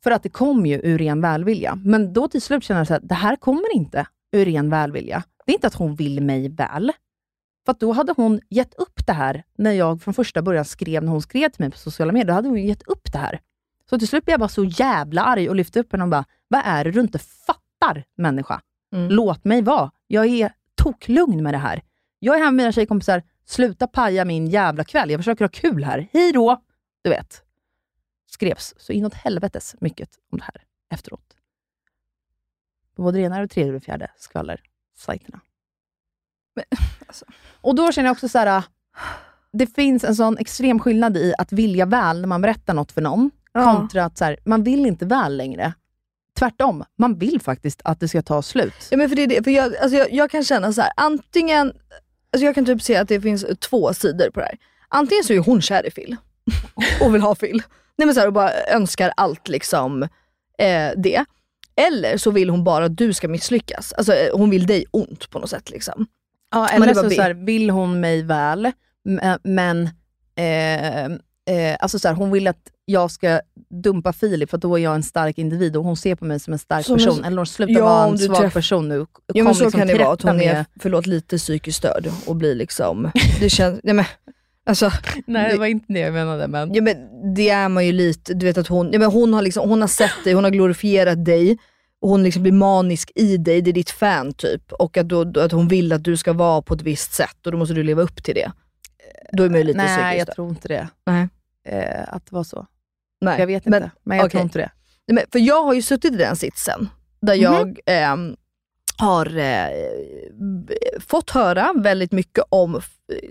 För 0.04 0.10
att 0.10 0.22
det 0.22 0.28
kom 0.28 0.66
ju 0.66 0.80
ur 0.84 0.98
ren 0.98 1.20
välvilja. 1.20 1.78
Men 1.84 2.12
då 2.12 2.28
till 2.28 2.42
slut 2.42 2.64
känner 2.64 2.80
jag 2.80 2.86
här, 2.86 3.00
det 3.02 3.14
här 3.14 3.36
kommer 3.36 3.74
inte 3.74 4.06
ur 4.32 4.44
ren 4.44 4.70
välvilja. 4.70 5.22
Det 5.46 5.52
är 5.52 5.54
inte 5.54 5.66
att 5.66 5.74
hon 5.74 5.94
vill 5.94 6.22
mig 6.22 6.48
väl. 6.48 6.92
För 7.66 7.76
då 7.78 7.92
hade 7.92 8.14
hon 8.16 8.40
gett 8.48 8.74
upp 8.74 9.06
det 9.06 9.12
här 9.12 9.44
när 9.58 9.72
jag 9.72 10.02
från 10.02 10.14
första 10.14 10.42
början 10.42 10.64
skrev, 10.64 11.04
när 11.04 11.12
hon 11.12 11.22
skrev 11.22 11.48
till 11.48 11.60
mig 11.60 11.70
på 11.70 11.78
sociala 11.78 12.12
medier, 12.12 12.26
då 12.26 12.32
hade 12.32 12.48
hon 12.48 12.66
gett 12.66 12.82
upp 12.82 13.12
det 13.12 13.18
här. 13.18 13.40
Så 13.90 13.98
till 13.98 14.08
slut 14.08 14.24
blev 14.24 14.32
jag 14.32 14.40
bara 14.40 14.48
så 14.48 14.64
jävla 14.64 15.22
arg 15.22 15.48
och 15.48 15.56
lyfte 15.56 15.80
upp 15.80 15.92
henne 15.92 16.04
och 16.04 16.10
bara, 16.10 16.24
vad 16.48 16.62
är 16.64 16.84
det 16.84 16.90
du 16.90 17.00
inte 17.00 17.18
fattar 17.18 18.04
människa? 18.16 18.60
Mm. 18.92 19.10
Låt 19.10 19.44
mig 19.44 19.62
vara. 19.62 19.90
Jag 20.06 20.26
är 20.26 20.52
toklugn 20.74 21.42
med 21.42 21.54
det 21.54 21.58
här. 21.58 21.82
Jag 22.18 22.34
är 22.36 22.38
här 22.38 22.46
med 22.46 22.54
mina 22.54 22.72
tjejkompisar, 22.72 23.22
sluta 23.44 23.86
paja 23.86 24.24
min 24.24 24.46
jävla 24.46 24.84
kväll. 24.84 25.10
Jag 25.10 25.20
försöker 25.20 25.44
ha 25.44 25.48
kul 25.48 25.84
här. 25.84 26.08
Hej 26.12 26.32
då! 26.32 26.62
Du 27.02 27.10
vet. 27.10 27.42
Skrevs 28.26 28.74
så 28.76 28.92
inåt 28.92 29.14
helvetes 29.14 29.74
mycket 29.80 30.08
om 30.30 30.38
det 30.38 30.44
här 30.44 30.62
efteråt. 30.90 31.36
Både 32.96 33.18
det 33.18 33.24
ena, 33.24 33.36
och 33.36 33.42
det 33.42 33.48
tredje 33.48 33.72
och 33.72 33.80
det 33.80 33.84
fjärde 33.84 34.10
skvallersajterna. 34.98 35.40
alltså. 37.06 37.24
Och 37.60 37.74
då 37.74 37.92
känner 37.92 38.08
jag 38.08 38.12
också 38.14 38.28
så 38.28 38.38
här. 38.38 38.62
det 39.52 39.66
finns 39.66 40.04
en 40.04 40.16
sån 40.16 40.38
extrem 40.38 40.78
skillnad 40.80 41.16
i 41.16 41.34
att 41.38 41.52
vilja 41.52 41.86
väl 41.86 42.20
när 42.20 42.28
man 42.28 42.42
berättar 42.42 42.74
något 42.74 42.92
för 42.92 43.00
någon, 43.00 43.30
Ja. 43.52 43.74
kontra 43.76 44.04
att 44.04 44.18
så 44.18 44.24
här, 44.24 44.36
man 44.44 44.62
vill 44.62 44.86
inte 44.86 45.06
väl 45.06 45.36
längre. 45.36 45.72
Tvärtom, 46.38 46.84
man 46.98 47.18
vill 47.18 47.40
faktiskt 47.40 47.80
att 47.84 48.00
det 48.00 48.08
ska 48.08 48.22
ta 48.22 48.42
slut. 48.42 48.74
Ja, 48.90 48.96
men 48.96 49.08
för 49.08 49.16
det 49.16 49.22
är 49.22 49.26
det, 49.26 49.44
för 49.44 49.50
jag, 49.50 49.76
alltså 49.76 49.98
jag, 49.98 50.12
jag 50.12 50.30
kan 50.30 50.44
känna 50.44 50.72
så 50.72 50.80
här, 50.80 50.92
antingen, 50.96 51.66
alltså 52.32 52.44
jag 52.46 52.54
kan 52.54 52.64
typ 52.64 52.82
se 52.82 52.96
att 52.96 53.08
det 53.08 53.20
finns 53.20 53.46
två 53.60 53.94
sidor 53.94 54.30
på 54.30 54.40
det 54.40 54.46
här. 54.46 54.58
Antingen 54.88 55.24
så 55.24 55.32
är 55.32 55.38
hon 55.38 55.62
kär 55.62 55.86
i 55.86 55.90
Phil 55.90 56.16
och 57.00 57.14
vill 57.14 57.22
ha 57.22 57.34
Phil. 57.34 57.62
Nej 57.96 58.06
men 58.06 58.14
så 58.14 58.20
här, 58.20 58.26
och 58.26 58.32
bara 58.32 58.50
önskar 58.52 59.12
allt 59.16 59.48
liksom 59.48 60.02
eh, 60.58 60.90
det. 60.96 61.24
Eller 61.76 62.16
så 62.16 62.30
vill 62.30 62.50
hon 62.50 62.64
bara 62.64 62.84
att 62.84 62.96
du 62.96 63.12
ska 63.12 63.28
misslyckas. 63.28 63.92
Alltså 63.92 64.12
eh, 64.12 64.28
hon 64.36 64.50
vill 64.50 64.66
dig 64.66 64.84
ont 64.90 65.30
på 65.30 65.38
något 65.38 65.50
sätt. 65.50 65.70
Liksom. 65.70 66.06
Ja, 66.50 66.68
eller 66.68 66.94
så, 66.94 67.10
så 67.10 67.22
här, 67.22 67.34
vill 67.34 67.70
hon 67.70 68.00
mig 68.00 68.22
väl, 68.22 68.72
m- 69.08 69.38
men 69.44 69.88
eh, 70.36 71.04
eh, 71.04 71.76
alltså 71.80 71.98
så 71.98 72.08
här, 72.08 72.14
hon 72.14 72.30
vill 72.30 72.46
att 72.48 72.68
jag 72.84 73.10
ska 73.10 73.40
dumpa 73.82 74.12
Filip, 74.12 74.50
för 74.50 74.58
då 74.58 74.78
är 74.78 74.82
jag 74.82 74.94
en 74.94 75.02
stark 75.02 75.38
individ 75.38 75.76
och 75.76 75.84
hon 75.84 75.96
ser 75.96 76.14
på 76.14 76.24
mig 76.24 76.40
som 76.40 76.52
en 76.52 76.58
stark 76.58 76.86
Som 76.86 76.94
en- 76.94 76.98
person. 77.04 77.24
Eller 77.24 77.36
hon 77.36 77.46
slutar 77.46 77.74
Ja, 77.74 77.84
vara 77.84 78.06
en 78.08 78.18
svag 78.18 78.36
träff- 78.44 78.52
person 78.52 78.88
nu. 78.88 78.94
Ja 78.98 79.06
men 79.34 79.44
Kom 79.44 79.54
så 79.54 79.64
liksom 79.64 79.80
kan 79.80 79.88
det 79.88 79.98
vara, 79.98 80.12
att 80.12 80.22
hon 80.22 80.40
är 80.40 80.54
med- 80.54 80.64
förlåt, 80.80 81.06
lite 81.06 81.38
psykiskt 81.38 81.78
störd 81.78 82.08
och 82.26 82.36
blir 82.36 82.54
liksom, 82.54 83.10
det 83.40 83.50
känns, 83.50 83.80
nej 83.82 83.94
men 83.94 84.04
alltså. 84.66 84.90
Nej, 85.26 85.52
det 85.52 85.58
var 85.58 85.66
inte 85.66 85.92
det 85.92 85.98
jag 86.00 86.12
menade. 86.12 86.48
Men... 86.48 86.74
Ja 86.74 86.82
men 86.82 86.96
det 87.34 87.48
är 87.48 87.68
man 87.68 87.86
ju 87.86 87.92
lite, 87.92 88.34
du 88.34 88.46
vet 88.46 88.58
att 88.58 88.68
hon, 88.68 88.92
ja, 88.92 88.98
men 88.98 89.10
hon, 89.10 89.34
har 89.34 89.42
liksom, 89.42 89.68
hon 89.68 89.80
har 89.80 89.88
sett 89.88 90.24
dig, 90.24 90.32
hon 90.32 90.44
har 90.44 90.50
glorifierat 90.50 91.24
dig, 91.24 91.58
och 92.00 92.08
hon 92.08 92.22
liksom 92.22 92.42
blir 92.42 92.52
manisk 92.52 93.10
i 93.14 93.36
dig, 93.36 93.62
det 93.62 93.70
är 93.70 93.72
ditt 93.72 93.90
fan 93.90 94.32
typ. 94.32 94.72
Och 94.72 94.96
att, 94.96 95.08
då, 95.08 95.40
att 95.40 95.52
hon 95.52 95.68
vill 95.68 95.92
att 95.92 96.04
du 96.04 96.16
ska 96.16 96.32
vara 96.32 96.62
på 96.62 96.74
ett 96.74 96.82
visst 96.82 97.12
sätt 97.12 97.46
och 97.46 97.52
då 97.52 97.58
måste 97.58 97.74
du 97.74 97.82
leva 97.82 98.02
upp 98.02 98.24
till 98.24 98.34
det. 98.34 98.52
Då 99.32 99.42
är 99.42 99.48
man 99.48 99.58
ju 99.58 99.64
lite 99.64 99.76
Nej, 99.78 99.86
psykiskt 99.98 100.28
jag 100.28 100.34
tror 100.34 100.48
inte 100.48 100.68
det. 100.68 100.88
Nej. 101.06 101.28
Eh, 101.68 102.14
att 102.14 102.26
det 102.26 102.34
var 102.34 102.44
så. 102.44 102.66
Nej. 103.20 103.40
Jag 103.40 103.46
vet 103.46 103.66
inte, 103.66 103.90
men, 104.02 104.16
jag 104.16 104.24
okej. 104.26 104.30
tror 104.30 104.42
inte 104.42 104.58
det. 104.58 104.70
Nej, 105.06 105.14
men, 105.14 105.24
för 105.32 105.38
jag 105.38 105.62
har 105.62 105.74
ju 105.74 105.82
suttit 105.82 106.12
i 106.12 106.16
den 106.16 106.36
sitsen, 106.36 106.88
där 107.20 107.34
Mhm. 107.34 107.42
jag 107.42 107.78
ehm, 107.86 108.36
har 109.02 109.36
eh, 109.38 109.68
fått 111.00 111.30
höra 111.30 111.72
väldigt 111.76 112.12
mycket 112.12 112.44
om 112.48 112.80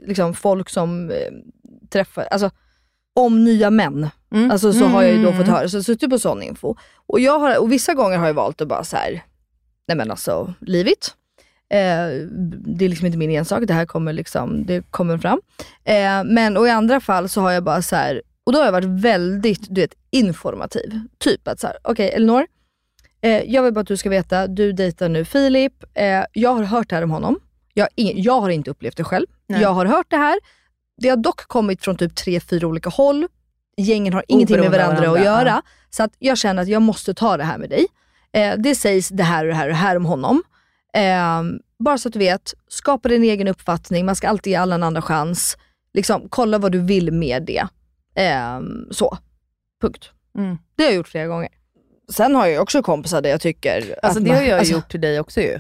liksom, 0.08 0.34
folk 0.34 0.70
som 0.70 1.10
eh, 1.10 1.16
träffar, 1.90 2.28
alltså 2.32 2.52
om 3.16 3.44
nya 3.44 3.70
män. 3.70 4.10
Mm. 4.34 4.52
Alltså 4.52 4.74
så 4.74 4.86
har 4.86 5.02
jag 5.04 5.12
ju 5.12 5.24
då 5.24 5.30
Mm. 5.30 5.40
fått 5.40 5.48
höra, 5.56 5.70
så 5.70 5.84
suttit 5.84 6.10
på 6.10 6.20
sån 6.20 6.44
info. 6.44 6.76
Och, 7.08 7.20
jag 7.20 7.40
har, 7.40 7.60
och 7.60 7.72
vissa 7.72 7.94
gånger 7.94 8.18
har 8.18 8.28
jag 8.28 8.34
valt 8.34 8.62
att 8.62 8.68
bara 8.68 8.84
så 8.84 8.98
här, 8.98 9.24
nej 9.88 9.98
men 9.98 10.12
alltså, 10.12 10.54
leave 10.60 10.92
it. 10.92 11.16
Eh, 11.70 12.28
det 12.78 12.86
är 12.86 12.90
liksom 12.90 13.06
inte 13.06 13.18
min 13.18 13.32
ensak, 13.32 13.64
det 13.68 13.74
här 13.74 13.86
kommer 13.86 14.14
liksom, 14.14 14.66
det 14.66 14.92
kommer 14.92 15.18
fram. 15.18 15.42
Eh, 15.84 16.24
men 16.26 16.58
och 16.58 16.68
i 16.68 16.70
andra 16.70 17.00
fall 17.00 17.30
så 17.30 17.42
har 17.42 17.52
jag 17.52 17.64
bara 17.64 17.82
så 17.82 17.96
här, 17.96 18.22
och 18.44 18.54
då 18.54 18.60
har 18.60 18.66
jag 18.66 18.72
varit 18.72 19.04
väldigt 19.04 19.66
du 19.70 19.82
vet, 19.82 19.94
informativ. 20.12 21.00
Typ 21.18 21.48
att 21.48 21.60
så 21.60 21.68
här, 21.68 21.78
okej 21.84 22.10
Elinor, 22.10 22.46
eh, 23.22 23.44
jag 23.44 23.64
vill 23.64 23.74
bara 23.74 23.80
att 23.80 23.88
du 23.88 23.98
ska 23.98 24.10
veta, 24.10 24.48
du 24.48 24.74
dejtar 24.74 25.10
nu 25.10 25.26
Filip. 25.26 25.74
Eh, 25.94 26.24
jag 26.34 26.54
har 26.54 26.64
hört 26.64 26.90
det 26.90 26.96
här 26.96 27.04
om 27.04 27.12
honom. 27.12 27.40
Jag, 27.74 27.88
jag 27.96 28.42
har 28.42 28.50
inte 28.50 28.72
upplevt 28.72 28.98
det 28.98 29.04
själv. 29.04 29.28
Nej. 29.48 29.62
Jag 29.62 29.74
har 29.74 29.86
hört 29.86 30.06
det 30.10 30.18
här. 30.18 30.40
Det 31.02 31.10
har 31.10 31.18
dock 31.18 31.48
kommit 31.48 31.84
från 31.84 31.98
typ 31.98 32.16
tre, 32.16 32.40
fyra 32.40 32.68
olika 32.68 32.90
håll. 32.90 33.28
Gängen 33.78 34.14
har 34.14 34.24
ingenting 34.28 34.58
med 34.58 34.68
Oberoende 34.68 34.88
av 34.88 34.94
varandra, 34.94 35.20
att 35.20 35.26
varandra, 35.26 35.44
göra. 35.44 35.62
Så 35.90 36.04
att 36.04 36.12
jag 36.20 36.38
känner 36.38 36.62
att 36.62 36.68
jag 36.68 36.82
måste 36.82 37.14
ta 37.14 37.38
det 37.38 37.44
här 37.44 37.58
med 37.58 37.70
dig. 37.70 37.88
Eh, 38.34 38.54
det 38.58 38.76
sägs 38.76 39.10
det 39.10 39.24
här 39.24 39.46
och 39.46 39.50
det 39.50 39.56
här 39.56 39.66
och 39.66 39.70
det 39.70 39.76
här 39.76 39.96
om 39.96 40.06
honom. 40.06 40.44
Eh, 40.94 41.44
bara 41.80 41.98
så 41.98 42.08
att 42.08 42.14
du 42.14 42.20
vet, 42.20 42.54
skapa 42.68 43.10
din 43.10 43.24
egen 43.24 43.48
uppfattning. 43.48 44.06
Man 44.06 44.16
ska 44.16 44.28
alltid 44.28 44.52
ge 44.52 44.58
alla 44.58 44.76
en 44.76 44.84
andra 44.84 45.02
chans. 45.02 45.58
Liksom, 45.94 46.28
kolla 46.30 46.58
vad 46.58 46.72
du 46.72 46.80
vill 46.80 47.12
med 47.12 47.44
det. 47.44 47.68
Eh, 48.16 48.60
så. 48.92 49.18
Punkt. 49.82 50.12
Mm. 50.38 50.58
Det 50.76 50.84
har 50.84 50.90
jag 50.90 50.96
gjort 50.96 51.08
flera 51.08 51.28
gånger. 51.28 51.50
Sen 52.10 52.36
har 52.36 52.46
jag 52.46 52.52
ju 52.54 52.60
också 52.60 52.82
kompisar 52.84 53.22
där 53.22 53.30
jag 53.30 53.42
tycker... 53.42 53.96
Alltså 54.04 54.20
det 54.20 54.28
man- 54.28 54.38
har 54.38 54.44
jag 54.44 54.60
alltså, 54.60 54.74
gjort 54.74 54.92
till 54.92 55.02
dig 55.02 55.20
också 55.20 55.42
ju. 55.42 55.60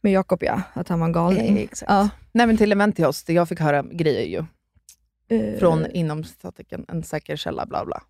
Med 0.00 0.12
Jakob 0.12 0.42
ja, 0.42 0.62
att 0.74 0.88
han 0.88 1.00
var 1.00 1.06
en 1.06 1.12
galning. 1.12 1.56
Eh, 1.58 1.62
Exakt. 1.64 1.90
Ja. 1.90 2.08
Nej 2.32 2.46
men 2.46 2.56
till 2.56 2.72
Eventios, 2.72 3.22
det 3.24 3.32
jag 3.32 3.48
fick 3.48 3.60
höra 3.60 3.82
grejer 3.82 4.26
ju. 4.26 4.44
Eh, 5.38 5.58
Från 5.58 5.86
inom 5.90 6.24
citattecken, 6.24 6.84
en 6.88 7.02
säker 7.02 7.36
källa, 7.36 7.66
bla 7.66 7.84
bla. 7.84 8.02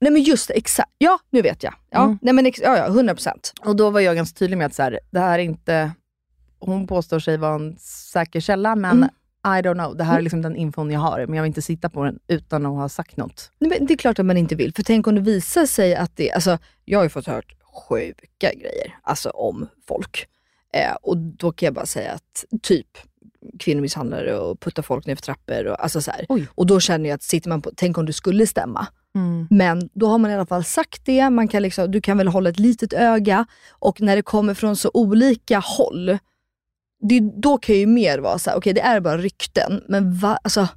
Nej 0.00 0.12
men 0.12 0.22
just 0.22 0.48
det, 0.48 0.54
exakt. 0.54 0.90
Ja, 0.98 1.18
nu 1.30 1.42
vet 1.42 1.62
jag. 1.62 1.74
Ja, 1.90 2.04
Mm. 2.04 2.18
nej, 2.22 2.34
men 2.34 2.46
ex- 2.46 2.60
ja, 2.62 2.76
ja, 2.78 2.88
100%. 2.88 3.52
Och 3.64 3.76
då 3.76 3.90
var 3.90 4.00
jag 4.00 4.16
ganska 4.16 4.38
tydlig 4.38 4.56
med 4.58 4.66
att 4.66 4.74
så 4.74 4.82
här, 4.82 5.00
det 5.10 5.20
här 5.20 5.38
är 5.38 5.42
inte, 5.42 5.90
hon 6.58 6.86
påstår 6.86 7.18
sig 7.18 7.36
vara 7.36 7.54
en 7.54 7.76
säker 7.78 8.40
källa, 8.40 8.76
men 8.76 8.96
Mm. 8.96 9.08
I 9.46 9.62
don't 9.62 9.74
know. 9.74 9.96
Det 9.96 10.04
här 10.04 10.18
är 10.18 10.22
liksom 10.22 10.42
den 10.42 10.56
infon 10.56 10.90
jag 10.90 11.00
har, 11.00 11.26
men 11.26 11.34
jag 11.34 11.42
vill 11.42 11.50
inte 11.50 11.62
sitta 11.62 11.88
på 11.88 12.04
den 12.04 12.18
utan 12.28 12.66
att 12.66 12.72
ha 12.72 12.88
sagt 12.88 13.16
något. 13.16 13.50
Nej, 13.58 13.70
men 13.70 13.86
det 13.86 13.94
är 13.94 13.98
klart 13.98 14.18
att 14.18 14.26
man 14.26 14.36
inte 14.36 14.54
vill, 14.54 14.74
för 14.74 14.82
tänk 14.82 15.06
om 15.06 15.14
det 15.14 15.20
visar 15.20 15.66
sig 15.66 15.94
att 15.94 16.16
det, 16.16 16.32
alltså 16.32 16.58
jag 16.84 16.98
har 16.98 17.04
ju 17.04 17.08
fått 17.08 17.26
hört 17.26 17.56
sjuka 17.88 18.52
grejer, 18.54 18.98
alltså 19.02 19.30
om 19.30 19.68
folk. 19.88 20.26
Eh, 20.72 20.94
och 21.02 21.16
då 21.16 21.52
kan 21.52 21.66
jag 21.66 21.74
bara 21.74 21.86
säga 21.86 22.12
att 22.12 22.44
typ, 22.62 22.86
kvinnomisshandlare 23.58 24.38
och 24.38 24.60
puttar 24.60 24.82
folk 24.82 25.06
ner 25.06 25.14
för 25.14 25.22
trappor. 25.22 25.66
Och, 25.66 25.82
alltså 25.82 26.00
så 26.00 26.10
här. 26.10 26.26
och 26.54 26.66
då 26.66 26.80
känner 26.80 27.08
jag 27.08 27.14
att 27.14 27.22
sitter 27.22 27.48
man 27.48 27.62
på, 27.62 27.70
tänk 27.76 27.98
om 27.98 28.06
det 28.06 28.12
skulle 28.12 28.46
stämma. 28.46 28.86
Mm. 29.14 29.46
Men 29.50 29.88
då 29.92 30.06
har 30.06 30.18
man 30.18 30.30
i 30.30 30.34
alla 30.34 30.46
fall 30.46 30.64
sagt 30.64 31.04
det, 31.04 31.30
man 31.30 31.48
kan 31.48 31.62
liksom, 31.62 31.90
du 31.90 32.00
kan 32.00 32.18
väl 32.18 32.28
hålla 32.28 32.50
ett 32.50 32.58
litet 32.58 32.92
öga 32.92 33.46
och 33.70 34.00
när 34.00 34.16
det 34.16 34.22
kommer 34.22 34.54
från 34.54 34.76
så 34.76 34.90
olika 34.94 35.58
håll, 35.58 36.18
det, 37.00 37.20
då 37.20 37.58
kan 37.58 37.74
ju 37.74 37.86
mer 37.86 38.18
vara 38.18 38.38
så 38.38 38.50
här, 38.50 38.56
okej 38.56 38.72
det 38.72 38.80
är 38.80 39.00
bara 39.00 39.18
rykten, 39.18 39.82
men 39.88 40.18
va, 40.18 40.38
alltså, 40.44 40.68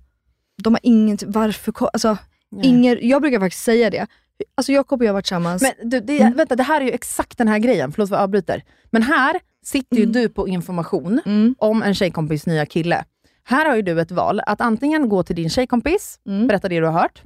de 0.64 0.74
har 0.74 0.80
inget, 0.84 1.24
varför, 1.24 1.74
alltså, 1.94 2.18
ingen, 2.64 2.98
jag 3.02 3.22
brukar 3.22 3.40
faktiskt 3.40 3.64
säga 3.64 3.90
det. 3.90 4.08
Alltså 4.56 4.72
Jakob 4.72 5.00
och 5.02 5.06
jag 5.06 5.10
har 5.10 5.14
varit 5.14 5.26
tillsammans. 5.26 5.62
Men 5.62 5.90
du, 5.90 6.00
det, 6.00 6.22
Mm. 6.22 6.34
vänta, 6.34 6.56
det 6.56 6.64
här 6.64 6.82
är 6.82 6.86
ju 6.86 6.92
exakt 6.92 7.38
den 7.38 7.48
här 7.48 7.60
grejen. 7.60 7.92
Förlåt 7.92 8.10
för 8.10 8.16
att 8.16 8.20
jag 8.20 8.24
avbryter. 8.24 8.64
Men 8.92 9.04
här 9.04 9.40
sitter 9.66 9.98
Mm. 9.98 10.08
ju 10.12 10.14
du 10.22 10.30
på 10.30 10.48
information 10.48 11.22
om 11.58 11.84
en 11.84 11.96
tjejkompis 11.96 12.46
nya 12.46 12.66
kille. 12.66 13.04
Här 13.44 13.70
har 13.70 13.76
ju 13.76 13.82
du 13.82 14.02
ett 14.02 14.12
val. 14.12 14.42
Att 14.46 14.62
antingen 14.62 15.10
gå 15.10 15.24
till 15.24 15.36
din 15.36 15.50
tjejkompis, 15.50 16.20
Mm. 16.28 16.48
berätta 16.48 16.70
det 16.70 16.80
du 16.80 16.86
har 16.86 17.02
hört. 17.02 17.22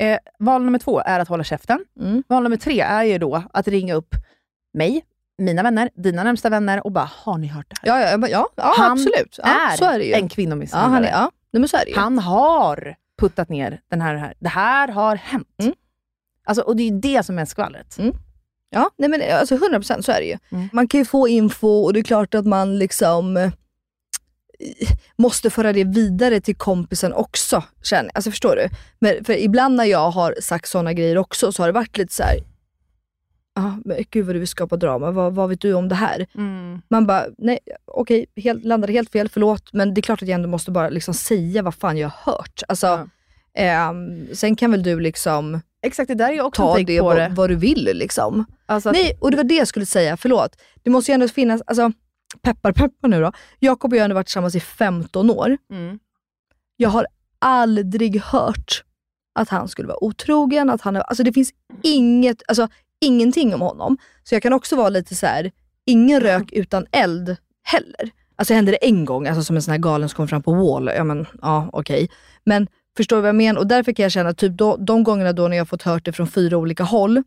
Eh, 0.00 0.18
val 0.38 0.64
nummer 0.64 0.78
två 0.78 1.00
är 1.00 1.20
att 1.20 1.28
hålla 1.28 1.44
käften. 1.44 1.84
Mm. 2.00 2.22
Val 2.28 2.42
nummer 2.42 2.56
tre 2.56 2.80
är 2.80 3.02
ju 3.04 3.18
då 3.18 3.42
att 3.52 3.68
ringa 3.68 3.94
upp 3.94 4.14
mig, 4.74 5.02
mina 5.38 5.62
vänner, 5.62 5.90
dina 5.94 6.24
närmsta 6.24 6.50
vänner 6.50 6.84
och 6.86 6.92
bara, 6.92 7.10
har 7.14 7.38
ni 7.38 7.46
hört 7.46 7.66
det 7.68 7.90
här? 7.90 8.00
Ja, 8.00 8.10
ja, 8.18 8.28
ja, 8.28 8.48
ja 8.56 8.74
Han 8.76 8.92
absolut. 8.92 9.38
Ja, 9.42 9.70
är 9.72 9.76
så 9.76 9.84
är 9.84 9.98
det 9.98 10.04
ju. 10.04 10.12
en 10.12 10.22
Ja, 10.22 10.28
kvinnomisshandlare. 10.28 10.92
han 10.94 11.04
är, 11.04 11.10
ja. 11.24 11.30
Nej, 11.52 11.60
men 11.60 11.68
så 11.68 11.76
är 11.76 11.84
det 11.84 11.90
ju. 11.90 11.96
Han 11.96 12.18
har 12.18 12.94
puttat 13.20 13.48
ner 13.48 13.80
den 13.90 14.00
här, 14.00 14.14
här. 14.14 14.34
Det 14.38 14.48
här 14.48 14.88
har 14.88 15.16
hänt. 15.16 15.48
Mm. 15.62 15.74
Alltså, 16.46 16.62
och 16.62 16.76
det 16.76 16.82
är 16.82 16.90
ju 16.90 16.98
det 17.00 17.22
som 17.22 17.38
är 17.38 17.44
skvallret. 17.44 17.96
Ja, 18.70 18.90
nej 18.98 19.08
men 19.08 19.20
alltså 19.40 19.56
100% 19.56 20.00
så 20.02 20.12
är 20.12 20.20
det 20.20 20.26
ju. 20.26 20.38
Mm. 20.52 20.68
Man 20.72 20.88
kan 20.88 21.00
ju 21.00 21.04
få 21.04 21.28
info 21.28 21.68
och 21.68 21.92
det 21.92 22.00
är 22.00 22.04
klart 22.04 22.34
att 22.34 22.46
man 22.46 22.78
liksom 22.78 23.36
eh, 23.36 23.52
måste 25.18 25.50
föra 25.50 25.72
det 25.72 25.84
vidare 25.84 26.40
till 26.40 26.56
kompisen 26.56 27.12
också. 27.12 27.62
Känner, 27.82 28.10
alltså 28.14 28.30
förstår 28.30 28.56
du? 28.56 28.68
Men, 28.98 29.24
för 29.24 29.32
ibland 29.32 29.76
när 29.76 29.84
jag 29.84 30.10
har 30.10 30.34
sagt 30.40 30.68
sådana 30.68 30.92
grejer 30.92 31.18
också 31.18 31.52
så 31.52 31.62
har 31.62 31.68
det 31.68 31.72
varit 31.72 31.98
lite 31.98 32.14
så 32.14 32.22
här. 32.22 32.36
Ah, 33.56 33.70
men 33.84 34.04
gud 34.10 34.26
vad 34.26 34.34
du 34.34 34.38
vill 34.38 34.48
skapa 34.48 34.76
drama, 34.76 35.10
vad, 35.10 35.34
vad 35.34 35.48
vet 35.48 35.60
du 35.60 35.74
om 35.74 35.88
det 35.88 35.94
här? 35.94 36.26
Mm. 36.34 36.82
Man 36.88 37.06
bara, 37.06 37.24
nej 37.38 37.58
okej, 37.84 38.26
helt, 38.36 38.64
landade 38.64 38.92
helt 38.92 39.10
fel, 39.12 39.28
förlåt. 39.28 39.72
Men 39.72 39.94
det 39.94 40.00
är 40.00 40.02
klart 40.02 40.22
att 40.22 40.28
jag 40.28 40.34
ändå 40.34 40.48
måste 40.48 40.70
bara 40.70 40.88
liksom 40.88 41.14
säga 41.14 41.62
vad 41.62 41.74
fan 41.74 41.96
jag 41.98 42.08
har 42.08 42.32
hört. 42.32 42.62
Alltså, 42.68 43.08
ehm, 43.54 44.26
sen 44.34 44.56
kan 44.56 44.70
väl 44.70 44.82
du 44.82 45.00
liksom 45.00 45.60
Exakt, 45.82 46.08
det 46.08 46.14
där 46.14 46.32
är 46.32 46.40
också 46.42 46.62
ta 46.62 46.78
det 46.78 46.98
på 46.98 47.04
vad, 47.04 47.16
det. 47.16 47.28
vad 47.32 47.50
du 47.50 47.56
vill. 47.56 47.90
Liksom. 47.94 48.44
Alltså 48.66 48.88
att- 48.88 48.94
Nej, 48.94 49.16
och 49.20 49.30
det 49.30 49.36
var 49.36 49.44
det 49.44 49.54
jag 49.54 49.68
skulle 49.68 49.86
säga, 49.86 50.16
förlåt. 50.16 50.56
Det 50.82 50.90
måste 50.90 51.10
ju 51.10 51.14
ändå 51.14 51.28
finnas, 51.28 51.62
alltså 51.66 51.92
peppar 52.42 52.72
peppar 52.72 53.08
nu 53.08 53.20
då. 53.20 53.32
Jakob 53.58 53.92
och 53.92 53.96
jag 53.98 54.02
har 54.04 54.14
varit 54.14 54.26
tillsammans 54.26 54.54
i 54.54 54.60
15 54.60 55.30
år. 55.30 55.56
Mm. 55.70 55.98
Jag 56.76 56.88
har 56.88 57.06
aldrig 57.38 58.20
hört 58.20 58.84
att 59.34 59.48
han 59.48 59.68
skulle 59.68 59.88
vara 59.88 60.04
otrogen, 60.04 60.70
att 60.70 60.80
han, 60.80 60.96
alltså 60.96 61.22
det 61.22 61.32
finns 61.32 61.50
inget, 61.82 62.42
alltså 62.48 62.68
ingenting 63.04 63.54
om 63.54 63.60
honom. 63.60 63.98
Så 64.24 64.34
jag 64.34 64.42
kan 64.42 64.52
också 64.52 64.76
vara 64.76 64.88
lite 64.88 65.14
så 65.14 65.26
här: 65.26 65.50
ingen 65.84 66.20
rök 66.20 66.52
utan 66.52 66.86
eld 66.92 67.36
heller. 67.62 68.10
Alltså 68.36 68.54
hände 68.54 68.72
det 68.72 68.76
en 68.76 69.04
gång, 69.04 69.26
alltså 69.26 69.44
som 69.44 69.56
en 69.56 69.62
sån 69.62 69.72
här 69.72 69.78
galen 69.78 70.08
som 70.08 70.16
kom 70.16 70.28
fram 70.28 70.42
på 70.42 70.52
wall, 70.52 70.90
ja 70.96 71.04
men 71.04 71.26
ja 71.42 71.68
okej. 71.72 72.10
Men 72.44 72.66
förstår 72.96 73.16
du 73.16 73.22
vad 73.22 73.28
jag 73.28 73.36
menar? 73.36 73.60
Och 73.60 73.66
därför 73.66 73.92
kan 73.92 74.02
jag 74.02 74.12
känna, 74.12 74.34
typ 74.34 74.52
då, 74.52 74.76
de 74.76 75.04
gångerna 75.04 75.32
då 75.32 75.48
när 75.48 75.56
jag 75.56 75.68
fått 75.68 75.82
hört 75.82 76.04
det 76.04 76.12
från 76.12 76.26
fyra 76.26 76.56
olika 76.56 76.84
håll, 76.84 77.22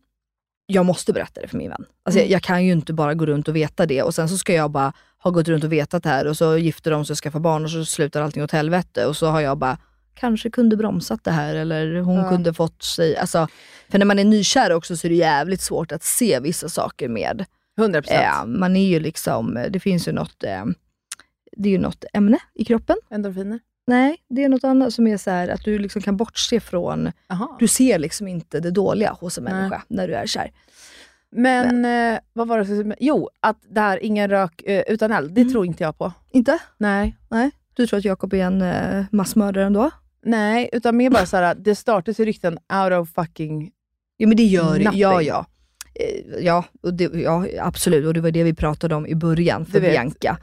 jag 0.66 0.86
måste 0.86 1.14
berätta 1.14 1.41
det 1.41 1.48
för 1.48 1.58
min 1.58 1.70
vän. 1.70 1.86
Alltså 2.04 2.20
jag, 2.20 2.30
jag 2.30 2.41
kan 2.41 2.66
ju 2.66 2.72
inte 2.72 2.94
bara 2.94 3.14
gå 3.14 3.26
runt 3.26 3.48
och 3.48 3.56
veta 3.56 3.86
det 3.86 4.04
och 4.04 4.16
sen 4.16 4.30
så 4.30 4.38
ska 4.38 4.54
jag 4.54 4.72
bara 4.72 4.94
ha 5.24 5.32
gått 5.32 5.48
runt 5.48 5.64
och 5.64 5.74
vetat 5.74 6.04
det 6.04 6.10
här 6.10 6.28
och 6.28 6.38
så 6.38 6.58
gifter 6.58 6.91
de 6.91 7.06
sig 7.06 7.14
och 7.14 7.18
skaffar 7.18 7.40
barn 7.40 7.64
och 7.64 7.72
så 7.72 7.86
slutar 7.86 8.22
allting 8.22 8.44
åt 8.44 8.52
helvete 8.52 9.06
och 9.06 9.18
så 9.18 9.28
har 9.28 9.41
jag 9.41 9.58
bara 9.58 9.78
kanske 10.19 10.49
kunde 10.49 10.77
bromsat 10.77 11.23
det 11.23 11.31
här 11.31 11.56
eller 11.56 11.99
hon 11.99 12.15
Ja. 12.15 12.30
kunde 12.30 12.53
fått 12.53 12.84
sig, 12.84 13.18
alltså, 13.18 13.48
för 13.89 13.99
när 13.99 14.06
man 14.06 14.19
är 14.19 14.26
nykär 14.26 14.72
också 14.72 14.98
så 14.98 15.07
är 15.07 15.10
det 15.10 15.15
jävligt 15.15 15.61
svårt 15.61 15.91
att 15.91 16.03
se 16.03 16.39
vissa 16.39 16.69
saker 16.69 17.07
med. 17.10 17.45
100%. 17.80 18.11
Eh, 18.11 18.45
man 18.45 18.76
är 18.76 18.88
ju 18.88 18.99
liksom, 18.99 19.65
det 19.69 19.80
finns 19.80 20.07
ju 20.07 20.11
något, 20.11 20.44
eh, 20.44 20.65
det 21.57 21.69
är 21.69 21.73
ju 21.73 21.80
något 21.80 22.06
ämne 22.14 22.38
i 22.53 22.65
kroppen. 22.65 22.98
Endorfiner? 23.10 23.60
Nej, 23.88 24.18
det 24.30 24.44
är 24.44 24.49
något 24.49 24.64
annat 24.64 24.94
som 24.94 25.07
är 25.07 25.18
så 25.18 25.31
här 25.31 25.48
att 25.49 25.64
du 25.64 25.80
liksom 25.80 26.02
kan 26.02 26.18
bortse 26.18 26.60
från, 26.60 27.11
du 27.60 27.68
ser 27.68 27.99
liksom 27.99 28.27
inte 28.27 28.60
det 28.60 28.72
dåliga 28.72 29.11
hos 29.11 29.38
en 29.38 29.44
Nej. 29.44 29.53
människa 29.53 29.84
när 29.88 30.07
du 30.07 30.14
är 30.14 30.26
kär. 30.27 30.52
Men, 31.31 31.85
eh, 31.85 32.19
vad 32.34 32.48
var 32.48 32.57
det 32.60 32.65
som... 32.65 32.94
Jo, 32.99 33.30
att 33.39 33.57
det 33.69 33.80
här 33.81 34.03
ingen 34.03 34.30
rök 34.30 34.61
eh, 34.65 34.84
utan 34.88 35.11
eld, 35.11 35.31
det 35.34 35.45
tror 35.45 35.65
inte 35.65 35.84
jag 35.84 35.98
på. 35.98 36.14
Inte? 36.31 36.60
Nej. 36.77 37.18
Nej. 37.30 37.52
Du 37.73 37.88
tror 37.88 37.98
att 37.99 38.06
Jakob 38.06 38.34
är 38.34 38.38
en 38.44 38.61
eh, 38.61 39.06
massmördare 39.11 39.65
ändå? 39.65 39.91
Nej, 40.26 40.69
utan 40.73 40.98
mer 40.98 41.10
bara 41.10 41.26
såhär, 41.26 41.56
det 41.56 41.76
startas 41.76 42.19
ju 42.19 42.26
rykten 42.26 42.53
out 42.84 42.94
of 42.94 43.10
fucking 43.14 43.72
Ja 44.18 44.27
men 44.27 44.38
det 44.38 44.44
gör 44.44 44.77
det, 44.80 44.84
nothing. 44.85 44.99
ja 44.99 45.22
ja. 45.22 45.45
Eh, 45.99 46.39
Ja, 46.45 46.64
och 46.81 46.94
det, 46.94 47.03
ja, 47.14 47.45
absolut. 47.60 48.06
Och 48.06 48.14
det 48.14 48.22
var 48.22 48.31
det 48.31 48.44
vi 48.44 48.53
pratade 48.53 48.95
om 48.95 49.07
i 49.07 49.15
början 49.15 49.65
för 49.65 49.73
Du 49.73 49.80
vet, 49.80 49.91
Bianca. 49.91 50.38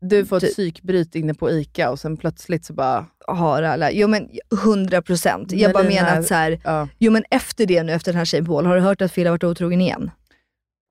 Du 0.00 0.26
får 0.26 0.36
ett 0.44 0.52
psykbryt 0.52 1.14
inne 1.14 1.34
på 1.34 1.50
ICA 1.50 1.90
och 1.90 1.98
sen 2.00 2.16
plötsligt 2.16 2.64
så 2.64 2.72
bara... 2.72 3.06
Har 3.26 3.62
alla, 3.62 3.90
jo 3.90 4.08
men 4.08 4.28
100 4.64 5.02
procent. 5.02 5.52
Jag 5.52 5.72
bara 5.72 5.84
menar 5.84 6.16
att 6.18 6.26
så 6.26 6.34
här, 6.34 6.60
Ja. 6.64 6.88
jo 6.98 7.12
men 7.12 7.24
efter 7.30 7.66
det 7.66 7.82
nu, 7.82 7.92
efter 7.92 8.12
den 8.12 8.18
här 8.18 8.24
tjejen 8.24 8.46
på 8.46 8.52
Wall, 8.54 8.66
har 8.66 8.74
du 8.76 8.80
hört 8.82 9.02
att 9.02 9.12
Phil 9.14 9.26
har 9.26 9.32
varit 9.32 9.44
otrogen 9.44 9.80
igen? 9.80 10.10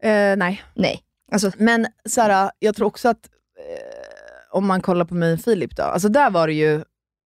Eh, 0.03 0.35
nej. 0.37 0.63
Nej. 0.73 1.01
Alltså, 1.31 1.51
Men 1.57 1.87
Sara, 2.09 2.51
jag 2.59 2.75
tror 2.75 2.87
också 2.87 3.09
att 3.09 3.29
eh, 3.59 4.57
om 4.57 4.65
man 4.67 4.81
kollar 4.81 5.05
på 5.05 5.15
mig 5.15 5.33
och 5.33 5.39
Filip 5.39 5.75
då, 5.75 5.83
alltså 5.83 6.09
där 6.09 6.29
var 6.29 6.47
det 6.47 6.53
ju 6.53 6.83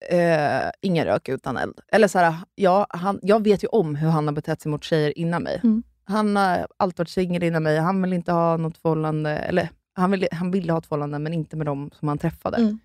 eh, 0.09 0.71
ingen 0.81 1.05
rök 1.05 1.29
utan 1.29 1.57
eld. 1.57 1.79
Eller 1.91 2.07
Sara, 2.07 2.35
ja, 2.55 2.87
han, 2.89 3.19
jag 3.21 3.43
vet 3.43 3.63
ju 3.63 3.67
om 3.67 3.95
hur 3.95 4.09
han 4.09 4.27
har 4.27 4.33
betett 4.33 4.61
sig 4.61 4.71
mot 4.71 4.83
tjejer 4.83 5.17
innan 5.17 5.43
mig. 5.43 5.59
Mm. 5.63 5.83
Han 6.03 6.35
har 6.35 6.67
alltid 6.77 6.99
varit 6.99 7.09
singel 7.09 7.43
innan 7.43 7.63
mig, 7.63 7.77
han 7.77 8.01
vill 8.01 8.13
inte 8.13 8.31
ha 8.31 8.57
något 8.57 8.77
förhållande, 8.77 9.29
eller 9.31 9.69
han 9.93 10.11
ville, 10.11 10.27
han 10.31 10.51
ville 10.51 10.71
ha 10.71 10.79
ett 10.79 10.85
förhållande 10.85 11.19
men 11.19 11.33
inte 11.33 11.55
med 11.55 11.65
dem 11.65 11.89
som 11.99 12.07
han 12.07 12.17
träffade. 12.17 12.57
Mm. 12.57 12.79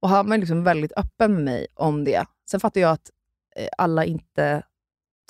Och 0.00 0.08
han 0.08 0.28
var 0.28 0.38
liksom 0.38 0.64
väldigt 0.64 0.92
öppen 0.96 1.34
med 1.34 1.44
mig 1.44 1.66
om 1.74 2.04
det. 2.04 2.24
Sen 2.50 2.60
fattar 2.60 2.80
jag 2.80 2.90
att 2.90 3.10
eh, 3.56 3.68
alla 3.78 4.04
inte 4.04 4.62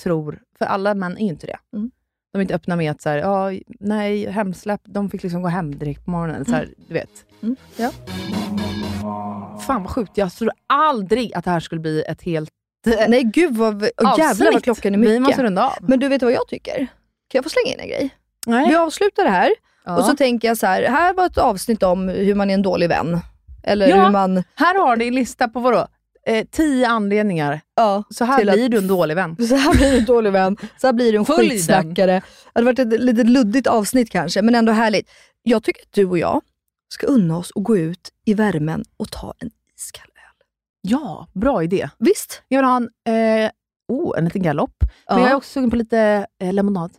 tror, 0.03 0.43
för 0.59 0.65
alla 0.65 0.95
män 0.95 1.17
är 1.17 1.23
ju 1.23 1.29
inte 1.29 1.47
det. 1.47 1.59
Mm. 1.73 1.91
De 2.33 2.39
är 2.39 2.43
inte 2.43 2.55
öppna 2.55 2.77
med 2.77 2.91
att 2.91 3.03
så 3.03 3.09
här, 3.09 3.19
ja, 3.19 3.61
nej, 3.81 4.27
hemsläpp, 4.31 4.81
de 4.85 5.11
fick 5.11 5.23
liksom 5.23 5.43
gå 5.43 5.49
hem 5.49 5.79
direkt 5.79 6.05
på 6.05 6.11
morgonen. 6.11 6.45
Så 6.45 6.53
här, 6.53 6.75
du 6.89 6.95
vet. 6.95 7.25
Mm. 7.43 7.57
Ja. 7.77 7.93
Fan 9.67 9.83
vad 9.83 9.91
sjukt, 9.91 10.13
jag 10.15 10.33
trodde 10.33 10.53
aldrig 10.67 11.35
att 11.35 11.45
det 11.45 11.51
här 11.51 11.61
skulle 11.61 11.81
bli 11.81 12.03
ett 12.09 12.23
helt 12.23 12.51
nej 13.09 13.23
gud 13.25 13.57
vad, 13.57 13.83
åh, 14.03 14.15
jävlar 14.19 14.53
vad 14.53 14.63
klockan 14.65 14.95
är 14.95 14.99
mycket. 14.99 15.15
Vi 15.15 15.21
måste 15.21 15.43
runda 15.43 15.67
av. 15.67 15.73
Men 15.81 15.99
du 15.99 16.09
vet 16.09 16.23
vad 16.23 16.33
jag 16.33 16.49
tycker? 16.49 16.77
Kan 16.77 16.87
jag 17.39 17.45
få 17.45 17.51
slänga 17.51 17.75
in 17.75 17.81
en 17.81 17.89
grej? 17.89 18.11
Nej. 18.47 18.69
Vi 18.69 18.75
avslutar 18.77 19.25
det 19.25 19.31
här 19.31 19.51
Ja. 19.85 19.97
och 19.99 20.05
så 20.05 20.17
tänker 20.17 20.49
jag 20.49 20.57
så 20.59 20.67
här, 20.67 20.83
här 20.83 21.15
var 21.15 21.27
ett 21.27 21.39
avsnitt 21.39 21.83
om 21.83 22.09
hur 22.09 22.35
man 22.35 22.51
är 22.51 22.55
en 22.55 22.63
dålig 22.63 22.89
vän. 22.89 23.21
Eller 23.63 23.89
Ja. 23.89 24.05
hur 24.05 24.11
man... 24.11 24.43
Här 24.55 24.79
har 24.87 24.97
ni 24.97 25.07
en 25.07 25.15
lista 25.15 25.49
på 25.49 25.61
vadå? 25.61 25.87
Eh, 26.27 26.47
tio 26.51 26.89
anledningar. 26.89 27.61
Ja, 27.77 28.03
Så 28.11 28.25
här 28.25 28.39
till 28.39 28.49
att- 28.49 28.55
blir 28.55 28.69
du 28.69 28.79
en 28.79 28.87
dålig 28.89 29.15
vän. 29.15 29.37
Så 29.49 29.57
här 29.57 29.75
blir 29.75 29.91
du 29.91 29.99
en 29.99 30.05
dålig 30.05 30.33
vän, 30.33 30.57
så 30.81 30.87
här 30.87 30.93
blir 30.93 31.13
du 31.13 31.19
en 31.19 31.25
Följ 31.25 31.49
den. 31.49 31.51
skitsnackare. 31.57 32.13
Det 32.13 32.23
hade 32.55 32.65
varit 32.65 32.79
ett 32.79 33.01
lite 33.01 33.23
luddigt 33.25 33.67
avsnitt 33.67 34.11
kanske, 34.11 34.43
men 34.43 34.55
ändå 34.55 34.73
härligt. 34.73 35.11
Jag 35.43 35.63
tycker 35.63 35.83
att 35.83 35.93
du 35.93 36.05
och 36.07 36.19
jag 36.19 36.41
ska 36.95 37.07
unna 37.07 37.37
oss 37.37 37.51
och 37.51 37.63
gå 37.63 37.77
ut 37.77 38.13
i 38.25 38.35
värmen 38.35 38.85
och 38.97 39.11
ta 39.11 39.35
en 39.39 39.51
iskall 39.77 40.09
öl. 40.09 40.47
Ja, 40.81 41.27
bra 41.33 41.63
idé. 41.63 41.89
Visst? 41.99 42.43
Jag 42.49 42.59
vill 42.59 42.65
ha 42.65 42.77
en, 42.77 42.89
eh, 43.45 43.51
oh, 43.93 44.19
en 44.19 44.25
liten 44.25 44.43
galopp. 44.43 44.77
Men 44.81 44.89
Ja. 45.07 45.21
jag 45.21 45.31
är 45.31 45.35
också 45.35 45.51
sugen 45.51 45.71
på 45.71 45.77
lite 45.77 46.27
eh, 46.43 46.53
lemonad. 46.53 46.91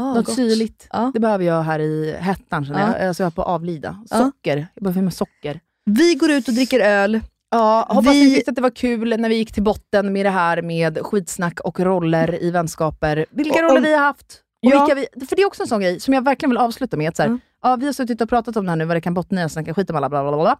Ah, 0.00 0.14
Något 0.14 0.26
gott. 0.26 0.34
syrligt. 0.36 0.86
Ja. 0.90 1.10
Det 1.14 1.20
behöver 1.20 1.44
jag 1.44 1.62
här 1.62 1.78
i 1.78 2.16
hettan 2.20 2.64
känner 2.64 2.80
Ja. 2.80 2.98
jag. 2.98 3.08
Alltså 3.08 3.22
jag 3.22 3.26
är 3.30 3.34
på 3.34 3.42
att 3.42 3.48
avlida. 3.48 4.04
Ja. 4.10 4.18
Socker. 4.18 4.66
Jag 4.74 4.82
behöver 4.84 5.02
med 5.02 5.14
socker. 5.14 5.60
Vi 5.84 6.14
går 6.14 6.30
ut 6.30 6.48
och 6.48 6.54
dricker 6.54 6.80
öl. 6.80 7.20
Ja, 7.50 7.86
hoppas 7.88 8.14
Vi- 8.14 8.24
ni 8.24 8.34
tyckte 8.34 8.50
att 8.50 8.54
det 8.54 8.62
var 8.62 8.70
kul 8.70 9.20
när 9.20 9.28
vi 9.28 9.34
gick 9.34 9.52
till 9.52 9.62
botten 9.62 10.12
med 10.12 10.26
det 10.26 10.30
här 10.30 10.62
med 10.62 10.98
skitsnack 11.02 11.60
och 11.60 11.80
roller 11.80 12.42
i 12.42 12.50
vänskaper. 12.50 13.26
Vilka 13.30 13.54
Och 13.66 13.70
roller 13.70 13.80
vi 13.80 13.92
har 13.92 14.00
haft. 14.00 14.40
Och 14.66 14.72
Ja. 14.72 14.84
vilka 14.84 14.94
vi, 15.20 15.26
för 15.26 15.36
det 15.36 15.42
är 15.42 15.46
också 15.46 15.62
en 15.62 15.68
sån 15.68 15.80
grej 15.80 16.00
som 16.00 16.14
jag 16.14 16.24
verkligen 16.24 16.50
vill 16.50 16.58
avsluta 16.58 16.96
med. 16.96 17.08
Att 17.08 17.16
så 17.16 17.22
här, 17.22 17.38
ja, 17.62 17.76
vi 17.76 17.86
har 17.86 17.92
suttit 17.92 18.20
och 18.20 18.28
pratat 18.28 18.56
om 18.56 18.64
det 18.64 18.70
här 18.70 18.76
nu, 18.76 18.84
vad 18.84 18.96
det 18.96 19.00
kan 19.00 19.14
bottna 19.14 19.42
i 19.42 19.46
och 19.46 19.50
snacka 19.50 19.74
skit 19.74 19.90
om 19.90 19.96
alla 19.96 20.08
bla 20.08 20.22
bla 20.22 20.32
bla. 20.32 20.42
bla. 20.42 20.56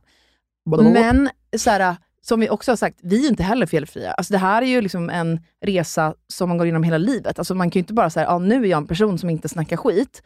Men 0.92 1.30
så 1.56 1.70
här, 1.70 1.96
som 2.20 2.40
vi 2.40 2.50
också 2.50 2.70
har 2.70 2.76
sagt, 2.76 2.98
vi 3.02 3.24
är 3.26 3.30
inte 3.30 3.42
heller 3.42 3.66
felfria. 3.66 4.12
Alltså, 4.12 4.32
det 4.32 4.38
här 4.38 4.62
är 4.62 4.66
ju 4.66 4.80
liksom 4.80 5.10
en 5.10 5.40
resa 5.64 6.14
som 6.28 6.48
man 6.48 6.58
går 6.58 6.66
igenom 6.66 6.82
hela 6.82 6.98
livet. 6.98 7.38
Alltså, 7.38 7.54
man 7.54 7.70
kan 7.70 7.78
ju 7.78 7.82
inte 7.82 7.92
bara 7.94 8.10
säga, 8.10 8.26
ja, 8.26 8.38
nu 8.38 8.64
är 8.64 8.68
jag 8.68 8.78
en 8.78 8.86
person 8.86 9.18
som 9.18 9.30
inte 9.30 9.48
snackar 9.48 9.76
skit. 9.76 10.22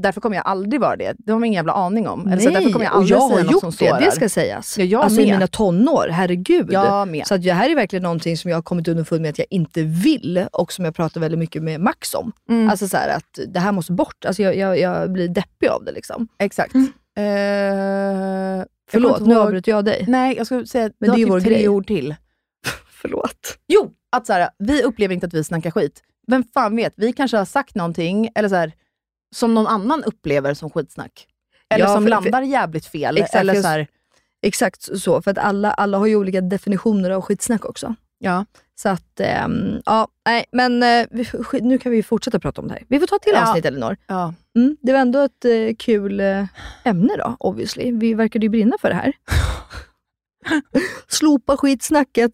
Därför 0.00 0.20
kommer 0.20 0.36
jag 0.36 0.46
aldrig 0.46 0.80
vara 0.80 0.96
det. 0.96 1.14
Det 1.18 1.32
har 1.32 1.38
man 1.38 1.44
ingen 1.46 1.56
jävla 1.58 1.72
aning 1.72 2.08
om. 2.08 2.26
Eller 2.26 2.42
så 2.42 2.50
därför 2.50 2.70
kommer 2.72 2.84
jag 2.84 2.94
och 2.94 2.98
aldrig 3.00 3.16
jag 3.18 3.28
säga 3.30 3.44
har 3.44 3.52
gjort 3.52 3.60
som 3.60 3.72
det, 3.78 4.04
det 4.04 4.10
ska 4.12 4.28
sägas. 4.28 4.78
Ja, 4.78 4.84
jag 4.84 5.02
alltså 5.02 5.20
i 5.20 5.26
med. 5.26 5.34
mina 5.34 5.46
tonår, 5.46 6.08
herregud. 6.12 6.72
Jag 6.72 7.08
med. 7.08 7.26
Så 7.26 7.34
att 7.34 7.42
det 7.42 7.52
här 7.52 7.70
är 7.70 7.74
verkligen 7.74 8.02
någonting 8.02 8.36
som 8.36 8.50
jag 8.50 8.56
har 8.56 8.62
kommit 8.62 8.88
underfund 8.88 9.22
med 9.22 9.28
att 9.30 9.38
jag 9.38 9.46
inte 9.50 9.82
vill 9.82 10.46
och 10.52 10.72
som 10.72 10.84
jag 10.84 10.94
pratar 10.94 11.20
väldigt 11.20 11.38
mycket 11.38 11.62
med 11.62 11.80
Max 11.80 12.14
om. 12.14 12.32
Mm. 12.50 12.70
Alltså 12.70 12.88
så 12.88 12.96
här, 12.96 13.16
att 13.16 13.38
det 13.48 13.60
här 13.60 13.72
måste 13.72 13.92
bort. 13.92 14.24
Alltså 14.24 14.42
jag, 14.42 14.56
jag, 14.56 14.78
jag 14.78 15.12
blir 15.12 15.28
deppig 15.28 15.68
av 15.68 15.84
det. 15.84 15.92
liksom. 15.92 16.28
Exakt. 16.38 16.74
Eh, 16.74 16.82
Förlåt, 18.90 19.12
kommer 19.12 19.18
inte 19.18 19.24
nu 19.24 19.38
avbryter 19.38 19.72
jag 19.72 19.84
dig. 19.84 20.04
Nej, 20.08 20.36
jag 20.36 20.46
skulle 20.46 20.66
säga 20.66 20.90
Men 21.00 21.10
du 21.10 21.16
det 21.16 21.22
är 21.22 21.26
har 21.30 21.40
typ 21.40 21.46
tre 21.48 21.54
grej. 21.56 21.68
ord 21.68 21.86
till. 21.86 22.14
Förlåt. 23.02 23.58
Jo, 23.68 23.90
att 24.16 24.26
så 24.26 24.32
här, 24.32 24.48
vi 24.58 24.82
upplever 24.82 25.14
inte 25.14 25.26
att 25.26 25.34
vi 25.34 25.44
snackar 25.44 25.70
skit. 25.70 26.02
Vem 26.26 26.44
fan 26.54 26.76
vet, 26.76 26.92
vi 26.96 27.12
kanske 27.12 27.36
har 27.36 27.44
sagt 27.44 27.74
någonting 27.74 28.28
eller 28.34 28.48
så 28.48 28.54
här, 28.54 28.72
som 29.34 29.54
någon 29.54 29.66
annan 29.66 30.04
upplever 30.04 30.54
som 30.54 30.70
skitsnack. 30.70 31.26
Eller 31.74 31.84
Ja, 31.84 31.94
som 31.94 32.02
för- 32.02 32.10
landar 32.10 32.42
jävligt 32.42 32.86
fel. 32.86 33.16
Exakt, 33.18 33.34
eller 33.34 33.54
så 33.62 33.68
här, 33.68 33.86
Exakt 34.42 34.98
så, 35.00 35.22
för 35.22 35.30
att 35.30 35.38
alla, 35.38 35.70
alla 35.70 35.98
har 35.98 36.06
ju 36.06 36.16
olika 36.16 36.40
definitioner 36.40 37.10
av 37.10 37.22
skitsnack 37.22 37.64
också. 37.64 37.94
ja. 38.18 38.44
Så 38.80 38.88
att, 38.88 39.20
ehm, 39.20 39.82
ja, 39.86 40.08
nej, 40.26 40.44
men 40.52 40.82
sk- 40.82 41.60
nu 41.62 41.78
kan 41.78 41.92
vi 41.92 42.02
fortsätta 42.02 42.38
prata 42.40 42.60
om 42.60 42.68
det 42.68 42.74
här. 42.74 42.82
Vi 42.88 42.98
får 43.00 43.06
ta 43.06 43.18
till 43.18 43.32
Ja. 43.34 43.48
avsnitt 43.48 43.64
Elinor. 43.64 43.96
Ja. 44.06 44.34
Mm, 44.56 44.76
det 44.80 44.92
var 44.92 44.98
ändå 45.00 45.18
ett 45.18 45.44
eh, 45.44 45.74
kul 45.78 46.20
eh, 46.20 46.44
ämne 46.84 47.16
då, 47.16 47.36
obviously. 47.40 47.92
Vi 47.92 48.14
verkade 48.14 48.46
ju 48.46 48.50
brinna 48.50 48.76
för 48.80 48.88
det 48.88 48.94
här. 48.94 49.12
Slopa 51.08 51.56
skitsnacket. 51.56 52.32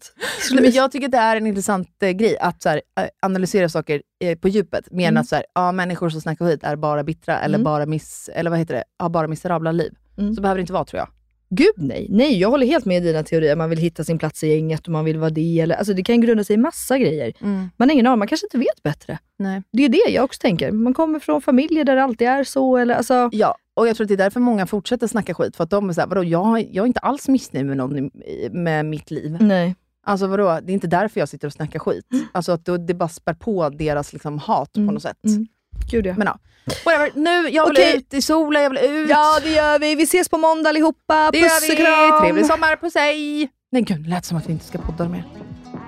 Nej, 0.51 0.61
men 0.61 0.71
jag 0.71 0.91
tycker 0.91 1.07
det 1.07 1.17
är 1.17 1.35
en 1.35 1.47
intressant 1.47 1.89
eh, 2.03 2.09
grej 2.09 2.37
att 2.37 2.61
så 2.61 2.69
här, 2.69 2.81
eh, 2.99 3.05
analysera 3.21 3.69
saker 3.69 4.01
eh, 4.23 4.37
på 4.37 4.47
djupet. 4.47 4.91
Mer 4.91 5.07
än 5.07 5.13
Mm. 5.13 5.21
att 5.21 5.27
så 5.27 5.35
här, 5.35 5.45
ja, 5.55 5.71
människor 5.71 6.09
som 6.09 6.21
snackar 6.21 6.45
skit 6.45 6.63
är 6.63 6.75
bara 6.75 7.03
bittra 7.03 7.39
eller 7.39 7.55
Mm. 7.55 7.63
bara 7.63 7.85
miss, 7.85 8.29
eller 8.33 8.49
vad 8.49 8.59
heter 8.59 8.73
det? 8.73 8.83
har 8.99 9.09
bara 9.09 9.27
miserabla 9.27 9.71
liv. 9.71 9.93
Mm. 10.17 10.35
Så 10.35 10.41
behöver 10.41 10.57
det 10.57 10.61
inte 10.61 10.73
vara 10.73 10.85
tror 10.85 10.97
jag. 10.99 11.07
Gud 11.49 11.73
nej. 11.77 12.07
Nej, 12.09 12.37
jag 12.39 12.49
håller 12.49 12.67
helt 12.67 12.85
med 12.85 12.97
i 13.03 13.07
dina 13.07 13.23
teorier. 13.23 13.55
Man 13.55 13.69
vill 13.69 13.79
hitta 13.79 14.03
sin 14.03 14.17
plats 14.19 14.43
i 14.43 14.47
gänget 14.47 14.85
och 14.87 14.91
man 14.91 15.05
vill 15.05 15.17
vara 15.17 15.29
det. 15.29 15.59
Eller, 15.59 15.75
alltså, 15.75 15.93
det 15.93 16.03
kan 16.03 16.21
grunda 16.21 16.43
sig 16.43 16.53
i 16.53 16.57
massa 16.57 16.97
grejer. 16.97 17.33
Man 17.77 17.89
har 17.89 17.91
ingen 17.91 18.07
aning, 18.07 18.19
man 18.19 18.27
kanske 18.27 18.45
inte 18.47 18.57
vet 18.57 18.83
bättre. 18.83 19.19
Nej. 19.39 19.63
Det 19.71 19.83
är 19.85 19.89
det 19.89 20.03
jag 20.11 20.23
också 20.25 20.39
tänker. 20.41 20.71
Man 20.71 20.93
kommer 20.93 21.19
från 21.19 21.41
familjer 21.41 21.83
där 21.83 21.95
det 21.95 22.03
alltid 22.03 22.27
är 22.27 22.43
så. 22.43 22.77
Eller, 22.77 22.95
alltså, 22.95 23.29
Ja, 23.31 23.55
och 23.75 23.87
jag 23.87 23.95
tror 23.95 24.05
att 24.05 24.07
det 24.07 24.13
är 24.15 24.17
därför 24.17 24.39
många 24.39 24.65
fortsätter 24.67 25.07
snacka 25.07 25.33
skit. 25.33 25.55
För 25.55 25.63
att 25.63 25.69
de 25.69 25.89
är 25.89 25.93
såhär, 25.93 26.07
vadå, 26.07 26.23
jag, 26.23 26.59
jag 26.71 26.83
är 26.83 26.87
inte 26.87 26.99
alls 26.99 27.27
missnöjd 27.27 27.65
med, 27.65 27.77
någon, 27.77 27.97
i- 27.97 28.49
med 28.51 28.85
mitt 28.85 29.11
liv. 29.11 29.37
nej. 29.41 29.75
Alltså 30.07 30.27
vadå, 30.27 30.59
det 30.63 30.71
är 30.71 30.73
inte 30.73 30.87
därför 30.87 31.19
jag 31.19 31.29
sitter 31.29 31.47
och 31.47 31.53
snackar 31.53 31.79
skit. 31.79 32.05
Alltså 32.31 32.51
att 32.51 32.65
då, 32.65 32.77
det 32.77 32.93
bara 32.93 33.09
spär 33.09 33.33
på 33.33 33.69
deras 33.69 34.13
liksom, 34.13 34.39
hat 34.39 34.73
på 34.73 34.79
något 34.79 35.01
sätt. 35.01 35.17
mm. 35.27 35.47
Gud 35.91 36.05
ja. 36.05 36.13
Men 36.17 36.27
ja, 36.27 36.37
whatever. 36.85 37.11
Nu, 37.15 37.49
jag 37.49 37.65
vill 37.67 37.75
Okej. 37.77 37.97
ut 37.97 38.13
i 38.13 38.21
solen, 38.21 38.63
jag 38.63 38.69
vill 38.69 38.79
ut. 38.91 39.09
Ja, 39.09 39.39
det 39.43 39.49
gör 39.51 39.79
vi. 39.79 39.95
Vi 39.95 40.03
ses 40.03 40.29
på 40.29 40.37
måndag 40.37 40.69
allihopa. 40.69 41.29
det 41.31 41.41
Puss 41.41 41.69
och 41.71 41.77
kram. 41.77 42.21
Trevlig 42.21 42.45
sommar 42.45 42.75
på 42.75 42.89
sig. 42.89 43.49
Nej 43.71 43.81
gud, 43.81 44.03
det 44.03 44.09
lät 44.09 44.25
som 44.25 44.37
att 44.37 44.47
vi 44.49 44.51
inte 44.53 44.65
ska 44.65 44.77
podda 44.77 45.09
mer. 45.09 45.23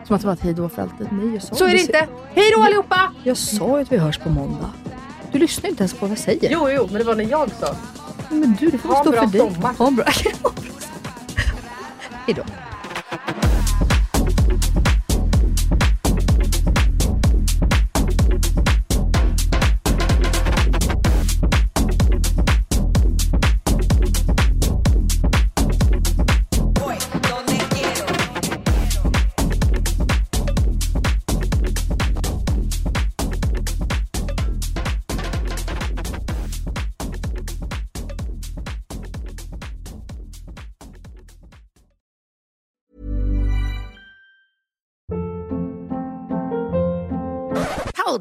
Som 0.07 0.15
att 0.15 0.22
det 0.22 0.27
var 0.27 0.34
ett 0.34 0.41
hejdå 0.41 0.69
för 0.69 0.81
alltid. 0.81 1.07
Nej, 1.11 1.34
jag 1.34 1.43
sa 1.43 1.55
Så 1.55 1.65
är 1.65 1.69
det 1.72 1.80
inte. 1.81 2.07
Hej 2.34 2.51
då 2.55 2.61
allihopa! 2.64 3.14
Jag 3.23 3.38
sa 3.38 3.77
ju 3.77 3.81
att 3.81 3.91
vi 3.91 3.97
hörs 3.97 4.18
på 4.18 4.30
måndag. 4.30 4.69
Du 5.31 5.39
lyssnar 5.39 5.69
inte 5.69 5.81
ens 5.83 5.93
på 5.93 5.99
vad 6.05 6.11
jag 6.11 6.17
säger. 6.17 6.49
Jo, 6.51 6.69
jo, 6.69 6.87
men 6.91 6.93
det 6.99 7.03
var 7.03 7.15
när 7.15 7.23
jag 7.29 7.49
sa. 7.59 7.75
Men 8.29 8.57
du, 8.59 8.69
det 8.69 8.77
får 8.77 8.89
Ha 8.89 8.97
en 8.97 9.03
stå 9.03 9.11
bra 9.11 9.21
för 9.21 9.27
dig. 9.27 9.39
sommar. 9.53 9.73
Ha 9.73 9.87
en 9.87 9.95
bra 9.95 10.05
Hej 12.25 12.35
då. 12.35 12.43